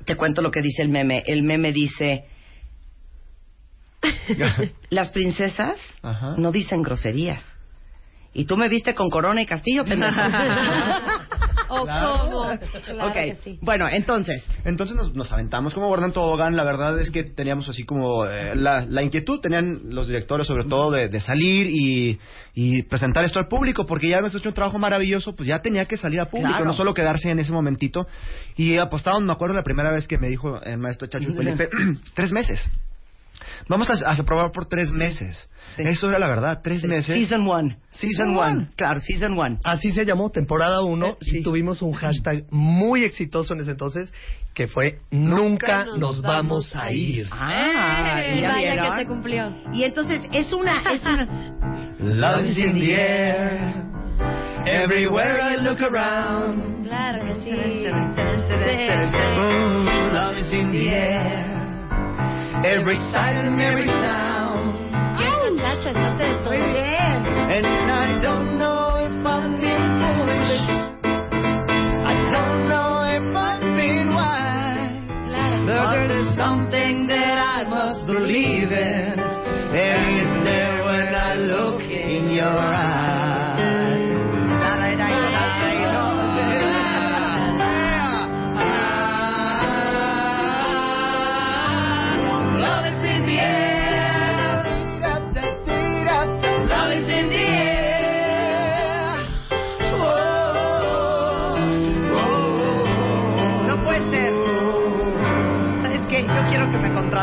Te 0.05 0.15
cuento 0.15 0.41
lo 0.41 0.51
que 0.51 0.61
dice 0.61 0.81
el 0.81 0.89
meme. 0.89 1.23
El 1.25 1.43
meme 1.43 1.71
dice, 1.71 2.25
las 4.89 5.09
princesas 5.09 5.79
Ajá. 6.01 6.35
no 6.37 6.51
dicen 6.51 6.81
groserías. 6.81 7.43
Y 8.33 8.45
tú 8.45 8.57
me 8.57 8.67
viste 8.67 8.93
con 8.95 9.09
corona 9.09 9.41
y 9.41 9.45
castillo, 9.45 9.83
pendejo. 9.85 10.19
¿O 11.69 11.83
Claro. 11.85 12.17
cómo? 12.23 12.41
ok, 13.07 13.57
bueno, 13.61 13.87
entonces. 13.91 14.43
Entonces 14.63 14.95
nos, 14.95 15.13
nos 15.15 15.31
aventamos 15.31 15.73
como 15.73 15.87
Gordon 15.87 16.11
Tobogán. 16.13 16.55
La 16.55 16.63
verdad 16.63 16.99
es 16.99 17.11
que 17.11 17.23
teníamos 17.23 17.67
así 17.69 17.83
como 17.85 18.25
eh, 18.25 18.55
la, 18.55 18.85
la 18.85 19.03
inquietud, 19.03 19.39
tenían 19.39 19.81
los 19.89 20.07
directores 20.07 20.47
sobre 20.47 20.65
todo 20.65 20.91
de, 20.91 21.09
de 21.09 21.19
salir 21.19 21.67
y, 21.69 22.19
y 22.53 22.83
presentar 22.83 23.23
esto 23.23 23.39
al 23.39 23.47
público, 23.47 23.85
porque 23.85 24.09
ya 24.09 24.17
hemos 24.17 24.33
hecho 24.35 24.49
un 24.49 24.55
trabajo 24.55 24.77
maravilloso, 24.79 25.35
pues 25.35 25.47
ya 25.49 25.59
tenía 25.61 25.85
que 25.85 25.97
salir 25.97 26.19
al 26.19 26.27
público, 26.27 26.49
Claro. 26.51 26.65
no 26.65 26.73
solo 26.73 26.93
quedarse 26.93 27.29
en 27.29 27.39
ese 27.39 27.51
momentito. 27.51 28.07
Y 28.55 28.77
apostábamos, 28.77 29.25
me 29.25 29.33
acuerdo 29.33 29.55
la 29.55 29.63
primera 29.63 29.91
vez 29.91 30.07
que 30.07 30.17
me 30.17 30.27
dijo 30.29 30.61
el 30.61 30.77
maestro 30.77 31.07
Chacho 31.07 31.33
Felipe, 31.33 31.69
tres 32.15 32.31
meses. 32.31 32.61
Vamos 33.67 33.89
a, 33.89 34.11
a 34.11 34.15
probar 34.23 34.51
por 34.51 34.65
tres 34.67 34.91
meses. 34.91 35.49
Eso 35.77 36.09
era 36.09 36.19
la 36.19 36.27
verdad, 36.27 36.61
tres 36.63 36.83
meses. 36.83 37.15
Season 37.15 37.47
one. 37.47 37.77
Season 37.91 38.35
one. 38.37 38.69
Claro, 38.75 38.99
season 39.01 39.37
one. 39.37 39.59
Así 39.63 39.91
se 39.91 40.05
llamó, 40.05 40.29
temporada 40.29 40.81
1, 40.81 41.17
y 41.21 41.41
tuvimos 41.41 41.81
un 41.81 41.93
hashtag 41.93 42.45
muy 42.51 43.03
exitoso 43.03 43.53
en 43.53 43.61
ese 43.61 43.71
entonces, 43.71 44.13
que 44.53 44.67
fue 44.67 44.99
Nunca 45.11 45.85
nos 45.97 46.21
vamos 46.21 46.73
a 46.75 46.91
ir. 46.91 47.27
Ah, 47.31 48.21
Eh, 48.23 48.39
¿ya 48.41 48.47
vaya 48.49 48.71
vieron? 48.73 48.93
que 48.95 49.01
se 49.01 49.07
cumplió. 49.07 49.55
Y 49.73 49.83
entonces 49.83 50.21
es 50.31 50.53
una, 50.53 50.81
es 50.93 51.03
una 51.05 51.51
Love 51.99 52.45
is 52.45 52.57
in 52.57 52.73
the 52.79 52.93
air. 52.93 53.83
Everywhere 54.65 55.39
I 55.41 55.57
look 55.61 55.81
around. 55.81 56.85
Claro 56.85 57.25
que 57.27 57.33
sí. 57.41 57.85
Oh, 59.37 59.83
love 60.13 60.37
is 60.37 60.53
in 60.53 60.71
the 60.71 60.89
air. 60.89 61.54
Every 62.63 62.95
sight 63.11 63.35
and 63.35 63.59
every 63.61 63.85
sound. 63.85 64.91
Bien, 65.17 65.53
muchacha, 65.53 65.89
estás 65.89 66.17
de 66.17 66.33
todo. 66.43 66.51
Muy 66.51 66.71
bien. 66.71 67.25
And 67.51 67.65
I 67.65 68.21
don't 68.21 68.57
know 68.57 68.95
if 68.97 69.25
I'm 69.25 69.59
being 69.59 69.87
foolish. 70.01 70.61
I 71.03 72.15
don't 72.31 72.67
know 72.69 73.03
if 73.03 73.35
I'm 73.35 73.75
being 73.75 74.13
wise. 74.13 75.03
But 75.67 76.07
there's 76.07 76.35
something 76.35 77.07
that 77.07 77.37
I 77.37 77.69
must 77.69 78.05
believe 78.07 78.71
in. 78.71 79.19
And 79.19 80.01
it's 80.21 80.45
there 80.45 80.83
when 80.83 81.13
I 81.13 81.35
look 81.35 81.81
in 81.81 82.29
your 82.29 82.45
eyes. 82.47 83.24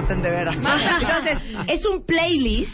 De 0.08 0.30
veras. 0.30 0.56
Entonces, 1.00 1.38
es 1.68 1.86
un 1.86 2.04
playlist 2.04 2.70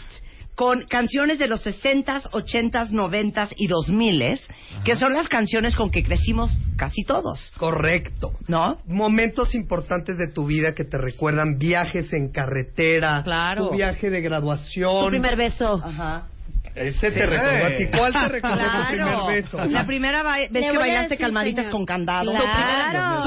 con 0.55 0.83
canciones 0.89 1.39
de 1.39 1.47
los 1.47 1.65
60s, 1.65 2.29
80s, 2.31 2.89
90s 2.91 3.53
y 3.55 3.69
2000s, 3.69 4.41
que 4.83 4.95
son 4.97 5.13
las 5.13 5.29
canciones 5.29 5.73
con 5.73 5.89
que 5.89 6.03
crecimos 6.03 6.51
casi 6.75 7.05
todos. 7.05 7.53
Correcto. 7.57 8.33
¿No? 8.47 8.79
Momentos 8.85 9.55
importantes 9.55 10.17
de 10.17 10.27
tu 10.27 10.45
vida 10.45 10.75
que 10.75 10.83
te 10.83 10.97
recuerdan 10.97 11.57
viajes 11.57 12.11
en 12.11 12.31
carretera, 12.33 13.21
Claro. 13.23 13.69
tu 13.69 13.75
viaje 13.75 14.09
de 14.09 14.19
graduación. 14.19 15.05
Tu 15.05 15.09
primer 15.11 15.37
beso. 15.37 15.81
Ajá. 15.81 16.27
Ese 16.75 17.11
te 17.11 17.25
recordó 17.25 17.65
a 17.65 17.75
ti. 17.75 17.87
¿Cuál 17.87 18.13
te 18.13 18.27
recordó 18.29 18.55
tu 18.57 18.63
Claro. 18.63 18.87
primer 19.25 19.43
beso? 19.43 19.65
La 19.65 19.85
primera 19.85 20.23
ba- 20.23 20.37
vez 20.37 20.51
Le 20.51 20.59
que 20.61 20.67
a 20.67 20.73
bailaste 20.79 21.09
decir, 21.09 21.17
calmaditas 21.25 21.65
señor. 21.65 21.71
con 21.77 21.85
candado. 21.85 22.31
Tu 22.31 22.37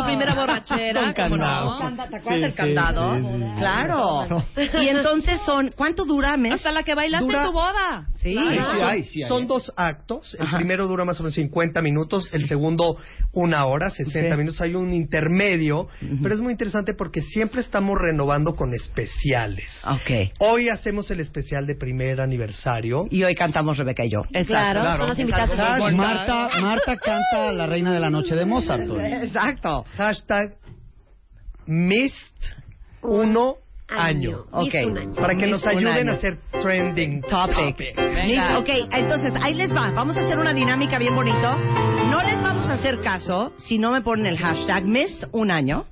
primera, 0.05 0.35
tu 0.35 0.41
borrachera, 0.41 1.01
Con 1.03 1.13
¿cómo 1.15 1.29
candado. 1.39 1.91
no? 1.91 1.97
¿Te 1.97 2.03
acuerdas 2.03 2.23
Sí, 2.35 2.41
del 2.41 2.51
sí, 2.51 2.57
candado? 2.57 3.15
sí, 3.17 3.21
sí, 3.23 3.43
sí. 3.45 3.53
Claro. 3.59 4.45
Y 4.83 4.89
entonces 4.89 5.41
son, 5.43 5.71
¿cuánto 5.77 6.05
dura 6.05 6.37
mes? 6.37 6.53
Hasta 6.55 6.73
la 6.73 6.83
que 6.83 6.95
bailaste 6.95 7.27
Dura- 7.27 7.41
en 7.43 7.47
tu 7.47 7.53
boda. 7.53 8.07
Sí. 8.17 8.35
Son- 8.35 8.53
sí 8.53 8.59
hay, 8.83 9.05
sí 9.05 9.23
hay. 9.23 9.29
Son 9.29 9.47
dos 9.47 9.73
actos. 9.77 10.35
El 10.39 10.47
Ajá. 10.47 10.57
primero 10.59 10.87
dura 10.87 11.05
más 11.05 11.19
o 11.21 11.23
menos 11.25 11.35
50 11.35 11.83
minutos, 11.83 12.33
el 12.35 12.47
segundo 12.49 12.97
una 13.33 13.65
hora, 13.67 13.91
60 13.91 14.35
Sí. 14.35 14.37
minutos. 14.39 14.61
Hay 14.61 14.75
un 14.75 14.93
intermedio, 14.93 15.89
pero 16.23 16.35
es 16.35 16.41
muy 16.41 16.53
interesante 16.53 16.95
porque 16.95 17.21
siempre 17.23 17.61
estamos 17.61 17.97
renovando 17.99 18.55
con 18.55 18.73
especiales. 18.75 19.71
Ok. 19.87 20.33
Hoy 20.39 20.69
hacemos 20.69 21.11
el 21.11 21.21
especial 21.21 21.67
de 21.67 21.75
primer 21.75 22.21
aniversario. 22.21 23.03
Y 23.11 23.25
hoy 23.25 23.32
cantamos 23.35 23.77
Rebeca 23.79 24.05
y 24.05 24.11
yo. 24.11 24.23
Claro, 24.47 24.81
Claro. 24.81 25.09
son 25.09 25.21
invitados. 25.21 25.59
Hashtag- 25.59 25.97
Marta, 25.97 26.49
Marta 26.61 26.97
canta 27.03 27.53
La 27.53 27.67
Reina 27.67 27.93
de 27.93 28.01
la 28.01 28.11
Noche 28.11 28.35
de 28.35 28.45
Mozart. 28.45 28.89
hoy. 28.91 29.01
Exacto. 29.05 29.85
Hashtag 29.97 30.55
Mist 31.67 32.37
uno 33.03 33.57
año. 33.89 34.45
Ok. 34.51 34.65
Mist 34.75 34.87
un 34.87 34.99
año. 34.99 35.15
Para 35.15 35.35
que 35.37 35.47
nos 35.47 35.63
Mist 35.65 35.73
un 35.75 35.79
ayuden 35.79 36.09
año. 36.09 36.13
a 36.13 36.15
hacer 36.15 36.39
trending 36.63 37.21
Topic. 37.23 37.77
Venga. 37.97 38.23
Listo, 38.25 38.59
Ok, 38.61 38.69
entonces 38.93 39.33
ahí 39.41 39.55
les 39.55 39.73
va. 39.75 39.91
Vamos 39.91 40.17
a 40.17 40.21
hacer 40.21 40.39
una 40.39 40.53
dinámica 40.53 40.99
bien 40.99 41.15
bonito. 41.15 41.57
No 42.11 42.21
les 42.23 42.41
vamos 42.43 42.67
a 42.67 42.75
hacer 42.75 43.01
caso 43.01 43.53
si 43.59 43.79
no 43.79 43.91
me 43.93 44.01
ponen 44.01 44.27
el 44.27 44.39
hashtag 44.39 44.85
Mist 44.85 45.25
un 45.33 45.51
año. 45.51 45.85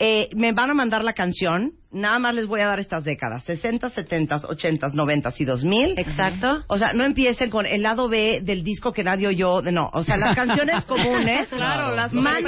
Eh, 0.00 0.28
me 0.34 0.52
van 0.52 0.70
a 0.70 0.74
mandar 0.74 1.04
la 1.04 1.12
canción. 1.12 1.72
Nada 1.92 2.18
más 2.20 2.34
les 2.34 2.46
voy 2.46 2.60
a 2.60 2.66
dar 2.66 2.78
estas 2.78 3.02
décadas: 3.04 3.42
60, 3.44 3.88
70, 3.90 4.36
80, 4.48 4.88
90 4.94 5.32
y 5.38 5.44
2000. 5.44 5.98
Exacto. 5.98 6.62
O 6.68 6.78
sea, 6.78 6.92
no 6.94 7.04
empiecen 7.04 7.50
con 7.50 7.66
el 7.66 7.82
lado 7.82 8.08
B 8.08 8.40
del 8.42 8.62
disco 8.62 8.92
que 8.92 9.02
nadie 9.02 9.26
oyó. 9.26 9.60
De, 9.60 9.72
no, 9.72 9.90
o 9.92 10.04
sea, 10.04 10.16
las 10.16 10.36
canciones 10.36 10.84
comunes. 10.86 11.48
Claro, 11.48 11.94
las 11.96 12.12
Mándenoslas. 12.12 12.42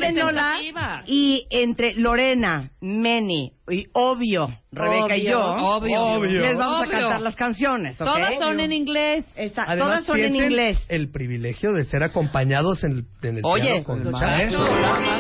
representativas. 0.63 1.05
Y 1.09 1.47
entre 1.51 1.95
Lorena, 1.95 2.71
Meni 2.81 3.53
y 3.69 3.87
obvio, 3.93 4.49
Rebeca 4.71 5.17
y 5.17 5.23
Obvio. 5.27 5.31
yo, 5.31 5.45
Obvio. 5.57 6.41
les 6.43 6.57
vamos 6.57 6.81
Obvio. 6.87 6.97
a 6.97 7.01
cantar 7.01 7.21
las 7.23 7.35
canciones. 7.37 7.97
Todas 7.97 8.39
son 8.39 8.61
en 8.61 8.73
inglés. 8.73 9.25
Esa- 9.37 9.65
Además, 9.67 9.89
todas 9.89 10.05
son 10.05 10.19
en 10.21 10.37
inglés. 10.37 10.79
El 10.89 11.11
privilegio 11.11 11.73
de 11.73 11.85
ser 11.85 12.03
acompañados 12.03 12.85
en 12.85 12.93
el, 12.93 13.05
en 13.29 13.37
el 13.39 13.45
Oye, 13.45 13.63
piano 13.65 13.85
con 13.85 14.03
el 14.03 14.11
maestro. 14.13 14.63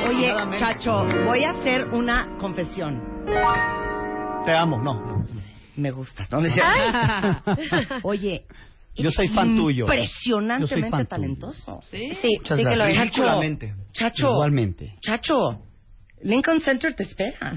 Oye, 0.08 0.32
Chacho, 0.58 1.04
voy 1.24 1.44
a 1.44 1.50
hacer 1.58 1.86
una 1.88 2.36
confesión. 2.40 3.00
Te 4.44 4.52
amo, 4.52 4.78
no. 4.78 5.24
Me 5.76 5.90
gustas, 5.90 6.30
¿no? 6.30 6.40
No 6.40 6.46
es 6.46 6.54
cierto. 6.54 7.98
Oye, 8.08 8.44
Yo 8.94 9.10
soy 9.10 9.28
fan 9.28 9.56
tuyo. 9.56 9.84
Impresionantemente 9.84 10.90
fan 10.90 11.06
talentoso. 11.06 11.80
¿Sí? 11.84 12.16
Sí, 12.20 12.28
Muchas 12.38 12.58
sí 12.58 12.64
que 12.64 12.76
lo 12.76 12.84
es. 12.84 12.94
Chacho. 12.96 13.22
Chacho, 13.92 14.26
Igualmente. 14.32 14.96
Chacho, 15.00 15.62
Lincoln 16.22 16.60
Center 16.60 16.94
te 16.94 17.04
espera. 17.04 17.52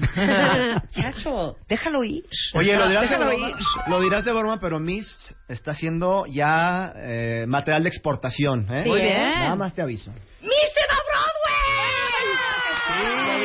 Chacho, 0.90 1.56
déjalo 1.68 2.02
ir. 2.04 2.24
Oye, 2.54 2.76
lo 2.76 2.88
dirás, 2.88 3.02
de 3.02 3.08
déjalo 3.08 3.26
broma, 3.30 3.48
ir. 3.50 3.56
lo 3.88 4.00
dirás 4.00 4.24
de 4.24 4.32
broma, 4.32 4.58
pero 4.60 4.80
Mist 4.80 5.32
está 5.48 5.72
haciendo 5.72 6.24
ya 6.26 6.92
eh, 6.96 7.44
material 7.48 7.82
de 7.82 7.88
exportación. 7.90 8.66
¿eh? 8.70 8.82
Sí, 8.84 8.88
Muy 8.88 9.00
bien. 9.02 9.30
Nada 9.30 9.56
más 9.56 9.74
te 9.74 9.82
aviso. 9.82 10.10
¡Miss 10.40 10.50
va 10.90 10.96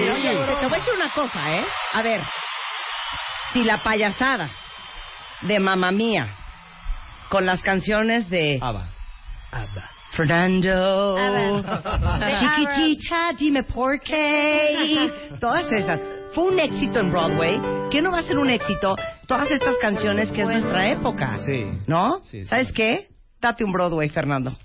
Broadway! 0.05 0.59
Te 0.59 0.67
voy 0.67 0.75
a 0.75 0.79
decir 0.79 0.93
una 0.95 1.11
cosa, 1.13 1.55
¿eh? 1.55 1.65
A 1.93 2.01
ver, 2.01 2.21
si 3.53 3.63
la 3.63 3.81
payasada 3.83 4.49
de 5.41 5.59
Mamma 5.59 5.91
Mía 5.91 6.35
con 7.29 7.45
las 7.45 7.61
canciones 7.61 8.29
de 8.29 8.59
Ava. 8.61 8.89
Fernando, 10.11 11.17
Abba. 11.17 12.29
Chiquitita, 12.39 13.31
dime 13.37 13.63
por 13.63 13.99
qué, 14.01 15.29
todas 15.39 15.71
esas. 15.71 16.01
Fue 16.33 16.45
un 16.45 16.59
éxito 16.59 16.99
en 16.99 17.11
Broadway. 17.11 17.61
¿Qué 17.89 18.01
no 18.01 18.11
va 18.11 18.19
a 18.19 18.23
ser 18.23 18.37
un 18.37 18.49
éxito? 18.49 18.95
Todas 19.27 19.51
estas 19.51 19.77
canciones 19.77 20.31
que 20.31 20.41
es 20.41 20.47
nuestra 20.47 20.89
época. 20.89 21.37
Sí. 21.45 21.65
¿No? 21.87 22.21
Sí, 22.23 22.43
sí. 22.43 22.45
¿Sabes 22.45 22.71
qué? 22.71 23.07
Date 23.41 23.63
un 23.63 23.71
Broadway, 23.71 24.09
Fernando. 24.09 24.57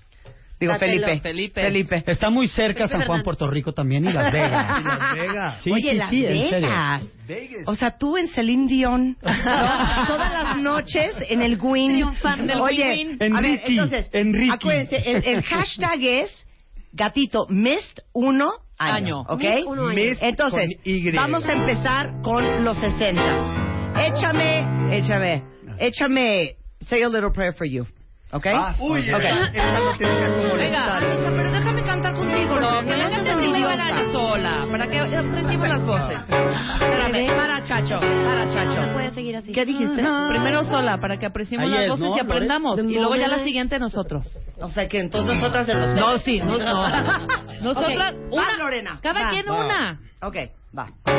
Digo, 0.58 0.72
Dátelo. 0.72 0.92
Felipe. 1.06 1.20
Felipe. 1.20 1.60
Felipe. 1.62 2.04
Está 2.06 2.30
muy 2.30 2.48
cerca 2.48 2.86
San 2.88 3.00
Juan, 3.00 3.00
Fernando. 3.02 3.24
Puerto 3.24 3.50
Rico 3.50 3.72
también 3.72 4.06
y 4.06 4.12
Las 4.12 4.32
Vegas. 4.32 4.80
Y 4.80 4.84
Las 4.84 5.14
Vegas. 5.18 5.62
Sí, 5.62 5.70
Oye, 5.72 5.90
sí, 5.90 5.96
Las 5.96 6.10
sí, 6.10 6.26
en 6.26 6.48
serio. 6.50 6.68
Vegas. 6.68 7.02
Vegas. 7.28 7.62
O 7.66 7.74
sea, 7.74 7.98
tú 7.98 8.16
en 8.16 8.28
Celine 8.28 8.66
Dion, 8.66 9.16
¿no? 9.22 9.30
todas 10.06 10.32
las 10.32 10.56
noches 10.56 11.12
en 11.28 11.42
el 11.42 11.58
Win. 11.60 11.92
Triunfando. 11.92 12.44
En 12.44 12.50
el 12.50 12.60
Oye, 12.60 12.88
Win-Win. 12.90 13.36
a 13.36 13.40
ver, 13.40 13.50
Enrique, 13.50 13.64
entonces, 13.66 14.10
Enrique. 14.12 14.52
acuérdense, 14.54 14.96
el, 15.10 15.24
el 15.26 15.42
hashtag 15.44 16.02
es 16.02 16.46
gatito 16.92 17.46
mist 17.50 17.98
uno 18.14 18.50
año, 18.78 18.94
Año. 18.94 19.20
¿ok? 19.28 19.38
Mist 19.40 19.66
uno 19.66 19.86
año. 19.88 19.94
Mist 19.94 20.22
Entonces, 20.22 20.66
con 20.76 20.80
Y. 20.84 21.10
vamos 21.10 21.46
a 21.46 21.52
empezar 21.52 22.12
con 22.22 22.64
los 22.64 22.78
sesentas. 22.78 23.54
Échame, 23.98 24.96
échame, 24.96 25.42
échame, 25.80 26.56
say 26.80 27.02
a 27.02 27.08
little 27.08 27.30
prayer 27.30 27.52
for 27.54 27.66
you, 27.66 27.86
¿ok? 28.32 28.46
Ah, 28.52 28.74
Uy, 28.80 29.00
Ok. 29.12 29.20
esa, 29.22 29.46
esa 29.48 29.80
no 29.80 29.92
tiene 29.96 30.14
que 30.16 30.56
Venga. 30.56 30.98
Pero 31.36 31.50
déjame 31.52 31.82
cantar 31.84 32.14
contigo, 32.14 32.58
No, 32.60 32.82
no, 32.82 32.88
que 32.88 32.96
la 32.96 33.10
cante 33.10 33.36
primero 33.36 33.66
sola, 34.12 34.66
para 34.70 34.86
que 34.88 34.98
aprendimos 35.00 35.68
las 35.68 35.84
voces. 35.84 36.18
Espérame, 36.28 37.26
para 37.36 37.64
Chacho, 37.64 37.98
para 38.00 38.44
No 38.46 38.52
Chacho. 38.52 38.92
puede 38.92 39.10
seguir 39.10 39.36
así. 39.36 39.52
¿Qué 39.52 39.64
dijiste? 39.64 40.02
Primero 40.28 40.64
sola, 40.64 40.98
para 40.98 41.18
que 41.18 41.26
apreciemos 41.26 41.70
las 41.70 41.82
es, 41.82 41.88
voces 41.88 42.08
¿no, 42.08 42.16
y 42.16 42.20
aprendamos. 42.20 42.78
Y 42.78 42.94
luego 42.94 43.14
ya 43.16 43.28
la 43.28 43.44
siguiente 43.44 43.78
nosotros. 43.78 44.26
O 44.60 44.68
sea 44.70 44.88
que 44.88 44.98
entonces 45.00 45.34
nosotras 45.36 45.68
en 45.68 45.78
los 45.80 45.94
No, 45.94 46.18
sí, 46.18 46.40
no, 46.40 46.56
no. 46.58 46.88
Nosotras, 47.62 48.14
una, 48.30 48.56
Lorena. 48.58 48.98
cada 49.02 49.28
quien 49.30 49.48
una. 49.50 50.00
Ok, 50.22 50.36
va. 50.76 50.86
The 51.04 51.12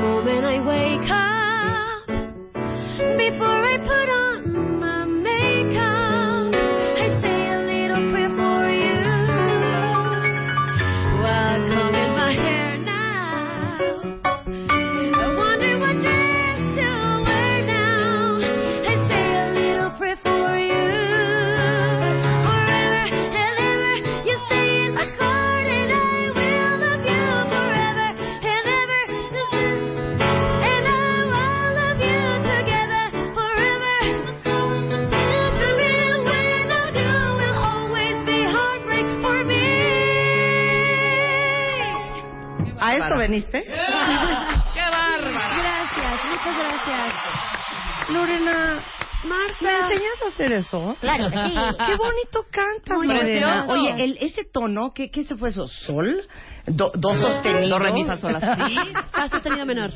moment 0.00 0.44
I 0.44 0.60
wake 0.60 1.10
up, 1.10 2.06
before 3.16 3.64
I 3.64 3.78
put 3.78 4.08
on 4.08 4.35
veniste? 43.26 43.62
¡Qué 44.74 44.80
bárbara! 44.80 45.56
Gracias, 45.58 46.24
muchas 46.30 46.56
gracias. 46.56 47.14
Lorena, 48.08 48.84
Marta. 49.24 49.56
¿me 49.60 49.78
enseñas 49.78 50.22
a 50.24 50.28
hacer 50.28 50.52
eso? 50.52 50.96
Claro 51.00 51.28
que 51.30 51.36
sí. 51.36 51.54
Qué 51.86 51.96
bonito 51.96 52.44
cantas, 52.50 52.96
Muy 52.98 53.06
Lorena. 53.08 53.64
precioso. 53.64 53.72
Oye, 53.72 54.04
el, 54.04 54.18
ese 54.20 54.44
tono, 54.44 54.92
¿qué, 54.94 55.10
¿qué 55.10 55.24
se 55.24 55.34
fue 55.34 55.48
eso? 55.48 55.66
¿Sol? 55.66 56.22
Do, 56.66 56.92
¿Do 56.94 57.14
sostenido? 57.14 57.68
Do, 57.68 57.78
re, 57.80 57.92
mi, 57.92 58.04
fa, 58.04 58.16
sol, 58.16 58.32
la, 58.32 58.40
si. 58.66 58.76
Fa 59.12 59.28
sostenido 59.32 59.66
menor. 59.66 59.92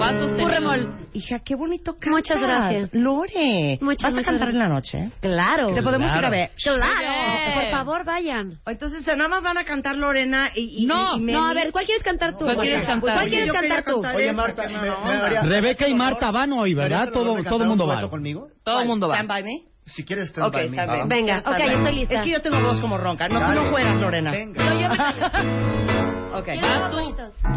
Va 0.00 0.12
sostenido. 0.12 0.44
Un 0.46 0.50
remol. 0.52 1.08
Hija, 1.14 1.38
qué 1.38 1.54
bonito 1.54 1.92
cantas. 1.94 2.10
Muchas 2.10 2.40
gracias. 2.40 2.90
Lore, 2.94 3.78
Muchas, 3.80 4.02
¿vas 4.02 4.12
a 4.12 4.16
muchas 4.16 4.24
cantar 4.26 4.48
gracias. 4.48 4.52
en 4.54 4.58
la 4.58 4.68
noche? 4.68 5.10
Claro. 5.20 5.72
¿Te 5.72 5.82
podemos 5.82 6.14
ir 6.18 6.24
a 6.24 6.28
ver? 6.30 6.50
Claro. 6.62 7.54
Por 7.54 7.70
favor, 7.70 8.04
vayan. 8.04 8.58
Entonces, 8.66 9.06
nada 9.06 9.28
más 9.28 9.42
van 9.42 9.56
a 9.56 9.64
cantar 9.64 9.96
Lorena 9.96 10.50
y, 10.54 10.82
y 10.84 10.86
No, 10.86 11.16
y 11.16 11.20
Meli. 11.20 11.32
No, 11.38 11.46
a 11.46 11.54
ver, 11.54 11.72
¿cuál 11.72 11.86
quieres 11.86 12.02
cantar 12.04 12.32
tú? 12.36 12.44
¿Cuál 12.44 12.58
quieres 12.58 12.84
cantar? 12.84 13.14
¿Cuál 13.14 13.28
quieres 13.28 13.46
Yo 13.48 13.52
cantar 13.54 13.84
tú? 13.84 13.92
cantar 14.02 14.16
Oye, 14.16 14.32
Marta, 14.32 14.66
me, 14.68 14.88
no, 14.88 15.04
me 15.04 15.48
Rebeca 15.48 15.88
y 15.88 15.94
Marta 15.94 16.30
van 16.30 16.52
hoy, 16.52 16.74
¿me 16.74 16.84
harías 16.84 17.00
¿verdad? 17.00 17.12
Todo, 17.14 17.42
todo 17.44 17.56
el 17.56 17.62
un 17.62 17.68
mundo 17.68 17.86
va. 17.86 18.10
conmigo? 18.10 18.48
Todo 18.62 18.80
el 18.82 18.86
mundo 18.88 19.08
va. 19.08 19.14
Stand 19.14 19.28
by 19.30 19.42
me. 19.44 19.62
Si 19.86 20.04
quieres, 20.04 20.28
stand 20.28 20.48
Ok, 20.48 20.52
by 20.54 20.68
me. 20.68 20.76
está 20.76 20.94
bien. 20.94 21.08
Venga, 21.08 21.38
Está 21.38 21.50
ok, 21.52 21.56
bien. 21.56 21.70
estoy 21.78 21.94
lista. 21.94 22.14
Es 22.16 22.22
que 22.22 22.30
yo 22.30 22.42
tengo 22.42 22.60
voz 22.60 22.80
como 22.80 22.98
ronca. 22.98 23.28
No, 23.28 23.38
tú 23.40 23.52
no 23.60 23.70
juegas, 23.70 23.96
Lorena. 24.00 24.30
Venga. 24.32 24.62
No, 24.64 24.80
yo 24.80 24.88
Ok. 26.38 26.48
Vas 26.60 26.90
tú. 26.90 26.98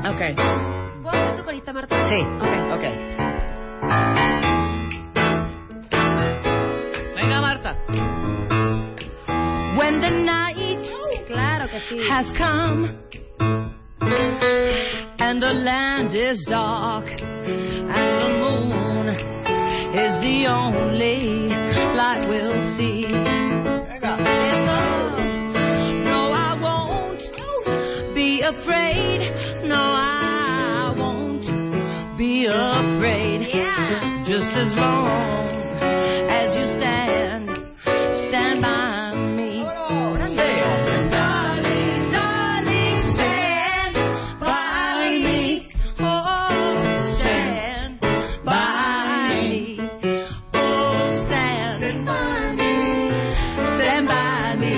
Ok. 0.07 0.88
¿Puedo 1.09 1.23
ser 1.25 1.35
tu 1.37 1.43
corista, 1.43 1.73
Marta? 1.73 1.95
Sí. 2.09 2.21
Ok. 2.73 2.83
Venga, 7.15 7.41
Marta. 7.41 7.75
When 9.77 9.99
the 10.01 10.09
night 10.11 10.85
Claro 11.27 11.67
que 11.69 11.79
sí. 11.89 11.99
has 12.09 12.25
come 12.37 12.89
and 15.19 15.41
the 15.41 15.53
land 15.53 16.13
is 16.15 16.43
dark 16.49 17.05
and 17.05 17.89
the 18.21 18.29
moon 18.39 19.07
is 19.93 20.13
the 20.21 20.47
only 20.47 21.49
light 21.95 22.25
we'll 22.27 22.77
see. 22.77 23.07
No, 26.09 26.31
I 26.33 26.53
won't 26.59 27.21
be 28.15 28.41
afraid. 28.41 29.19
No, 29.65 29.75
I 29.75 30.08
be 32.39 32.45
afraid. 32.45 33.41
Just 34.25 34.55
as 34.55 34.73
long 34.75 35.49
as 36.29 36.55
you 36.55 36.65
stand, 36.77 37.49
stand 38.29 38.61
by 38.61 39.13
me. 39.35 39.63
Darling, 41.09 42.11
darling, 42.11 42.97
stand 43.13 43.95
by 44.39 45.17
me. 45.19 45.67
Oh, 45.99 47.17
stand 47.19 47.99
by 48.45 49.35
me. 49.39 49.79
Oh, 50.53 51.25
stand 51.25 52.05
by 52.05 52.53
me. 52.55 52.73
Stand 53.75 54.07
by 54.07 54.55
me. 54.55 54.75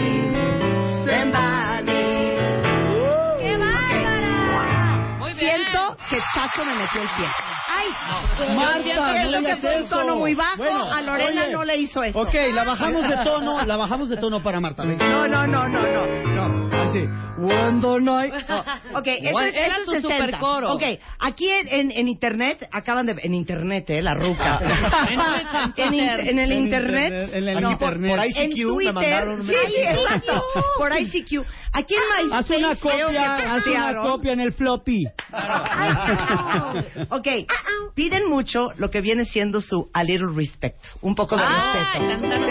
Stand 1.03 1.31
by 1.31 1.81
me. 1.85 2.01
¡Qué 3.41 3.53
bárbara! 3.57 5.17
Muy 5.19 5.33
bien. 5.33 5.57
Siento 5.61 5.95
que 6.09 6.17
Chacho 6.33 6.65
me 6.65 6.73
metió 6.75 7.01
el 7.01 7.09
pie. 7.09 7.50
Marta, 8.49 8.81
Siento 9.13 9.43
que 9.43 9.55
fue 9.57 9.81
un 9.81 9.89
tono 9.89 10.15
muy 10.15 10.35
bajo. 10.35 10.57
Bueno, 10.57 10.83
a 10.91 11.01
Lorena 11.01 11.43
oye. 11.43 11.51
no 11.53 11.63
le 11.63 11.77
hizo 11.77 12.03
eso. 12.03 12.19
Ok, 12.19 12.33
la 12.53 12.63
bajamos 12.63 13.07
de 13.07 13.15
tono, 13.23 13.63
la 13.65 13.77
bajamos 13.77 14.09
de 14.09 14.17
tono 14.17 14.41
para 14.43 14.59
Marta. 14.59 14.83
venga. 14.85 15.07
No, 15.07 15.27
no, 15.27 15.47
no, 15.47 15.67
no, 15.67 15.81
no. 15.81 16.47
No, 16.47 16.81
así. 16.83 16.99
Night... 17.41 18.33
No. 18.47 18.63
Ok, 18.99 19.07
eso 19.07 19.39
es, 19.39 19.55
Era 19.55 19.75
eso 19.77 19.85
tu 19.85 19.93
es 19.95 20.01
60. 20.03 20.25
supercoro. 20.25 20.73
Ok, 20.73 20.83
aquí 21.19 21.49
en, 21.49 21.67
en, 21.67 21.91
en 21.91 22.07
internet, 22.07 22.67
acaban 22.71 23.05
de... 23.05 23.15
En 23.23 23.33
internet, 23.33 23.89
eh, 23.89 24.01
la 24.01 24.13
ruca. 24.13 24.59
en, 25.77 25.93
en 26.29 26.39
el 26.39 26.51
internet. 26.51 27.29
en 27.33 27.47
el 27.47 27.61
no, 27.61 27.71
internet. 27.71 28.09
por 28.11 28.17
Por 28.17 28.27
ICQ 28.27 28.77
me 28.77 28.91
mandaron 28.91 29.41
Sí, 29.47 29.53
mensaje. 29.53 30.01
exacto. 30.01 30.43
Por 30.77 30.91
ICQ. 30.99 31.45
Aquí 31.73 31.95
en 31.95 32.25
MySpace 32.25 32.35
Haz 32.35 32.49
una 32.59 32.75
copia, 32.75 33.35
haz 33.37 33.65
una 33.67 33.95
copia 33.95 34.33
en 34.33 34.39
el 34.41 34.51
floppy. 34.51 35.05
Ok, 37.09 37.27
piden 37.95 38.29
mucho 38.31 38.69
lo 38.77 38.89
que 38.89 39.01
viene 39.01 39.25
siendo 39.25 39.59
su 39.61 39.89
A 39.93 40.03
Little 40.03 40.33
Respect. 40.33 40.77
Un 41.01 41.13
poco 41.15 41.35
de 41.35 41.43
Ah, 41.45 41.73
respeto. 41.93 42.07
tan, 42.07 42.21
tan, 42.21 42.31
tan, 42.31 42.41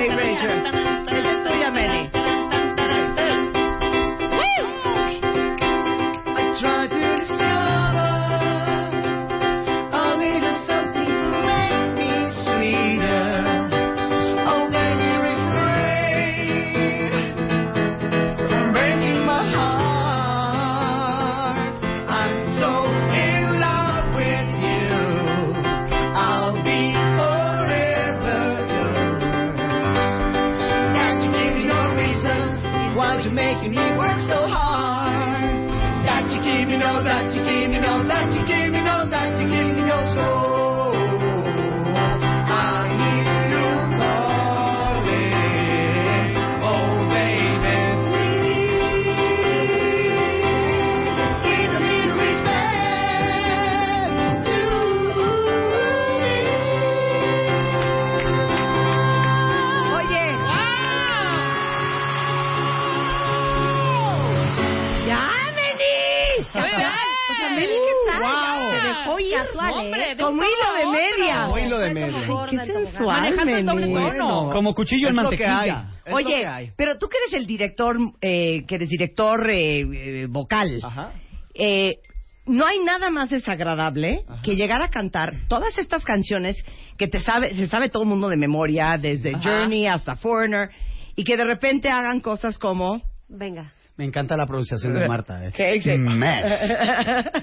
Manejando 73.37 73.73
el 73.73 73.93
doble 73.93 74.13
tono. 74.19 74.51
Como 74.53 74.75
cuchillo 74.75 75.09
en 75.09 75.17
Es 75.19 75.23
lo 75.25 75.31
que 75.31 75.47
hay. 75.47 75.71
mantequilla. 75.71 75.95
Es 76.05 76.11
lo 76.11 76.17
Oye, 76.17 76.37
que 76.41 76.47
hay. 76.47 76.71
pero 76.77 76.99
tú 76.99 77.09
que 77.09 77.17
eres 77.19 77.33
el 77.41 77.47
director, 77.47 77.97
eh, 78.21 78.65
que 78.67 78.75
eres 78.75 78.89
director 78.89 79.51
eh, 79.51 79.81
eh, 79.81 80.27
vocal, 80.29 80.81
Ajá. 80.83 81.13
eh, 81.55 81.99
no 82.47 82.67
hay 82.67 82.79
nada 82.85 83.11
más 83.11 83.31
desagradable 83.31 84.25
que 84.43 84.57
llegar 84.57 84.83
a 84.83 84.89
cantar 84.89 85.31
todas 85.49 85.77
estas 85.79 86.05
canciones 86.05 86.57
que 86.99 87.07
te 87.07 87.21
sabe, 87.21 87.55
se 87.55 87.69
sabe 87.69 87.89
todo 87.91 88.03
el 88.03 88.09
mundo 88.09 88.29
de 88.29 88.37
memoria, 88.37 88.97
desde 88.99 89.35
Ajá. 89.35 89.43
Journey 89.61 89.87
hasta 89.87 90.17
Foreigner, 90.17 90.71
y 91.17 91.25
que 91.25 91.37
de 91.37 91.45
repente 91.45 91.89
hagan 91.91 92.21
cosas 92.21 92.59
como... 92.59 93.03
Venga. 93.29 93.73
Me 93.97 94.05
encanta 94.07 94.37
la 94.37 94.47
pronunciación 94.47 94.95
de 94.95 95.07
Marta. 95.09 95.47
Eh. 95.47 95.53
¿Qué? 95.55 95.97
Mess. 95.99 96.47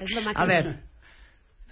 Es 0.01 0.11
lo. 0.11 0.29
A 0.33 0.45
ver. 0.45 0.79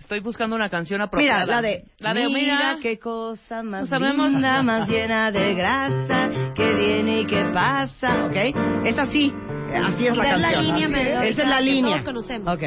Estoy 0.06 0.20
buscando 0.20 0.56
una 0.56 0.70
canción 0.70 1.02
apropiada. 1.02 1.46
Mira, 1.46 1.56
la 1.56 1.62
de. 1.64 1.84
La 1.98 2.14
de 2.14 2.30
Mira 2.30 2.78
qué 2.80 3.00
cosa 3.00 3.64
más 3.64 3.82
No 3.82 3.88
sabemos 3.88 4.30
linda, 4.30 4.50
nada. 4.50 4.62
más 4.62 4.88
llena 4.88 5.32
de 5.32 5.56
grasa, 5.56 6.30
que 6.56 6.74
viene 6.76 7.22
y 7.22 7.26
que 7.26 7.44
pasa, 7.52 8.26
¿ok? 8.26 8.86
Es 8.86 9.00
así. 9.00 9.34
Así 9.76 10.06
es 10.06 10.16
la 10.16 10.26
Esa 10.26 10.36
es 10.36 10.42
la 10.42 10.52
canción. 10.52 10.76
línea 10.76 11.24
Esa 11.26 11.42
es 11.42 11.50
la 11.50 11.60
línea. 11.60 11.92
todos 12.04 12.04
conocemos. 12.06 12.54
Ok. 12.56 12.64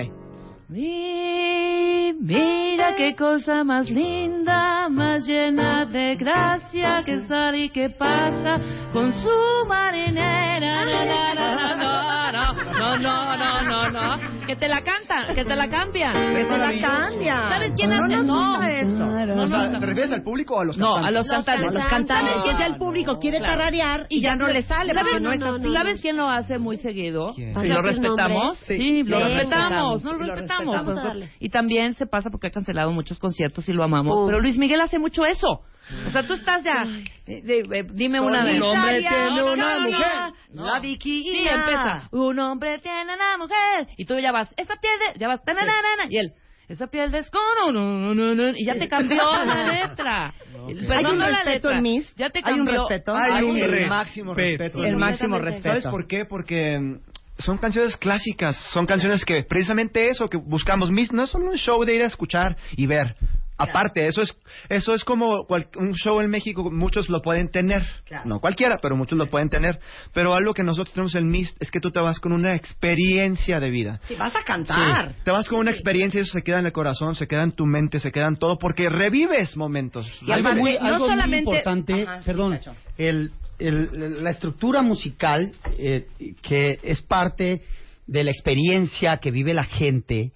Mi- 2.15 2.39
Mira 2.39 2.95
qué 2.97 3.15
cosa 3.15 3.65
más 3.65 3.91
linda, 3.91 4.89
más 4.89 5.27
llena 5.27 5.85
de 5.85 6.17
gracia, 6.17 7.03
que 7.05 7.21
sale 7.27 7.65
y 7.65 7.69
que 7.71 7.91
pasa 7.91 8.59
con 8.93 9.13
su 9.13 9.67
marinera. 9.69 10.85
Na, 10.85 12.53
No, 12.79 12.97
no, 12.97 13.37
no, 13.37 13.63
no, 13.63 13.91
no. 13.91 14.47
Que 14.47 14.57
te 14.57 14.67
la 14.69 14.81
cantan, 14.83 15.35
que 15.35 15.45
te 15.45 15.55
la 15.55 15.69
cambian. 15.69 16.13
Que 16.35 16.45
te 16.45 16.59
la 16.59 16.73
cambian. 16.81 17.49
¿Sabes 17.51 17.73
quién 17.77 17.91
No 17.91 18.57
hace? 18.57 18.85
No. 18.87 19.09
No, 19.37 19.47
no, 19.47 19.79
¿te 19.81 19.87
refieres 19.87 20.13
al 20.13 20.23
público 20.23 20.57
o 20.57 20.61
a 20.61 20.65
los 20.65 20.77
No, 20.79 20.95
cantantes? 20.95 21.09
a 21.09 21.19
los 21.19 21.29
cantantes. 21.29 21.73
Los 21.75 21.87
cantantes, 21.87 22.33
que 22.45 22.59
ya 22.59 22.67
el 22.67 22.77
público 22.77 23.19
quiere 23.19 23.41
tararear 23.41 24.07
y 24.09 24.21
ya 24.21 24.37
no 24.37 24.49
le 24.49 24.63
sale, 24.63 24.95
¿Sabes, 24.95 25.13
porque 25.13 25.25
no 25.25 25.33
es 25.33 25.43
así. 25.43 25.73
¿Sabes 25.75 26.01
quién 26.01 26.17
lo 26.17 26.29
hace 26.31 26.59
muy 26.59 26.77
seguido? 26.79 27.33
¿Quién? 27.35 27.51
¿Y 27.51 27.55
¿Sabes 27.55 27.71
lo 27.71 27.83
respetamos? 27.83 28.59
Sí, 28.67 29.03
lo 29.05 29.19
respetamos, 29.21 30.03
no 30.05 30.13
lo 30.15 30.19
respetamos. 30.19 30.85
Pues. 30.85 31.31
Y 31.41 31.49
también 31.51 31.95
se 31.99 32.07
pasa 32.07 32.31
porque 32.31 32.47
ha 32.47 32.51
cancelado 32.51 32.93
muchos 32.93 33.19
conciertos 33.19 33.69
y 33.69 33.73
lo 33.75 33.85
amamos. 33.85 34.17
Uh. 34.17 34.27
Pero 34.27 34.41
Luis 34.41 34.57
Miguel 34.57 34.81
hace 34.81 34.99
mucho 34.99 35.27
eso. 35.27 35.63
O 36.07 36.11
sea, 36.11 36.27
tú 36.27 36.35
estás 36.35 36.63
ya. 36.65 36.85
eh, 37.27 37.43
de- 37.43 37.79
eh, 37.81 37.87
dime 37.93 38.21
una 38.21 38.45
de 38.45 38.57
Un 38.57 38.63
hombre 38.63 39.01
tiene 39.01 39.43
una 39.43 39.81
mujer, 39.81 40.33
No. 40.53 40.67
la 40.67 40.81
Vicky 40.81 41.23
Sí, 41.23 41.39
empieza. 41.49 42.09
Un 42.13 42.39
hombre 42.39 42.79
tiene 42.79 43.15
una 43.15 43.37
mujer. 43.39 43.89
Y 43.97 44.05
tú 44.05 44.19
ya 44.19 44.33
vas. 44.33 44.53
Esa 44.57 44.77
piel 44.77 44.93
de. 45.15 45.19
Ya 45.19 45.29
vas. 45.29 45.43
ta, 45.45 45.53
na, 45.55 45.63
na, 45.63 45.73
na, 45.83 46.05
na, 46.05 46.11
Y 46.11 46.19
él. 46.19 46.33
Esa 46.69 46.87
piel 46.89 47.11
de 47.11 47.21
escono, 47.21 47.73
no, 47.73 47.81
no, 47.99 48.15
no, 48.15 48.35
no, 48.35 48.49
y 48.55 48.67
ya 48.67 48.75
te 48.75 48.89
cambió 48.91 49.17
la 49.47 49.73
letra. 49.73 50.35
Perdón, 50.37 50.93
Hay 50.93 51.05
un 51.07 51.19
no 51.19 51.27
la 51.27 51.37
respeto 51.39 51.69
letra. 51.71 51.77
en 51.79 51.83
Miss. 51.83 52.15
Ya 52.17 52.29
te 52.29 52.41
Hay 52.45 52.53
un 52.53 52.59
cambió. 52.67 52.81
respeto. 52.87 53.15
Hay 53.15 53.43
un 53.45 53.55
respeto. 53.57 53.77
el 53.79 53.89
máximo 53.89 54.35
respeto. 54.35 54.85
El 54.85 54.97
máximo 54.97 55.39
respeto. 55.39 55.69
¿Sabes 55.71 55.87
por 55.87 56.07
qué? 56.07 56.27
Porque 56.27 56.79
mm, 56.79 57.01
son 57.39 57.59
canciones 57.59 57.97
clásicas, 57.97 58.57
son 58.73 58.87
canciones 58.87 59.25
que 59.25 59.43
precisamente 59.45 60.09
eso 60.09 60.27
que 60.29 60.37
buscamos. 60.37 60.91
Miss 60.91 61.13
no 61.13 61.23
es 61.25 61.31
solo 61.31 61.51
un 61.51 61.57
show 61.57 61.85
de 61.85 61.95
ir 61.95 62.03
a 62.03 62.07
escuchar 62.07 62.57
y 62.77 62.87
ver. 62.87 63.17
Aparte, 63.61 64.07
eso 64.07 64.23
es 64.23 64.37
eso 64.69 64.95
es 64.95 65.03
como 65.03 65.45
cual- 65.45 65.67
un 65.77 65.93
show 65.93 66.21
en 66.21 66.31
México, 66.31 66.71
muchos 66.71 67.09
lo 67.09 67.21
pueden 67.23 67.49
tener. 67.51 67.85
No 68.25 68.39
cualquiera, 68.39 68.79
pero 68.81 68.95
muchos 68.97 69.19
lo 69.19 69.27
pueden 69.27 69.49
tener. 69.49 69.81
Pero 70.15 70.33
algo 70.33 70.55
que 70.55 70.63
nosotros 70.63 70.95
tenemos 70.95 71.17
en 71.17 71.29
Miss 71.29 71.53
es 71.59 71.69
que 71.73 71.81
tú 71.81 71.91
te 71.91 71.99
vas 72.01 72.21
con 72.21 72.31
una 72.33 72.55
experiencia 72.55 73.59
de 73.59 73.71
vida. 73.71 74.01
Sí, 74.07 74.15
vas 74.15 74.35
a 74.37 74.45
cantar. 74.45 75.09
Sí, 75.09 75.17
Te 75.25 75.33
vas 75.33 75.49
con 75.49 75.59
una 75.59 75.73
experiencia 75.73 76.21
y 76.21 76.23
eso 76.23 76.33
se 76.33 76.43
queda 76.43 76.61
en 76.61 76.67
el 76.67 76.73
corazón, 76.73 77.17
se 77.17 77.27
queda 77.27 77.43
en 77.43 77.51
tu 77.51 77.67
mente, 77.67 77.99
se 77.99 78.13
queda 78.13 78.29
en 78.29 78.37
todo, 78.37 78.59
porque 78.59 78.89
revives 78.89 79.57
momentos. 79.57 80.07
Y 80.23 80.31
algo 80.31 80.49
aparte, 80.49 80.61
muy, 80.61 80.79
no 80.79 80.87
algo 80.87 81.09
muy 81.09 81.39
importante, 81.39 82.03
Ajá, 82.05 82.21
perdón, 82.25 82.61
el, 82.97 83.33
el- 83.59 84.23
la 84.25 84.31
estructura 84.31 84.83
musical 84.83 85.53
eh, 85.79 86.07
que 86.43 86.79
es 86.83 87.03
parte 87.03 87.63
de 88.07 88.25
la 88.25 88.31
experiencia 88.31 89.19
que 89.19 89.31
vive 89.31 89.53
la 89.55 89.65
gente. 89.65 90.33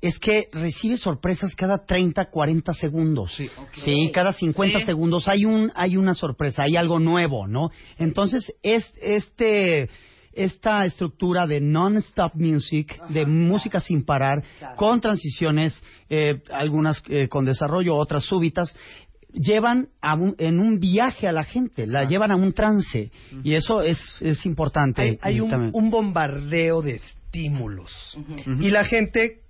Es 0.00 0.18
que 0.20 0.48
recibe 0.52 0.96
sorpresas 0.96 1.54
cada 1.56 1.84
30, 1.84 2.26
40 2.30 2.72
segundos. 2.72 3.36
Sí, 3.72 4.10
cada 4.12 4.32
50 4.32 4.78
Sí. 4.80 4.86
segundos 4.86 5.26
hay 5.26 5.44
un 5.44 5.72
hay 5.74 5.96
una 5.96 6.14
sorpresa, 6.14 6.62
hay 6.62 6.76
algo 6.76 7.00
nuevo, 7.00 7.46
¿no? 7.48 7.70
Entonces, 7.98 8.52
es 8.62 8.92
este 9.02 9.88
esta 10.34 10.84
estructura 10.84 11.48
de 11.48 11.60
non-stop 11.60 12.34
music, 12.36 12.96
de 13.08 13.26
música 13.26 13.80
sin 13.80 14.04
parar, 14.04 14.40
con 14.76 15.00
transiciones, 15.00 15.82
eh, 16.08 16.42
algunas 16.52 17.02
eh, 17.08 17.26
con 17.28 17.44
desarrollo, 17.44 17.96
otras 17.96 18.22
súbitas, 18.22 18.72
llevan 19.38 19.88
a 20.00 20.14
un- 20.14 20.34
en 20.38 20.58
un 20.60 20.78
viaje 20.78 21.26
a 21.28 21.32
la 21.32 21.44
gente, 21.44 21.86
la 21.86 22.04
llevan 22.04 22.30
a 22.30 22.36
un 22.36 22.52
trance. 22.52 23.10
Y 23.44 23.54
eso 23.54 23.82
es, 23.82 23.98
es 24.20 24.44
importante. 24.46 25.02
Hay, 25.02 25.18
hay 25.22 25.40
un, 25.40 25.48
un 25.74 25.90
bombardeo 25.90 26.82
de 26.82 26.96
estímulos. 26.96 28.18
Y 28.60 28.70
la 28.70 28.84
gente 28.84 29.40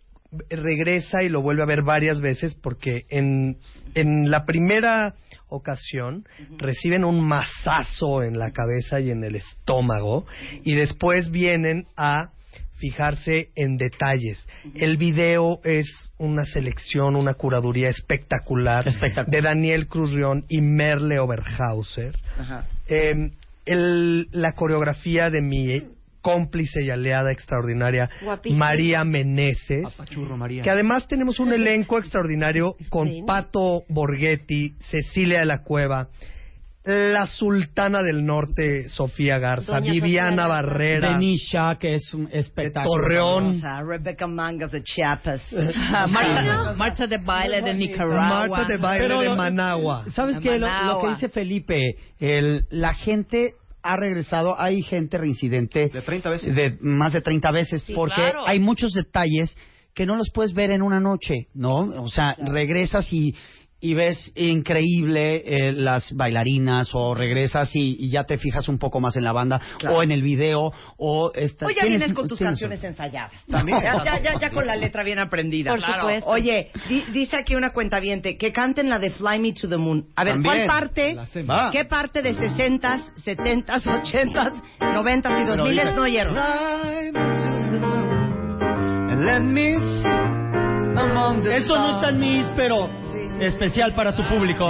regresa 0.50 1.22
y 1.22 1.28
lo 1.30 1.40
vuelve 1.40 1.62
a 1.62 1.66
ver 1.66 1.82
varias 1.82 2.20
veces 2.20 2.54
porque 2.54 3.06
en, 3.08 3.56
en 3.94 4.30
la 4.30 4.44
primera 4.44 5.14
ocasión 5.48 6.26
reciben 6.58 7.02
un 7.04 7.26
mazazo 7.26 8.22
en 8.22 8.38
la 8.38 8.50
cabeza 8.50 9.00
y 9.00 9.10
en 9.10 9.24
el 9.24 9.36
estómago 9.36 10.26
y 10.64 10.74
después 10.74 11.30
vienen 11.30 11.86
a 11.96 12.32
fijarse 12.78 13.50
en 13.54 13.76
detalles. 13.76 14.46
El 14.74 14.96
video 14.96 15.60
es 15.64 15.86
una 16.18 16.44
selección, 16.44 17.16
una 17.16 17.34
curaduría 17.34 17.90
espectacular, 17.90 18.84
de 19.26 19.42
Daniel 19.42 19.86
Cruz 19.86 20.12
Rion 20.12 20.44
y 20.48 20.60
Merle 20.60 21.18
Oberhauser. 21.18 22.16
Eh, 22.88 23.30
el- 23.66 24.28
la 24.32 24.52
coreografía 24.52 25.30
de 25.30 25.42
mi 25.42 25.82
cómplice 26.20 26.82
y 26.84 26.90
aliada 26.90 27.30
extraordinaria. 27.32 28.10
María 28.58 29.04
Meneses. 29.04 29.84
María. 30.36 30.62
Que 30.62 30.70
además 30.70 31.06
tenemos 31.06 31.38
un 31.38 31.52
elenco 31.52 31.98
extraordinario 31.98 32.74
con 32.88 33.08
Pato 33.26 33.84
Borghetti, 33.88 34.74
Cecilia 34.90 35.38
de 35.40 35.46
la 35.46 35.62
Cueva, 35.62 36.08
la 36.88 37.26
Sultana 37.26 38.02
del 38.02 38.24
Norte, 38.24 38.88
Sofía 38.88 39.38
Garza, 39.38 39.78
Doña 39.78 39.92
Viviana 39.92 40.30
Sofía 40.30 40.46
Barrera, 40.46 41.12
Benisha, 41.12 41.76
que 41.78 41.94
es 41.94 42.14
un 42.14 42.28
espectáculo. 42.32 43.02
Torreón. 43.02 43.62
Rebecca 43.86 44.26
Mangas 44.26 44.72
de 44.72 44.82
Chiapas. 44.82 45.42
Marta, 46.08 46.72
Marta 46.76 47.06
de 47.06 47.18
baile 47.18 47.60
de 47.60 47.74
Nicaragua. 47.74 48.48
Marta 48.48 48.64
de 48.64 48.78
baile 48.78 49.06
Pero 49.06 49.20
de 49.20 49.36
Managua. 49.36 50.06
¿Sabes 50.14 50.38
qué? 50.40 50.58
Lo, 50.58 50.68
que 51.02 51.08
dice 51.08 51.28
Felipe, 51.28 51.96
el, 52.18 52.66
la 52.70 52.94
gente 52.94 53.52
ha 53.82 53.96
regresado, 53.96 54.58
hay 54.58 54.82
gente 54.82 55.18
reincidente 55.18 55.88
De 55.88 56.02
30 56.02 56.30
veces. 56.30 56.54
de 56.56 56.76
más 56.80 57.12
de 57.12 57.20
30 57.20 57.50
veces, 57.50 57.82
Sí, 57.82 57.92
porque 57.94 58.14
claro. 58.14 58.46
hay 58.46 58.60
muchos 58.60 58.92
detalles 58.92 59.56
que 59.94 60.06
no 60.06 60.16
los 60.16 60.30
puedes 60.30 60.54
ver 60.54 60.70
en 60.70 60.82
una 60.82 61.00
noche, 61.00 61.48
¿no? 61.54 61.80
O 62.02 62.08
sea, 62.08 62.34
regresas 62.38 63.12
y, 63.12 63.34
y 63.80 63.94
ves 63.94 64.32
increíble 64.34 65.42
eh, 65.68 65.72
las 65.72 66.12
bailarinas, 66.14 66.90
o 66.94 67.14
regresas 67.14 67.74
y, 67.76 67.96
y 67.98 68.10
ya 68.10 68.24
te 68.24 68.36
fijas 68.36 68.68
un 68.68 68.78
poco 68.78 68.98
más 69.00 69.16
en 69.16 69.24
la 69.24 69.32
banda, 69.32 69.60
Claro. 69.78 69.96
o 69.98 70.02
en 70.02 70.10
el 70.10 70.22
video, 70.22 70.72
o... 70.96 71.30
Esta, 71.34 71.66
O 71.66 71.70
ya 71.70 71.84
vienes 71.84 72.12
con 72.12 72.26
tus 72.26 72.38
canciones 72.38 72.82
ensayadas. 72.82 73.32
También. 73.46 73.78
Ya, 73.82 74.04
ya, 74.04 74.20
ya, 74.22 74.40
ya 74.40 74.50
con 74.50 74.66
la 74.66 74.74
letra 74.76 75.04
bien 75.04 75.18
aprendida. 75.18 75.70
Por 75.70 75.78
Claro. 75.78 76.00
supuesto. 76.00 76.30
Oye, 76.30 76.70
di- 76.88 77.04
dice 77.12 77.36
aquí 77.36 77.54
una 77.54 77.72
cuenta 77.72 78.00
que 78.00 78.52
canten 78.52 78.88
la 78.88 78.98
de 78.98 79.10
Fly 79.10 79.38
Me 79.38 79.52
to 79.52 79.68
the 79.68 79.76
Moon. 79.76 80.06
A 80.16 80.24
ver, 80.24 80.34
También. 80.34 80.54
¿cuál 80.54 80.66
parte? 80.66 81.16
¿Qué 81.72 81.84
parte 81.84 82.22
de 82.22 82.34
60s, 82.34 83.12
70s, 83.24 83.84
80s, 83.84 84.62
90s 84.80 85.40
y 85.40 85.44
Pero 85.44 85.64
2000s 85.64 85.70
dice- 85.70 85.92
no 85.94 86.02
oyeron? 86.02 86.34
Fly 86.34 87.12
me 87.12 87.20
to 87.20 87.70
the 87.70 87.80
moon 87.80 89.10
and 89.10 89.24
let 89.24 89.40
me 89.40 89.74
sit 89.78 90.06
among 90.98 91.42
the 91.44 91.56
Eso 91.58 91.74
no 91.76 91.96
está 91.96 92.10
en 92.10 92.18
mis, 92.20 92.44
pero 92.56 92.88
especial 93.40 93.94
para 93.94 94.14
tu 94.14 94.22
público. 94.28 94.64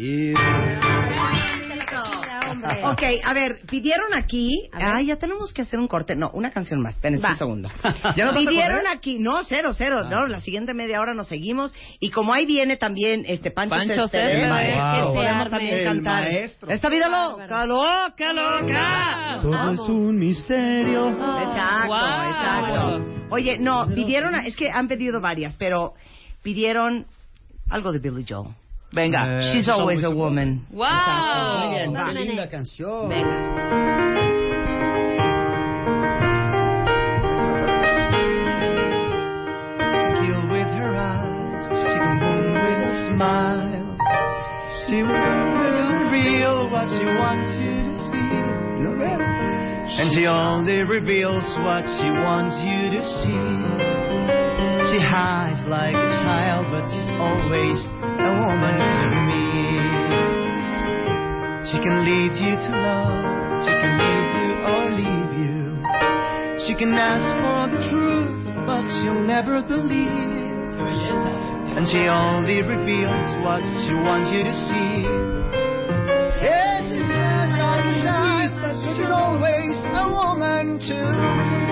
You 0.00 0.39
Ok, 2.84 3.02
a 3.24 3.32
ver, 3.34 3.58
pidieron 3.68 4.14
aquí. 4.14 4.68
Ay, 4.72 5.06
ya 5.06 5.16
tenemos 5.16 5.52
que 5.52 5.62
hacer 5.62 5.78
un 5.78 5.88
corte. 5.88 6.14
No, 6.16 6.30
una 6.32 6.50
canción 6.50 6.80
más. 6.80 6.94
Espérense 6.94 7.26
un 7.26 7.36
segundo. 7.36 7.68
¿Ya 8.16 8.24
nos 8.24 8.34
pidieron 8.34 8.86
aquí. 8.86 9.18
No, 9.18 9.42
cero, 9.44 9.72
cero. 9.76 10.04
No, 10.08 10.26
la 10.26 10.40
siguiente 10.40 10.74
media 10.74 11.00
hora 11.00 11.14
nos 11.14 11.28
seguimos. 11.28 11.74
Y 12.00 12.10
como 12.10 12.32
ahí 12.32 12.46
viene 12.46 12.76
también 12.76 13.24
este 13.26 13.50
Pancho, 13.50 13.76
Pancho 13.76 14.08
Céspedes, 14.08 14.50
Wow. 14.76 15.14
podemos 15.14 15.50
también 15.50 15.74
El 15.78 15.84
cantar. 15.84 16.22
maestro. 16.24 16.70
Esta 16.70 16.88
vida 16.88 17.08
loca, 17.08 17.66
loca, 17.66 18.32
loca. 18.32 19.38
Todo 19.42 19.70
es 19.72 19.80
un 19.80 20.18
misterio. 20.18 21.08
Exacto, 21.08 21.88
Wow. 21.88 22.30
exacto. 22.30 23.04
Oye, 23.30 23.56
no, 23.58 23.86
pidieron, 23.94 24.34
es 24.34 24.56
que 24.56 24.70
han 24.70 24.88
pedido 24.88 25.20
varias, 25.20 25.56
pero 25.56 25.94
pidieron 26.42 27.06
algo 27.68 27.92
de 27.92 27.98
Billy 28.00 28.24
Joel. 28.28 28.54
Venga. 28.92 29.18
Eh, 29.18 29.52
She's 29.54 29.68
always 29.68 30.02
a 30.04 30.10
woman. 30.10 30.66
Wow. 30.72 31.60
Muy 31.68 31.78
bien, 31.78 31.92
va. 31.92 32.12
Linda 32.12 32.48
canción. 32.48 33.08
Kill 39.10 40.42
with 40.54 40.70
her 40.78 40.94
eyes, 40.96 41.62
she 41.66 41.88
can 41.98 42.14
wound 42.22 42.54
with 42.54 42.80
a 42.86 42.92
smile. 43.10 43.86
She 44.86 44.98
will 45.02 45.46
reveal 46.06 46.70
what 46.70 46.86
she 46.94 47.06
wants 47.18 47.50
you 47.58 47.74
to 47.88 47.94
see. 48.06 48.30
And 49.90 50.00
And 50.00 50.08
she 50.14 50.26
only 50.26 50.82
reveals 50.82 51.44
what 51.66 51.84
she 51.98 52.08
wants 52.26 52.56
you 52.62 52.80
to 52.94 53.02
see. 53.20 53.89
She 54.90 54.98
hides 54.98 55.62
like 55.70 55.94
a 55.94 56.10
child, 56.26 56.66
but 56.74 56.82
she's 56.90 57.10
always 57.14 57.78
a 58.02 58.32
woman 58.42 58.74
to 58.74 59.06
me. 59.30 59.46
She 61.70 61.78
can 61.78 62.02
lead 62.02 62.34
you 62.34 62.58
to 62.58 62.70
love, 62.74 63.22
she 63.62 63.70
can 63.70 63.92
leave 64.02 64.30
you 64.42 64.50
or 64.66 64.82
leave 64.90 65.30
you. 65.46 65.62
She 66.66 66.74
can 66.74 66.90
ask 66.98 67.22
for 67.38 67.70
the 67.70 67.78
truth, 67.86 68.34
but 68.66 68.82
she'll 68.98 69.22
never 69.22 69.62
believe. 69.62 70.10
And 71.78 71.86
she 71.86 72.10
only 72.10 72.66
reveals 72.66 73.46
what 73.46 73.62
she 73.86 73.94
wants 73.94 74.34
you 74.34 74.42
to 74.42 74.54
see. 74.66 75.06
Yes, 76.42 76.90
she's 76.90 77.06
sad 77.14 77.54
like 77.62 77.86
a 77.86 77.96
child, 78.02 78.50
but 78.58 78.74
she's 78.74 79.06
always 79.06 79.78
a 79.86 80.10
woman 80.10 80.82
to 80.82 80.98
me. 81.14 81.69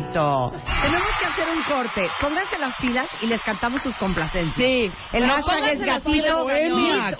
Bonito. 0.00 0.52
Tenemos 0.82 1.10
que 1.18 1.26
hacer 1.26 1.48
un 1.48 1.62
corte. 1.64 2.08
Pónganse 2.20 2.58
las 2.58 2.74
pilas 2.76 3.08
y 3.22 3.26
les 3.26 3.42
cantamos 3.42 3.82
sus 3.82 3.96
complacencias. 3.96 4.56
Sí. 4.56 4.90
El 5.12 5.28
hashtag 5.28 5.68
es 5.70 5.82
gatito. 5.82 6.46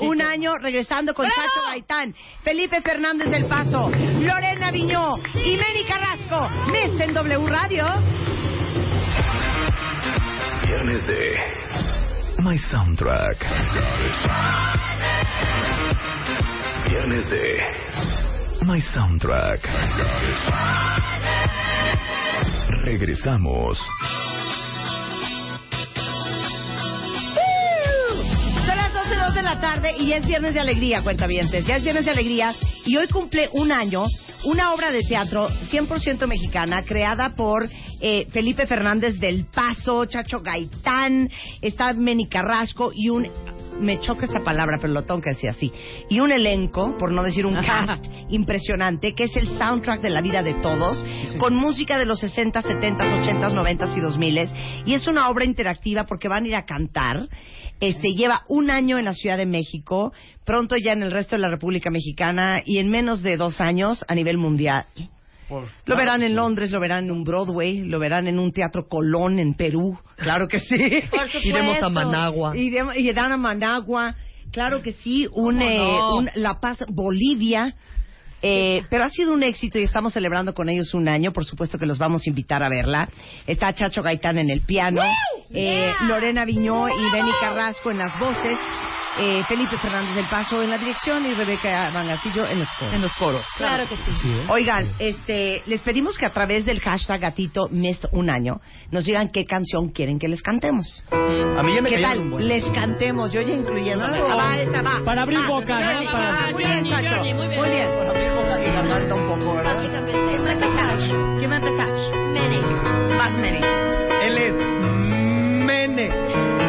un 0.00 0.22
año 0.22 0.56
regresando 0.58 1.14
con 1.14 1.26
Chacho 1.26 1.66
Gaitán, 1.68 2.14
Felipe 2.42 2.80
Fernández 2.82 3.30
del 3.30 3.46
Paso, 3.46 3.88
Lorena 3.90 4.70
Viñó 4.70 5.16
y 5.34 5.56
Mary 5.56 5.84
Carrasco. 5.86 6.48
Miss 6.70 7.00
en 7.00 7.14
W 7.14 7.46
Radio. 7.48 7.86
Viernes 10.66 11.06
de 11.06 11.36
My 12.42 12.58
Soundtrack. 12.58 13.38
Viernes 16.88 17.30
de 17.30 17.60
My 18.62 18.80
Soundtrack. 18.80 19.60
Regresamos. 22.86 23.76
Son 28.64 28.76
las 28.76 28.94
12, 28.94 29.16
2 29.16 29.34
de 29.34 29.42
la 29.42 29.60
tarde 29.60 29.96
y 29.98 30.06
ya 30.06 30.18
es 30.18 30.26
viernes 30.28 30.54
de 30.54 30.60
alegría, 30.60 31.02
cuentavientes. 31.02 31.66
Ya 31.66 31.78
es 31.78 31.82
viernes 31.82 32.04
de 32.04 32.12
alegría 32.12 32.54
y 32.84 32.96
hoy 32.96 33.08
cumple 33.08 33.48
un 33.54 33.72
año 33.72 34.04
una 34.44 34.72
obra 34.72 34.92
de 34.92 35.02
teatro 35.02 35.48
100% 35.48 36.28
mexicana 36.28 36.84
creada 36.84 37.34
por 37.34 37.68
eh, 38.00 38.28
Felipe 38.30 38.68
Fernández 38.68 39.18
del 39.18 39.46
Paso, 39.46 40.06
Chacho 40.06 40.38
Gaitán, 40.38 41.28
está 41.60 41.92
Meni 41.92 42.28
Carrasco 42.28 42.92
y 42.94 43.08
un 43.08 43.26
me 43.80 43.98
choca 43.98 44.26
esta 44.26 44.40
palabra, 44.40 44.78
pero 44.80 44.92
lo 44.92 45.04
tengo 45.04 45.20
que 45.20 45.30
decir 45.30 45.50
así. 45.50 45.72
Y 46.08 46.20
un 46.20 46.32
elenco, 46.32 46.96
por 46.98 47.12
no 47.12 47.22
decir 47.22 47.46
un 47.46 47.54
cast 47.54 48.04
impresionante, 48.28 49.14
que 49.14 49.24
es 49.24 49.36
el 49.36 49.48
soundtrack 49.48 50.00
de 50.00 50.10
la 50.10 50.20
vida 50.20 50.42
de 50.42 50.54
todos, 50.54 51.04
con 51.38 51.54
música 51.54 51.98
de 51.98 52.06
los 52.06 52.20
60, 52.20 52.62
70, 52.62 53.16
80, 53.22 53.48
90 53.48 53.96
y 53.96 54.00
2000. 54.00 54.26
Y 54.86 54.94
es 54.94 55.06
una 55.06 55.28
obra 55.28 55.44
interactiva 55.44 56.04
porque 56.04 56.28
van 56.28 56.44
a 56.44 56.48
ir 56.48 56.54
a 56.56 56.64
cantar. 56.64 57.28
Este 57.80 58.08
lleva 58.16 58.44
un 58.48 58.70
año 58.70 58.98
en 58.98 59.04
la 59.04 59.12
Ciudad 59.12 59.36
de 59.36 59.46
México, 59.46 60.12
pronto 60.44 60.76
ya 60.76 60.92
en 60.92 61.02
el 61.02 61.10
resto 61.10 61.36
de 61.36 61.42
la 61.42 61.50
República 61.50 61.90
Mexicana 61.90 62.62
y 62.64 62.78
en 62.78 62.88
menos 62.88 63.22
de 63.22 63.36
dos 63.36 63.60
años 63.60 64.04
a 64.08 64.14
nivel 64.14 64.38
mundial. 64.38 64.86
Lo 65.84 65.96
verán 65.96 66.22
en 66.22 66.34
Londres, 66.34 66.70
lo 66.70 66.80
verán 66.80 67.04
en 67.04 67.10
un 67.12 67.24
Broadway, 67.24 67.84
lo 67.84 67.98
verán 67.98 68.26
en 68.26 68.38
un 68.38 68.52
teatro 68.52 68.88
Colón 68.88 69.38
en 69.38 69.54
Perú, 69.54 69.98
claro 70.16 70.48
que 70.48 70.58
sí. 70.58 70.76
Por 71.10 71.26
supuesto. 71.26 71.38
Iremos 71.44 71.82
a 71.82 71.88
Managua. 71.88 72.54
Iremos- 72.56 72.96
Y 72.96 73.08
irán 73.08 73.32
a 73.32 73.36
Managua, 73.36 74.14
claro 74.50 74.82
que 74.82 74.92
sí. 74.92 75.26
Un, 75.32 75.58
¿Cómo 75.58 75.70
eh, 75.70 75.78
no? 75.78 76.16
un 76.16 76.30
La 76.34 76.60
Paz, 76.60 76.84
Bolivia. 76.88 77.74
Eh, 78.42 78.82
pero 78.90 79.02
ha 79.04 79.08
sido 79.08 79.32
un 79.32 79.42
éxito 79.42 79.78
y 79.78 79.82
estamos 79.82 80.12
celebrando 80.12 80.52
con 80.52 80.68
ellos 80.68 80.92
un 80.94 81.08
año. 81.08 81.32
Por 81.32 81.44
supuesto 81.44 81.78
que 81.78 81.86
los 81.86 81.96
vamos 81.98 82.22
a 82.26 82.28
invitar 82.30 82.62
a 82.62 82.68
verla. 82.68 83.08
Está 83.46 83.72
Chacho 83.72 84.02
Gaitán 84.02 84.38
en 84.38 84.50
el 84.50 84.60
piano, 84.60 85.00
eh, 85.54 85.90
Lorena 86.06 86.44
Viñó 86.44 86.86
y 86.88 87.10
Benny 87.12 87.30
Carrasco 87.40 87.90
en 87.90 87.98
las 87.98 88.16
voces, 88.20 88.56
eh, 89.18 89.42
Felipe 89.48 89.76
Fernández 89.78 90.14
del 90.14 90.28
Paso 90.28 90.62
en 90.62 90.70
la 90.70 90.78
dirección 90.78 91.24
y 91.26 91.32
Rebeca 91.34 91.90
Mangasillo 91.90 92.46
en 92.46 92.58
los 92.60 92.68
coros. 92.78 92.94
En 92.94 93.02
los 93.02 93.12
coros. 93.14 93.46
Claro 93.56 93.88
que 93.88 93.96
sí. 93.96 94.40
Oigan, 94.48 94.92
este, 94.98 95.62
les 95.66 95.82
pedimos 95.82 96.16
que 96.18 96.26
a 96.26 96.30
través 96.30 96.64
del 96.64 96.80
hashtag 96.80 97.20
gatito 97.20 97.68
mes 97.70 98.00
un 98.12 98.30
año 98.30 98.60
nos 98.90 99.04
digan 99.04 99.30
qué 99.30 99.44
canción 99.44 99.90
quieren 99.90 100.18
que 100.18 100.28
les 100.28 100.42
cantemos. 100.42 100.86
A 101.10 101.62
mí 101.62 101.74
ya 101.74 101.82
me 101.82 101.90
¿Qué 101.90 101.98
tal? 102.02 102.18
un. 102.20 102.46
Les 102.46 102.64
cantemos, 102.70 103.32
yo 103.32 103.40
ya 103.40 103.54
incluyendo. 103.54 104.06
Claro. 104.06 104.26
Ah, 104.30 104.36
va, 104.36 104.56
esa 104.60 104.82
va. 104.82 105.02
Para 105.04 105.22
abrir 105.22 105.38
Va. 105.40 105.46
boca, 105.48 105.80
¿no? 105.80 106.10
Para- 106.12 106.50
Muy 106.52 106.64
bien, 106.64 106.82
muy 106.84 107.02
bien. 107.02 107.36
Muy 107.36 107.68
bien. 107.70 107.88
Para 107.98 108.10
abrir 108.10 108.30
boca 108.32 108.62
y 108.62 108.66
garganta 108.72 109.14
un 109.14 109.28
poco, 109.28 109.54
¿verdad? 109.56 109.76
Básicamente. 109.76 110.12
¿Quién 110.28 110.44
va 110.44 110.48
a 110.48 110.52
empezar? 110.52 110.96
¿Quién 111.38 111.50
va 111.50 111.54
a 111.54 111.58
empezar? 111.58 111.88
Mene. 112.32 113.16
Vas, 113.16 113.32
Mary. 113.32 113.60
Él 114.24 114.38
es 114.38 114.54
Mene. 115.64 116.65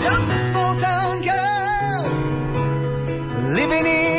Just 0.00 0.30
a 0.30 0.50
small 0.50 0.80
town 0.80 1.20
girl 1.22 2.04
living 3.52 3.86
in 3.86 4.09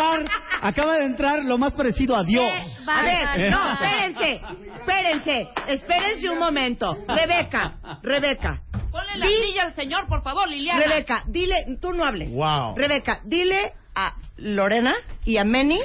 entrar 0.00 0.40
Acaba 0.62 0.96
de 0.96 1.04
entrar 1.04 1.44
lo 1.44 1.58
más 1.58 1.72
parecido 1.72 2.16
a 2.16 2.24
Dios. 2.24 2.50
A 2.86 3.02
ver, 3.02 3.50
no, 3.50 3.72
espérense, 3.72 4.40
espérense, 4.78 5.48
espérense 5.68 6.28
un 6.30 6.38
momento. 6.38 6.98
Rebeca, 7.08 7.78
Rebeca. 8.02 8.62
Ponle 8.90 9.16
la 9.16 9.26
Di- 9.26 9.32
silla 9.46 9.62
al 9.64 9.74
señor, 9.74 10.06
por 10.06 10.22
favor, 10.22 10.48
Liliana. 10.48 10.82
Rebeca, 10.82 11.22
dile, 11.28 11.78
tú 11.80 11.92
no 11.92 12.04
hables. 12.04 12.30
Wow. 12.32 12.76
Rebeca, 12.76 13.20
dile 13.24 13.72
a 13.94 14.14
Lorena 14.36 14.94
y 15.24 15.36
a 15.36 15.44
Meni 15.44 15.78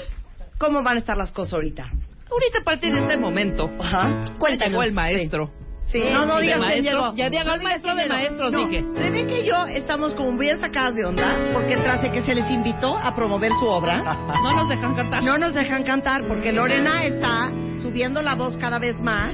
cómo 0.57 0.81
van 0.83 0.97
a 0.97 0.99
estar 0.99 1.15
las 1.15 1.31
cosas 1.31 1.53
ahorita. 1.53 1.85
Ahorita 2.31 2.59
a 2.59 2.63
partir 2.63 2.93
de 2.93 3.01
este 3.01 3.17
momento. 3.17 3.69
Ajá. 3.79 4.25
Cuéntanos. 4.39 4.71
Llegó 4.71 4.83
el 4.83 4.93
maestro. 4.93 5.51
Sí, 5.95 6.09
no, 6.11 6.25
no 6.25 6.39
digas 6.41 6.57
quién 6.57 6.67
maestro. 6.67 6.91
llegó. 6.91 7.15
Ya 7.15 7.27
el 7.27 7.33
No 7.57 7.63
maestro 7.63 7.91
digas 7.91 8.03
de 8.03 8.13
maestros, 8.13 8.51
No, 8.51 8.67
dije. 8.67 8.85
Rebeca 8.95 9.31
y 9.39 9.45
yo 9.47 9.65
estamos 9.67 10.13
como 10.15 10.37
bien 10.37 10.59
sacadas 10.59 10.93
de 10.95 11.05
onda 11.05 11.37
porque 11.53 11.77
tras 11.77 12.01
de 12.01 12.11
que 12.11 12.21
se 12.23 12.35
les 12.35 12.49
invitó 12.51 12.97
a 12.97 13.15
promover 13.15 13.51
su 13.59 13.65
obra, 13.65 14.01
No 14.43 14.53
nos 14.55 14.67
dejan 14.69 14.93
cantar. 14.95 15.23
no 15.23 15.37
nos 15.37 15.53
dejan 15.53 15.83
cantar 15.83 16.27
porque 16.27 16.51
Lorena 16.51 17.03
está 17.05 17.49
subiendo 17.81 18.21
la 18.21 18.35
voz 18.35 18.57
cada 18.57 18.77
vez 18.77 18.99
más 18.99 19.31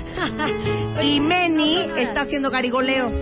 y 1.03 1.19
Meni 1.19 1.77
está 1.97 2.21
haciendo 2.21 2.51
garigoleos. 2.51 3.13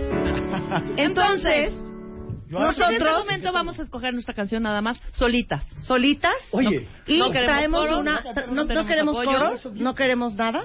Entonces, 0.96 1.72
en 1.72 2.56
este 2.56 2.58
nosotros 2.82 3.18
momento 3.20 3.52
vamos 3.52 3.78
a 3.78 3.82
escoger 3.82 4.12
nuestra 4.12 4.34
canción 4.34 4.62
nada 4.62 4.80
más, 4.82 5.00
solitas. 5.12 5.64
solitas 5.84 6.34
Oye. 6.50 6.86
y 7.06 7.18
No 7.18 7.30
traemos 7.30 7.80
coros, 7.80 8.00
una 8.00 8.20
no 8.48 8.64
no, 8.64 8.74
no 8.74 8.86
queremos 8.86 9.14
apoyo. 9.16 9.38
coros, 9.38 9.72
no 9.74 9.94
queremos 9.94 10.34
nada, 10.34 10.64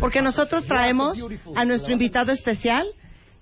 porque 0.00 0.22
nosotros 0.22 0.66
traemos 0.66 1.18
a 1.56 1.64
nuestro 1.64 1.92
invitado 1.92 2.32
especial 2.32 2.86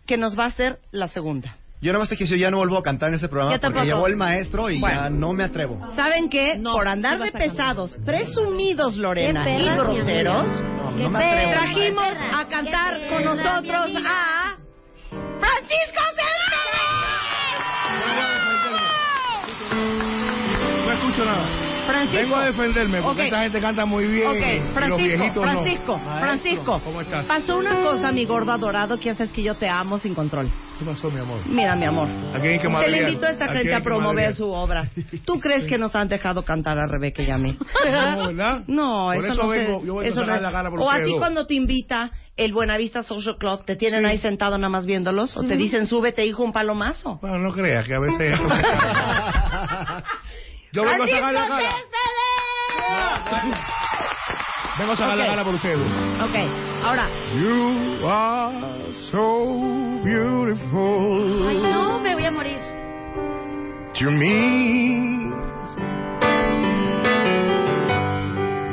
que 0.07 0.17
nos 0.17 0.39
va 0.39 0.45
a 0.45 0.49
hacer 0.49 0.79
la 0.91 1.09
segunda. 1.09 1.57
Yo 1.83 1.93
nada 1.93 2.01
más 2.01 2.11
te 2.11 2.17
decir, 2.17 2.37
ya 2.37 2.51
no 2.51 2.59
vuelvo 2.59 2.77
a 2.77 2.83
cantar 2.83 3.09
en 3.09 3.15
ese 3.15 3.29
programa 3.29 3.55
Yo 3.57 3.61
porque 3.61 3.73
tampoco. 3.79 3.85
llegó 3.97 4.07
el 4.07 4.17
maestro 4.17 4.69
y 4.71 4.79
Bueno. 4.81 5.01
ya 5.03 5.09
no 5.09 5.33
me 5.33 5.45
atrevo. 5.45 5.81
¿Saben 5.97 6.29
qué? 6.29 6.57
No, 6.59 6.73
Por 6.75 6.87
andar 6.89 7.15
de 7.15 7.19
vas 7.21 7.29
a 7.29 7.33
cantar. 7.33 7.51
pesados, 7.51 7.97
presumidos, 8.05 8.97
Lorena, 8.99 9.45
Qué 9.45 9.57
y 9.61 9.69
groseros, 9.71 10.47
No, 10.47 10.97
Qué 10.97 11.03
no 11.05 11.11
me 11.11 11.19
perra. 11.19 11.41
atrevo. 11.41 11.53
trajimos 11.53 12.17
a 12.35 12.49
cantar 12.49 12.99
Qué 13.01 13.07
con 13.09 13.25
nosotros 13.25 13.91
a 14.07 14.57
Francisco 15.41 16.01
No 20.87 20.93
escucho 20.93 21.25
nada. 21.25 21.70
Francisco. 21.87 22.17
Vengo 22.23 22.37
a 22.37 22.45
defenderme 22.47 23.03
porque 23.03 23.21
Ok. 23.23 23.25
esta 23.27 23.39
gente 23.43 23.61
canta 23.61 23.85
muy 23.87 24.07
bien 24.07 24.27
Ok, 24.29 24.37
y 24.37 24.59
los 24.61 24.73
Francisco, 24.75 24.97
viejitos 24.97 25.43
Francisco, 25.43 25.99
no. 25.99 26.15
Francisco. 26.21 26.81
¿Cómo 26.85 27.01
estás? 27.01 27.27
Pasó 27.27 27.57
una 27.57 27.81
cosa, 27.83 28.13
mi 28.13 28.25
gordo 28.25 28.53
adorado, 28.53 28.99
que 28.99 29.11
haces 29.11 29.31
que 29.33 29.43
yo 29.43 29.55
te 29.57 29.69
amo 29.69 29.99
sin 29.99 30.15
control. 30.15 30.51
¿Qué 30.79 30.85
pasó, 30.87 31.11
mi 31.11 31.19
amor? 31.19 31.47
Mira, 31.47 31.77
mi 31.77 31.85
amor. 31.85 32.09
¿A 32.35 32.41
quién 32.41 32.55
hay 32.55 32.59
que 32.59 32.71
Se 32.71 32.89
le 32.89 33.03
invitó 33.03 33.27
a 33.27 33.31
esta 33.31 33.45
¿A 33.47 33.53
gente 33.53 33.75
a 33.75 33.81
promover 33.83 34.35
su 34.35 34.51
obra. 34.51 34.89
¿Tú 35.27 35.39
crees 35.39 35.65
que 35.67 35.77
nos 35.77 35.95
han 35.95 36.09
dejado 36.09 36.43
cantar 36.43 36.79
a 36.79 36.87
Rebeca 36.87 37.23
y 37.23 37.31
a 37.31 37.37
mí? 37.37 37.57
No, 37.91 38.27
¿verdad? 38.29 38.65
No, 38.67 39.13
eso, 39.13 39.27
eso 39.33 39.43
no 39.43 39.49
vengo- 39.49 39.81
se- 39.81 39.87
yo 39.87 39.95
vengo 39.97 40.03
eso 40.03 40.23
a 40.23 40.27
no 40.27 40.35
es- 40.37 40.43
la 40.43 40.51
gana 40.51 40.71
por 40.71 40.81
O 40.81 40.91
así 40.91 41.11
dos. 41.11 41.19
cuando 41.19 41.47
te 41.47 41.55
invita 41.55 42.11
el 42.37 42.53
Buenavista 42.55 43.03
Social 43.03 43.37
Club, 43.39 43.65
te 43.67 43.77
tienen 43.77 44.07
ahí 44.07 44.17
sentado 44.19 44.57
nada 44.57 44.71
más 44.71 44.87
viéndolos, 44.87 45.37
o 45.37 45.43
te 45.43 45.57
dicen 45.57 45.87
súbete 45.87 46.25
hijo 46.25 46.43
un 46.43 46.53
palomazo. 46.53 47.19
Bueno, 47.21 47.39
no 47.39 47.51
creas 47.53 47.85
que 47.87 47.95
a 47.95 47.99
veces 48.01 48.33
Yo 50.73 50.85
vengo 50.85 51.03
a 51.03 51.07
sacar 51.07 51.33
la 51.35 51.49
gana. 51.49 51.73
Vengo 54.79 54.93
a 54.93 54.97
sacar 54.97 55.17
la 55.19 55.25
gana 55.27 55.45
por 55.45 55.55
ustedes. 55.55 55.79
Ok, 55.79 56.37
ahora, 56.85 57.09
You 57.35 58.07
are 58.07 58.93
so 59.11 60.01
beautiful 60.05 61.49
Ay, 61.49 61.59
no, 61.59 61.99
me 62.01 62.15
voy 62.15 62.25
a 62.25 62.31
morir. 62.31 62.59
to 63.99 64.11
me. 64.11 65.31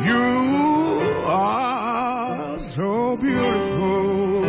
You 0.05 1.01
are 1.25 2.59
so 2.75 3.17
beautiful 3.17 4.43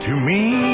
to 0.00 0.12
me. 0.26 0.65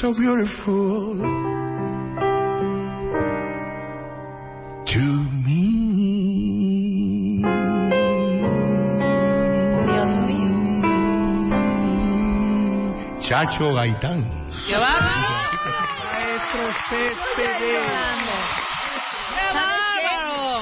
So 0.00 0.14
beautiful 0.14 1.16
to 4.86 5.04
me. 5.44 7.42
Dios 9.84 10.10
mío. 10.28 10.50
Chacho 13.28 13.74
Gaitán. 13.74 14.22
¡Qué 14.68 14.76
bárbaro! 14.76 15.58
Maestro 16.04 16.62
¡Qué 17.34 17.48
bárbaro! 17.80 18.68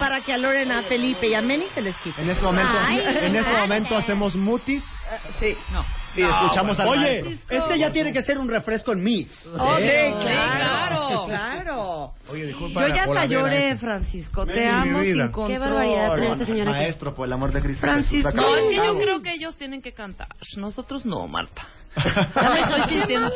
para 0.01 0.21
que 0.23 0.33
a 0.33 0.39
Lorena, 0.39 0.79
a 0.79 0.83
Felipe 0.85 1.29
y 1.29 1.35
a 1.35 1.43
Meni 1.43 1.67
se 1.75 1.83
les 1.83 1.97
quite. 1.99 2.23
En 2.23 2.31
este 2.31 2.43
momento, 2.43 2.79
Ay, 2.79 3.01
en 3.01 3.37
este 3.37 3.53
momento 3.53 3.97
hacemos 3.97 4.35
mutis 4.35 4.83
Sí. 5.41 5.55
No. 5.71 5.85
Y 6.17 6.23
escuchamos 6.23 6.79
al 6.79 6.89
Oye, 6.89 7.23
maestro. 7.23 7.57
este 7.59 7.79
ya 7.79 7.91
tiene 7.91 8.13
que 8.13 8.23
ser 8.23 8.39
un 8.39 8.49
refresco 8.49 8.93
en 8.93 9.03
Miss. 9.03 9.47
Oh, 9.59 9.77
¿Eh? 9.79 10.13
sí, 10.17 10.23
claro. 10.23 11.25
claro. 11.27 12.13
Oye, 12.29 12.47
disculpa 12.47 12.89
Yo 12.89 12.95
ya 12.95 13.05
hasta 13.05 13.27
lloré. 13.27 13.77
Francisco. 13.77 14.47
Te 14.47 14.67
amo 14.67 15.01
sin 15.03 15.15
Qué 15.15 15.31
control. 15.31 15.49
Qué 15.49 15.59
barbaridad 15.59 16.15
tener 16.15 16.33
este 16.33 16.47
señor 16.47 16.69
aquí. 16.69 16.79
Maestro, 16.79 17.15
por 17.15 17.27
el 17.27 17.33
amor 17.33 17.53
de 17.53 17.61
Cristo. 17.61 17.81
Francisco. 17.81 18.31
No, 18.35 18.57
es 18.57 18.69
que 18.71 18.77
yo 18.77 18.99
creo 18.99 19.23
que 19.23 19.33
ellos 19.33 19.57
tienen 19.57 19.83
que 19.83 19.93
cantar. 19.93 20.29
Nosotros 20.57 21.05
no, 21.05 21.27
Marta. 21.29 21.69
Ya 21.97 22.51
me 22.51 22.61
estoy 22.61 22.83
sintiendo. 22.99 23.31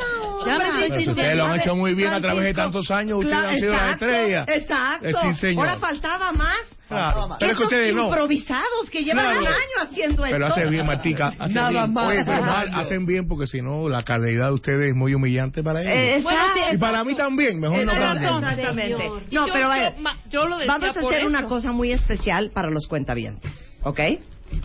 Ya 0.47 0.59
me 0.59 0.65
estoy 0.65 0.83
sintiendo. 0.89 1.11
ustedes 1.13 1.37
lo 1.37 1.45
han 1.45 1.61
hecho 1.61 1.75
muy 1.75 1.95
bien 1.95 2.09
a 2.13 2.21
través 2.21 2.45
de 2.45 2.55
Francisco. 2.55 2.63
tantos 2.63 2.91
años. 2.91 3.19
Ustedes 3.19 3.33
Claro, 3.39 3.49
han 3.49 3.57
sido 3.57 3.73
las 3.73 3.93
estrellas. 3.95 4.49
Exacto. 4.49 5.09
Eh, 5.09 5.13
sí, 5.23 5.35
señor. 5.35 5.67
Ahora 5.69 5.81
faltaba 5.81 6.33
más. 6.33 6.57
Claro. 6.89 7.29
Pero 7.39 7.53
es 7.53 7.57
que 7.59 7.63
ustedes 7.65 7.95
no. 7.95 8.05
improvisados 8.09 8.91
que 8.91 9.05
llevan 9.05 9.25
Claro. 9.25 9.41
un 9.41 9.47
año 9.47 9.57
haciendo 9.83 10.25
esto. 10.25 10.35
Pero 10.37 10.47
hacen 10.47 10.71
bien, 10.71 10.87
Martica. 10.87 11.29
Hacen 11.39 11.55
Nada 11.55 11.71
bien. 11.71 11.93
más. 11.93 12.09
Oye, 12.09 12.25
pero 12.25 12.43
mal, 12.43 12.71
hacen 12.75 13.07
bien 13.07 13.29
porque 13.29 13.47
si 13.47 13.63
no, 13.63 13.89
la 13.89 14.03
calidad 14.03 14.49
de 14.49 14.55
ustedes 14.55 14.89
es 14.91 14.97
muy 14.97 15.15
humillante 15.15 15.63
para 15.63 15.83
ellos. 15.83 15.93
Eh, 15.95 16.21
Bueno, 16.23 16.41
sí, 16.55 16.61
y 16.75 16.79
para 16.79 17.05
mí 17.05 17.15
también, 17.15 17.61
mejor 17.61 17.85
no 17.85 17.93
cambien. 17.93 18.35
Exactamente. 18.35 19.09
No, 19.31 19.47
pero 19.53 19.71
a 19.71 19.75
ver, 19.75 19.95
yo- 20.31 20.47
lo 20.49 20.57
decía 20.59 20.73
vamos 20.79 20.97
a 20.97 21.01
hacer 21.01 21.25
una 21.27 21.45
cosa 21.45 21.71
muy 21.73 21.93
especial 21.93 22.51
para 22.53 22.71
los 22.71 22.87
cuentavientes, 22.89 23.53
¿ok? 23.85 24.01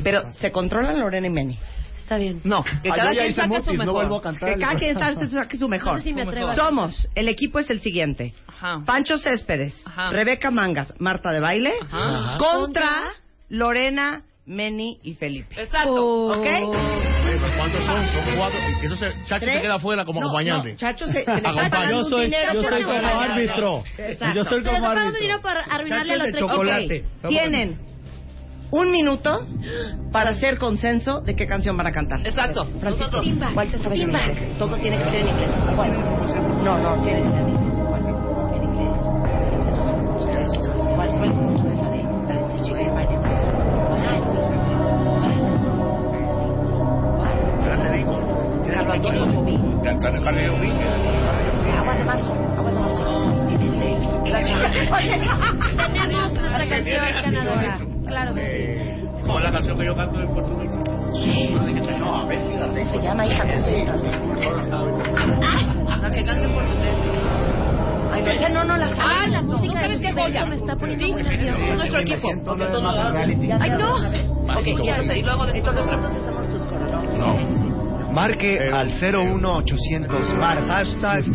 Pero 0.04 0.32
se 0.32 0.52
controlan 0.52 1.00
Lorena 1.00 1.28
y 1.28 1.30
Meni. 1.30 1.60
Está 2.06 2.18
bien. 2.18 2.40
No, 2.44 2.64
que 2.64 2.90
cada 2.92 3.10
quien 3.12 3.34
saque 3.34 3.48
su 3.50 3.54
mutis, 3.56 3.72
no 3.74 3.78
mejor. 3.86 3.94
vuelvo 3.94 4.16
a 4.18 4.22
cantar. 4.22 4.54
Que 4.54 4.60
cada 4.62 4.76
quien 4.76 5.00
saque 5.00 5.58
su 5.58 5.68
mejor. 5.68 5.94
No 5.94 5.98
sé 5.98 6.04
si 6.04 6.14
me 6.14 6.56
Somos, 6.56 7.10
el 7.16 7.30
equipo 7.30 7.58
es 7.58 7.68
el 7.72 7.80
siguiente. 7.82 8.36
Ajá. 8.48 8.84
Pancho 8.86 9.18
Céspedes, 9.18 9.76
Ajá. 9.86 10.12
Rebeca 10.12 10.52
Mangas, 10.52 10.94
Marta 11.00 11.32
de 11.32 11.40
Baile, 11.40 11.74
Ajá. 11.82 12.38
contra 12.38 13.08
Lorena, 13.50 14.22
Meni 14.46 15.00
y 15.02 15.16
Felipe. 15.16 15.60
Exacto. 15.60 16.28
¿Ok? 16.28 16.46
¿Cuántos 17.58 17.84
son? 17.86 18.08
Son 18.10 18.36
cuatro. 18.38 18.60
Entonces, 18.84 19.14
Chacho 19.26 19.46
¿Tres? 19.46 19.56
se 19.56 19.62
queda 19.62 19.76
afuera 19.76 20.06
como 20.06 20.20
No, 20.22 20.28
acompañante. 20.28 20.72
no, 20.74 20.78
Chacho 20.78 21.08
se, 21.08 21.22
Acompaña. 21.22 21.70
pagando 21.72 22.02
Yo 22.02 22.10
soy, 22.10 22.26
dinero 22.26 22.54
yo 22.54 22.62
soy 22.70 22.84
como 22.84 22.98
árbitro. 23.00 23.84
Exacto. 23.98 24.36
Yo 24.36 24.44
soy 24.46 24.64
como 24.64 24.88
árbitro. 24.88 25.12
dinero 25.20 25.42
para 25.42 25.60
arruinarle 25.62 26.14
a 26.14 26.18
los 26.18 26.28
de 26.28 26.34
tres. 26.34 26.46
chocolate. 26.48 27.06
Ok, 27.24 27.30
Tienen 27.30 27.80
un 28.76 28.92
minuto 28.92 29.48
para 30.12 30.32
hacer 30.32 30.58
consenso 30.58 31.22
de 31.22 31.36
qué 31.36 31.48
canción 31.48 31.78
van 31.78 31.88
a 31.88 31.92
cantar. 31.92 32.20
Exacto. 32.26 32.66
Francisco. 32.80 33.22
¿cuál 33.54 33.70
te 33.72 33.78
sabes 33.78 34.00
en 34.00 34.06
Timba. 34.08 34.22
inglés? 34.28 34.58
Todo 34.58 34.76
tiene 34.78 34.98
que 34.98 35.06
ser 35.06 35.20
en 35.22 35.28
inglés. 35.30 35.50
¿Cuál? 35.76 35.92
No, 36.64 36.78
no, 36.80 37.04
tiene 37.04 37.22
que 37.24 37.30
ser 37.30 37.40
en 37.40 37.50
inglés. 37.50 37.74
La 40.98 41.08
de- 41.08 41.16
la. 41.16 41.26
Ya 47.66 47.76
te 47.82 47.98
digo. 47.98 48.20
El 48.66 48.74
de 50.16 50.22
marzo. 50.22 50.44
De 51.96 52.04
marzo. 52.04 52.34
Tenemos 55.94 56.34
nuestra 56.34 56.68
canción 56.70 57.06
ganadora. 57.24 57.95
Claro 58.06 58.34
que 58.34 58.42
sí. 58.44 59.08
Como 59.26 59.40
la 59.40 59.52
canción 59.52 59.78
que 59.78 59.86
yo 59.86 59.96
canto 59.96 60.20
en 60.22 60.28
portugués. 60.34 60.76
No, 62.00 62.16
a 62.16 62.26
ver 62.26 62.40
si 62.40 62.54
la 62.54 62.68
tengo. 62.74 62.92
Se 62.92 62.98
llama 63.02 63.26
Hija 63.26 63.44
Cosita. 63.44 63.96
La 66.02 66.12
que 66.12 66.26
cante 66.26 66.48
por 66.50 66.64
ustedes. 66.64 66.98
Ay, 68.12 68.54
no, 68.54 68.64
no, 68.64 68.78
no 68.78 68.78
la 68.78 68.96
Ah, 69.00 69.28
no, 69.28 69.58
¿tú 69.60 69.70
sabes 69.70 70.00
qué 70.00 70.12
joya? 70.14 70.46
Me 70.46 70.56
está 70.56 70.76
poniendo 70.76 71.06
Sí, 71.06 71.12
muy 71.12 71.24
nerviosa. 71.24 71.64
es 71.66 71.78
nuestro 71.78 72.00
equipo. 72.00 72.30
Ay, 73.60 73.70
no. 73.72 73.96
Ok, 73.96 74.84
ya 74.84 75.02
sé, 75.04 75.18
y 75.20 75.24
luego 75.24 75.46
después 75.48 75.76
otra. 75.76 76.00
Marque 78.12 78.58
al 78.74 78.88
01800 78.90 80.34
Mar. 80.36 80.64
Hashtag 80.66 81.26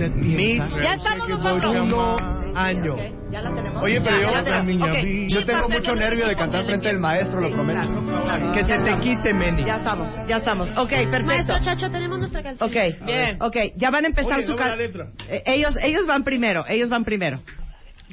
Ya 0.82 0.94
estamos 0.94 1.28
nosotros. 1.28 2.39
Año. 2.54 2.96
¿Ya 3.30 3.42
la 3.42 3.54
tenemos? 3.54 3.82
Oye, 3.82 4.00
pero 4.00 4.16
Ya, 4.16 4.22
yo, 4.22 4.30
ya 4.32 4.42
tenemos. 4.44 4.88
Ok. 4.90 5.04
yo 5.28 5.44
tengo 5.46 5.68
mucho 5.68 5.94
nervio 5.94 6.26
de 6.28 6.36
cantar 6.36 6.64
frente 6.64 6.88
del 6.88 6.98
maestro, 6.98 7.40
lo 7.40 7.50
prometo. 7.52 8.52
Que 8.54 8.64
se 8.64 8.78
te 8.78 8.98
quite, 8.98 9.34
Meni. 9.34 9.64
Ya 9.64 9.76
estamos, 9.76 10.10
ya 10.26 10.36
estamos. 10.38 10.68
Ok, 10.76 10.88
perfecto. 10.90 11.24
Maestro 11.26 11.58
Chacho, 11.60 11.90
tenemos 11.90 12.18
nuestra 12.18 12.42
canción. 12.42 12.68
Ok, 12.68 13.04
Bien. 13.06 13.36
Ok, 13.42 13.56
ya 13.76 13.90
van 13.90 14.04
a 14.04 14.08
empezar 14.08 14.38
Oye, 14.38 14.46
su 14.46 14.52
no 14.52 14.58
ve 14.58 14.64
la 14.64 14.70
ca- 14.70 14.76
letra. 14.76 15.06
Eh, 15.28 15.42
ellos, 15.46 15.74
ellos 15.82 16.06
van 16.06 16.24
primero, 16.24 16.64
ellos 16.68 16.88
van 16.90 17.04
primero. 17.04 17.40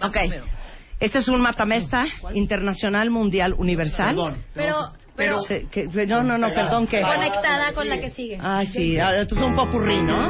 Ok. 0.01 0.17
Este 0.99 1.19
es 1.19 1.27
un 1.27 1.41
matamesta 1.41 2.05
internacional, 2.33 3.09
mundial, 3.09 3.53
universal. 3.57 4.15
Pero, 4.53 4.91
pero, 5.17 5.41
Sí, 5.41 5.67
que- 5.71 5.87
no, 6.05 6.23
no, 6.23 6.37
no, 6.37 6.47
perdón, 6.53 6.87
que. 6.87 7.01
conectada 7.01 7.73
con 7.73 7.89
la 7.89 7.99
que 7.99 8.11
sigue. 8.11 8.37
Ay, 8.41 8.67
sí, 8.67 8.97
ah, 8.99 9.15
esto 9.17 9.35
es 9.35 9.41
un 9.41 9.55
popurrí, 9.55 10.01
¿no? 10.03 10.29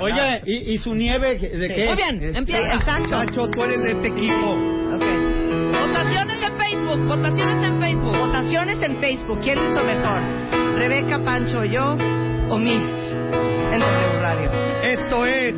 Oye, 0.00 0.42
¿y, 0.46 0.74
y 0.74 0.78
su 0.78 0.94
nieve 0.94 1.38
de 1.38 1.68
Sí. 1.68 1.74
qué? 1.74 1.86
Muy 1.86 1.96
bien, 1.96 2.20
Sí, 2.20 2.38
empieza. 2.38 2.74
exacto. 2.74 3.08
Chacho, 3.10 3.48
tú 3.48 3.62
eres 3.62 3.80
de 3.82 3.92
este 3.92 4.08
equipo. 4.08 4.50
Ok. 4.94 5.04
Votaciones 5.80 6.36
en 6.42 6.56
Facebook, 6.58 7.06
votaciones 7.06 7.62
en 7.68 7.80
Facebook. 7.80 8.18
Votaciones 8.18 8.82
en 8.82 8.98
Facebook. 9.00 9.38
¿Quién 9.42 9.56
lo 9.62 9.70
hizo 9.70 9.82
mejor? 9.84 10.20
¿Rebeca, 10.76 11.18
Pancho, 11.24 11.64
yo 11.64 11.92
o 12.48 12.58
Miss 12.58 12.82
en 12.82 13.78
W 13.80 14.20
Radio? 14.20 14.50
Esto 14.82 15.24
es 15.24 15.54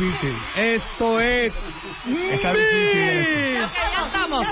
difícil. 0.00 0.36
Esto 0.56 1.20
es 1.20 1.52
Está 1.52 2.52
difícil. 2.52 3.62
Ok, 3.64 3.72
ya 3.92 4.06
estamos. 4.06 4.46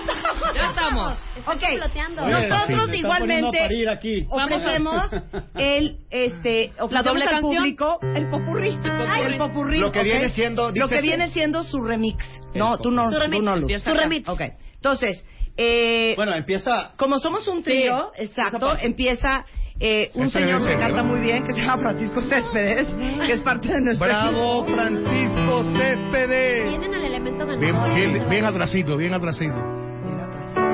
Ya 0.54 0.64
estamos. 0.66 1.18
Ok, 1.46 1.62
floteando. 1.78 2.28
nosotros 2.28 2.94
igualmente 2.94 3.58
parir 3.58 3.88
aquí. 3.88 4.26
ofrecemos 4.30 5.10
el, 5.54 5.96
este, 6.10 6.72
ofrecemos 6.78 7.04
doble 7.04 7.24
al 7.24 7.30
canción? 7.30 7.56
público 7.56 7.98
el 8.14 8.30
popurrí. 8.30 8.78
El 9.26 9.38
popurrí. 9.38 9.78
Lo 9.78 9.92
que 9.92 10.00
ok. 10.00 10.04
viene 10.04 10.28
siendo, 10.30 10.70
Lo 10.74 10.88
que 10.88 11.00
viene 11.00 11.30
siendo 11.30 11.64
su 11.64 11.82
remix. 11.82 12.24
No, 12.54 12.78
tú 12.78 12.90
no, 12.90 13.08
Su 13.10 13.16
tú 13.16 13.20
remix. 13.22 13.42
no, 13.42 13.56
Luz. 13.56 13.82
Su 13.82 13.94
remix. 13.94 14.28
Ok. 14.28 14.42
Entonces, 14.74 15.24
eh, 15.56 16.12
Bueno, 16.16 16.34
empieza. 16.34 16.92
como 16.96 17.18
somos 17.18 17.48
un 17.48 17.62
trío, 17.62 18.12
exacto, 18.16 18.76
empieza 18.80 19.44
eh, 19.80 20.10
un 20.14 20.30
señor 20.30 20.66
que 20.66 20.76
canta 20.78 21.02
muy 21.02 21.20
bien, 21.20 21.44
que 21.44 21.52
se 21.52 21.60
llama 21.60 21.78
Francisco 21.78 22.20
Céspedes, 22.22 22.86
que 23.26 23.32
es 23.32 23.40
parte 23.42 23.68
de 23.68 23.80
nuestro 23.80 24.06
Bravo, 24.06 24.62
equipo. 24.64 24.76
Francisco 24.76 25.64
Céspedes. 25.78 26.68
Tienen 26.68 26.94
el 26.94 27.04
elemento 27.04 27.46
Bien, 27.46 27.60
ganador. 27.74 27.94
bien, 27.94 28.28
bien 28.28 28.44
atrasito, 28.44 28.96
bien 28.96 29.14
atrasito. 29.14 29.54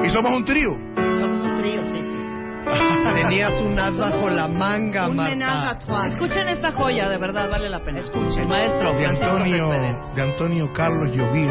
Y 0.05 0.10
somos 0.10 0.36
un 0.36 0.44
trío. 0.44 0.70
Somos 0.97 1.40
un 1.43 1.55
trío, 1.60 1.85
sí, 1.85 1.98
sí. 1.98 2.18
Tenías 3.14 3.60
un 3.60 3.78
as 3.78 3.97
bajo 3.97 4.31
la 4.31 4.48
manga, 4.48 5.09
Marta. 5.09 5.78
Escuchen 6.09 6.48
esta 6.48 6.72
joya, 6.72 7.09
de 7.09 7.18
verdad, 7.18 7.48
vale 7.51 7.68
la 7.68 7.85
pena. 7.85 8.01
Escuchen. 8.01 8.48
Maestro, 8.48 8.93
De 8.94 9.01
Francisco 9.01 9.26
Antonio, 9.31 9.70
Céspedes. 9.70 10.14
de 10.14 10.22
Antonio 10.22 10.72
Carlos 10.72 11.10
Jobim. 11.16 11.51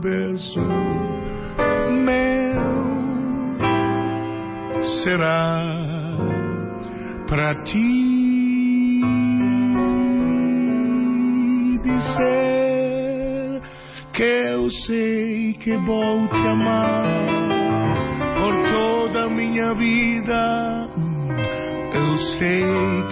verso 0.00 0.60
meu 2.04 2.36
será 5.02 5.62
para 7.28 7.54
ti. 7.64 9.02
Dizer 11.82 13.62
que 14.12 14.22
eu 14.22 14.70
sei 14.86 15.54
que 15.54 15.76
vou 15.78 16.28
te 16.28 16.48
amar 16.48 17.06
por 18.38 18.54
toda 18.72 19.24
a 19.24 19.28
minha 19.28 19.74
vida. 19.74 20.88
Eu 21.94 22.16
sei 22.38 22.64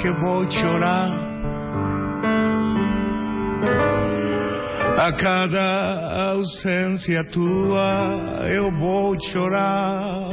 que 0.03 0.11
vou 0.21 0.51
chorar 0.51 1.24
a 4.97 5.13
cada 5.13 6.31
ausência 6.31 7.25
tua. 7.31 8.47
Eu 8.49 8.71
vou 8.79 9.15
chorar, 9.21 10.31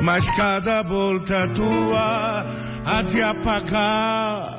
mas 0.00 0.24
cada 0.36 0.82
volta 0.82 1.48
tua 1.54 2.44
a 2.84 3.04
te 3.04 3.20
apagar. 3.20 4.54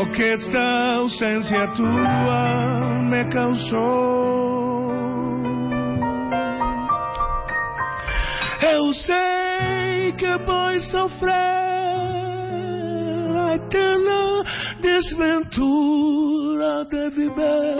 O 0.00 0.10
que 0.10 0.22
esta 0.22 0.96
ausência 0.96 1.68
tua 1.68 3.00
me 3.02 3.24
causou. 3.30 4.92
Eu 8.60 8.92
sei 8.92 10.12
que 10.18 10.36
vou 10.38 10.80
sofrer 10.90 11.53
desventura 15.14 16.84
de 16.90 17.10
viver, 17.10 17.76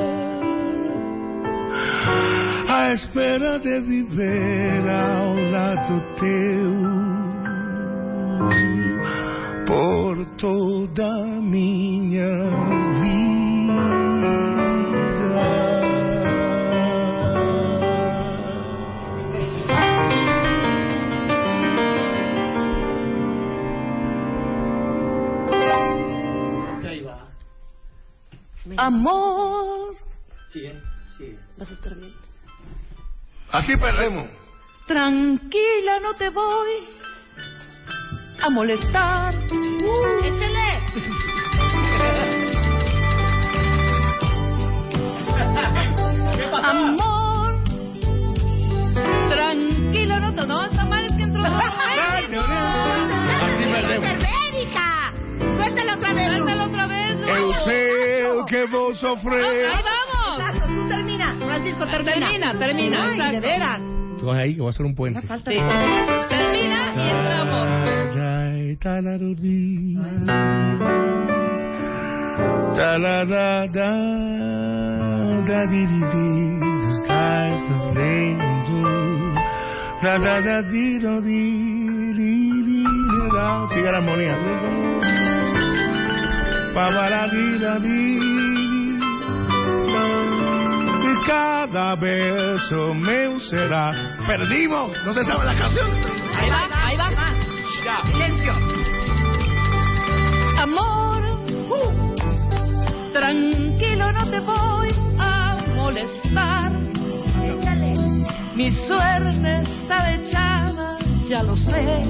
à 2.69 2.93
espera 2.93 3.59
de 3.59 3.81
viver 3.81 4.89
ao 4.89 5.35
lado 5.51 6.01
teu 6.20 6.73
por 9.66 10.24
toda 10.36 11.06
a 11.06 11.40
minha 11.40 11.84
Amor. 28.85 29.94
Sigue, 30.52 30.74
sigue. 31.16 31.39
¿Vas 31.56 31.70
a 31.70 31.73
estar 31.73 31.94
bien? 31.97 32.12
Así 33.51 33.74
perdemos. 33.78 34.28
Tranquila, 34.86 36.01
no 36.01 36.12
te 36.16 36.28
voy 36.28 36.86
a 38.43 38.51
molestar. 38.51 39.35
¡Échale! 40.23 40.82
Amor, 46.62 47.65
tranquilo, 49.31 50.20
no 50.20 50.35
te... 50.35 50.47
No, 50.47 50.65
está 50.66 50.85
mal, 50.85 51.06
es 51.06 51.12
que 51.16 51.23
entró 51.23 51.43
Así 51.47 52.27
perdemos. 53.65 54.24
¡Erika! 55.66 55.85
¡Suéltala 55.85 55.95
otra 55.95 56.12
vez! 56.12 56.43
Otra 56.65 56.86
vez, 56.86 57.20
Lu. 57.20 57.28
Eu 57.28 57.53
sei 57.65 57.85
que 58.47 58.66
sofrer. 58.97 59.45
¡Ahí 59.45 59.82
vamos! 59.82 60.41
Exacto, 60.41 60.66
tú 60.74 60.89
termina. 60.89 61.35
Francisco, 61.36 61.86
termina. 61.86 62.28
Termina, 62.28 62.59
termina, 62.59 63.05
Ay, 63.05 63.12
exacto. 63.12 63.32
de 63.32 63.41
veras. 63.41 63.82
Tú 64.19 64.27
vas 64.27 64.39
ahí 64.39 64.55
que 64.55 64.61
voy 64.61 64.69
a 64.69 64.70
hacer 64.70 64.86
un 64.86 64.95
puente. 64.95 65.20
Sí. 65.20 65.28
Termina 66.28 66.93
y 66.97 67.11
entramos. 67.11 67.85
Sigue 83.73 83.91
la 83.91 83.99
armonía. 83.99 85.14
Y 91.02 91.26
cada 91.26 91.94
beso 91.94 92.92
meu 92.94 93.38
será. 93.40 93.92
Perdimos, 94.26 94.90
no 95.05 95.12
se 95.14 95.22
sabe 95.22 95.46
la 95.46 95.55
canción. 95.55 95.86
Ahí 96.36 96.51
va, 96.51 96.68
ahí 96.86 96.96
va. 96.96 97.14
Silencio. 98.06 98.52
Amor, 100.59 101.22
uh, 101.70 103.12
tranquilo, 103.12 104.12
no 104.12 104.30
te 104.30 104.40
voy 104.40 104.88
a 105.18 105.56
molestar. 105.76 106.72
Mi 108.56 108.72
suerte 108.86 109.62
está 109.62 110.14
echada, 110.14 110.98
ya 111.28 111.42
lo 111.42 111.56
sé. 111.56 112.05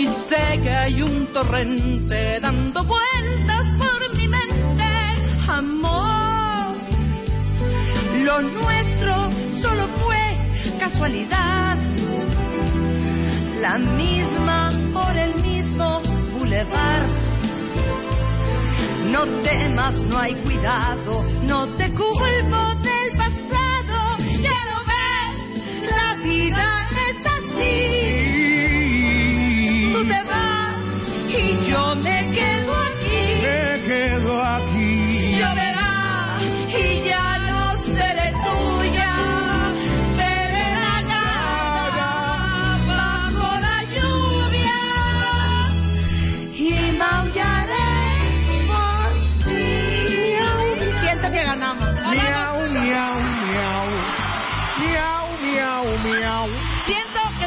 Y 0.00 0.06
sé 0.30 0.62
que 0.62 0.70
hay 0.70 1.02
un 1.02 1.26
torrente 1.26 2.40
dando 2.40 2.82
vueltas 2.84 3.66
por 3.76 4.16
mi 4.16 4.28
mente. 4.28 4.82
Amor, 5.46 6.74
lo 8.24 8.40
nuestro 8.40 9.30
solo 9.60 9.88
fue 9.98 10.78
casualidad. 10.78 11.76
La 13.60 13.76
misma 13.76 14.72
por 14.94 15.14
el 15.18 15.34
mismo 15.34 16.00
boulevard. 16.32 17.10
No 19.10 19.26
temas, 19.42 20.02
no 20.04 20.18
hay 20.18 20.34
cuidado, 20.36 21.24
no 21.42 21.76
te 21.76 21.90
culpo 21.90 22.74
del 22.86 23.18
pasado. 23.18 24.16
Ya 24.16 24.60
lo 24.70 24.78
ves, 24.88 25.92
la 25.94 26.14
vida 26.24 26.79
I 34.40 34.69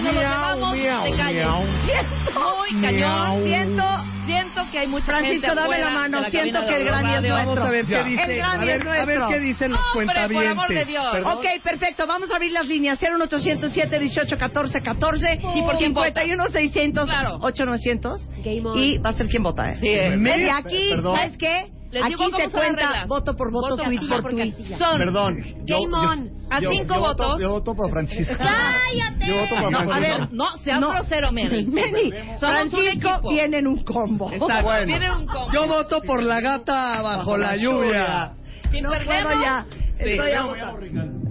Lo 0.04 0.12
Miau, 0.12 0.22
llevamos 0.22 0.78
miau, 0.78 1.04
de 1.04 1.12
calle. 1.18 1.34
miau. 1.46 1.64
Muy 1.64 2.74
Miau. 2.74 2.82
cañón. 2.82 3.44
Siento, 3.44 3.84
siento 4.26 4.62
que 4.72 4.80
hay 4.80 4.88
mucha 4.88 5.06
Francisco, 5.06 5.48
gente 5.48 5.62
dame 5.62 5.80
la 5.80 5.90
mano. 5.90 6.22
la 6.22 6.30
Siento 6.30 6.60
que 6.68 6.76
el 6.76 6.84
Grammy 6.86 7.14
es 7.16 7.22
nuestro. 7.22 7.36
Vamos 7.36 7.58
a 7.60 7.72
ver 7.72 7.86
qué 7.86 7.92
Ya. 7.92 8.04
dice. 8.04 8.24
El 8.24 8.42
a, 8.42 8.58
ver, 8.58 8.70
es 8.70 8.82
a 8.86 9.06
ver 9.06 9.20
nuestro. 9.20 9.28
qué 9.30 9.40
dicen 9.40 9.72
los 9.72 9.82
Hombre, 9.96 10.28
por 10.34 10.46
amor 10.46 10.70
de 10.70 10.86
Dios. 10.86 11.06
Perdón. 11.12 11.38
Ok, 11.38 11.46
perfecto. 11.64 12.08
Vamos 12.08 12.32
a 12.32 12.36
abrir 12.36 12.52
las 12.52 12.68
líneas 12.68 13.00
01807 13.02 14.00
18 14.00 14.38
14 14.38 14.82
14 14.82 15.40
¿Y 15.56 15.62
por 15.62 15.78
quién 15.78 15.94
vota? 15.94 16.08
51 16.22 16.48
600 16.50 17.10
Claro. 17.10 17.38
8900 17.42 18.22
Game 18.44 18.62
on. 18.68 18.78
y 18.78 18.98
va 18.98 19.10
a 19.12 19.14
ser 19.14 19.28
quien 19.28 19.44
vota, 19.44 19.72
¿eh? 19.72 19.78
Sí. 19.80 19.88
Y 19.88 20.50
aquí, 20.50 20.90
Perdón. 20.90 21.16
¿sabes 21.18 21.38
qué? 21.38 21.72
Les 21.94 22.02
Aquí 22.04 22.10
digo 22.16 22.24
cómo 22.26 22.38
se 22.38 22.44
son 22.44 22.52
las 22.54 22.62
cuenta 22.66 22.88
reglas. 22.88 23.08
voto 23.08 23.36
por 23.36 23.52
voto, 23.52 23.70
Voto 23.70 23.84
tweet 23.84 23.96
casilla 23.98 24.16
por 24.16 24.22
por 24.24 24.32
tweet. 24.32 24.52
casilla. 24.52 24.78
Son 24.80 24.98
Perdón. 24.98 25.38
yo- 25.38 25.54
Game 25.78 25.92
yo- 25.92 26.10
on. 26.10 26.32
a 26.50 26.60
yo- 26.60 26.70
cinco 26.72 26.94
yo 26.96 27.00
voto- 27.02 27.24
votos. 27.24 27.40
Yo 27.42 27.50
voto 27.52 27.76
por 27.76 27.90
Francisco. 27.92 28.36
¡Cállate! 28.38 29.26
Yo 29.28 29.36
voto 29.38 29.50
por 29.56 29.72
No, 29.72 29.78
a 29.78 29.84
Francisco. 29.86 30.00
ver, 30.20 30.34
no, 30.34 30.58
seas 30.58 30.80
No. 30.82 30.90
grosero, 30.90 31.32
Mary. 31.32 31.66
Meni, 31.68 32.12
Somos 32.12 32.32
un 32.34 32.40
Francisco 32.72 33.10
equipo. 33.10 33.30
viene 33.30 33.58
en 33.60 33.68
un 33.68 33.84
combo. 33.84 34.32
Exacto, 34.32 34.64
Bueno. 34.64 34.86
tiene 34.88 35.16
un 35.16 35.26
combo. 35.28 35.52
Yo 35.54 35.68
voto 35.68 36.02
por 36.02 36.24
la 36.24 36.42
gata 36.42 37.02
bajo 37.04 37.38
la 37.38 37.56
lluvia. 37.58 38.34
Si 38.72 38.82
No 38.82 38.90
perdemos, 38.90 39.34
ya. 39.40 39.66
Sí. 39.96 40.10
Estoy. 40.10 40.32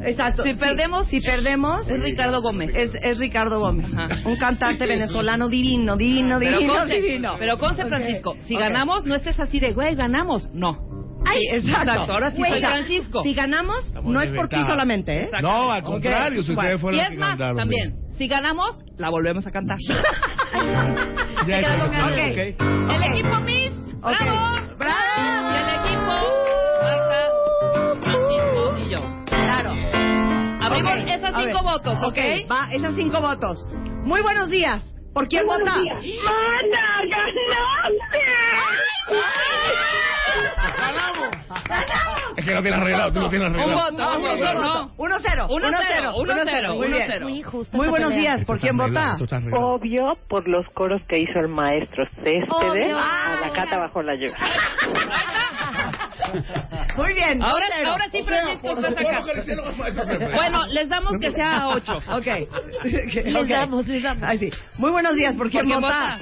Exacto. 0.05 0.43
Si 0.45 0.55
perdemos, 0.55 1.07
si 1.07 1.21
perdemos, 1.21 1.89
es 1.89 2.01
Ricardo 2.03 2.41
Gómez. 2.43 2.75
Es, 2.75 2.91
es 3.03 3.19
Ricardo 3.19 3.59
Gómez. 3.61 3.87
Un 4.25 4.37
cantante 4.37 4.87
venezolano 4.87 5.49
divino, 5.49 5.97
divino, 5.97 6.39
Pero 6.39 6.59
divino, 6.59 6.75
conste, 6.75 7.01
divino. 7.01 7.35
pero 7.39 7.59
conste, 7.59 7.83
Ok, 7.85 7.89
Francisco, 7.89 8.37
si 8.47 8.57
ganamos, 8.57 9.05
no 9.05 9.15
estés 9.15 9.39
así 9.41 9.61
de, 9.61 9.73
güey, 9.73 9.95
ganamos. 9.95 10.49
No. 10.53 10.91
Ay, 11.25 11.39
Sí, 11.61 11.69
exacto. 11.69 12.13
Ahora 12.13 12.31
sí 12.33 12.39
Güey, 12.39 12.51
soy 12.51 12.61
ya, 12.61 12.69
Francisco. 12.71 13.23
Si 13.23 13.33
ganamos, 13.33 13.95
no 14.03 14.21
es 14.21 14.33
por 14.33 14.49
ti 14.49 14.57
solamente, 14.67 15.13
¿eh? 15.21 15.23
Exacto. 15.25 15.47
No, 15.47 15.71
al 15.71 15.83
contrario, 15.83 16.43
si 16.43 16.53
Bueno, 16.55 16.61
ustedes 16.63 16.81
fueron 16.81 16.99
Y 16.99 17.03
es 17.03 17.09
que 17.11 17.17
más, 17.19 17.29
cantaron. 17.31 17.57
también, 17.59 17.95
si 18.19 18.27
ganamos, 18.27 18.79
la 18.99 19.09
volvemos 19.11 19.47
a 19.47 19.51
cantar. 19.53 19.77
Ya 21.47 21.59
queda 21.61 21.75
eso 21.77 21.87
con 21.87 21.97
no 21.97 22.03
ganas. 22.11 22.15
tiene- 22.15 22.51
Ok. 22.53 22.91
El 22.91 23.13
equipo 23.13 23.41
Miss, 23.41 23.73
bravo, 24.01 24.77
bravo. 24.79 25.42
Ok, 30.87 31.09
esas 31.09 31.35
cinco 31.37 31.63
ver. 31.63 31.63
votos, 31.63 32.03
¿ok? 32.03 32.19
Va, 32.51 32.69
esas 32.73 32.95
cinco 32.95 33.21
votos. 33.21 33.67
Muy 34.05 34.21
buenos 34.21 34.51
días. 34.51 34.83
¿Por 35.15 35.29
quién 35.29 35.47
vota? 35.47 35.75
buenos 35.75 35.93
¡Mana, 40.79 41.13
Es 42.37 42.45
que 42.45 42.55
lo 42.55 42.63
tienes 42.63 42.81
arreglado, 42.81 43.13
tú 43.13 43.21
lo 43.21 43.31
tienes 43.31 43.51
arreglado. 43.51 43.89
Un 43.91 43.97
voto, 43.97 44.17
un 44.17 44.23
voto, 44.23 44.55
no. 44.55 44.97
1-0. 44.97 45.49
1-0, 45.49 45.49
1-0, 45.49 46.15
1-0. 46.15 46.77
Muy 46.77 46.89
bien. 46.89 47.11
Muy 47.73 47.89
buenos 47.89 48.15
días. 48.15 48.45
¿Por 48.45 48.61
quién 48.61 48.77
vota? 48.77 49.17
Obvio, 49.53 50.17
por 50.29 50.47
los 50.49 50.65
coros 50.75 51.03
que 51.07 51.19
hizo 51.19 51.39
el 51.41 51.49
maestro 51.49 52.05
Céspedes 52.23 52.95
a 52.95 53.41
la 53.41 53.51
cata 53.53 53.79
bajo 53.79 54.03
la 54.03 54.15
lluvia. 54.15 54.37
Muy 56.97 57.13
bien. 57.15 57.43
Ahora, 57.43 57.67
2-0. 57.67 57.87
ahora 57.87 58.09
sí, 58.11 58.23
Francisco, 58.23 58.75
vas 58.75 58.85
acá. 58.85 59.23
Bueno, 60.35 60.67
les 60.69 60.89
damos 60.89 61.13
que 61.21 61.31
sea 61.33 61.59
a 61.63 61.69
8. 61.69 61.99
Ok. 62.13 62.27
Les 63.25 63.49
damos, 63.49 63.87
les 63.87 64.03
damos. 64.03 64.23
Ay, 64.23 64.39
sí. 64.39 64.51
Muy 64.79 64.91
buenos 64.91 65.15
días. 65.15 65.35
¿Por 65.37 65.51
quién 65.51 65.65
¿Por 65.65 65.71
quién 65.71 65.81
vota? 65.81 66.19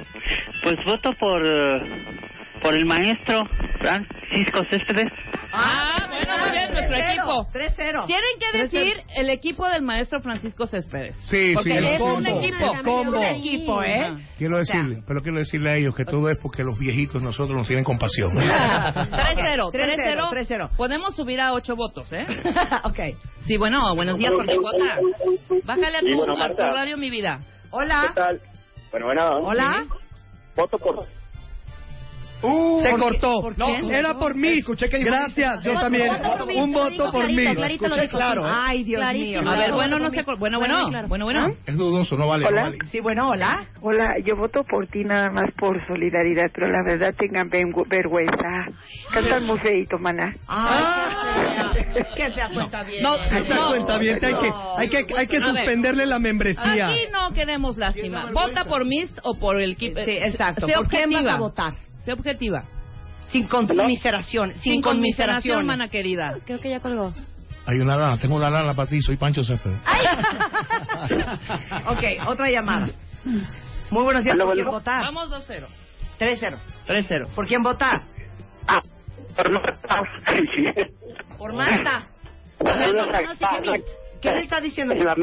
Pues 0.63 0.75
voto 0.85 1.13
por, 1.19 1.41
por 2.61 2.75
el 2.75 2.85
maestro 2.85 3.43
Francisco 3.79 4.63
Céspedes. 4.69 5.11
Ah, 5.51 6.07
bueno, 6.09 6.37
muy 6.39 6.51
bien, 6.51 6.71
nuestro 6.71 6.95
3-0, 6.95 7.09
equipo. 7.09 7.47
3-0. 7.51 8.05
Tienen 8.05 8.39
que 8.39 8.57
3-0. 8.59 8.61
decir 8.61 9.03
el 9.15 9.29
equipo 9.29 9.67
del 9.67 9.81
maestro 9.81 10.21
Francisco 10.21 10.67
Céspedes. 10.67 11.15
Sí, 11.29 11.53
Porque 11.55 11.71
sí, 11.71 11.77
el 11.77 11.85
es 11.87 12.01
un 12.01 12.25
equipo. 12.25 12.73
Combo. 12.83 13.21
Es 13.23 13.31
un 13.31 13.37
equipo, 13.37 13.83
¿eh? 13.83 14.27
Quiero 14.37 14.57
decirle, 14.59 14.97
pero 15.07 15.21
quiero 15.21 15.39
decirle 15.39 15.71
a 15.71 15.75
ellos 15.77 15.95
que 15.95 16.05
todo 16.05 16.29
es 16.29 16.37
porque 16.41 16.63
los 16.63 16.77
viejitos 16.77 17.21
nosotros 17.21 17.57
nos 17.57 17.67
tienen 17.67 17.83
compasión. 17.83 18.31
3-0, 18.33 19.71
3-0. 19.71 20.29
3-0. 20.31 20.69
Podemos 20.77 21.15
subir 21.15 21.41
a 21.41 21.53
8 21.53 21.75
votos, 21.75 22.11
¿eh? 22.13 22.25
ok. 22.83 22.99
Sí, 23.45 23.57
bueno, 23.57 23.95
buenos 23.95 24.17
días, 24.17 24.31
¿por 24.33 24.45
qué 24.45 24.57
vota? 24.57 24.97
Bájale 25.65 25.97
a 25.97 25.99
Sí, 26.01 26.11
tu, 26.11 26.17
bueno, 26.17 26.41
a 26.41 26.49
tu 26.49 26.57
radio, 26.61 26.97
mi 26.97 27.09
vida. 27.09 27.39
Hola. 27.71 28.05
¿Qué 28.09 28.13
tal? 28.13 28.41
Bueno, 28.91 29.05
bueno. 29.07 29.37
Hola. 29.41 29.83
Voto 30.55 30.77
por... 30.77 31.05
Se 32.41 32.89
¿Por 32.91 32.99
cortó. 32.99 33.41
¿Por 33.41 33.57
No, 33.57 33.67
era 33.91 34.15
por 34.17 34.35
mí. 34.35 34.59
Escuché 34.59 34.89
que 34.89 34.99
Gracias, 34.99 35.63
yo 35.63 35.73
también. 35.73 36.09
mí, 36.47 36.55
Un 36.55 36.73
voto 36.73 37.11
por 37.11 37.27
mí. 37.27 37.35
clarito, 37.35 37.55
clarito 37.55 37.87
lo 37.87 37.95
Escuché 37.95 38.01
dijo. 38.07 38.17
claro. 38.17 38.43
Ay, 38.49 38.83
Dios 38.83 39.01
mío. 39.13 39.41
A 39.45 39.57
ver, 39.59 39.73
bueno, 39.73 39.99
no 39.99 40.09
mí. 40.11 40.35
Bueno, 40.39 40.59
bueno, 40.59 41.07
bueno, 41.07 41.25
bueno. 41.25 41.47
Es 41.65 41.77
dudoso, 41.77 42.15
no 42.17 42.27
vale, 42.27 42.43
no 42.43 42.49
Hola. 42.49 42.61
vale. 42.63 42.77
Sí, 42.91 42.99
bueno, 42.99 43.29
hola. 43.29 43.65
Hola, 43.81 44.15
yo 44.25 44.35
voto 44.35 44.63
por 44.63 44.87
ti 44.87 45.03
nada 45.03 45.29
más 45.31 45.51
por 45.57 45.77
solidaridad, 45.87 46.47
pero 46.53 46.67
la 46.71 46.83
verdad 46.85 47.13
tengan 47.17 47.49
vergüenza. 47.49 48.65
Cantan 49.13 49.45
muy 49.45 49.59
feito, 49.59 49.97
maná. 49.99 50.33
Ah, 50.47 51.71
que 52.15 52.31
se 52.31 52.41
cuenta 52.53 52.83
bien. 52.83 53.03
No, 53.03 53.17
no. 53.17 53.69
cuenta 53.69 53.97
bien, 53.97 54.19
hay 54.21 54.33
que, 54.35 54.51
hay 54.77 54.89
que, 54.89 54.97
hay 55.17 55.27
que 55.27 55.37
A 55.37 55.39
ver. 55.39 55.49
suspenderle 55.55 56.05
la 56.05 56.19
membresía. 56.19 56.87
Aquí 56.89 56.99
no 57.11 57.33
queremos 57.33 57.77
lástima. 57.77 58.31
Vota 58.33 58.65
por 58.65 58.85
Mist 58.85 59.19
o 59.23 59.37
por 59.39 59.59
el 59.61 59.73
equipo. 59.73 59.99
Sí, 60.03 60.11
exacto. 60.11 60.67
¿Por 60.67 60.87
quién 60.87 61.11
vas 61.11 61.25
a 61.25 61.37
votar? 61.37 61.73
Sé 62.03 62.13
objetiva. 62.13 62.63
Sin 63.29 63.47
conmiseración. 63.47 64.53
Sin, 64.55 64.73
Sin 64.73 64.81
conmiseración, 64.81 65.65
mana 65.65 65.87
querida. 65.87 66.37
Creo 66.45 66.59
que 66.59 66.69
ya 66.69 66.79
colgó. 66.79 67.13
Hay 67.65 67.79
una 67.79 67.95
lana, 67.95 68.17
tengo 68.17 68.35
una 68.35 68.49
lana 68.49 68.73
para 68.73 68.89
ti, 68.89 69.01
soy 69.01 69.17
Pancho 69.17 69.43
Céspedes. 69.43 69.79
ok, 71.87 72.27
otra 72.27 72.49
llamada. 72.49 72.89
Muy 73.91 74.03
buenos 74.03 74.23
días. 74.23 74.37
¿Por 74.37 74.53
quién 74.53 74.65
votar? 74.65 75.01
Vamos 75.01 75.29
2-0. 75.29 75.67
3-0. 76.19 76.57
3-0. 76.87 77.35
¿Por 77.35 77.47
quién 77.47 77.61
votar? 77.61 78.01
Ah, 78.67 78.81
por 79.35 79.51
Marta. 79.51 80.47
Por 81.37 81.53
Marta. 81.53 82.07
¿Qué 84.21 84.31
le 84.31 84.41
está 84.41 84.61
diciendo? 84.61 84.93
La 84.93 85.15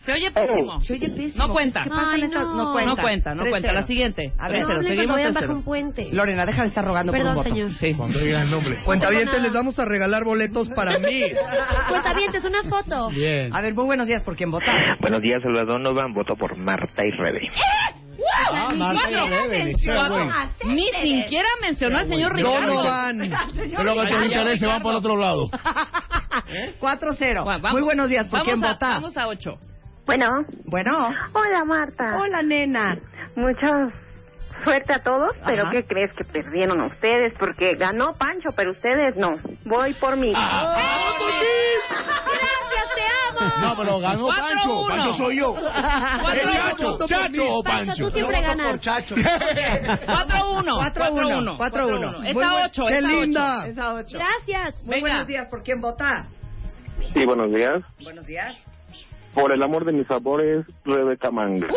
Se 0.00 0.12
oye 0.12 0.30
pésimo. 0.30 0.80
Se 0.80 0.92
oye 0.94 1.08
pésimo. 1.10 1.46
No 1.46 1.52
cuenta. 1.52 1.82
¿Qué 1.84 1.90
pasa 1.90 2.10
Ay, 2.12 2.20
en 2.20 2.26
esta- 2.26 2.40
no. 2.42 2.54
No 2.54 2.72
cuenta. 2.72 2.90
No 2.90 2.96
cuenta, 3.02 3.34
no 3.34 3.42
cuenta. 3.46 3.68
3-0. 3.68 3.72
La 3.74 3.82
siguiente. 3.86 4.32
A 4.38 4.48
ver, 4.48 4.62
3-0. 4.62 4.66
No 4.66 4.72
hablen 4.74 4.82
Seguimos 4.88 5.06
cuando 5.06 5.14
vayan 5.14 5.32
3-0. 5.34 5.40
bajo 5.46 5.52
un 5.58 5.62
puente. 5.64 6.08
Lorena, 6.12 6.46
deja 6.46 6.62
de 6.62 6.68
estar 6.68 6.84
rogando 6.84 7.12
Perdón, 7.12 7.34
por 7.34 7.46
un 7.46 7.52
voto. 7.52 7.54
señor. 7.68 7.74
Sí. 7.78 7.94
Cuando 7.96 8.18
diga 8.18 8.42
el 8.42 8.50
nombre. 8.50 8.82
Cuentavientes, 8.84 9.40
les 9.42 9.52
vamos 9.52 9.78
a 9.78 9.84
regalar 9.84 10.24
boletos 10.24 10.68
para 10.70 10.98
mí. 10.98 11.22
Cuentavientes, 11.88 12.44
una 12.44 12.62
foto. 12.64 13.08
Bien. 13.10 13.54
A 13.54 13.60
ver, 13.60 13.74
muy 13.74 13.84
buenos 13.84 14.06
días. 14.06 14.22
¿Por 14.24 14.36
quién 14.36 14.50
votar? 14.50 14.98
Buenos 15.00 15.20
días, 15.22 15.42
Salvador 15.42 15.80
Novan. 15.80 16.12
Voto 16.12 16.34
por 16.36 16.56
Marta 16.56 17.04
y 17.06 17.10
Rebe. 17.12 17.48
Ah, 18.52 18.72
Marta 18.76 19.10
y. 19.10 20.68
Ni 20.68 21.22
siquiera 21.22 21.48
mencionó 21.60 21.98
al 21.98 22.06
señor 22.06 22.34
Ricardo. 22.34 22.74
Donovan. 22.74 23.18
Pero 23.76 23.94
que 23.94 24.06
tus 24.08 24.24
intereses 24.24 24.68
van 24.68 24.82
por 24.82 24.94
otro 24.94 25.16
lado. 25.16 25.48
4-0. 26.80 27.18
Bueno, 27.44 27.44
vamos- 27.44 27.72
Muy 27.72 27.82
buenos 27.82 28.08
días. 28.08 28.24
¿Por 28.28 28.40
vamos 28.40 28.54
quién 28.54 28.64
a- 28.64 28.72
vota? 28.72 28.88
Vamos 28.88 29.16
a 29.16 29.28
8. 29.28 29.54
Bueno, 30.06 30.26
Bueno. 30.66 31.08
hola 31.32 31.64
Marta. 31.64 32.16
Hola, 32.20 32.42
nena. 32.42 32.96
Mucha 33.36 33.70
suerte 34.64 34.92
a 34.92 34.98
todos, 34.98 35.30
pero 35.46 35.62
Ajá. 35.64 35.70
¿qué 35.72 35.84
crees 35.86 36.12
que 36.14 36.24
perdieron 36.24 36.80
ustedes? 36.82 37.32
Porque 37.38 37.74
ganó 37.76 38.12
Pancho, 38.18 38.48
pero 38.56 38.70
ustedes 38.72 39.16
no. 39.16 39.34
Voy 39.64 39.94
por 39.94 40.16
mí. 40.16 40.32
Ah. 40.34 40.76
Gracias, 41.90 42.69
No, 43.60 43.76
pero 43.76 43.98
ganó 44.00 44.24
Cuatro, 44.24 44.44
Pancho. 44.46 44.78
uno. 44.80 44.88
Pancho 44.88 45.12
soy 45.14 45.38
yo. 45.38 45.54
Cuatro, 45.54 46.32
¿Es 46.32 46.42
Chacho? 46.56 46.96
uno. 46.96 47.06
¿Chacho 47.06 47.54
o 47.54 47.62
Pancho, 47.62 47.86
Pancho? 47.86 48.04
tú 48.06 48.10
siempre 48.10 48.40
ganas. 48.42 48.80
4-1. 48.80 50.78
4-1. 50.94 51.56
4-1. 51.56 52.24
Es 52.26 52.34
Muy 52.34 52.44
a 52.44 52.50
buen- 52.52 52.64
8. 52.64 52.84
¡Qué 52.86 52.98
es 52.98 53.04
a 53.04 53.08
8. 53.08 53.20
linda! 53.20 53.66
Es 53.66 53.78
a 53.78 53.94
8. 53.94 54.18
Gracias. 54.18 54.74
Muy 54.84 54.94
Venga. 54.94 55.00
buenos 55.08 55.26
días. 55.26 55.46
¿Por 55.48 55.62
quién 55.62 55.80
vota? 55.80 56.26
Sí, 57.12 57.24
buenos 57.24 57.50
días. 57.50 57.82
Buenos 58.02 58.26
días. 58.26 58.54
Por 59.34 59.52
el 59.52 59.62
amor 59.62 59.84
de 59.84 59.92
mis 59.92 60.06
sabores, 60.06 60.66
Rebeca 60.84 61.30
Manga. 61.30 61.68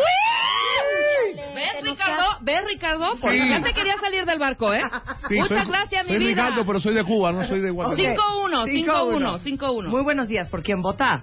¿Ves, 1.54 1.82
Ricardo? 1.82 2.24
¿Ves, 2.42 2.60
Ricardo? 2.66 3.06
Porque 3.20 3.40
Sí. 3.42 3.48
ya 3.48 3.62
te 3.62 3.72
quería 3.74 3.96
salir 4.00 4.24
del 4.24 4.38
barco, 4.38 4.72
¿eh? 4.72 4.80
Sí, 5.28 5.34
Muchas 5.36 5.58
soy- 5.64 5.68
gracias, 5.68 6.04
mi 6.06 6.10
soy 6.10 6.18
vida. 6.18 6.28
Ricardo, 6.46 6.66
pero 6.66 6.80
soy 6.80 6.94
de 6.94 7.04
Cuba, 7.04 7.32
no 7.32 7.44
soy 7.44 7.60
de 7.60 7.70
Guatemala. 7.70 8.14
5-1, 8.14 8.64
5-1, 8.66 9.38
5-1. 9.38 9.88
Muy 9.90 10.02
buenos 10.02 10.28
días. 10.28 10.48
¿Por 10.48 10.62
quién 10.62 10.80
vota? 10.82 11.22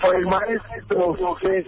Por 0.00 0.16
el 0.16 0.26
maestro 0.26 1.14
José. 1.14 1.64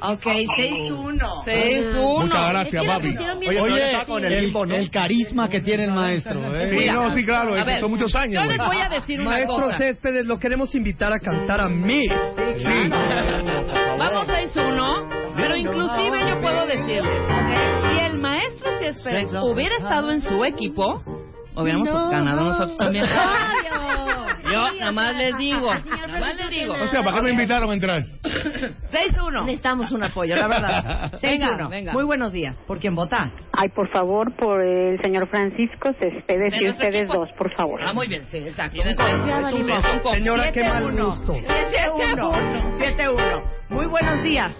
Ok, 0.00 0.22
6-1. 0.56 1.44
6-1. 1.44 2.20
Muchas 2.22 2.48
gracias, 2.48 2.74
Es 2.74 2.80
que 2.80 2.86
la 2.86 2.94
papi. 2.94 3.08
Oye, 3.46 3.58
fácil. 3.60 3.76
está 3.78 4.04
con 4.06 4.24
el 4.24 4.42
limbo, 4.44 4.66
¿no? 4.66 4.74
el 4.74 4.90
carisma 4.90 5.48
que 5.48 5.60
tiene 5.60 5.84
el 5.84 5.92
maestro. 5.92 6.40
¿eh? 6.56 6.66
Sí, 6.66 6.76
Mira. 6.76 6.92
no, 6.94 7.10
sí, 7.14 7.24
claro, 7.24 7.54
A 7.54 7.62
ver, 7.62 7.80
son 7.80 7.90
muchos 7.92 8.12
años. 8.16 8.42
Yo 8.44 8.50
les 8.50 8.66
voy 8.66 8.78
a 8.78 8.88
decir 8.88 9.20
una 9.20 9.30
Maestro 9.30 9.56
cosa. 9.56 9.78
Céspedes, 9.78 10.26
lo 10.26 10.38
queremos 10.40 10.74
invitar 10.74 11.12
a 11.12 11.20
cantar 11.20 11.60
a 11.60 11.68
mí. 11.68 12.02
Sí. 12.56 12.90
Vamos 13.98 14.26
6-1, 14.28 15.13
pero 15.44 15.56
inclusive 15.56 16.28
yo 16.30 16.40
puedo 16.40 16.66
decirles, 16.66 17.22
¿ok? 17.22 17.90
Si 17.90 17.98
el 18.00 18.18
maestro 18.18 18.70
Céspedes 18.78 19.32
hubiera 19.42 19.76
estado 19.76 20.10
en 20.10 20.20
su 20.22 20.44
equipo, 20.44 21.02
hubiéramos 21.56 21.88
No. 21.88 22.10
ganado 22.10 22.44
nosotros 22.44 22.76
también. 22.78 23.04
Yo 24.44 24.70
nada 24.78 24.92
más 24.92 25.16
les 25.16 25.36
digo, 25.38 25.74
nada 25.74 26.20
más 26.20 26.36
les 26.36 26.50
digo. 26.50 26.74
O 26.74 26.86
sea, 26.88 27.02
¿para 27.02 27.16
qué 27.16 27.22
me 27.22 27.30
invitaron 27.30 27.70
a 27.70 27.72
entrar? 27.72 28.02
6-1. 28.22 29.44
Necesitamos 29.46 29.90
un 29.90 30.02
apoyo, 30.02 30.36
la 30.36 30.46
verdad. 30.48 31.12
6-1. 31.14 31.20
Venga, 31.22 31.68
venga. 31.68 31.92
Muy 31.94 32.04
buenos 32.04 32.30
días. 32.32 32.54
¿Por 32.66 32.78
quién 32.78 32.94
vota? 32.94 33.32
Ay, 33.52 33.70
por 33.70 33.88
favor, 33.88 34.36
por 34.36 34.60
el 34.62 35.00
señor 35.00 35.28
Francisco 35.28 35.92
Céspedes 35.98 36.52
De 36.52 36.62
y 36.62 36.68
ustedes 36.68 36.94
equipo. 37.04 37.20
dos, 37.20 37.30
por 37.38 37.50
favor. 37.56 37.80
Ah, 37.82 37.94
muy 37.94 38.06
bien, 38.06 38.22
sí, 38.24 38.36
exacto. 38.36 38.82
Señora, 40.12 40.52
qué 40.52 40.64
mal 40.68 40.84
7-1. 40.92 41.04
gusto. 41.06 41.32
7-1. 41.32 42.76
7-1. 42.76 43.42
Muy 43.70 43.86
buenos 43.86 44.22
días. 44.22 44.54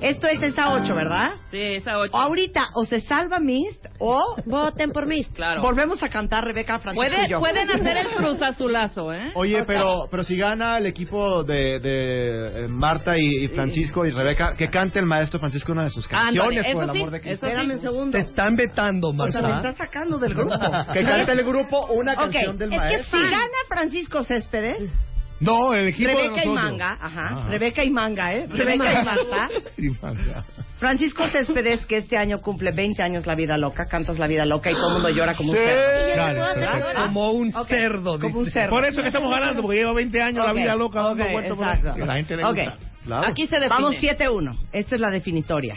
Esto 0.00 0.26
es 0.28 0.40
esa 0.42 0.72
8, 0.72 0.94
¿verdad? 0.94 1.30
Sí, 1.50 1.58
esa 1.60 1.98
8. 1.98 2.16
Ahorita 2.16 2.64
o 2.74 2.84
se 2.84 3.00
salva 3.00 3.40
Mist 3.40 3.84
o 3.98 4.36
Voten 4.46 4.90
por 4.92 5.06
mí. 5.06 5.24
Claro. 5.34 5.62
volvemos 5.62 6.02
a 6.02 6.08
cantar 6.08 6.44
Rebeca 6.44 6.78
Francisco 6.78 7.04
y 7.04 7.08
Puede, 7.10 7.28
yo. 7.28 7.38
pueden 7.40 7.70
hacer 7.70 7.96
el 7.96 8.08
cruz 8.14 8.40
azulazo, 8.42 9.12
¿eh? 9.12 9.32
Oye, 9.34 9.64
pero 9.66 10.06
pero 10.10 10.22
si 10.24 10.36
gana 10.36 10.78
el 10.78 10.86
equipo 10.86 11.42
de, 11.44 11.80
de 11.80 12.64
eh, 12.64 12.68
Marta 12.68 13.18
y, 13.18 13.44
y 13.44 13.48
Francisco 13.48 14.04
y 14.06 14.10
Rebeca, 14.10 14.54
que 14.56 14.68
cante 14.70 14.98
el 15.00 15.06
maestro 15.06 15.40
Francisco 15.40 15.72
una 15.72 15.84
de 15.84 15.90
sus 15.90 16.06
canciones, 16.06 16.58
Ándale, 16.60 16.72
por 16.74 16.84
el 16.84 16.88
eso 16.88 16.92
sí, 16.92 16.98
amor 17.00 17.10
de 17.12 17.20
Cristo. 17.20 17.46
eso 17.46 17.56
Espérame 17.56 17.70
un 17.72 17.78
sí. 17.80 17.82
segundo. 17.86 18.12
Te 18.12 18.24
están 18.24 18.56
vetando, 18.56 19.08
O 19.08 19.30
sea, 19.30 19.42
me 19.42 19.48
Marta. 19.48 19.70
está 19.70 19.84
sacando 19.84 20.18
del 20.18 20.34
grupo. 20.34 20.54
Que 20.92 21.02
cante 21.02 21.32
el 21.32 21.44
grupo 21.44 21.86
una 21.92 22.12
Ok, 22.12 22.18
canción 22.32 22.58
del 22.58 22.72
es 22.72 22.78
que 22.78 22.84
maestro. 22.84 23.18
si 23.18 23.24
gana 23.30 23.58
Francisco 23.68 24.22
Céspedes, 24.24 24.90
No, 25.40 25.72
el 25.72 25.88
equipo 25.88 26.08
de 26.10 26.14
Rebeca 26.16 26.42
y 26.42 26.46
nosotros. 26.46 26.54
Manga, 26.54 26.98
ajá. 27.00 27.26
Ajá. 27.30 27.48
Rebeca 27.48 27.84
y 27.84 27.90
Manga, 27.90 28.34
¿eh? 28.34 28.46
Rebeca 28.50 28.92
y 29.00 29.04
Marta. 29.04 29.48
Y 29.78 29.88
manga. 30.02 30.44
Francisco 30.78 31.26
Céspedes, 31.28 31.86
que 31.86 31.96
este 31.98 32.16
año 32.16 32.38
cumple 32.38 32.72
20 32.72 33.02
años 33.02 33.26
La 33.26 33.34
Vida 33.34 33.56
Loca, 33.56 33.86
cantas 33.88 34.18
La 34.18 34.26
Vida 34.26 34.44
Loca 34.44 34.70
y 34.70 34.74
todo 34.74 34.88
el 34.88 34.92
mundo 34.94 35.10
llora 35.10 35.34
como 35.36 35.52
un 35.52 35.56
Sí. 35.58 35.64
cerdo. 35.64 36.54
Perfecto. 36.54 37.02
Como 37.02 37.30
un 37.30 37.52
cerdo. 37.66 38.18
Como 38.20 38.38
un 38.40 38.50
cerdo. 38.50 38.70
Por 38.70 38.84
eso 38.84 39.00
que 39.02 39.08
estamos 39.08 39.30
ganando, 39.30 39.62
porque 39.62 39.78
lleva 39.78 39.92
20 39.92 40.22
años 40.22 40.44
la 40.44 40.52
Ok, 40.52 40.58
vida 40.58 40.74
loca 40.76 41.00
dando 41.02 41.24
ok, 41.24 41.30
vueltas 41.32 41.56
por. 41.56 41.98
Y 41.98 42.04
la 42.06 42.14
gente 42.14 42.36
le 42.36 42.44
Ok. 42.44 42.56
gusta. 43.04 43.28
Aquí 43.28 43.46
se 43.46 43.56
define. 43.56 43.68
Vamos 43.68 43.94
7-1. 43.96 44.58
Esta 44.72 44.94
es 44.96 45.00
la 45.00 45.10
definitoria. 45.10 45.74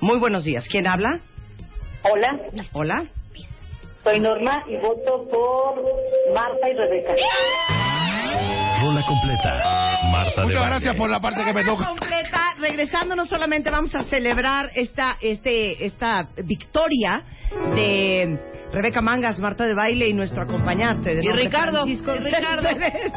Muy 0.00 0.18
buenos 0.18 0.44
días. 0.44 0.66
¿Quién 0.68 0.86
habla? 0.86 1.20
Hola, 2.02 2.36
Hola. 2.72 3.04
soy 4.02 4.18
Norma 4.18 4.64
y 4.68 4.76
voto 4.78 5.28
por 5.30 6.34
Marta 6.34 6.68
y 6.68 6.74
Rebeca. 6.74 7.14
Rola 8.82 9.02
completa. 9.06 9.98
Marta 10.10 10.44
Muchas 10.44 10.66
gracias 10.66 10.96
por 10.96 11.08
la 11.08 11.20
parte 11.20 11.44
que 11.44 11.52
me 11.54 11.64
toca. 11.64 11.86
completa. 11.86 12.40
Regresando, 12.60 13.14
no 13.16 13.26
solamente 13.26 13.70
vamos 13.70 13.94
a 13.94 14.02
celebrar 14.04 14.70
esta, 14.74 15.16
este, 15.20 15.84
esta 15.86 16.28
victoria 16.44 17.22
de 17.74 18.38
Rebeca 18.72 19.00
Mangas, 19.00 19.38
Marta 19.40 19.66
de 19.66 19.74
Baile 19.74 20.08
y 20.08 20.12
nuestro 20.14 20.42
acompañante. 20.42 21.14
de 21.14 21.24
Y 21.24 21.32
Ricardo, 21.32 21.84
Francisco 21.84 22.12
y 22.14 22.18
Ricardo. 22.18 22.68
Céspedes. 22.68 23.12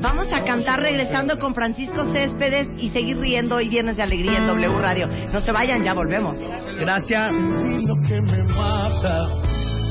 Vamos 0.00 0.26
a 0.32 0.44
cantar 0.44 0.80
regresando 0.80 1.38
con 1.38 1.54
Francisco 1.54 2.12
Céspedes 2.12 2.68
y 2.78 2.90
seguir 2.90 3.18
riendo 3.18 3.56
hoy 3.56 3.68
viernes 3.68 3.96
de 3.96 4.02
alegría 4.02 4.38
en 4.38 4.46
W 4.46 4.78
Radio. 4.80 5.06
No 5.32 5.40
se 5.40 5.52
vayan, 5.52 5.84
ya 5.84 5.94
volvemos. 5.94 6.38
Gracias. 6.80 7.32
Lo 7.32 7.94
que 8.08 8.20
me 8.20 8.42
mata, 8.52 9.26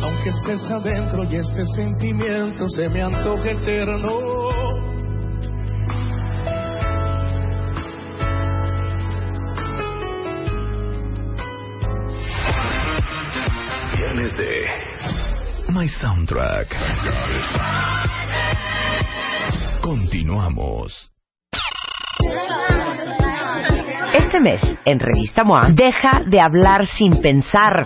aunque 0.04 0.30
estés 0.30 0.70
adentro 0.70 1.24
y 1.30 1.36
este 1.38 1.66
sentimiento 1.76 2.68
se 2.70 2.90
me 2.90 3.02
antoja 3.02 3.52
eterno. 3.52 4.12
Viernes 13.98 14.38
de 14.38 14.68
My 15.70 15.88
Soundtrack. 15.88 16.76
Continuamos. 19.82 21.12
Este 24.14 24.40
mes, 24.40 24.62
en 24.86 25.00
Revista 25.00 25.44
MOA, 25.44 25.70
deja 25.72 26.24
de 26.26 26.42
hablar 26.42 26.86
sin 26.86 27.22
pensar. 27.22 27.86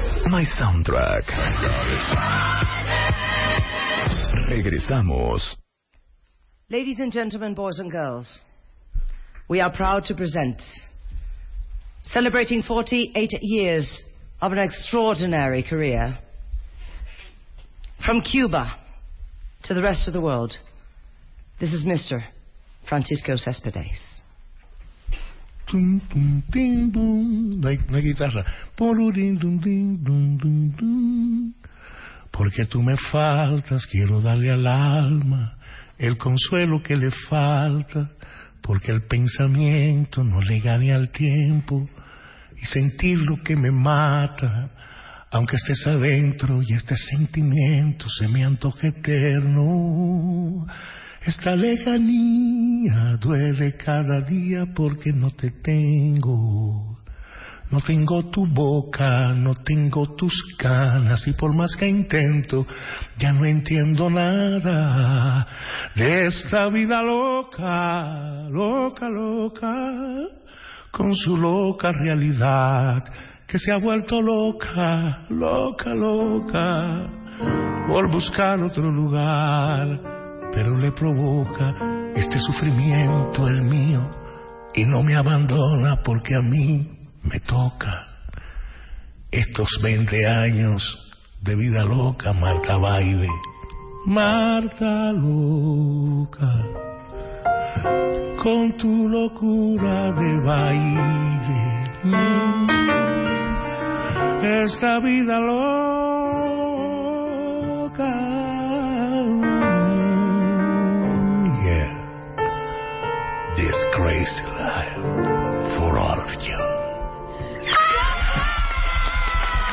My 0.27 0.43
Soundtrack. 0.59 1.25
Regresamos. 4.49 5.55
Ladies 6.69 6.99
and 6.99 7.11
gentlemen, 7.11 7.53
boys 7.53 7.79
and 7.79 7.91
girls, 7.91 8.39
we 9.49 9.59
are 9.59 9.71
proud 9.71 10.05
to 10.05 10.15
present, 10.15 10.61
celebrating 12.03 12.61
48 12.61 13.31
years 13.41 14.03
of 14.41 14.51
an 14.51 14.59
extraordinary 14.59 15.63
career, 15.63 16.17
from 18.05 18.21
Cuba 18.21 18.77
to 19.63 19.73
the 19.73 19.81
rest 19.81 20.07
of 20.07 20.13
the 20.13 20.21
world, 20.21 20.53
this 21.59 21.73
is 21.73 21.83
Mr. 21.83 22.23
Francisco 22.87 23.35
Cespedes. 23.35 24.10
Tum, 25.71 26.01
tum, 26.09 26.41
tim, 26.51 26.91
bum. 26.91 27.61
No 27.61 27.69
hay, 27.69 27.79
no 27.89 27.95
hay 27.95 28.03
guitarra. 28.03 28.45
Porque 32.31 32.65
tú 32.65 32.81
me 32.81 32.97
faltas, 32.97 33.85
quiero 33.87 34.21
darle 34.21 34.51
al 34.51 34.67
alma 34.67 35.57
el 35.97 36.17
consuelo 36.17 36.81
que 36.81 36.97
le 36.97 37.11
falta, 37.29 38.09
porque 38.61 38.91
el 38.91 39.03
pensamiento 39.03 40.23
no 40.23 40.41
le 40.41 40.59
gane 40.59 40.91
al 40.91 41.09
tiempo 41.09 41.87
y 42.57 42.65
sentir 42.65 43.19
lo 43.19 43.37
que 43.41 43.55
me 43.55 43.71
mata, 43.71 44.71
aunque 45.31 45.55
estés 45.55 45.87
adentro 45.87 46.61
y 46.63 46.73
este 46.73 46.95
sentimiento 46.95 48.07
se 48.09 48.27
me 48.27 48.43
antoje 48.43 48.87
eterno. 48.87 50.67
Esta 51.23 51.55
lejanía 51.55 53.15
duele 53.21 53.77
cada 53.77 54.21
día 54.21 54.65
porque 54.75 55.13
no 55.13 55.29
te 55.29 55.51
tengo. 55.51 56.97
No 57.69 57.79
tengo 57.79 58.29
tu 58.31 58.47
boca, 58.47 59.31
no 59.33 59.53
tengo 59.55 60.15
tus 60.15 60.33
canas 60.57 61.25
y 61.27 61.33
por 61.33 61.55
más 61.55 61.75
que 61.75 61.87
intento 61.87 62.65
ya 63.17 63.31
no 63.31 63.45
entiendo 63.45 64.09
nada 64.09 65.47
de 65.95 66.25
esta 66.25 66.67
vida 66.69 67.01
loca, 67.03 68.49
loca, 68.49 69.07
loca, 69.07 69.75
con 70.89 71.15
su 71.15 71.37
loca 71.37 71.91
realidad 71.93 73.05
que 73.47 73.59
se 73.59 73.71
ha 73.71 73.77
vuelto 73.77 74.21
loca, 74.21 75.27
loca, 75.29 75.93
loca 75.93 77.09
por 77.87 78.11
buscar 78.11 78.59
otro 78.59 78.91
lugar, 78.91 80.20
pero 80.53 80.77
le 80.77 80.91
provoca 80.91 81.73
este 82.15 82.39
sufrimiento 82.39 83.47
el 83.47 83.61
mío 83.61 84.01
y 84.73 84.85
no 84.85 85.03
me 85.03 85.15
abandona 85.15 85.97
porque 86.03 86.33
a 86.35 86.41
mí 86.41 86.87
me 87.23 87.39
toca 87.39 88.07
estos 89.31 89.69
20 89.81 90.27
años 90.27 90.83
de 91.41 91.55
vida 91.55 91.83
loca, 91.83 92.33
Marta 92.33 92.77
Baile. 92.77 93.29
Marta 94.05 95.11
loca, 95.13 96.65
con 98.41 98.75
tu 98.77 99.07
locura 99.07 100.11
de 100.11 100.39
baile. 100.43 101.91
Mm. 102.03 102.67
Esta 104.43 104.99
vida 104.99 105.39
loca. 105.39 106.00
This 113.55 113.75
crazy 113.93 114.43
life 114.57 114.95
for 115.77 115.97
all 115.99 116.19
of 116.19 116.31
you. 116.41 116.57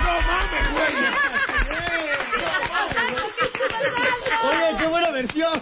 No 0.05 0.15
mames, 0.29 0.69
Oye, 4.45 4.77
qué 4.79 4.87
buena 4.89 5.11
versión. 5.11 5.61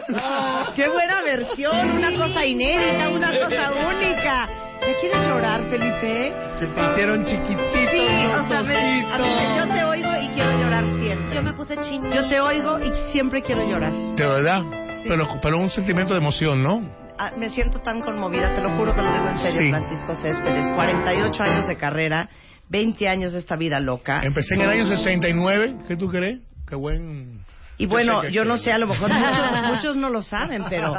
qué 0.74 0.88
buena 0.88 1.22
versión, 1.22 1.90
una 1.92 2.16
cosa 2.16 2.44
inédita, 2.44 3.08
una 3.10 3.28
cosa 3.28 3.70
única. 3.88 4.48
¿Me 4.80 4.94
quieres 5.00 5.26
llorar, 5.26 5.62
Felipe? 5.70 6.32
Se 6.58 6.66
te 6.66 6.80
hicieron 6.80 7.24
chiquititos 7.24 7.90
Sí, 7.90 8.08
los 8.22 8.44
o 8.44 8.48
sea, 8.48 8.62
me- 8.62 9.06
a 9.12 9.18
ver, 9.18 9.56
yo 9.56 9.74
te 9.74 9.84
oigo 9.84 10.08
y 10.22 10.28
quiero 10.28 10.52
llorar 10.58 10.84
siempre. 11.00 11.34
Yo 11.34 11.42
me 11.42 11.52
puse 11.54 11.76
chino. 11.78 12.08
Yo 12.14 12.26
te 12.28 12.40
oigo 12.40 12.78
y 12.78 12.92
siempre 13.12 13.42
quiero 13.42 13.62
llorar. 13.68 13.92
De 13.92 14.26
verdad. 14.26 14.62
Pero, 15.08 15.28
pero 15.42 15.58
un 15.58 15.70
sentimiento 15.70 16.12
de 16.14 16.20
emoción, 16.20 16.62
¿no? 16.62 16.82
Ah, 17.18 17.32
me 17.36 17.48
siento 17.50 17.78
tan 17.80 18.00
conmovida, 18.02 18.54
te 18.54 18.60
lo 18.60 18.76
juro 18.76 18.94
que 18.94 19.02
lo 19.02 19.12
digo 19.12 19.28
en 19.28 19.38
serio, 19.38 19.60
Sí. 19.62 19.70
Francisco 19.70 20.14
Céspedes. 20.14 20.66
48 20.74 21.42
años 21.42 21.66
de 21.68 21.76
carrera, 21.76 22.28
20 22.68 23.08
años 23.08 23.32
de 23.32 23.38
esta 23.38 23.56
vida 23.56 23.80
loca. 23.80 24.20
Empecé 24.22 24.54
en 24.54 24.60
el 24.62 24.68
año 24.70 24.86
69. 24.86 25.76
¿Qué 25.88 25.96
tú 25.96 26.08
crees? 26.10 26.40
Qué 26.68 26.74
buen. 26.74 27.40
Y 27.78 27.86
bueno, 27.86 28.20
sé 28.20 28.28
que- 28.28 28.32
yo 28.32 28.44
no 28.44 28.56
sé, 28.56 28.72
a 28.72 28.78
lo 28.78 28.86
mejor 28.86 29.08
muchos, 29.12 29.62
muchos 29.72 29.96
no 29.96 30.10
lo 30.10 30.22
saben, 30.22 30.64
pero 30.68 30.92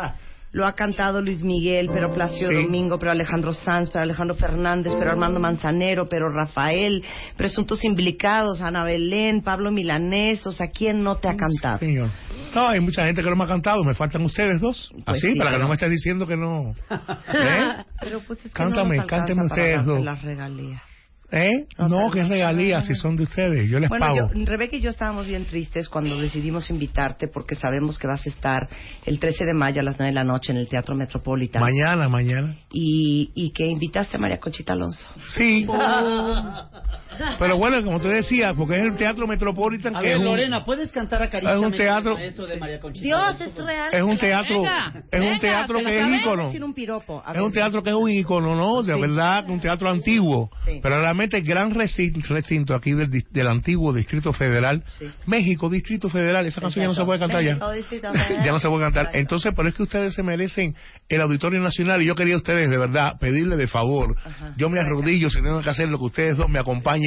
lo 0.52 0.65
ha 0.65 0.74
cantado 0.74 1.22
Luis 1.22 1.44
Miguel, 1.44 1.90
pero 1.91 2.11
Plácido 2.14 2.49
Sí. 2.49 2.56
Domingo, 2.64 2.98
pero 2.98 3.11
Alejandro 3.11 3.53
Sanz, 3.53 3.90
pero 3.90 4.03
Alejandro 4.03 4.36
Fernández, 4.36 4.94
pero 4.98 5.11
Armando 5.11 5.40
Manzanero, 5.40 6.07
pero 6.10 6.30
Rafael, 6.30 7.03
Presuntos 7.36 7.84
Implicados, 7.84 8.61
Ana 8.61 8.84
Belén, 8.84 9.41
Pablo 9.41 9.72
Milanés, 9.72 10.45
o 10.48 10.52
sea, 10.52 10.68
¿quién 10.72 11.03
no 11.03 11.18
te 11.18 11.28
ha 11.28 11.36
cantado? 11.36 11.78
Señor. 11.80 12.10
No, 12.56 12.69
hay 12.69 12.80
mucha 12.80 13.06
gente 13.06 13.22
que 13.22 13.30
no 13.30 13.36
me 13.36 13.44
ha 13.44 13.48
cantado. 13.48 13.84
Me 13.84 13.94
faltan 13.94 14.24
ustedes 14.24 14.60
dos. 14.61 14.90
Pues 15.06 15.18
Así, 15.24 15.34
sí, 15.34 15.38
para 15.38 15.52
que 15.52 15.60
no 15.60 15.68
me 15.68 15.74
estés 15.76 15.91
diciendo 15.91 16.26
que 16.26 16.38
no. 16.38 16.74
¿Eh? 16.90 17.84
Pero 17.99 18.22
pues 18.26 18.40
es 18.40 18.45
que 18.45 18.49
Cántame, 18.52 18.95
no 18.95 19.02
nos 19.03 19.06
cánteme 19.11 19.45
ustedes 19.45 19.86
dos. 19.86 20.03
las 20.03 20.22
regalías. 20.22 20.82
¿Eh? 21.30 21.66
No, 21.78 22.10
que 22.10 22.24
regalías 22.24 22.86
si 22.88 22.95
son 22.95 23.18
de 23.18 23.24
ustedes. 23.24 23.70
Yo 23.70 23.80
les 23.80 23.90
Bueno, 23.90 24.06
pago. 24.06 24.30
yo- 24.34 24.45
Rebeca 24.45 24.78
y 24.78 24.82
yo 24.82 24.90
estábamos 24.90 25.28
bien 25.28 25.44
tristes 25.45 25.90
cuando 25.90 26.18
decidimos 26.20 26.70
invitarte 26.70 27.28
porque 27.28 27.56
sabemos 27.56 27.99
que 27.99 28.08
vas 28.08 28.26
a 28.26 28.30
estar 28.30 28.70
el 29.06 29.20
13 29.20 29.44
de 29.45 29.54
mayo 29.54 29.82
a 29.82 29.84
las 29.84 29.98
9 29.99 30.12
de 30.12 30.16
la 30.16 30.24
noche 30.24 30.54
en 30.54 30.58
el 30.58 30.70
Teatro 30.70 30.95
Metropolitan. 30.95 31.62
Mañana, 31.62 32.08
mañana. 32.08 32.56
Y, 32.72 33.32
y 33.36 33.52
que 33.52 33.66
invitaste 33.66 34.16
a 34.16 34.20
María 34.20 34.40
Conchita 34.40 34.72
Alonso. 34.74 35.06
Sí. 35.36 35.68
Pero 37.39 37.57
bueno, 37.57 37.84
como 37.84 37.99
te 37.99 38.10
decía, 38.10 38.53
porque 38.56 38.76
es 38.76 38.84
el 38.84 38.95
Teatro 38.95 39.27
Metropolitan 39.27 39.95
A 39.95 39.99
que 39.99 40.06
ver, 40.07 40.15
es 40.15 40.19
un, 40.19 40.26
Lorena, 40.26 40.64
¿puedes 40.64 40.91
cantar 40.91 41.22
Acaríciame 41.22 41.60
Es 41.60 41.65
un 41.65 41.72
teatro- 41.73 42.18
el 42.18 42.34
de 42.35 42.57
María? 42.57 42.80
Dios, 42.94 43.41
es 43.41 43.56
real. 43.56 43.89
es 43.91 44.03
un 44.03 44.18
teatro, 44.18 44.61
Venga, 44.61 44.94
es 45.11 45.19
un 45.19 45.27
venga, 45.27 45.39
teatro 45.39 45.80
que 45.80 45.99
es 45.99 46.22
ícono. 46.22 46.49
Un 46.68 46.73
piropo. 46.73 47.23
A 47.26 47.34
Es 47.34 47.39
un 47.39 47.52
teatro 47.52 47.81
que 47.84 47.89
es 47.89 47.95
un 47.95 48.10
ícono, 48.10 48.56
¿no? 48.56 48.84
De 48.84 48.99
verdad, 48.99 49.49
un 49.49 49.60
teatro 49.60 49.89
antiguo. 49.89 50.49
Sí. 50.65 50.80
Pero 50.81 50.99
realmente 50.99 51.41
gran 51.41 51.73
recinto, 51.73 52.19
recinto 52.30 52.76
aquí 52.76 52.91
del, 52.94 53.10
del 53.10 53.48
antiguo 53.48 53.94
Distrito 53.94 54.34
Federal. 54.34 54.84
México, 55.26 55.69
Distrito 55.69 56.10
Federal. 56.10 56.45
Esa 56.45 56.61
canción 56.61 56.84
ya 56.84 56.88
no 56.88 56.94
se 56.94 57.06
puede 57.06 57.19
cantar 57.19 57.44
ya. 57.44 57.56
México, 57.56 58.11
ya 58.45 58.52
no 58.52 58.60
se 58.60 58.68
puede 58.68 58.84
cantar. 58.84 59.10
Entonces, 59.14 59.53
pero 59.56 59.69
es 59.69 59.76
que 59.76 59.84
ustedes 59.84 60.14
se 60.14 60.23
merecen 60.23 60.76
el 61.10 61.22
Auditorio 61.22 61.60
Nacional 61.61 62.02
y 62.02 62.06
yo 62.06 62.15
quería 62.15 62.35
a 62.35 62.38
ustedes, 62.38 62.69
de 62.69 62.77
verdad, 62.77 63.14
pedirle 63.19 63.56
de 63.56 63.68
favor. 63.68 64.15
Yo 64.57 64.69
me 64.69 64.80
arrodillo 64.80 65.30
si 65.30 65.41
tengo 65.41 65.61
que 65.61 65.69
hacer 65.69 65.89
lo 65.89 65.98
que 65.98 66.06
ustedes 66.06 66.38
dos 66.38 66.49
me 66.49 66.60
acompañen. 66.60 67.06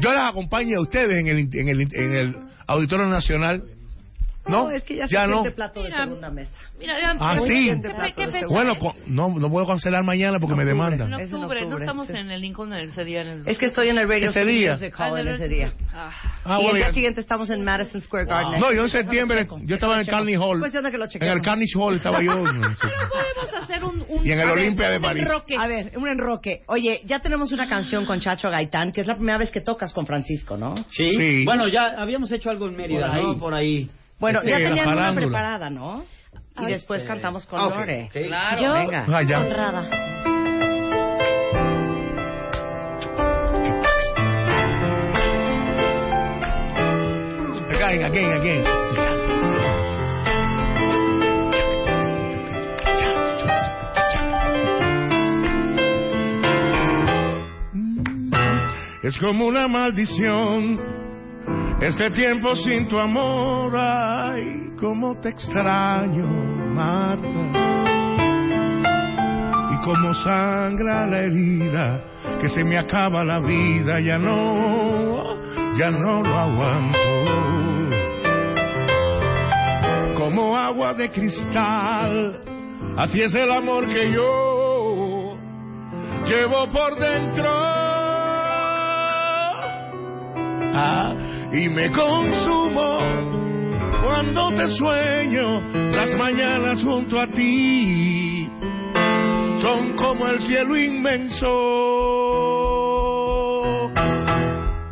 Yo 0.00 0.12
las 0.12 0.30
acompaño 0.30 0.78
a 0.78 0.82
ustedes 0.82 1.18
en 1.18 1.28
el, 1.28 1.88
en 1.92 2.16
el 2.16 2.36
Auditorio 2.66 3.06
Nacional. 3.06 3.64
¿No? 4.48 4.70
es 4.70 4.84
que 4.84 4.96
ya, 4.96 5.06
ya 5.06 5.22
se 5.24 5.28
no. 5.28 5.32
siente 5.40 5.50
plato 5.52 5.82
de 5.82 5.90
segunda 5.90 6.30
mesa. 6.30 6.52
Mira, 6.78 7.00
ya, 7.00 7.16
Ah, 7.18 7.36
sí. 7.38 7.72
¿Qué, 7.82 8.12
qué 8.14 8.26
fecha 8.28 8.46
Bueno, 8.48 8.72
es? 8.74 8.78
co- 8.78 8.94
no, 9.06 9.28
no 9.38 9.50
puedo 9.50 9.66
cancelar 9.66 10.04
mañana 10.04 10.38
porque 10.38 10.54
me 10.54 10.62
En 10.62 10.68
demandan. 10.68 11.12
Es 11.20 11.30
en 11.30 11.36
octubre, 11.36 11.60
no 11.60 11.66
octubre, 11.66 11.84
estamos 11.84 12.06
sí. 12.06 12.12
en 12.16 12.30
el 12.30 12.40
Lincoln 12.40 12.72
en 12.74 12.88
ese 12.90 13.04
día. 13.04 13.22
En 13.22 13.28
el... 13.28 13.48
Es 13.48 13.58
que 13.58 13.66
estoy 13.66 13.88
en 13.88 13.98
el 13.98 14.08
Radio 14.08 14.30
Ese 14.30 14.44
día. 14.44 14.72
Music 14.72 14.94
Ah, 14.98 15.08
Hall 15.08 15.18
en 15.20 15.26
en 15.26 15.28
el 15.28 15.40
ese 15.40 15.48
día. 15.48 15.72
Ah. 15.94 16.10
Ah, 16.44 16.58
y 16.60 16.62
bueno, 16.62 16.70
el 16.70 16.76
día 16.76 16.92
siguiente 16.92 17.20
estamos 17.20 17.50
en 17.50 17.64
Madison 17.64 18.00
Square 18.02 18.26
Garden. 18.26 18.60
No, 18.60 18.72
yo 18.72 18.82
en 18.82 18.88
septiembre, 18.88 19.46
yo 19.62 19.74
estaba 19.74 19.94
en 19.94 20.00
el 20.00 20.06
Carnegie 20.06 20.38
Hall. 20.38 20.58
Cuestión 20.60 20.84
de 20.84 20.90
que 20.90 20.98
lo 20.98 21.04
En 21.12 21.22
el 21.28 21.40
Carnegie 21.40 21.78
Hall 21.80 21.96
estaba 21.96 22.22
yo. 22.22 22.32
Podemos 22.44 23.54
hacer 23.62 23.84
un, 23.84 24.04
un 24.08 24.26
Y 24.26 24.30
en 24.32 24.38
el 24.40 24.48
a 24.48 24.52
ver, 24.52 24.58
Olimpia 24.58 24.90
de 24.90 24.96
un 24.96 25.02
París. 25.02 25.22
enroque. 25.26 25.54
A 25.58 25.66
ver, 25.66 25.92
un 25.96 26.08
enroque. 26.08 26.62
Oye, 26.68 27.00
ya 27.04 27.20
tenemos 27.20 27.52
una 27.52 27.68
canción 27.68 28.04
con 28.06 28.20
Chacho 28.20 28.48
Gaitán, 28.50 28.92
que 28.92 29.00
es 29.00 29.06
la 29.06 29.14
primera 29.14 29.38
vez 29.38 29.50
que 29.50 29.60
tocas 29.60 29.92
con 29.92 30.06
Francisco, 30.06 30.56
¿no? 30.56 30.74
¿Sí? 30.90 31.10
Sí. 31.16 31.44
Bueno, 31.44 31.68
ya 31.68 32.00
habíamos 32.00 32.30
hecho 32.32 32.50
algo 32.50 32.66
en 32.68 32.76
Mérida, 32.76 33.06
Por 33.06 33.16
ahí. 33.16 33.22
¿no? 33.24 33.38
Por 33.38 33.54
ahí. 33.54 33.90
Bueno, 34.18 34.40
Sí, 34.42 34.48
ya 34.48 34.58
la 34.58 34.68
tenían 34.68 34.88
una 34.88 35.14
preparada, 35.14 35.70
¿no? 35.70 36.04
Y 36.58 36.64
Ay, 36.64 36.72
después 36.72 37.02
sí. 37.02 37.08
cantamos 37.08 37.46
con 37.46 37.60
Ah, 37.60 37.66
ok. 37.66 37.74
Lore. 37.76 38.10
Sí. 38.12 38.24
Claro. 38.24 38.62
Yo, 38.62 38.72
Venga. 38.72 39.04
Ah, 39.08 39.22
ya. 39.22 39.38
honrada. 39.40 39.88
Again, 47.70 48.02
again, 48.02 48.32
again. 48.40 48.64
Es 59.02 59.16
como 59.18 59.46
una 59.46 59.68
maldición 59.68 60.80
este 61.86 62.10
tiempo 62.10 62.54
sin 62.56 62.88
tu 62.88 62.98
amor. 62.98 63.72
Ay, 63.76 64.72
cómo 64.80 65.18
te 65.20 65.28
extraño, 65.30 66.26
Marta. 66.74 67.28
Y 69.72 69.84
como 69.84 70.12
sangra 70.14 71.06
la 71.06 71.18
herida, 71.20 72.04
que 72.40 72.48
se 72.48 72.64
me 72.64 72.78
acaba 72.78 73.24
la 73.24 73.38
vida, 73.40 74.00
ya 74.00 74.18
no, 74.18 75.74
ya 75.76 75.90
no 75.90 76.22
lo 76.22 76.36
aguanto. 76.36 76.98
Como 80.16 80.56
agua 80.56 80.94
de 80.94 81.10
cristal, 81.10 82.40
así 82.96 83.22
es 83.22 83.34
el 83.34 83.50
amor 83.52 83.86
que 83.86 84.12
yo 84.12 85.38
llevo 86.26 86.68
por 86.68 86.98
dentro. 86.98 87.85
Y 91.52 91.68
me 91.68 91.90
consumo 91.90 92.98
cuando 94.02 94.50
te 94.50 94.68
sueño 94.76 95.60
las 95.92 96.14
mañanas 96.16 96.82
junto 96.82 97.20
a 97.20 97.26
ti 97.28 98.48
son 99.66 99.96
como 99.96 100.28
el 100.28 100.40
cielo 100.40 100.76
inmenso. 100.76 101.46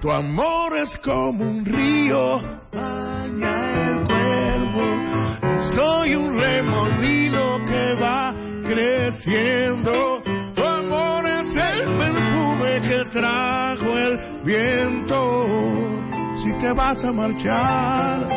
Tu 0.01 0.11
amor 0.11 0.77
es 0.79 0.99
como 0.99 1.45
un 1.45 1.65
río, 1.65 2.43
baña 2.73 3.57
el 3.89 4.07
cuerpo. 4.07 4.83
Estoy 5.65 6.15
un 6.17 6.39
remolino 6.39 7.59
que 7.67 7.95
va 8.03 8.35
creciendo. 8.67 10.23
Tu 10.55 10.65
amor 10.65 11.27
es 11.27 11.57
el 11.57 11.89
que 12.81 13.05
trajo 13.11 13.99
el 13.99 14.43
viento. 14.45 15.45
Si 16.43 16.53
te 16.61 16.73
vas 16.73 17.03
a 17.05 17.13
marchar, 17.13 18.29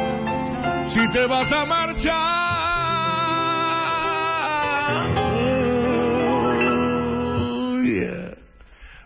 si 0.94 1.08
te 1.12 1.26
vas 1.26 1.52
a 1.52 1.66
marchar. 1.66 2.48
yeah. 7.84 8.34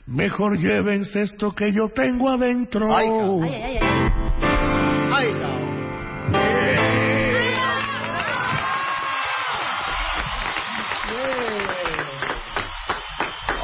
Mejor 0.08 0.58
llévense 0.58 1.22
esto 1.22 1.54
que 1.54 1.72
yo 1.72 1.90
tengo 1.90 2.30
adentro. 2.30 2.96
Ay, 2.96 3.08
Ay, 3.08 3.20
ay, 3.20 3.54
ay, 3.54 3.78
ay. 3.82 4.12
Ay, 4.14 4.21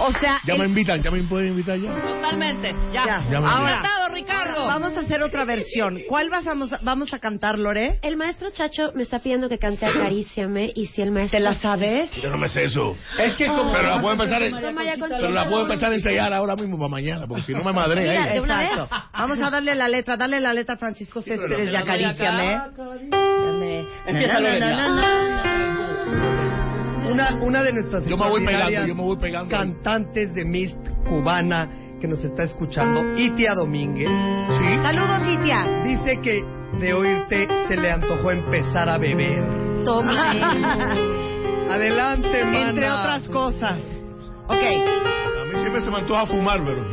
O 0.07 0.11
sea, 0.19 0.39
Ya 0.45 0.53
el- 0.53 0.59
me 0.59 0.65
invitan, 0.65 1.01
ya 1.03 1.11
me 1.11 1.21
pueden 1.23 1.49
invitar 1.49 1.77
ya. 1.77 1.91
Totalmente. 1.91 2.73
Ya. 2.93 3.05
Ya. 3.05 3.27
Ya 3.29 3.39
me 3.39 3.47
Ahora, 3.47 3.77
Encantado, 3.77 4.13
Ricardo. 4.13 4.65
vamos 4.67 4.97
a 4.97 5.01
hacer 5.01 5.21
otra 5.21 5.45
versión. 5.45 5.99
¿Cuál 6.07 6.29
vas 6.29 6.47
a, 6.47 6.53
vamos 6.81 7.13
a 7.13 7.19
cantar, 7.19 7.59
Lore? 7.59 7.99
El 8.01 8.17
maestro 8.17 8.49
Chacho 8.51 8.91
me 8.95 9.03
está 9.03 9.19
pidiendo 9.19 9.49
que 9.49 9.57
cante 9.59 9.85
Acaríciame 9.85 10.71
y 10.75 10.87
si 10.87 11.01
el 11.01 11.11
maestro... 11.11 11.37
¿Te 11.37 11.43
la 11.43 11.53
sabes? 11.55 12.09
Yo 12.21 12.29
no 12.29 12.37
me 12.37 12.47
sé 12.47 12.63
eso. 12.63 12.95
Es 13.19 13.33
que 13.35 13.47
como... 13.47 13.71
Pero 13.73 13.89
la 13.89 14.01
puedo 14.01 14.13
empezar, 14.13 14.41
en- 14.41 14.55
pero 14.55 15.29
la 15.29 15.47
puedo 15.47 15.63
empezar 15.63 15.91
a 15.91 15.95
ensayar 15.95 16.33
ahora 16.33 16.55
mismo 16.55 16.77
para 16.77 16.89
mañana, 16.89 17.27
porque 17.27 17.43
si 17.43 17.53
no 17.53 17.63
me 17.63 17.73
madre. 17.73 18.01
Mira, 18.01 18.29
¿eh? 18.29 18.33
de 18.33 18.39
una 18.41 18.59
vez. 18.59 18.69
Exacto. 18.71 18.95
Vamos 19.13 19.41
a 19.41 19.49
darle 19.49 19.75
la 19.75 19.87
letra, 19.87 20.17
darle 20.17 20.39
la 20.39 20.53
letra 20.53 20.75
a 20.75 20.77
Francisco 20.77 21.21
Céspedes 21.21 21.71
de 21.71 21.77
Acaríciame. 21.77 22.57
Empieza, 24.05 24.39
Na, 24.39 25.66
Una, 27.11 27.35
una 27.41 27.63
de 27.63 27.73
nuestras 27.73 28.05
Yo 28.05 28.17
me 28.17 28.29
voy 28.29 28.45
pegando, 28.45 28.69
extraordinarias 28.69 28.87
yo 28.87 28.95
me 28.95 29.03
voy 29.03 29.17
pegando. 29.17 29.49
cantantes 29.55 30.33
de 30.33 30.45
Mist 30.45 30.77
cubana 31.07 31.69
que 31.99 32.07
nos 32.07 32.23
está 32.23 32.43
escuchando, 32.43 33.17
Itia 33.17 33.55
Domínguez. 33.55 34.07
Sí. 34.07 34.77
Saludos, 34.83 35.21
Itia. 35.27 35.83
Dice 35.83 36.21
que 36.21 36.43
de 36.79 36.93
oírte 36.93 37.47
se 37.67 37.75
le 37.75 37.91
antojó 37.91 38.31
empezar 38.31 38.87
a 38.89 38.97
beber. 38.97 39.43
Toma. 39.83 40.31
Adelante, 41.71 42.43
mana. 42.45 42.69
Entre 42.69 42.91
otras 42.91 43.27
cosas. 43.29 43.81
Ok. 44.47 44.63
A 44.63 45.45
mí 45.45 45.59
siempre 45.59 45.81
se 45.81 45.89
me 45.89 45.97
antoja 45.97 46.25
fumar, 46.27 46.61
pero. 46.63 46.83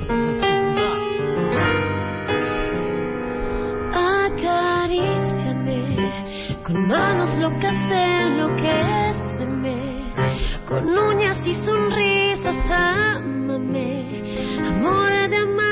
Acaríciame 4.85 6.61
con 6.65 6.86
manos 6.89 7.39
locas 7.39 7.74
enloquéceme, 7.91 9.03
con 10.69 10.89
uñas 10.89 11.47
y 11.47 11.55
sonrisas 11.65 12.57
ámame, 12.70 14.59
amor 14.66 15.28
de 15.28 15.36
amar, 15.36 15.64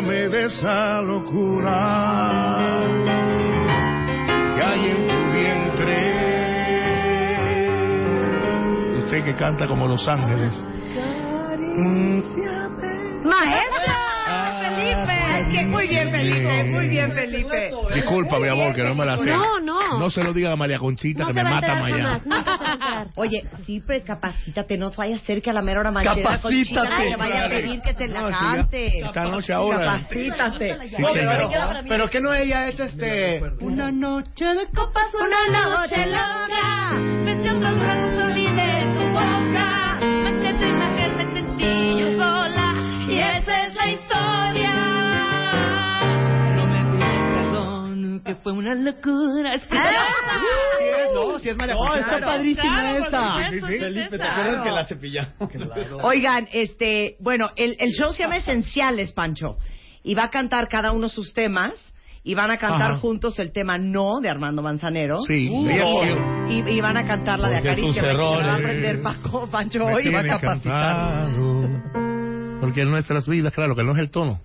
Contágiame 0.00 0.28
de 0.28 0.46
esa 0.46 1.02
locura 1.02 2.56
que 4.56 4.62
hay 4.62 4.88
en 4.88 5.08
tu 5.08 5.32
vientre. 5.32 5.96
Usted 9.04 9.24
que 9.24 9.36
canta 9.36 9.66
como 9.66 9.86
Los 9.86 10.08
Ángeles. 10.08 10.64
¡Maestra! 13.24 13.79
Muy 15.66 15.88
bien, 15.88 16.10
Felipe, 16.10 16.64
muy 16.64 16.88
bien, 16.88 17.12
Felipe. 17.12 17.70
Disculpa, 17.94 18.38
mi 18.38 18.48
amor, 18.48 18.74
que 18.74 18.82
no 18.82 18.94
me 18.94 19.04
la 19.04 19.18
sé. 19.18 19.30
No, 19.30 19.58
no. 19.60 19.98
No 19.98 20.10
se 20.10 20.22
lo 20.22 20.32
diga 20.32 20.52
a 20.52 20.56
María 20.56 20.78
Conchita, 20.78 21.24
que 21.26 21.32
me 21.32 21.44
mata 21.44 21.74
mañana. 21.76 22.20
Oye, 23.16 23.44
sí, 23.64 23.82
pero 23.86 24.04
capacítate, 24.04 24.78
no 24.78 24.90
vaya 24.92 25.16
a 25.16 25.18
ser 25.20 25.42
que 25.42 25.50
a 25.50 25.52
la 25.52 25.62
mera 25.62 25.80
hora 25.80 25.92
Conchita 25.92 26.22
Capacítate. 26.36 27.10
te 27.10 27.16
vaya 27.16 27.44
a 27.44 27.48
pedir 27.48 27.80
que 27.80 27.94
te 27.94 28.08
la 28.08 28.30
cante. 28.30 29.00
Esta 29.00 29.24
noche 29.24 29.52
ahora. 29.52 29.78
Capacítate. 29.78 30.76
Pero, 30.96 31.50
pero 31.88 32.08
que 32.08 32.20
no 32.20 32.32
ella 32.34 32.68
es 32.68 32.78
este. 32.78 33.42
Una 33.60 33.90
noche 33.90 34.44
de 34.44 34.66
copas, 34.68 35.08
una 35.14 35.76
noche 35.76 36.06
loca. 36.06 36.92
Besé 37.24 37.50
otros 37.50 37.78
brazos, 37.78 38.24
olvidé 38.30 38.92
tu 38.94 39.02
boca. 39.12 39.98
Imagen, 40.60 41.16
me 41.16 41.34
sentí 41.34 42.00
yo 42.00 42.10
sola. 42.16 42.74
Y 43.08 43.18
esa 43.18 43.66
es 43.66 43.74
la 43.74 43.90
historia. 43.90 44.39
Perdón, 48.22 48.24
que 48.24 48.42
fue 48.42 48.52
una 48.52 48.74
locura. 48.74 49.54
Es 49.54 49.64
que- 49.64 49.76
Sí 49.76 50.84
es, 50.84 51.14
no, 51.14 51.38
si 51.38 51.48
es 51.48 51.56
María 51.56 51.74
No, 51.74 51.80
Conchita. 51.90 52.14
está 52.16 52.26
padrísima 52.26 52.78
Claro, 52.80 53.04
esa. 53.06 53.50
Sí, 53.50 53.60
sí, 53.60 53.74
es 53.74 53.80
Felipe, 53.80 54.18
¿te 54.18 54.22
acuerdas 54.24 54.62
que 54.62 54.70
la 54.70 54.86
cepillamos? 54.86 55.32
Oigan, 56.02 56.48
este, 56.52 57.16
bueno, 57.20 57.50
el, 57.56 57.76
el 57.78 57.90
show 57.92 58.12
se 58.12 58.22
llama 58.22 58.36
Esenciales, 58.38 59.12
Pancho. 59.12 59.56
Y 60.02 60.14
va 60.14 60.24
a 60.24 60.30
cantar 60.30 60.68
cada 60.68 60.92
uno 60.92 61.08
sus 61.08 61.32
temas. 61.34 61.94
Y 62.22 62.34
van 62.34 62.50
a 62.50 62.58
cantar 62.58 62.90
Ajá. 62.90 63.00
juntos 63.00 63.38
el 63.38 63.50
tema 63.50 63.78
No 63.78 64.20
de 64.20 64.28
Armando 64.28 64.60
Manzanero. 64.60 65.22
Sí, 65.22 65.48
Uh, 65.50 65.64
no. 65.64 66.50
y, 66.50 66.70
y 66.76 66.80
van 66.82 66.98
a 66.98 67.06
cantar 67.06 67.38
la 67.38 67.48
de 67.48 67.54
Porque 67.62 67.76
tus 67.80 67.96
Acaricia. 67.96 68.02
que 68.02 68.08
la 68.08 68.14
va 68.14 68.20
a 68.20 68.32
errores 68.34 68.54
aprender 68.60 69.02
Paco, 69.02 69.48
Pancho 69.50 69.78
Me 69.86 69.94
hoy. 69.94 70.02
tiene 70.02 70.28
cansado. 70.38 71.68
Porque 72.60 72.82
en 72.82 72.90
nuestras 72.90 73.26
vidas, 73.26 73.54
claro, 73.54 73.74
que 73.74 73.82
no 73.84 73.92
es 73.92 73.98
el 74.00 74.10
tono. 74.10 74.40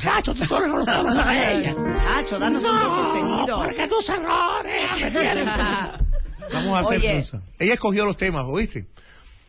Chacho, 0.00 0.34
tú 0.34 0.44
solo 0.46 0.66
no 0.66 0.78
lo 0.78 0.84
sabes 0.84 1.18
a 1.18 1.52
ella. 1.52 1.74
Chacho, 1.98 2.38
danos 2.38 2.62
un 2.64 2.70
sostenido. 2.70 3.62
porque 3.64 3.88
tus 3.88 4.08
errores 4.08 4.90
me 5.00 5.10
tienen 5.10 5.46
Vamos 6.52 6.76
a 6.76 6.80
hacer 6.80 6.98
Oye. 6.98 7.16
cosas. 7.16 7.42
Ella 7.58 7.74
escogió 7.74 8.04
los 8.04 8.16
temas, 8.16 8.42
¿oíste? 8.48 8.86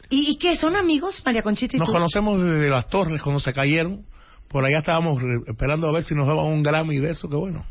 ¿Y, 0.09 0.31
¿Y 0.31 0.37
qué? 0.37 0.55
¿Son 0.55 0.75
amigos, 0.75 1.21
María 1.25 1.41
Conchita 1.41 1.75
y 1.75 1.79
Nos 1.79 1.87
tú? 1.87 1.93
conocemos 1.93 2.41
desde 2.41 2.69
las 2.69 2.87
torres 2.87 3.21
cuando 3.21 3.39
se 3.39 3.51
cayeron. 3.53 4.03
Por 4.47 4.63
allá 4.65 4.77
estábamos 4.79 5.21
re- 5.21 5.41
esperando 5.47 5.89
a 5.89 5.91
ver 5.91 6.03
si 6.03 6.15
nos 6.15 6.25
daban 6.27 6.45
un 6.45 6.63
Grammy 6.63 6.99
de 6.99 7.11
eso, 7.11 7.27
que 7.29 7.35
bueno. 7.35 7.65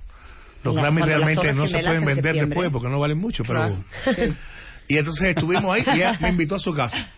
Los 0.62 0.74
La- 0.74 0.82
Grammy 0.82 1.00
cuando 1.00 1.18
las 1.18 1.26
realmente 1.34 1.54
no 1.54 1.66
se 1.66 1.78
pueden 1.78 2.02
en 2.02 2.04
vender 2.04 2.34
después 2.34 2.70
porque 2.70 2.88
no 2.88 2.98
valen 3.00 3.18
mucho, 3.18 3.42
pero... 3.46 3.66
Claro. 4.04 4.34
Y 4.88 4.98
entonces 4.98 5.30
estuvimos 5.30 5.74
ahí 5.74 5.82
y 5.84 5.96
ella 5.96 6.16
me 6.20 6.28
invitó 6.28 6.54
a 6.54 6.58
su 6.60 6.72
casa. 6.72 7.08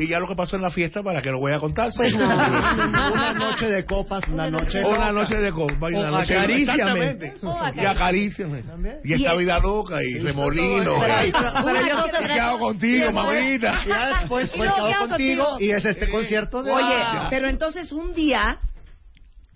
Y 0.00 0.08
ya 0.08 0.18
lo 0.18 0.26
que 0.26 0.34
pasó 0.34 0.56
en 0.56 0.62
la 0.62 0.70
fiesta, 0.70 1.02
¿para 1.02 1.20
que 1.20 1.30
lo 1.30 1.38
voy 1.38 1.52
a 1.54 1.60
contar? 1.60 1.90
Pues 1.94 2.14
no. 2.14 2.24
Una 3.12 3.34
noche 3.34 3.66
de 3.66 3.84
copas, 3.84 4.26
una 4.28 4.48
noche 4.48 4.78
Una 4.82 5.12
noche 5.12 5.36
de 5.36 5.52
copa 5.52 5.90
y 5.90 5.94
una 5.94 6.10
noche 6.10 6.38
acaríciame. 6.38 7.10
Exactamente. 7.10 7.34
Y 7.74 7.84
acaríciame. 7.84 8.64
Y 9.04 9.12
esta 9.12 9.34
vida 9.34 9.58
loca 9.58 10.02
y 10.02 10.18
remolino. 10.18 10.94
Pero- 11.00 11.86
yo 11.86 12.26
¿Qué 12.26 12.40
hago 12.40 12.58
contigo, 12.58 13.12
mamita? 13.12 13.82
Y 13.84 13.88
ya 13.88 14.18
después 14.20 14.50
fue 14.52 14.66
quedado 14.66 15.08
contigo 15.08 15.56
y 15.58 15.70
es 15.70 15.84
este 15.84 16.08
concierto 16.08 16.62
de... 16.62 16.72
Oye, 16.72 17.04
pero 17.28 17.48
entonces 17.48 17.92
un 17.92 18.14
día, 18.14 18.58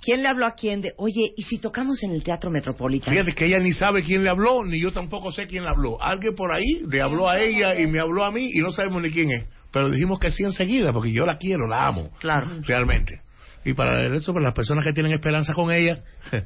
¿quién 0.02 0.22
le 0.22 0.28
habló 0.28 0.44
a 0.44 0.52
quién 0.52 0.82
de, 0.82 0.92
oye, 0.98 1.32
¿y 1.36 1.42
si 1.42 1.58
tocamos 1.58 2.02
en 2.02 2.10
el 2.10 2.22
Teatro 2.22 2.50
Metropolitano? 2.50 3.12
Fíjate 3.12 3.34
que 3.34 3.46
ella 3.46 3.60
ni 3.60 3.72
sabe 3.72 4.02
quién 4.02 4.22
le 4.22 4.28
habló, 4.28 4.62
ni 4.64 4.78
yo 4.78 4.92
tampoco 4.92 5.32
sé 5.32 5.46
quién 5.46 5.64
le 5.64 5.70
habló. 5.70 6.02
Alguien 6.02 6.34
por 6.34 6.54
ahí 6.54 6.82
le 6.86 7.00
habló 7.00 7.30
a 7.30 7.40
ella 7.40 7.80
y 7.80 7.86
me 7.86 7.98
habló 7.98 8.24
a 8.24 8.30
mí 8.30 8.50
y 8.52 8.58
no 8.60 8.72
sabemos 8.72 9.00
ni 9.00 9.10
quién 9.10 9.30
es. 9.30 9.44
Pero 9.74 9.90
dijimos 9.90 10.18
que 10.20 10.30
sí 10.30 10.42
enseguida, 10.44 10.92
porque 10.92 11.12
yo 11.12 11.26
la 11.26 11.36
quiero, 11.36 11.66
la 11.68 11.86
amo. 11.88 12.10
Claro. 12.20 12.46
Realmente. 12.62 13.20
Y 13.66 13.72
para 13.74 14.14
eso, 14.14 14.32
para 14.32 14.44
las 14.46 14.54
personas 14.54 14.84
que 14.84 14.92
tienen 14.92 15.12
esperanza 15.12 15.52
con 15.52 15.72
ella. 15.72 16.00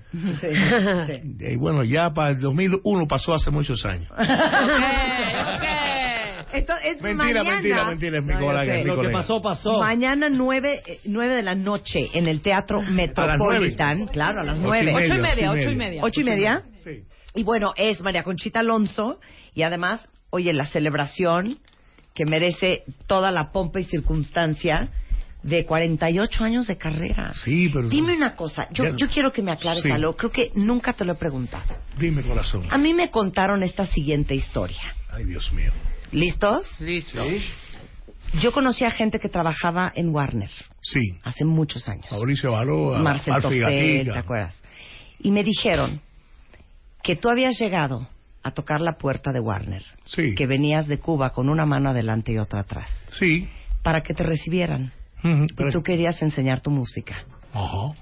Y 1.40 1.56
bueno, 1.56 1.84
ya 1.84 2.10
para 2.14 2.30
el 2.30 2.40
2001 2.40 3.06
pasó 3.06 3.34
hace 3.34 3.50
muchos 3.50 3.84
años. 3.84 4.08
Esto 6.52 6.72
es 6.82 7.00
Mentira, 7.02 7.42
mañana. 7.44 7.50
mentira, 7.54 7.84
mentira, 7.84 8.18
es 8.18 8.24
mi 8.24 8.32
No, 8.32 8.40
colega, 8.40 8.76
es 8.78 8.84
mi 8.86 8.94
colega. 8.94 9.22
Mañana 9.80 10.28
nueve, 10.30 10.82
eh, 10.86 11.00
nueve 11.04 11.34
de 11.34 11.42
la 11.42 11.54
noche 11.54 12.08
en 12.14 12.26
el 12.26 12.40
Teatro 12.40 12.80
Metropolitan. 12.82 14.06
Claro, 14.06 14.40
a 14.40 14.44
las 14.44 14.58
Ocho 14.58 14.62
y 14.62 14.66
nueve. 14.66 14.92
media, 14.92 14.96
Ocho 14.96 15.14
y 15.14 15.20
media, 15.20 15.50
ocho 15.50 15.70
y 15.70 15.76
media. 15.76 16.02
¿Ocho 16.02 16.20
y 16.20 16.24
media? 16.24 16.62
Sí. 16.82 17.02
Y 17.34 17.42
bueno, 17.44 17.72
es 17.76 18.00
María 18.00 18.22
Conchita 18.22 18.60
Alonso 18.60 19.20
y 19.54 19.62
además, 19.62 20.08
oye, 20.30 20.52
la 20.54 20.64
celebración 20.64 21.58
que 22.18 22.24
merece 22.26 22.82
toda 23.06 23.30
la 23.30 23.52
pompa 23.52 23.78
y 23.78 23.84
circunstancia 23.84 24.88
de 25.44 25.64
48 25.64 26.42
años 26.42 26.66
de 26.66 26.76
carrera. 26.76 27.32
Sí, 27.32 27.70
pero... 27.72 27.88
Dime 27.88 28.16
una 28.16 28.34
cosa, 28.34 28.66
yo, 28.72 28.86
Ya- 28.86 28.96
yo 28.96 29.08
quiero 29.08 29.30
que 29.30 29.40
me 29.40 29.52
aclares 29.52 29.84
Sí. 29.84 29.90
algo, 29.92 30.16
creo 30.16 30.32
que 30.32 30.50
nunca 30.56 30.94
te 30.94 31.04
lo 31.04 31.12
he 31.12 31.14
preguntado. 31.14 31.64
Dime, 31.96 32.24
corazón. 32.24 32.64
A 32.70 32.76
mí 32.76 32.92
me 32.92 33.08
contaron 33.12 33.62
esta 33.62 33.86
siguiente 33.86 34.34
historia. 34.34 34.80
Ay, 35.12 35.26
Dios 35.26 35.52
mío. 35.52 35.70
¿Listos? 36.10 36.80
Listo. 36.80 37.22
Yo 38.42 38.50
conocí 38.50 38.84
a 38.84 38.90
gente 38.90 39.20
que 39.20 39.28
trabajaba 39.28 39.92
en 39.94 40.08
Warner 40.12 40.50
Sí. 40.80 41.18
hace 41.22 41.44
muchos 41.44 41.88
años. 41.88 42.06
Mauricio 42.10 42.50
Baloa, 42.50 42.98
Marcel 42.98 43.34
Alfie 43.34 43.60
Tofel. 43.60 44.12
¿te 44.12 44.18
acuerdas? 44.18 44.60
Y 45.20 45.30
me 45.30 45.44
dijeron 45.44 46.00
que 47.00 47.14
tú 47.14 47.30
habías 47.30 47.56
llegado 47.60 48.08
a 48.42 48.50
tocar 48.52 48.80
la 48.80 48.96
puerta 48.98 49.32
de 49.32 49.40
Warner. 49.40 49.82
Sí. 50.04 50.34
Que 50.34 50.46
venías 50.46 50.86
de 50.86 50.98
Cuba 50.98 51.30
con 51.30 51.48
una 51.48 51.66
mano 51.66 51.90
adelante 51.90 52.32
y 52.32 52.38
otra 52.38 52.60
atrás. 52.60 52.88
Sí. 53.08 53.48
Para 53.82 54.02
que 54.02 54.14
te 54.14 54.22
recibieran. 54.22 54.92
Ujú, 55.24 55.44
Y 55.44 55.54
pero- 55.54 55.70
tú 55.70 55.82
querías 55.82 56.20
enseñar 56.22 56.60
tu 56.60 56.70
música. 56.70 57.16
Ajá. 57.52 57.92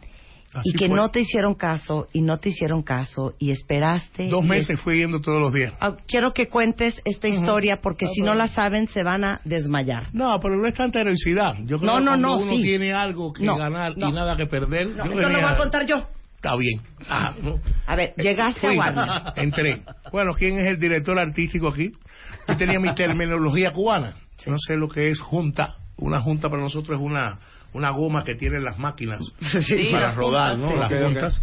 Así 0.54 0.70
y 0.70 0.72
que 0.72 0.86
fue. 0.86 0.96
no 0.96 1.10
te 1.10 1.20
hicieron 1.20 1.54
caso, 1.54 2.06
y 2.14 2.22
no 2.22 2.38
te 2.38 2.48
hicieron 2.48 2.82
caso, 2.82 3.34
y 3.38 3.50
esperaste. 3.50 4.28
Dos 4.28 4.42
y 4.44 4.48
meses 4.48 4.80
fui 4.80 4.98
yendo 4.98 5.20
todos 5.20 5.38
los 5.40 5.52
días. 5.52 5.74
Ah, 5.80 5.96
Quiero 6.06 6.32
que 6.32 6.48
cuentes 6.48 6.98
esta 7.04 7.28
historia 7.28 7.80
porque 7.82 8.06
Ah, 8.06 8.10
si 8.14 8.20
no 8.20 8.28
bueno. 8.28 8.38
la 8.44 8.48
saben 8.48 8.88
se 8.88 9.02
van 9.02 9.24
a 9.24 9.40
desmayar. 9.44 10.14
No, 10.14 10.38
pero 10.40 10.56
no 10.56 10.66
es 10.66 10.72
tanta 10.74 11.00
heroicidad. 11.00 11.56
Yo 11.64 11.78
creo 11.78 11.92
No, 11.92 11.98
que 11.98 12.04
no, 12.04 12.10
cuando 12.12 12.28
no, 12.28 12.36
uno 12.38 12.52
sí. 12.52 12.62
tiene 12.62 12.92
algo 12.94 13.32
que 13.34 13.44
No, 13.44 13.58
ganar 13.58 13.98
no. 13.98 14.08
y 14.08 14.12
nada 14.12 14.34
que 14.36 14.46
perder. 14.46 14.88
No, 14.96 15.04
yo 15.04 15.14
venía- 15.16 15.28
voy 15.28 15.42
a 15.44 15.56
contar 15.56 15.86
yo. 15.86 16.06
Está 16.46 16.56
bien. 16.56 16.80
Ah, 17.08 17.34
no. 17.42 17.60
A 17.86 17.96
ver, 17.96 18.14
llegaste 18.16 18.60
Fui, 18.60 18.76
a 18.76 18.78
Warner. 18.78 19.08
Entré. 19.36 19.82
Bueno, 20.12 20.32
¿quién 20.38 20.58
es 20.58 20.66
el 20.66 20.78
director 20.78 21.18
artístico 21.18 21.68
aquí? 21.68 21.92
Yo 22.46 22.56
tenía 22.56 22.78
mi 22.78 22.94
terminología 22.94 23.72
cubana. 23.72 24.14
No 24.46 24.56
sé 24.58 24.76
lo 24.76 24.88
que 24.88 25.10
es 25.10 25.20
junta. 25.20 25.76
Una 25.96 26.20
junta 26.20 26.48
para 26.48 26.62
nosotros 26.62 26.98
es 26.98 27.04
una 27.04 27.38
una 27.72 27.90
goma 27.90 28.24
que 28.24 28.34
tienen 28.34 28.64
las 28.64 28.78
máquinas 28.78 29.20
Sí, 29.66 29.88
para 29.92 30.08
las 30.08 30.16
rodar, 30.16 30.56
juntas, 30.56 30.60
¿no? 30.60 30.88
sí. 30.88 30.94
Las 30.94 31.02
juntas. 31.02 31.42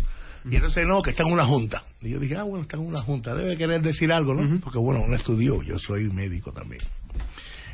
Y 0.50 0.56
entonces 0.56 0.86
no, 0.86 1.02
que 1.02 1.12
está 1.12 1.24
en 1.24 1.32
una 1.32 1.46
junta. 1.46 1.84
Y 2.02 2.10
yo 2.10 2.20
dije, 2.20 2.36
ah, 2.36 2.44
bueno, 2.44 2.64
está 2.64 2.76
en 2.76 2.84
una 2.84 3.02
junta. 3.02 3.34
Debe 3.34 3.56
querer 3.56 3.82
decir 3.82 4.12
algo, 4.12 4.34
¿no? 4.34 4.60
Porque 4.60 4.78
bueno, 4.78 5.02
uno 5.06 5.16
estudió. 5.16 5.62
Yo 5.64 5.80
soy 5.80 6.10
médico 6.10 6.52
también. 6.52 6.82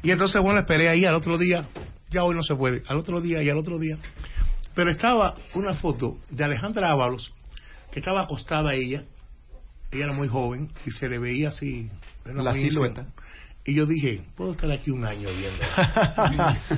Y 0.04 0.12
entonces, 0.12 0.40
bueno, 0.42 0.60
esperé 0.60 0.88
ahí 0.88 1.04
al 1.04 1.16
otro 1.16 1.38
día. 1.38 1.66
Ya 2.12 2.24
hoy 2.24 2.36
no 2.36 2.44
se 2.44 2.56
puede. 2.56 2.84
Al 2.88 2.98
otro 2.98 3.22
día 3.22 3.42
y 3.42 3.50
al 3.50 3.58
otro 3.58 3.80
día. 3.80 3.98
Pero 4.76 4.92
estaba 4.92 5.34
una 5.56 5.76
foto 5.76 6.18
de 6.30 6.44
Alejandra 6.44 6.92
Ábalos, 6.92 7.34
que 7.92 8.00
estaba 8.00 8.24
acostada 8.24 8.74
ella. 8.74 9.04
Ella 9.92 10.06
era 10.06 10.14
muy 10.14 10.28
joven 10.28 10.70
y 10.86 10.92
se 10.92 11.10
le 11.10 11.20
veía 11.20 11.50
así. 11.50 11.90
era 12.26 12.44
La 12.44 12.54
silueta. 12.54 13.08
Y 13.66 13.76
yo 13.76 13.86
dije, 13.86 14.24
puedo 14.36 14.52
estar 14.52 14.72
aquí 14.72 14.90
un 14.90 15.06
año 15.06 15.28
viendo. 15.30 15.64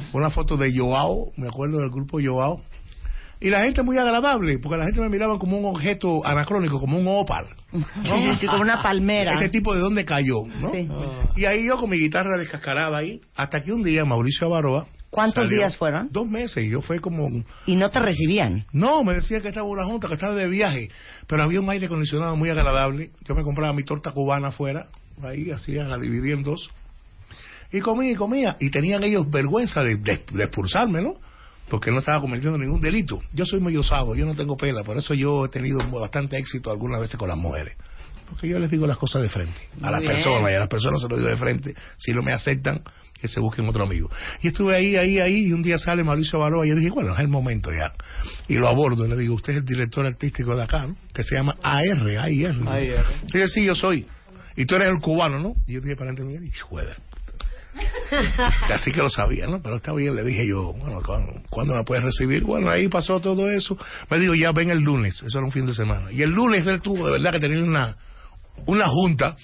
una 0.14 0.30
foto 0.30 0.58
de 0.58 0.76
Joao, 0.76 1.32
me 1.38 1.48
acuerdo 1.48 1.78
del 1.78 1.90
grupo 1.90 2.20
Joao. 2.22 2.62
Y 3.40 3.50
la 3.50 3.62
gente 3.62 3.82
muy 3.82 3.98
agradable, 3.98 4.60
porque 4.60 4.78
la 4.78 4.86
gente 4.86 5.02
me 5.02 5.10
miraba 5.10 5.40
como 5.40 5.58
un 5.58 5.66
objeto 5.66 6.26
anacrónico, 6.26 6.80
como 6.80 7.00
un 7.00 7.08
ópal. 7.08 7.48
¿no? 7.72 7.82
Sí, 8.04 8.34
sí, 8.40 8.46
como 8.46 8.62
una 8.62 8.84
palmera. 8.84 9.34
Este 9.34 9.50
tipo 9.50 9.74
de 9.74 9.80
dónde 9.80 10.06
cayó, 10.06 10.46
¿no? 10.46 10.70
Sí. 10.72 10.88
Y 11.38 11.46
ahí 11.46 11.66
yo 11.66 11.78
con 11.78 11.90
mi 11.90 11.98
guitarra 11.98 12.38
descascarada 12.38 12.98
ahí, 12.98 13.20
hasta 13.36 13.62
que 13.62 13.72
un 13.72 13.82
día 13.82 14.06
Mauricio 14.06 14.48
Avaroa. 14.48 14.86
¿Cuántos 15.12 15.44
salió- 15.44 15.60
días 15.60 15.76
fueron? 15.78 16.08
Dos 16.12 16.28
meses, 16.28 16.64
y 16.66 16.70
yo 16.70 16.82
fue 16.82 17.00
como. 17.00 17.28
Y 17.68 17.76
no 17.76 17.90
te 17.92 18.00
recibían. 18.00 18.66
No, 18.72 19.04
me 19.04 19.14
decía 19.14 19.42
que 19.42 19.50
estaba 19.50 19.68
una 19.68 19.86
junta, 19.86 20.08
que 20.08 20.14
estaba 20.16 20.34
de 20.34 20.48
viaje, 20.48 20.88
pero 21.28 21.44
había 21.44 21.60
un 21.60 21.70
aire 21.70 21.86
acondicionado 21.86 22.36
muy 22.36 22.50
agradable. 22.50 23.12
Yo 23.26 23.36
me 23.36 23.44
compraba 23.44 23.74
mi 23.74 23.84
torta 23.84 24.12
cubana 24.12 24.48
afuera, 24.48 24.88
ahí 25.22 25.52
hacía, 25.52 25.84
la 25.84 25.98
dividí 25.98 26.32
en 26.32 26.42
dos. 26.44 26.70
Y 27.74 27.80
comía 27.82 28.12
y 28.12 28.16
comía, 28.16 28.58
y 28.60 28.70
tenían 28.72 29.04
ellos 29.04 29.30
vergüenza 29.30 29.82
de, 29.84 29.98
de, 29.98 30.24
de 30.32 30.44
expulsarme, 30.44 31.02
¿no? 31.02 31.16
Porque 31.70 31.90
no 31.92 32.00
estaba 32.00 32.20
cometiendo 32.20 32.58
ningún 32.58 32.82
delito. 32.82 33.22
Yo 33.34 33.46
soy 33.46 33.60
muy 33.62 33.76
osado, 33.78 34.14
yo 34.16 34.26
no 34.26 34.36
tengo 34.36 34.58
pela, 34.58 34.84
por 34.84 34.98
eso 34.98 35.14
yo 35.14 35.46
he 35.46 35.50
tenido 35.50 35.78
bastante 35.92 36.38
éxito 36.38 36.70
algunas 36.72 37.00
veces 37.00 37.16
con 37.18 37.30
las 37.30 37.38
mujeres. 37.38 37.78
Porque 38.30 38.48
yo 38.50 38.60
les 38.60 38.70
digo 38.72 38.88
las 38.88 38.98
cosas 38.98 39.22
de 39.22 39.30
frente, 39.30 39.58
a 39.82 39.84
Muy 39.84 39.92
las 39.92 40.02
bien. 40.02 40.14
personas, 40.14 40.52
y 40.52 40.56
a 40.56 40.60
las 40.60 40.70
personas 40.70 41.02
se 41.02 41.08
lo 41.10 41.18
digo 41.18 41.30
de 41.30 41.38
frente. 41.38 41.76
Si 41.98 42.12
no 42.12 42.22
me 42.22 42.34
aceptan, 42.34 42.82
que 43.22 43.28
se 43.28 43.40
busquen 43.40 43.68
otro 43.68 43.84
amigo. 43.84 44.10
Y 44.42 44.48
estuve 44.48 44.76
ahí, 44.76 44.96
ahí, 44.96 45.20
ahí, 45.20 45.48
y 45.48 45.54
un 45.54 45.62
día 45.62 45.78
sale 45.78 46.04
Mauricio 46.04 46.40
Baroa, 46.40 46.66
y 46.66 46.70
yo 46.70 46.76
dije, 46.76 46.90
bueno, 46.90 47.14
es 47.14 47.20
el 47.20 47.28
momento 47.28 47.70
ya. 47.72 47.94
Y 48.48 48.56
lo 48.56 48.68
abordo, 48.68 49.06
y 49.06 49.10
le 49.10 49.16
digo, 49.16 49.36
usted 49.36 49.54
es 49.54 49.60
el 49.60 49.66
director 49.66 50.06
artístico 50.06 50.56
de 50.56 50.64
acá, 50.64 50.88
¿no? 50.88 50.96
Que 51.14 51.24
se 51.24 51.36
llama 51.36 51.56
AR, 51.62 52.08
AIR. 52.20 52.56
¿no? 52.56 52.72
AIR. 52.72 53.06
Y 53.24 53.38
dice, 53.38 53.48
sí, 53.48 53.66
yo 53.66 53.76
soy. 53.76 54.08
Y 54.56 54.66
tú 54.66 54.76
eres 54.76 54.92
el 54.92 55.00
cubano, 55.00 55.40
¿no? 55.40 55.54
Y 55.68 55.74
yo 55.74 55.82
dije, 55.82 55.96
para 55.96 56.12
adelante, 56.12 56.40
mira, 56.40 56.46
y 56.46 56.52
juega. 56.60 56.96
Así 58.74 58.92
que 58.92 59.02
lo 59.02 59.10
sabía, 59.10 59.48
¿no? 59.48 59.62
Pero 59.62 59.78
está 59.78 59.94
bien, 59.94 60.16
le 60.16 60.24
dije 60.24 60.46
yo, 60.46 60.74
bueno, 60.74 61.00
¿cuándo, 61.50 61.74
me 61.74 61.84
puedes 61.84 62.04
recibir? 62.04 62.44
Bueno, 62.44 62.70
ahí 62.70 62.90
pasó 62.90 63.20
todo 63.20 63.50
eso. 63.50 63.78
Me 64.10 64.20
dijo, 64.20 64.34
ya 64.34 64.52
ven 64.52 64.72
el 64.72 64.80
lunes, 64.80 65.22
eso 65.24 65.38
era 65.38 65.46
un 65.46 65.52
fin 65.52 65.66
de 65.66 65.74
semana. 65.74 66.12
Y 66.12 66.22
el 66.22 66.32
lunes 66.32 66.68
él 66.68 66.82
tuvo 66.82 67.06
de 67.06 67.14
verdad 67.14 67.32
que 67.32 67.40
tener 67.40 67.64
una, 67.64 67.96
una 68.66 68.88
junta 68.88 69.36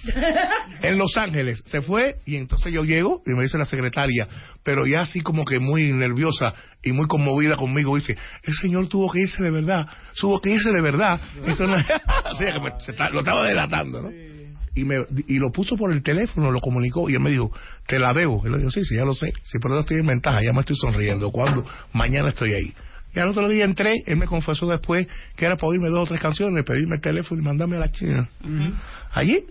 en 0.82 0.98
Los 0.98 1.18
Ángeles. 1.18 1.62
Se 1.66 1.82
fue 1.82 2.18
y 2.26 2.36
entonces 2.38 2.72
yo 2.72 2.84
llego 2.84 3.22
y 3.26 3.32
me 3.32 3.44
dice 3.44 3.58
la 3.58 3.66
secretaria, 3.66 4.28
pero 4.64 4.86
ya 4.86 5.02
así 5.02 5.22
como 5.22 5.44
que 5.46 5.60
muy 5.60 5.92
nerviosa 5.92 6.54
y 6.84 6.92
muy 6.92 7.08
conmovida 7.08 7.56
conmigo, 7.56 7.96
dice, 7.96 8.16
el 8.44 8.54
señor 8.54 8.88
tuvo 8.88 9.12
que 9.12 9.22
irse 9.22 9.42
de 9.44 9.52
verdad, 9.52 9.88
tuvo 10.20 10.40
que 10.40 10.52
irse 10.52 10.72
de 10.72 10.82
verdad. 10.82 11.20
No- 11.46 11.54
o 12.32 12.36
sea, 12.36 12.54
que 12.54 12.60
me- 12.60 12.80
se 12.80 12.94
lo 13.12 13.20
estaba 13.20 13.48
delatando, 13.48 14.02
¿no? 14.04 14.10
Y, 14.76 14.84
me, 14.86 14.98
y 15.28 15.40
lo 15.40 15.52
puso 15.52 15.76
por 15.76 15.92
el 15.92 16.04
teléfono, 16.04 16.52
lo 16.52 16.62
comunicó 16.62 17.10
y 17.10 17.16
él 17.16 17.20
me 17.20 17.32
dijo, 17.32 17.52
te 17.88 17.98
la 17.98 18.14
debo. 18.14 18.44
Y 18.46 18.52
le 18.52 18.60
digo, 18.60 18.70
sí, 18.70 18.84
sí, 18.86 18.96
ya 18.96 19.06
lo 19.06 19.16
sé. 19.16 19.34
Sí, 19.42 19.58
pero 19.60 19.74
no 19.74 19.80
estoy 19.80 19.98
en 19.98 20.06
ventaja, 20.06 20.38
ya 20.44 20.54
me 20.54 20.60
estoy 20.60 20.76
sonriendo. 20.76 21.32
Cuando 21.32 21.66
mañana 21.94 22.30
estoy 22.30 22.54
ahí. 22.54 22.74
Y 23.16 23.20
al 23.20 23.30
otro 23.30 23.48
día 23.50 23.66
entré, 23.66 24.04
él 24.06 24.18
me 24.18 24.26
confesó 24.26 24.68
después 24.68 25.08
que 25.36 25.46
era 25.46 25.56
para 25.56 25.70
oírme 25.70 25.90
dos 25.90 26.04
o 26.04 26.08
tres 26.08 26.22
canciones, 26.22 26.64
pedirme 26.64 26.96
el 26.96 27.02
teléfono 27.02 27.42
y 27.42 27.44
mandarme 27.44 27.78
a 27.78 27.82
la 27.82 27.92
China. 27.92 28.30
Allí. 29.12 29.44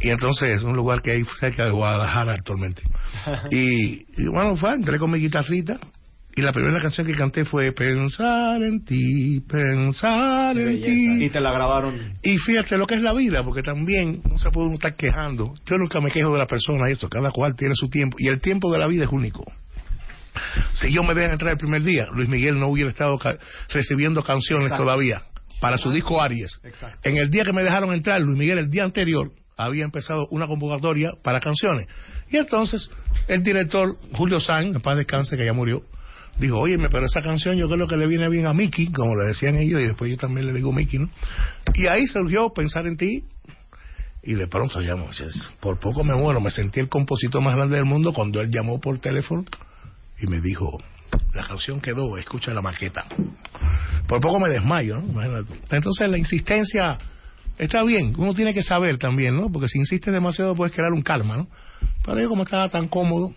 Y 0.00 0.10
entonces 0.10 0.56
es 0.56 0.62
un 0.62 0.76
lugar 0.76 1.02
que 1.02 1.12
hay 1.12 1.22
cerca 1.40 1.64
de 1.64 1.70
Guadalajara 1.70 2.34
actualmente. 2.34 2.82
Y, 3.50 4.06
y 4.16 4.28
bueno, 4.28 4.56
fue, 4.56 4.74
entré 4.74 4.98
con 4.98 5.10
mi 5.10 5.18
guitarrita 5.18 5.78
y 6.38 6.40
la 6.40 6.52
primera 6.52 6.80
canción 6.80 7.04
que 7.04 7.14
canté 7.14 7.44
fue 7.44 7.72
Pensar 7.72 8.62
en 8.62 8.84
ti, 8.84 9.40
pensar 9.40 10.56
en 10.56 10.80
ti. 10.80 11.24
Y 11.24 11.30
te 11.30 11.40
la 11.40 11.50
grabaron. 11.50 12.12
Y 12.22 12.38
fíjate 12.38 12.78
lo 12.78 12.86
que 12.86 12.94
es 12.94 13.02
la 13.02 13.12
vida, 13.12 13.42
porque 13.42 13.62
también 13.62 14.22
no 14.24 14.38
se 14.38 14.48
puede 14.50 14.68
uno 14.68 14.74
estar 14.74 14.94
quejando. 14.94 15.52
Yo 15.66 15.78
nunca 15.78 16.00
me 16.00 16.12
quejo 16.12 16.32
de 16.32 16.38
la 16.38 16.46
persona, 16.46 16.88
eso, 16.90 17.08
cada 17.08 17.32
cual 17.32 17.56
tiene 17.56 17.74
su 17.74 17.88
tiempo. 17.88 18.18
Y 18.20 18.28
el 18.28 18.40
tiempo 18.40 18.70
de 18.72 18.78
la 18.78 18.86
vida 18.86 19.06
es 19.06 19.10
único. 19.10 19.50
Si 20.74 20.92
yo 20.92 21.02
me 21.02 21.14
dejan 21.14 21.32
entrar 21.32 21.52
el 21.52 21.58
primer 21.58 21.82
día, 21.82 22.08
Luis 22.12 22.28
Miguel 22.28 22.58
no 22.58 22.68
hubiera 22.68 22.90
estado 22.90 23.18
ca- 23.18 23.38
recibiendo 23.70 24.22
canciones 24.22 24.66
Exacto. 24.66 24.84
todavía 24.84 25.22
para 25.60 25.76
su 25.78 25.90
disco 25.90 26.20
Aries. 26.22 26.60
En 27.02 27.18
el 27.18 27.30
día 27.30 27.44
que 27.44 27.52
me 27.52 27.62
dejaron 27.64 27.92
entrar, 27.92 28.20
Luis 28.22 28.38
Miguel, 28.38 28.58
el 28.58 28.70
día 28.70 28.84
anterior, 28.84 29.32
había 29.56 29.84
empezado 29.84 30.28
una 30.30 30.46
convocatoria 30.46 31.10
para 31.22 31.40
canciones. 31.40 31.88
Y 32.30 32.36
entonces, 32.36 32.88
el 33.26 33.42
director, 33.42 33.96
Julio 34.12 34.38
San, 34.38 34.66
en 34.66 34.80
paz 34.80 34.96
descanse, 34.96 35.36
que 35.36 35.44
ya 35.44 35.52
murió, 35.52 35.82
dijo, 36.38 36.60
óyeme, 36.60 36.88
pero 36.90 37.06
esa 37.06 37.20
canción 37.22 37.56
yo 37.56 37.68
creo 37.68 37.88
que 37.88 37.96
le 37.96 38.06
viene 38.06 38.28
bien 38.28 38.46
a 38.46 38.54
Mickey, 38.54 38.92
como 38.92 39.16
le 39.16 39.26
decían 39.26 39.56
ellos, 39.56 39.80
y 39.80 39.86
después 39.86 40.08
yo 40.10 40.16
también 40.16 40.46
le 40.46 40.52
digo 40.52 40.72
Mickey, 40.72 41.00
¿no? 41.00 41.10
Y 41.74 41.88
ahí 41.88 42.06
surgió 42.06 42.50
Pensar 42.50 42.86
en 42.86 42.96
ti, 42.96 43.24
y 44.22 44.34
de 44.34 44.46
pronto 44.46 44.80
ya, 44.80 44.94
muchachos, 44.94 45.50
por 45.58 45.80
poco 45.80 46.04
me 46.04 46.14
muero, 46.14 46.40
me 46.40 46.50
sentí 46.50 46.78
el 46.78 46.88
compositor 46.88 47.42
más 47.42 47.54
grande 47.54 47.76
del 47.76 47.84
mundo 47.84 48.12
cuando 48.12 48.40
él 48.40 48.50
llamó 48.52 48.80
por 48.80 48.98
teléfono 49.00 49.44
y 50.20 50.26
me 50.26 50.40
dijo, 50.40 50.78
la 51.34 51.46
canción 51.46 51.80
quedó, 51.80 52.16
escucha 52.16 52.52
la 52.52 52.62
maqueta. 52.62 53.02
Por 54.06 54.20
poco 54.20 54.40
me 54.40 54.48
desmayo, 54.48 55.00
¿no? 55.00 55.22
Entonces 55.70 56.08
la 56.08 56.18
insistencia 56.18 56.98
está 57.58 57.82
bien, 57.84 58.14
uno 58.16 58.34
tiene 58.34 58.54
que 58.54 58.62
saber 58.62 58.98
también, 58.98 59.36
¿no? 59.36 59.50
Porque 59.50 59.68
si 59.68 59.78
insistes 59.78 60.12
demasiado 60.12 60.54
puedes 60.54 60.74
crear 60.74 60.92
un 60.92 61.02
calma, 61.02 61.36
¿no? 61.36 61.48
Pero 62.04 62.20
yo 62.22 62.28
como 62.28 62.44
estaba 62.44 62.68
tan 62.68 62.88
cómodo, 62.88 63.34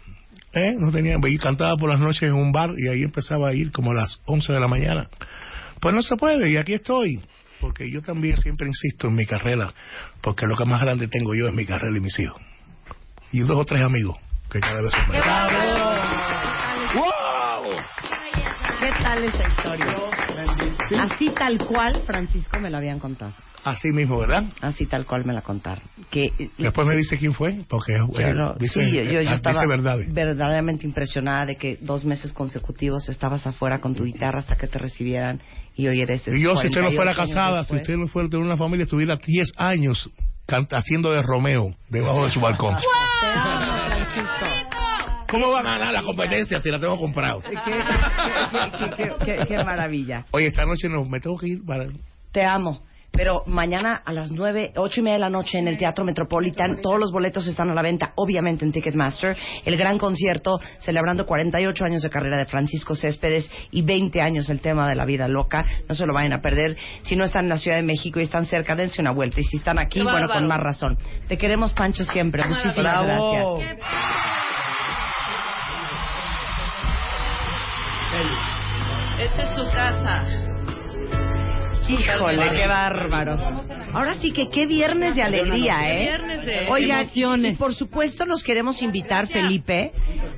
¿eh? 0.54 0.76
No 0.78 0.92
tenía, 0.92 1.18
cantaba 1.40 1.76
por 1.78 1.90
las 1.90 2.00
noches 2.00 2.24
en 2.24 2.34
un 2.34 2.52
bar 2.52 2.72
y 2.78 2.88
ahí 2.88 3.04
empezaba 3.04 3.50
a 3.50 3.54
ir 3.54 3.72
como 3.72 3.92
a 3.92 3.96
las 3.96 4.22
11 4.26 4.54
de 4.54 4.60
la 4.60 4.68
mañana. 4.68 5.10
Pues 5.80 5.94
no 5.96 6.02
se 6.02 6.16
puede 6.16 6.52
y 6.52 6.58
aquí 6.58 6.74
estoy. 6.74 7.20
Porque 7.60 7.92
yo 7.92 8.02
también 8.02 8.38
siempre 8.38 8.68
insisto 8.68 9.08
en 9.08 9.16
mi 9.16 9.26
carrera, 9.26 9.72
porque 10.22 10.48
lo 10.48 10.56
que 10.56 10.66
más 10.66 10.82
grande 10.82 11.08
tengo 11.08 11.36
yo 11.36 11.48
es 11.48 11.54
mi 11.54 11.66
carrera 11.66 11.96
y 11.96 12.00
mis 12.00 12.18
hijos. 12.20 12.42
Y 13.32 13.42
dos 13.42 13.58
o 13.58 13.66
tres 13.66 13.84
amigos, 13.84 14.18
que 14.50 14.60
cada 14.60 14.82
vez 14.82 14.92
son 14.92 15.10
menos. 15.10 15.91
Tal 19.04 19.24
esa 19.24 19.48
historia? 19.50 19.96
Así 21.04 21.30
tal 21.32 21.58
cual, 21.60 22.00
Francisco 22.06 22.60
me 22.60 22.70
lo 22.70 22.78
habían 22.78 23.00
contado. 23.00 23.34
Así 23.64 23.90
mismo, 23.90 24.18
¿verdad? 24.18 24.46
Así 24.62 24.88
tal 24.88 25.06
cual 25.06 25.24
me 25.24 25.34
la 25.34 25.42
contaron. 25.44 25.84
Que 26.10 26.32
Después 26.58 26.88
me 26.88 26.96
dice 26.96 27.18
quién 27.18 27.34
fue, 27.34 27.64
porque 27.70 27.94
eh, 27.94 28.08
Pero, 28.16 28.56
dice, 28.60 28.80
sí, 28.82 28.92
yo, 28.92 29.04
yo, 29.04 29.22
yo 29.22 29.30
eh, 29.30 29.34
estaba 29.34 29.60
dice 29.60 29.68
verdades. 29.68 30.14
verdaderamente 30.14 30.86
impresionada 30.88 31.46
de 31.46 31.58
que 31.58 31.78
dos 31.80 32.04
meses 32.04 32.34
consecutivos 32.34 33.08
estabas 33.08 33.46
afuera 33.46 33.80
con 33.80 33.94
tu 33.94 34.04
guitarra 34.04 34.40
hasta 34.40 34.56
que 34.56 34.68
te 34.68 34.80
recibieran 34.80 35.40
y 35.76 35.88
hoy 35.88 36.02
eres 36.02 36.28
Y 36.28 36.42
yo, 36.42 36.56
si 36.56 36.68
usted 36.68 36.82
no 36.82 36.92
fuera 36.92 37.14
48 37.14 37.22
años 37.22 37.30
casada, 37.30 37.64
si 37.64 37.76
usted 37.76 37.98
no 37.98 38.08
fuera 38.08 38.28
de 38.30 38.38
una 38.38 38.58
familia, 38.58 38.86
estuviera 38.86 39.16
10 39.16 39.52
años 39.58 40.10
haciendo 40.72 41.12
de 41.12 41.22
Romeo 41.22 41.76
debajo 41.90 42.26
de 42.26 42.32
su 42.32 42.42
balcón. 42.42 42.76
Te 43.22 43.28
amo, 43.28 43.78
Francisco. 43.88 44.71
¿Cómo 45.32 45.50
va 45.50 45.60
a 45.60 45.64
ganar 45.64 45.94
la 45.94 46.02
competencia 46.04 46.60
si 46.60 46.70
la 46.70 46.80
tengo 46.80 46.98
comprado? 47.00 47.42
Qué, 47.42 47.52
qué- 47.52 48.96
qué- 48.96 49.16
qué- 49.26 49.26
qué- 49.26 49.46
qué 49.48 49.64
maravilla. 49.64 50.26
Oye, 50.32 50.48
esta 50.48 50.66
noche 50.66 50.90
no, 50.90 51.06
me 51.06 51.20
tengo 51.20 51.38
que 51.38 51.48
ir 51.48 51.66
para... 51.66 51.86
Te 52.32 52.44
amo. 52.44 52.84
Pero 53.14 53.44
mañana 53.46 54.02
a 54.06 54.14
las 54.14 54.32
nueve, 54.32 54.72
ocho 54.78 55.02
y 55.02 55.04
media 55.04 55.16
de 55.16 55.20
la 55.20 55.30
noche 55.30 55.58
en 55.60 55.68
el 55.68 55.78
Teatro 55.78 56.06
Metropolitan, 56.06 56.80
todos 56.82 56.98
los 56.98 57.12
boletos 57.12 57.46
están 57.46 57.70
a 57.70 57.74
la 57.74 57.82
venta, 57.82 58.14
obviamente 58.16 58.64
en 58.64 58.72
Ticketmaster. 58.72 59.36
El 59.66 59.76
gran 59.76 59.98
concierto 59.98 60.62
celebrando 60.80 61.26
48 61.26 61.84
años 61.84 62.02
de 62.04 62.10
carrera 62.10 62.38
de 62.38 62.46
Francisco 62.46 62.96
Céspedes 62.96 63.52
y 63.72 63.82
20 63.82 64.22
años 64.22 64.50
el 64.50 64.62
tema 64.62 64.88
de 64.88 64.96
la 64.96 65.04
vida 65.06 65.28
loca. 65.28 65.66
No 65.90 65.94
se 65.96 66.06
lo 66.06 66.14
vayan 66.14 66.32
a 66.32 66.42
perder. 66.42 66.78
Si 67.02 67.18
no 67.18 67.26
están 67.26 67.44
en 67.44 67.50
la 67.50 67.58
Ciudad 67.58 67.76
de 67.76 67.84
México 67.84 68.22
y 68.22 68.24
están 68.24 68.46
cerca, 68.46 68.76
dense 68.76 69.02
una 69.02 69.12
vuelta. 69.12 69.42
Y 69.42 69.44
si 69.44 69.58
están 69.58 69.78
aquí, 69.78 70.02
bueno, 70.02 70.30
con 70.30 70.48
más 70.48 70.62
razón. 70.62 70.98
Te 71.28 71.38
queremos, 71.38 71.74
Pancho, 71.74 72.06
siempre. 72.06 72.48
Muchísimas 72.48 73.04
Bravo. 73.06 73.58
gracias. 73.58 73.80
Esta 79.20 79.44
es 79.44 79.56
tu 79.56 79.66
casa. 79.70 80.26
Híjole, 81.88 82.50
qué 82.52 82.68
bárbaros. 82.68 83.42
Ahora 83.94 84.16
sí 84.16 84.32
que 84.32 84.50
qué 84.50 84.66
viernes 84.66 85.16
de 85.16 85.24
alegría, 85.24 85.94
¿eh? 85.94 86.02
Viernes 86.04 86.46
de 86.46 86.68
Oigan, 86.70 87.46
y 87.46 87.54
por 87.56 87.74
supuesto 87.74 88.26
los 88.26 88.44
queremos 88.44 88.82
invitar, 88.82 89.28
Felipe, 89.28 89.92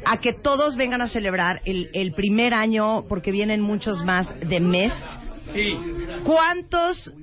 a 0.05 0.17
que 0.17 0.33
todos 0.33 0.75
vengan 0.75 1.01
a 1.01 1.07
celebrar 1.07 1.61
el, 1.65 1.89
el 1.93 2.13
primer 2.13 2.53
año, 2.53 3.05
porque 3.07 3.31
vienen 3.31 3.61
muchos 3.61 4.03
más 4.03 4.27
de 4.39 4.59
mes. 4.59 4.93
Sí. 5.53 5.77
¿Cuántos 6.23 7.13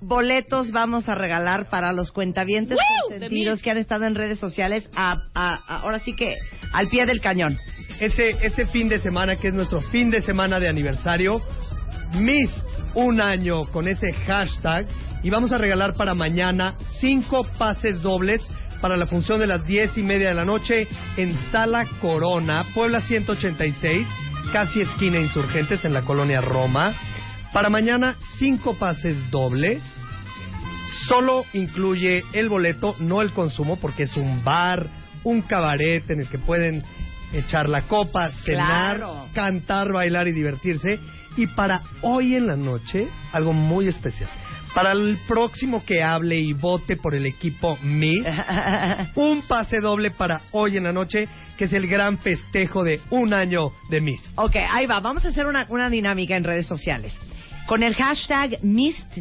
boletos 0.00 0.70
vamos 0.72 1.08
a 1.08 1.14
regalar 1.14 1.68
para 1.68 1.92
los 1.92 2.12
cuentavientes 2.12 2.78
consentidos 3.08 3.62
que 3.62 3.70
han 3.70 3.78
estado 3.78 4.04
en 4.04 4.14
redes 4.14 4.38
sociales? 4.38 4.88
A, 4.94 5.12
a- 5.34 5.54
a- 5.66 5.76
ahora 5.80 5.98
sí 6.00 6.14
que 6.14 6.36
al 6.72 6.88
pie 6.88 7.06
del 7.06 7.20
cañón. 7.20 7.58
Ese, 8.00 8.30
ese 8.44 8.66
fin 8.66 8.88
de 8.88 9.00
semana, 9.00 9.36
que 9.36 9.48
es 9.48 9.54
nuestro 9.54 9.80
fin 9.80 10.10
de 10.10 10.22
semana 10.22 10.60
de 10.60 10.68
aniversario, 10.68 11.40
Miss 12.14 12.50
un 12.94 13.20
año 13.20 13.64
con 13.66 13.88
ese 13.88 14.12
hashtag. 14.12 14.86
Y 15.22 15.30
vamos 15.30 15.50
a 15.52 15.58
regalar 15.58 15.94
para 15.94 16.14
mañana 16.14 16.74
cinco 17.00 17.44
pases 17.58 18.02
dobles 18.02 18.40
para 18.80 18.96
la 18.98 19.06
función 19.06 19.40
de 19.40 19.46
las 19.46 19.66
diez 19.66 19.96
y 19.96 20.02
media 20.02 20.28
de 20.28 20.34
la 20.34 20.44
noche 20.44 20.86
en 21.16 21.34
Sala 21.50 21.86
Corona, 22.00 22.64
Puebla 22.74 23.00
186, 23.00 24.06
casi 24.52 24.82
esquina 24.82 25.18
Insurgentes 25.18 25.84
en 25.84 25.94
la 25.94 26.02
colonia 26.02 26.40
Roma. 26.42 26.94
Para 27.56 27.70
mañana, 27.70 28.18
cinco 28.38 28.74
pases 28.74 29.16
dobles. 29.30 29.82
Solo 31.08 31.46
incluye 31.54 32.22
el 32.34 32.50
boleto, 32.50 32.94
no 32.98 33.22
el 33.22 33.32
consumo, 33.32 33.76
porque 33.76 34.02
es 34.02 34.14
un 34.18 34.44
bar, 34.44 34.86
un 35.24 35.40
cabaret 35.40 36.04
en 36.10 36.20
el 36.20 36.28
que 36.28 36.38
pueden 36.38 36.84
echar 37.32 37.70
la 37.70 37.84
copa, 37.88 38.28
cenar, 38.44 38.98
Claro. 38.98 39.28
cantar, 39.32 39.90
bailar 39.90 40.28
y 40.28 40.32
divertirse. 40.32 40.98
Y 41.38 41.46
para 41.46 41.80
hoy 42.02 42.34
en 42.34 42.46
la 42.46 42.56
noche, 42.56 43.08
algo 43.32 43.54
muy 43.54 43.88
especial. 43.88 44.28
Para 44.74 44.92
el 44.92 45.18
próximo 45.26 45.82
que 45.82 46.02
hable 46.02 46.36
y 46.36 46.52
vote 46.52 46.98
por 46.98 47.14
el 47.14 47.24
equipo 47.24 47.78
Miss, 47.82 48.26
un 49.14 49.40
pase 49.48 49.80
doble 49.80 50.10
para 50.10 50.42
hoy 50.52 50.76
en 50.76 50.84
la 50.84 50.92
noche, 50.92 51.26
que 51.56 51.64
es 51.64 51.72
el 51.72 51.86
gran 51.86 52.18
festejo 52.18 52.84
de 52.84 53.00
un 53.08 53.32
año 53.32 53.72
de 53.88 54.02
Miss. 54.02 54.20
Ok, 54.34 54.56
ahí 54.56 54.84
va. 54.84 55.00
Vamos 55.00 55.24
a 55.24 55.28
hacer 55.28 55.46
una, 55.46 55.64
una 55.70 55.88
dinámica 55.88 56.36
en 56.36 56.44
redes 56.44 56.66
sociales. 56.66 57.18
Con 57.66 57.82
el 57.82 57.94
hashtag 57.94 58.62
Mist 58.62 59.18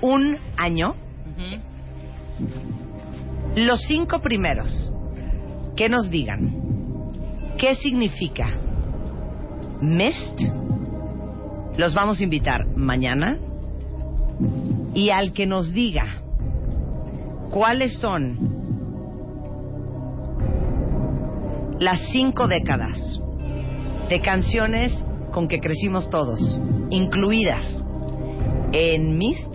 un 0.00 0.38
año, 0.56 0.94
los 3.54 3.80
cinco 3.82 4.20
primeros 4.20 4.90
que 5.76 5.88
nos 5.90 6.08
digan 6.08 6.54
qué 7.58 7.74
significa 7.74 8.48
Mist, 9.82 10.40
los 11.76 11.94
vamos 11.94 12.20
a 12.20 12.24
invitar 12.24 12.66
mañana. 12.76 13.38
Y 14.94 15.10
al 15.10 15.32
que 15.34 15.46
nos 15.46 15.72
diga 15.72 16.06
cuáles 17.50 17.98
son 17.98 18.38
las 21.78 22.00
cinco 22.10 22.48
décadas 22.48 23.20
de 24.08 24.20
canciones 24.20 24.92
con 25.30 25.48
que 25.48 25.60
crecimos 25.60 26.08
todos, 26.10 26.40
incluidas 26.90 27.84
en 28.72 29.18
Mist, 29.18 29.54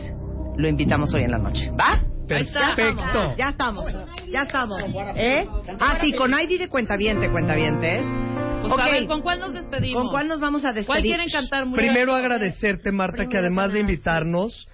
lo 0.57 0.68
invitamos 0.68 1.14
hoy 1.14 1.23
en 1.23 1.31
la 1.31 1.38
noche. 1.38 1.69
¿Va? 1.72 2.02
Perfecto. 2.27 3.35
Ya 3.38 3.49
estamos. 3.49 3.85
Ya 4.31 4.41
estamos. 4.43 4.81
¿Eh? 5.15 5.47
Ah, 5.80 5.97
sí, 6.02 6.11
con 6.14 6.31
ID 6.34 6.60
de 6.60 6.69
cuentaviente, 6.69 7.30
cuentavientes. 7.30 8.06
Pues 8.61 8.73
Ok. 8.73 8.80
a 8.80 8.85
ver, 8.85 9.06
¿con 9.06 9.22
cuál 9.22 9.39
nos 9.39 9.53
despedimos? 9.53 10.02
¿Con 10.02 10.11
cuál 10.11 10.27
nos 10.27 10.39
vamos 10.39 10.65
a 10.65 10.69
despedir? 10.69 10.88
¿Cuál 10.88 11.02
quieren 11.03 11.27
cantar? 11.30 11.65
Muriel? 11.68 11.91
Primero 11.91 12.15
agradecerte, 12.15 12.91
Marta, 12.91 13.27
que 13.27 13.38
además 13.38 13.72
de 13.73 13.81
invitarnos, 13.81 14.68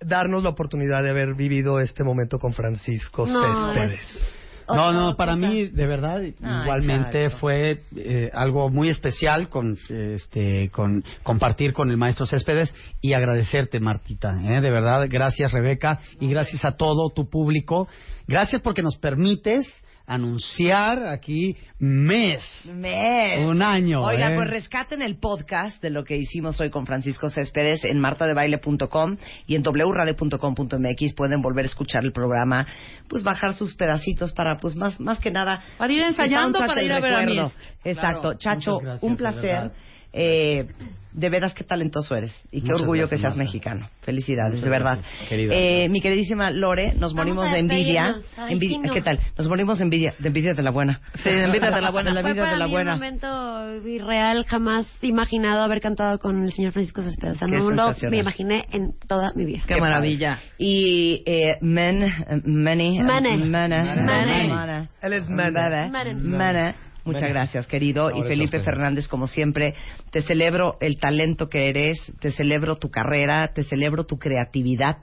darnos 0.00 0.42
la 0.42 0.48
oportunidad 0.50 1.02
de 1.02 1.10
haber 1.10 1.34
vivido 1.34 1.80
este 1.80 2.02
momento 2.02 2.38
con 2.38 2.54
Francisco 2.54 3.26
No, 3.26 3.74
Céspedes. 3.74 4.35
No, 4.68 4.92
no, 4.92 5.16
para 5.16 5.36
mí, 5.36 5.66
de 5.66 5.86
verdad, 5.86 6.22
igualmente 6.22 7.24
Chacho. 7.24 7.38
fue 7.38 7.80
eh, 7.96 8.30
algo 8.32 8.68
muy 8.68 8.88
especial 8.88 9.48
con, 9.48 9.76
este, 9.88 10.70
con 10.70 11.04
compartir 11.22 11.72
con 11.72 11.90
el 11.90 11.96
maestro 11.96 12.26
Céspedes 12.26 12.74
y 13.00 13.12
agradecerte, 13.12 13.80
Martita, 13.80 14.40
¿eh? 14.44 14.60
de 14.60 14.70
verdad, 14.70 15.06
gracias 15.08 15.52
Rebeca 15.52 16.00
y 16.20 16.28
gracias 16.28 16.64
a 16.64 16.72
todo 16.72 17.10
tu 17.10 17.28
público, 17.28 17.88
gracias 18.26 18.62
porque 18.62 18.82
nos 18.82 18.96
permites 18.96 19.66
anunciar 20.06 21.06
aquí 21.06 21.56
mes, 21.78 22.42
Mes. 22.72 23.44
un 23.44 23.62
año. 23.62 24.02
Oiga, 24.02 24.32
¿eh? 24.32 24.34
pues 24.34 24.48
rescaten 24.48 25.02
el 25.02 25.18
podcast 25.18 25.82
de 25.82 25.90
lo 25.90 26.04
que 26.04 26.16
hicimos 26.16 26.60
hoy 26.60 26.70
con 26.70 26.86
Francisco 26.86 27.28
Céspedes 27.28 27.84
en 27.84 27.98
martadebaile.com 27.98 29.16
y 29.46 29.56
en 29.56 29.62
wradio.com.mx 29.62 31.14
pueden 31.14 31.42
volver 31.42 31.64
a 31.64 31.68
escuchar 31.68 32.04
el 32.04 32.12
programa, 32.12 32.66
pues 33.08 33.22
bajar 33.22 33.54
sus 33.54 33.74
pedacitos 33.74 34.32
para, 34.32 34.56
pues 34.56 34.76
más, 34.76 35.00
más 35.00 35.18
que 35.18 35.30
nada. 35.30 35.62
Para 35.76 35.92
ir 35.92 36.02
ensayando, 36.02 36.60
para 36.60 36.82
ir 36.82 36.92
a 36.92 37.00
ver 37.00 37.14
a. 37.14 37.22
Miss. 37.22 37.52
Exacto. 37.84 38.20
Claro. 38.20 38.38
Chacho, 38.38 38.78
gracias, 38.78 39.02
un 39.02 39.12
de 39.12 39.16
placer. 39.16 39.70
Eh, 40.18 40.66
de 41.12 41.30
veras 41.30 41.54
qué 41.54 41.64
talentoso 41.64 42.14
eres 42.14 42.30
y 42.52 42.60
qué 42.60 42.66
Muchas 42.66 42.82
orgullo 42.82 43.00
gracias, 43.04 43.10
que 43.10 43.22
seas 43.22 43.36
Marta. 43.36 43.44
mexicano. 43.44 43.88
Felicidades, 44.02 44.50
Muchas 44.56 44.64
de 44.64 44.70
verdad. 44.70 44.98
querida. 45.26 45.54
Eh, 45.54 45.88
mi 45.88 46.02
queridísima 46.02 46.50
Lore, 46.50 46.88
nos 46.92 47.14
Vamos 47.14 47.34
morimos 47.36 47.50
de 47.50 47.58
envidia. 47.58 48.16
Ay, 48.36 48.52
Envidia- 48.52 48.76
sí, 48.82 48.86
no. 48.88 48.92
¿Qué 48.92 49.00
tal? 49.00 49.20
Nos 49.38 49.48
morimos 49.48 49.78
de 49.78 49.84
envidia, 49.84 50.14
de 50.18 50.28
envidia 50.28 50.52
de 50.52 50.62
la 50.62 50.70
buena. 50.70 51.00
Sí, 51.14 51.30
de 51.30 51.44
envidia 51.44 51.70
de 51.70 51.80
la 51.80 51.90
buena. 51.90 52.10
De 52.12 52.14
la 52.16 52.20
Fue 52.20 52.30
envidia 52.30 52.42
para 52.44 52.52
de 52.52 52.58
la 52.58 52.66
mí 52.66 52.70
buena. 52.72 52.92
un 52.94 52.98
momento 52.98 53.88
irreal, 53.88 54.44
jamás 54.44 54.86
imaginado 55.00 55.62
haber 55.62 55.80
cantado 55.80 56.18
con 56.18 56.42
el 56.42 56.52
señor 56.52 56.72
Francisco 56.72 57.00
Céspedes. 57.02 57.36
O 57.36 57.38
sea, 57.38 57.48
Qué 57.48 57.56
no 57.56 57.70
lo 57.70 57.94
me 58.10 58.18
imaginé 58.18 58.66
en 58.72 58.92
toda 59.08 59.32
mi 59.34 59.46
vida. 59.46 59.62
Qué 59.66 59.80
maravilla. 59.80 60.38
Y 60.58 61.22
eh, 61.24 61.54
Men. 61.62 62.00
Mene, 62.44 63.02
Mane. 63.02 63.38
Mane. 63.38 64.88
Él 65.00 65.12
es 65.14 65.26
Mene. 65.28 66.74
Muchas 67.06 67.28
gracias, 67.28 67.66
querido. 67.66 68.10
No, 68.10 68.18
y 68.18 68.22
Felipe. 68.24 68.60
Fernández, 68.60 69.08
como 69.08 69.26
siempre, 69.26 69.74
te 70.10 70.22
celebro 70.22 70.76
el 70.80 70.98
talento 70.98 71.48
que 71.48 71.68
eres, 71.68 72.12
te 72.20 72.30
celebro 72.30 72.76
tu 72.76 72.90
carrera, 72.90 73.48
te 73.54 73.62
celebro 73.62 74.04
tu 74.04 74.18
creatividad, 74.18 74.98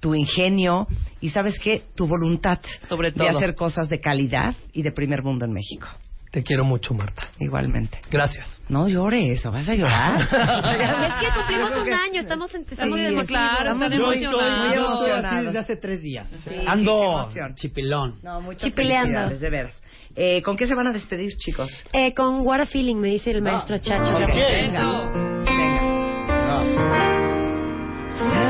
tu 0.00 0.14
ingenio 0.14 0.86
y, 1.20 1.30
¿sabes 1.30 1.58
qué? 1.58 1.82
Tu 1.94 2.06
voluntad 2.06 2.60
Sobre 2.88 3.10
de 3.10 3.16
todo. 3.18 3.28
hacer 3.36 3.54
cosas 3.54 3.88
de 3.88 4.00
calidad 4.00 4.54
y 4.72 4.82
de 4.82 4.92
primer 4.92 5.22
mundo 5.22 5.44
en 5.44 5.52
México. 5.52 5.88
Te 6.30 6.42
quiero 6.42 6.62
mucho, 6.62 6.92
Marta. 6.92 7.28
Igualmente. 7.40 8.00
Gracias. 8.10 8.62
No 8.68 8.86
llores, 8.86 9.44
¿o 9.46 9.50
vas 9.50 9.66
a 9.66 9.74
llorar? 9.74 10.20
es 10.20 11.14
que 11.14 11.34
cumplimos 11.34 11.70
un 11.74 11.92
año, 11.92 12.20
estamos 12.20 12.54
en 12.54 12.66
estamos 12.68 13.00
Sí, 13.00 13.26
claro, 13.26 13.72
Estamos 13.72 13.92
emocionados. 13.92 14.74
Yo 14.74 14.92
estoy 14.92 15.24
así 15.24 15.46
desde 15.46 15.58
hace 15.58 15.76
tres 15.76 16.02
días. 16.02 16.30
Sí, 16.30 16.54
Ando 16.66 17.30
chipilón. 17.54 18.18
No, 18.22 18.42
muchas 18.42 18.62
Chipileando. 18.62 19.08
felicidades, 19.08 19.40
de 19.40 19.50
veras. 19.50 19.82
Eh, 20.16 20.42
¿Con 20.42 20.56
qué 20.56 20.66
se 20.66 20.74
van 20.74 20.86
a 20.88 20.92
despedir, 20.92 21.36
chicos? 21.36 21.70
Eh, 21.92 22.12
con 22.14 22.40
What 22.46 22.60
a 22.60 22.66
Feeling, 22.66 22.96
me 22.96 23.08
dice 23.08 23.30
el 23.30 23.42
maestro 23.42 23.78
Chacho. 23.78 24.16
ok. 24.16 24.28
Eso. 24.34 25.28
First, 28.18 28.47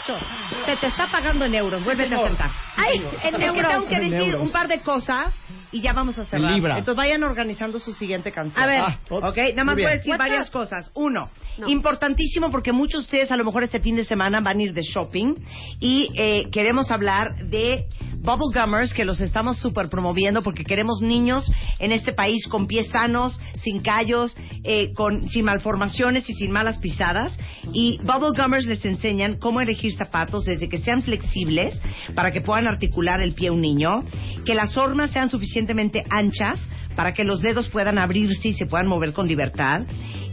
Chacho, 0.00 0.12
Chacho. 0.18 0.64
Se 0.66 0.76
te 0.76 0.86
está 0.88 1.10
pagando 1.10 1.44
en 1.44 1.54
euros. 1.54 1.84
Vuélvete 1.84 2.14
a 2.14 2.26
sentar. 2.26 2.50
Ay, 2.76 2.98
en 3.22 3.34
es 3.34 3.40
que 3.40 3.46
euros. 3.46 3.72
tengo 3.72 3.86
que 3.86 4.00
decir 4.00 4.12
euros. 4.34 4.42
un 4.42 4.52
par 4.52 4.68
de 4.68 4.80
cosas 4.80 5.34
y 5.72 5.80
ya 5.80 5.92
vamos 5.92 6.18
a 6.18 6.24
cerrar. 6.24 6.52
Libra. 6.52 6.78
Entonces 6.78 6.96
vayan 6.96 7.22
organizando 7.22 7.78
su 7.78 7.92
siguiente 7.92 8.32
canción. 8.32 8.62
A 8.62 8.66
ver. 8.66 8.80
Ah, 8.80 8.98
ok, 9.10 9.36
nada 9.54 9.64
más 9.64 9.76
voy 9.76 9.84
a 9.84 9.90
decir 9.90 10.16
varias 10.16 10.48
up? 10.48 10.52
cosas. 10.52 10.90
Uno, 10.94 11.30
No. 11.58 11.68
importantísimo 11.68 12.50
porque 12.50 12.72
muchos 12.72 13.02
de 13.02 13.04
ustedes 13.06 13.32
a 13.32 13.36
lo 13.36 13.44
mejor 13.44 13.62
este 13.62 13.80
fin 13.80 13.96
de 13.96 14.04
semana 14.04 14.40
van 14.40 14.58
a 14.58 14.62
ir 14.62 14.72
de 14.74 14.82
shopping 14.82 15.34
y 15.80 16.08
eh, 16.18 16.44
queremos 16.50 16.90
hablar 16.90 17.34
de 17.36 17.84
Bubble 18.20 18.52
Gummers 18.54 18.92
que 18.92 19.06
los 19.06 19.20
estamos 19.20 19.58
super 19.58 19.88
promoviendo 19.88 20.42
porque 20.42 20.62
queremos 20.62 21.00
niños 21.00 21.50
en 21.78 21.92
este 21.92 22.12
país 22.12 22.46
con 22.48 22.66
pies 22.66 22.88
sanos, 22.88 23.40
sin 23.62 23.80
callos, 23.80 24.36
eh, 24.62 24.92
con, 24.92 25.26
sin 25.28 25.46
malformaciones 25.46 26.28
y 26.28 26.34
sin 26.34 26.52
malas 26.52 26.78
pisadas. 26.78 27.36
Y 27.72 27.98
Bubble 27.98 28.36
Gummers 28.36 28.66
les 28.66 28.84
enseñan 28.84 29.38
cómo 29.38 29.62
elegir 29.62 29.92
zapatos 29.94 30.44
desde 30.44 30.68
que 30.68 30.78
sean 30.78 31.02
flexibles 31.02 31.80
para 32.14 32.30
que 32.30 32.42
puedan 32.42 32.68
articular 32.68 33.22
el 33.22 33.32
pie 33.32 33.50
un 33.50 33.62
niño, 33.62 34.04
que 34.44 34.54
las 34.54 34.76
hormas 34.76 35.12
sean 35.12 35.30
suficientemente 35.30 36.04
anchas 36.10 36.60
para 36.96 37.14
que 37.14 37.24
los 37.24 37.40
dedos 37.40 37.70
puedan 37.70 37.98
abrirse 37.98 38.48
y 38.48 38.52
se 38.52 38.66
puedan 38.66 38.86
mover 38.86 39.14
con 39.14 39.26
libertad, 39.26 39.82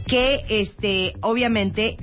que 0.06 0.40
este 0.50 1.14
obviamente 1.22 1.96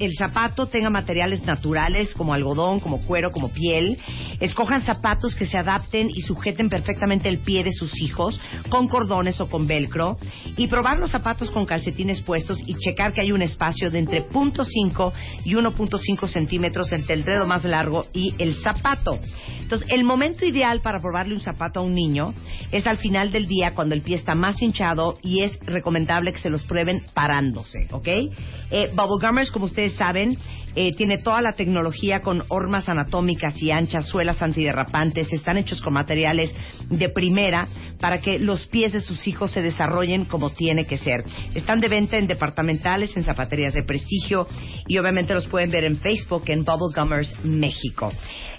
el 0.00 0.14
zapato 0.16 0.66
tenga 0.66 0.90
materiales 0.90 1.44
naturales 1.44 2.14
como 2.14 2.32
algodón, 2.32 2.80
como 2.80 3.00
cuero, 3.02 3.30
como 3.30 3.50
piel. 3.50 3.98
Escojan 4.40 4.80
zapatos 4.80 5.36
que 5.36 5.44
se 5.44 5.58
adapten 5.58 6.08
y 6.12 6.22
sujeten 6.22 6.70
perfectamente 6.70 7.28
el 7.28 7.38
pie 7.38 7.62
de 7.62 7.72
sus 7.72 8.00
hijos 8.00 8.40
con 8.70 8.88
cordones 8.88 9.40
o 9.40 9.48
con 9.48 9.66
velcro. 9.66 10.16
Y 10.56 10.68
probar 10.68 10.98
los 10.98 11.10
zapatos 11.10 11.50
con 11.50 11.66
calcetines 11.66 12.22
puestos 12.22 12.58
y 12.66 12.74
checar 12.76 13.12
que 13.12 13.20
hay 13.20 13.32
un 13.32 13.42
espacio 13.42 13.90
de 13.90 13.98
entre 13.98 14.26
0.5 14.28 15.12
y 15.44 15.54
1.5 15.54 16.28
centímetros 16.28 16.90
entre 16.92 17.14
el 17.14 17.24
dedo 17.24 17.46
más 17.46 17.64
largo 17.64 18.06
y 18.14 18.34
el 18.38 18.54
zapato. 18.54 19.18
Entonces, 19.60 19.86
el 19.90 20.02
momento 20.02 20.44
ideal 20.44 20.80
para 20.80 21.00
probarle 21.00 21.34
un 21.34 21.40
zapato 21.40 21.80
a 21.80 21.82
un 21.82 21.94
niño 21.94 22.34
es 22.72 22.86
al 22.86 22.98
final 22.98 23.30
del 23.30 23.46
día 23.46 23.74
cuando 23.74 23.94
el 23.94 24.00
pie 24.00 24.16
está 24.16 24.34
más 24.34 24.60
hinchado 24.62 25.18
y 25.22 25.44
es 25.44 25.58
recomendable 25.60 26.32
que 26.32 26.40
se 26.40 26.50
los 26.50 26.64
prueben 26.64 27.04
parándose, 27.14 27.86
¿ok? 27.92 28.08
Eh, 28.08 28.90
Bubble 28.94 29.24
Gummers, 29.24 29.50
como 29.50 29.66
ustedes 29.66 29.89
saben, 29.96 30.36
eh, 30.74 30.92
tiene 30.96 31.18
toda 31.18 31.40
la 31.40 31.52
tecnología 31.52 32.20
con 32.20 32.44
hormas 32.48 32.88
anatómicas 32.88 33.60
y 33.62 33.70
anchas, 33.70 34.06
suelas 34.06 34.42
antiderrapantes, 34.42 35.32
están 35.32 35.58
hechos 35.58 35.80
con 35.82 35.92
materiales 35.92 36.54
de 36.88 37.08
primera 37.08 37.68
para 38.00 38.20
que 38.20 38.38
los 38.38 38.66
pies 38.66 38.92
de 38.92 39.00
sus 39.00 39.26
hijos 39.28 39.52
se 39.52 39.62
desarrollen 39.62 40.24
como 40.24 40.50
tiene 40.50 40.86
que 40.86 40.96
ser. 40.96 41.24
Están 41.54 41.80
de 41.80 41.88
venta 41.88 42.16
en 42.16 42.26
departamentales, 42.26 43.16
en 43.16 43.24
zapaterías 43.24 43.74
de 43.74 43.84
prestigio 43.84 44.48
y 44.86 44.98
obviamente 44.98 45.34
los 45.34 45.46
pueden 45.46 45.70
ver 45.70 45.84
en 45.84 45.96
Facebook 45.96 46.44
en 46.46 46.64
Bubble 46.64 46.94
Gummers 46.94 47.34
México. 47.44 48.12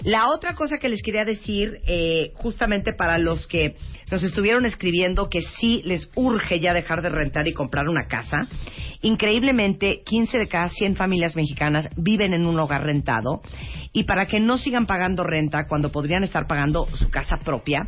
La 0.04 0.30
otra 0.30 0.56
cosa 0.56 0.78
que 0.80 0.90
les 0.90 1.02
quería 1.04 1.26
decir, 1.26 1.80
eh, 1.86 2.32
justamente 2.36 2.92
para 2.94 3.20
los 3.20 3.46
que 3.46 3.76
nos 4.10 4.24
estuvieron 4.24 4.66
escribiendo 4.66 5.30
que 5.30 5.42
sí 5.60 5.82
les 5.86 6.10
urge 6.16 6.60
ya 6.60 6.74
dejar 6.74 7.04
de 7.04 7.10
rentar 7.10 7.48
y 7.48 7.54
comprar 7.54 7.88
una 7.88 8.08
casa, 8.08 8.48
increíblemente 9.02 10.02
15 10.04 10.40
de 10.40 10.48
cada 10.48 10.70
100 10.70 10.96
familias 10.96 11.36
mexicanas 11.36 11.88
viven 12.02 12.34
en 12.34 12.46
un 12.46 12.60
hogar 12.60 12.84
rentado 12.84 13.42
y 13.94 14.04
para 14.04 14.26
que 14.26 14.40
no 14.40 14.58
sigan 14.58 14.86
pagando 14.86 15.24
renta 15.24 15.68
cuando 15.68 15.92
podrían 15.92 16.24
estar 16.24 16.48
pagando 16.48 16.88
su 16.94 17.10
casa 17.10 17.38
propia, 17.38 17.88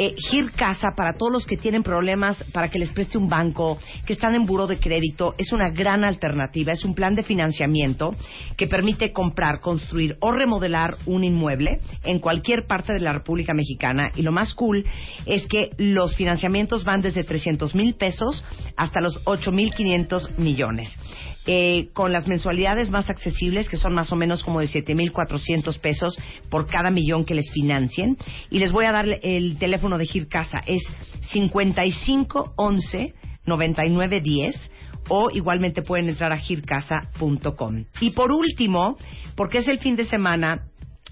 eh, 0.00 0.14
Gir 0.16 0.52
Casa 0.52 0.92
para 0.96 1.14
todos 1.14 1.32
los 1.32 1.44
que 1.44 1.56
tienen 1.56 1.82
problemas 1.82 2.44
para 2.52 2.70
que 2.70 2.78
les 2.78 2.92
preste 2.92 3.18
un 3.18 3.28
banco, 3.28 3.78
que 4.06 4.12
están 4.12 4.36
en 4.36 4.46
buro 4.46 4.68
de 4.68 4.78
crédito, 4.78 5.34
es 5.38 5.52
una 5.52 5.70
gran 5.70 6.04
alternativa. 6.04 6.72
Es 6.72 6.84
un 6.84 6.94
plan 6.94 7.16
de 7.16 7.24
financiamiento 7.24 8.14
que 8.56 8.68
permite 8.68 9.12
comprar, 9.12 9.60
construir 9.60 10.16
o 10.20 10.30
remodelar 10.30 10.96
un 11.06 11.24
inmueble 11.24 11.80
en 12.04 12.20
cualquier 12.20 12.66
parte 12.68 12.92
de 12.92 13.00
la 13.00 13.12
República 13.12 13.54
Mexicana. 13.54 14.12
Y 14.14 14.22
lo 14.22 14.30
más 14.30 14.54
cool 14.54 14.86
es 15.26 15.48
que 15.48 15.70
los 15.78 16.14
financiamientos 16.14 16.84
van 16.84 17.00
desde 17.00 17.24
300 17.24 17.74
mil 17.74 17.96
pesos 17.96 18.44
hasta 18.76 19.00
los 19.00 19.20
8 19.24 19.50
mil 19.50 19.74
500 19.74 20.38
millones. 20.38 20.96
Eh, 21.50 21.88
con 21.94 22.12
las 22.12 22.28
mensualidades 22.28 22.90
más 22.90 23.08
accesibles, 23.08 23.70
que 23.70 23.78
son 23.78 23.94
más 23.94 24.12
o 24.12 24.16
menos 24.16 24.44
como 24.44 24.60
de 24.60 24.66
7.400 24.66 25.78
pesos 25.80 26.18
por 26.50 26.66
cada 26.66 26.90
millón 26.90 27.24
que 27.24 27.34
les 27.34 27.50
financien. 27.50 28.18
Y 28.50 28.58
les 28.58 28.70
voy 28.70 28.84
a 28.84 28.92
dar 28.92 29.06
el 29.22 29.56
teléfono 29.56 29.96
de 29.96 30.04
Gir 30.04 30.28
Casa, 30.28 30.62
es 30.66 30.82
5511 31.30 33.14
9910 33.46 34.70
o 35.08 35.30
igualmente 35.30 35.80
pueden 35.80 36.10
entrar 36.10 36.32
a 36.32 36.36
gircasa.com. 36.36 37.84
Y 37.98 38.10
por 38.10 38.30
último, 38.30 38.98
porque 39.34 39.58
es 39.58 39.68
el 39.68 39.78
fin 39.78 39.96
de 39.96 40.04
semana 40.04 40.67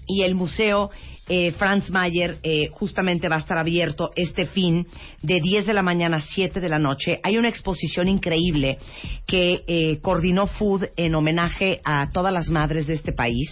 y 0.07 0.23
el 0.23 0.35
museo 0.35 0.89
eh, 1.29 1.51
Franz 1.51 1.89
Mayer 1.89 2.37
eh, 2.41 2.69
justamente 2.71 3.27
va 3.27 3.35
a 3.35 3.39
estar 3.39 3.57
abierto 3.57 4.11
este 4.15 4.45
fin 4.45 4.87
de 5.21 5.41
10 5.41 5.67
de 5.67 5.73
la 5.73 5.81
mañana 5.81 6.17
a 6.17 6.21
7 6.21 6.61
de 6.61 6.69
la 6.69 6.79
noche. 6.79 7.19
Hay 7.23 7.37
una 7.37 7.49
exposición 7.49 8.07
increíble 8.07 8.77
que 9.25 9.63
eh, 9.67 9.99
coordinó 10.01 10.47
Food 10.47 10.85
en 10.95 11.15
homenaje 11.15 11.81
a 11.83 12.09
todas 12.11 12.33
las 12.33 12.49
madres 12.49 12.87
de 12.87 12.93
este 12.93 13.11
país. 13.11 13.49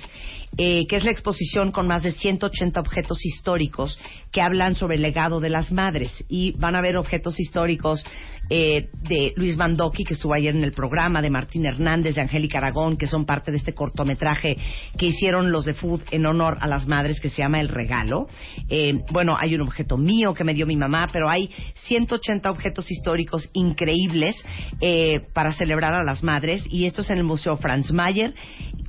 eh, 0.58 0.88
que 0.88 0.96
es 0.96 1.04
la 1.04 1.12
exposición 1.12 1.72
con 1.72 1.88
más 1.88 2.04
de 2.04 2.14
180 2.14 2.80
objetos 2.80 3.26
históricos 3.26 4.00
que 4.32 4.42
hablan 4.42 4.76
sobre 4.76 4.96
el 4.96 5.02
legado 5.02 5.40
de 5.40 5.50
las 5.50 5.72
madres. 5.72 6.12
Y 6.30 6.54
van 6.58 6.76
a 6.76 6.82
ver 6.82 6.96
objetos 6.98 7.40
históricos 7.40 8.06
eh, 8.50 8.90
de 9.08 9.34
Luis 9.36 9.58
Mandoki, 9.58 10.04
que 10.04 10.14
estuvo 10.14 10.34
ayer 10.34 10.56
en 10.56 10.64
el 10.64 10.72
programa, 10.72 11.22
de 11.22 11.30
Martín 11.30 11.66
Hernández, 11.66 12.16
de 12.16 12.22
Angélica 12.22 12.60
Aragón, 12.60 12.98
que 12.98 13.08
son 13.08 13.26
parte 13.26 13.52
de 13.52 13.58
este 13.58 13.74
cortometraje 13.74 14.58
que 14.98 15.08
hicieron 15.08 15.52
los 15.52 15.66
de 15.66 15.74
Food 15.74 16.02
en 16.12 16.26
honor 16.26 16.58
a 16.62 16.68
las 16.68 16.88
madres, 16.88 17.20
que 17.20 17.30
se 17.30 17.38
llama 17.38 17.60
El 17.60 17.70
Regalo. 17.70 18.28
Eh, 18.70 18.94
bueno, 19.12 19.36
hay 19.38 19.56
un 19.56 19.62
objeto 19.62 19.98
mío 19.98 20.34
que 20.34 20.44
me 20.44 20.54
dio 20.54 20.66
mi 20.66 20.76
mamá, 20.76 21.08
pero 21.12 21.30
hay 21.30 21.50
180 21.86 22.50
objetos 22.50 22.90
históricos 22.92 23.50
increíbles 23.54 24.36
eh, 24.82 25.22
para 25.34 25.54
celebrar 25.54 25.94
a 25.94 26.04
las 26.04 26.24
madres, 26.24 26.64
y 26.70 26.86
esto 26.86 27.02
es 27.02 27.10
en 27.10 27.18
el 27.18 27.24
Museo 27.24 27.58
Franz 27.58 27.92
Mayer, 27.92 28.34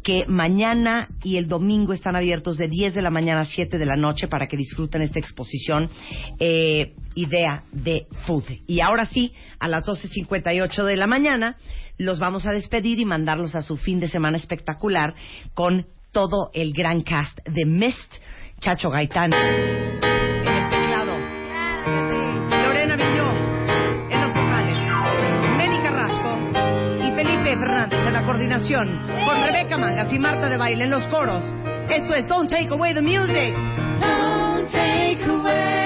que 0.07 0.25
mañana 0.29 1.09
y 1.25 1.37
el 1.37 1.49
domingo 1.49 1.93
están 1.93 2.15
abiertos 2.15 2.57
de 2.57 2.69
10 2.69 2.95
de 2.95 3.03
la 3.03 3.11
mañana 3.11 3.41
a 3.41 3.45
7 3.45 3.77
de 3.77 3.87
la 3.87 3.97
noche 3.97 4.29
para 4.29 4.47
que 4.47 4.57
disfruten 4.57 5.03
esta 5.03 5.19
exposición 5.19 5.91
eh, 6.39 6.93
Idea 7.17 7.65
de 7.73 8.07
Food. 8.25 8.45
Y 8.69 8.81
ahora 8.81 9.07
sí, 9.07 9.33
a 9.59 9.69
las 9.69 9.85
12.58 9.85 10.85
de 10.85 10.97
la 10.97 11.07
mañana, 11.07 11.57
los 11.99 12.19
vamos 12.19 12.47
a 12.47 12.53
despedir 12.53 12.99
y 12.99 13.05
mandarlos 13.05 13.55
a 13.55 13.63
su 13.63 13.77
fin 13.77 14.01
de 14.01 14.09
semana 14.09 14.37
espectacular 14.37 15.15
con 15.55 15.87
todo 16.13 16.51
el 16.55 16.73
gran 16.73 17.03
cast 17.03 17.39
de 17.47 17.65
Mist, 17.67 18.15
Chacho 18.61 18.91
Gaitán. 18.91 19.33
En 19.35 20.57
el 20.57 20.71
teclado. 20.71 21.19
Lorena 22.65 22.97
Villó 22.97 23.31
en 24.11 24.21
los 24.21 24.31
vocales. 24.31 24.77
Meni 25.59 25.83
Carrasco 25.83 26.39
y 27.05 27.15
Felipe 27.15 27.59
Fernández 27.59 28.07
en 28.07 28.13
la 28.13 28.25
coordinación. 28.25 29.07
Con 29.27 29.43
Rebeca 29.43 29.77
Mangas 29.77 30.13
y 30.13 30.19
Marta 30.19 30.49
de 30.49 30.57
Baile 30.57 30.85
en 30.85 30.91
los 30.91 31.07
coros. 31.09 31.45
Esto 31.91 32.15
es 32.15 32.27
Don't 32.29 32.51
Take 32.51 32.69
Away 32.69 32.95
the 32.95 33.03
Music. 33.03 33.55
Don't 34.01 34.71
take 34.71 35.23
away 35.25 35.86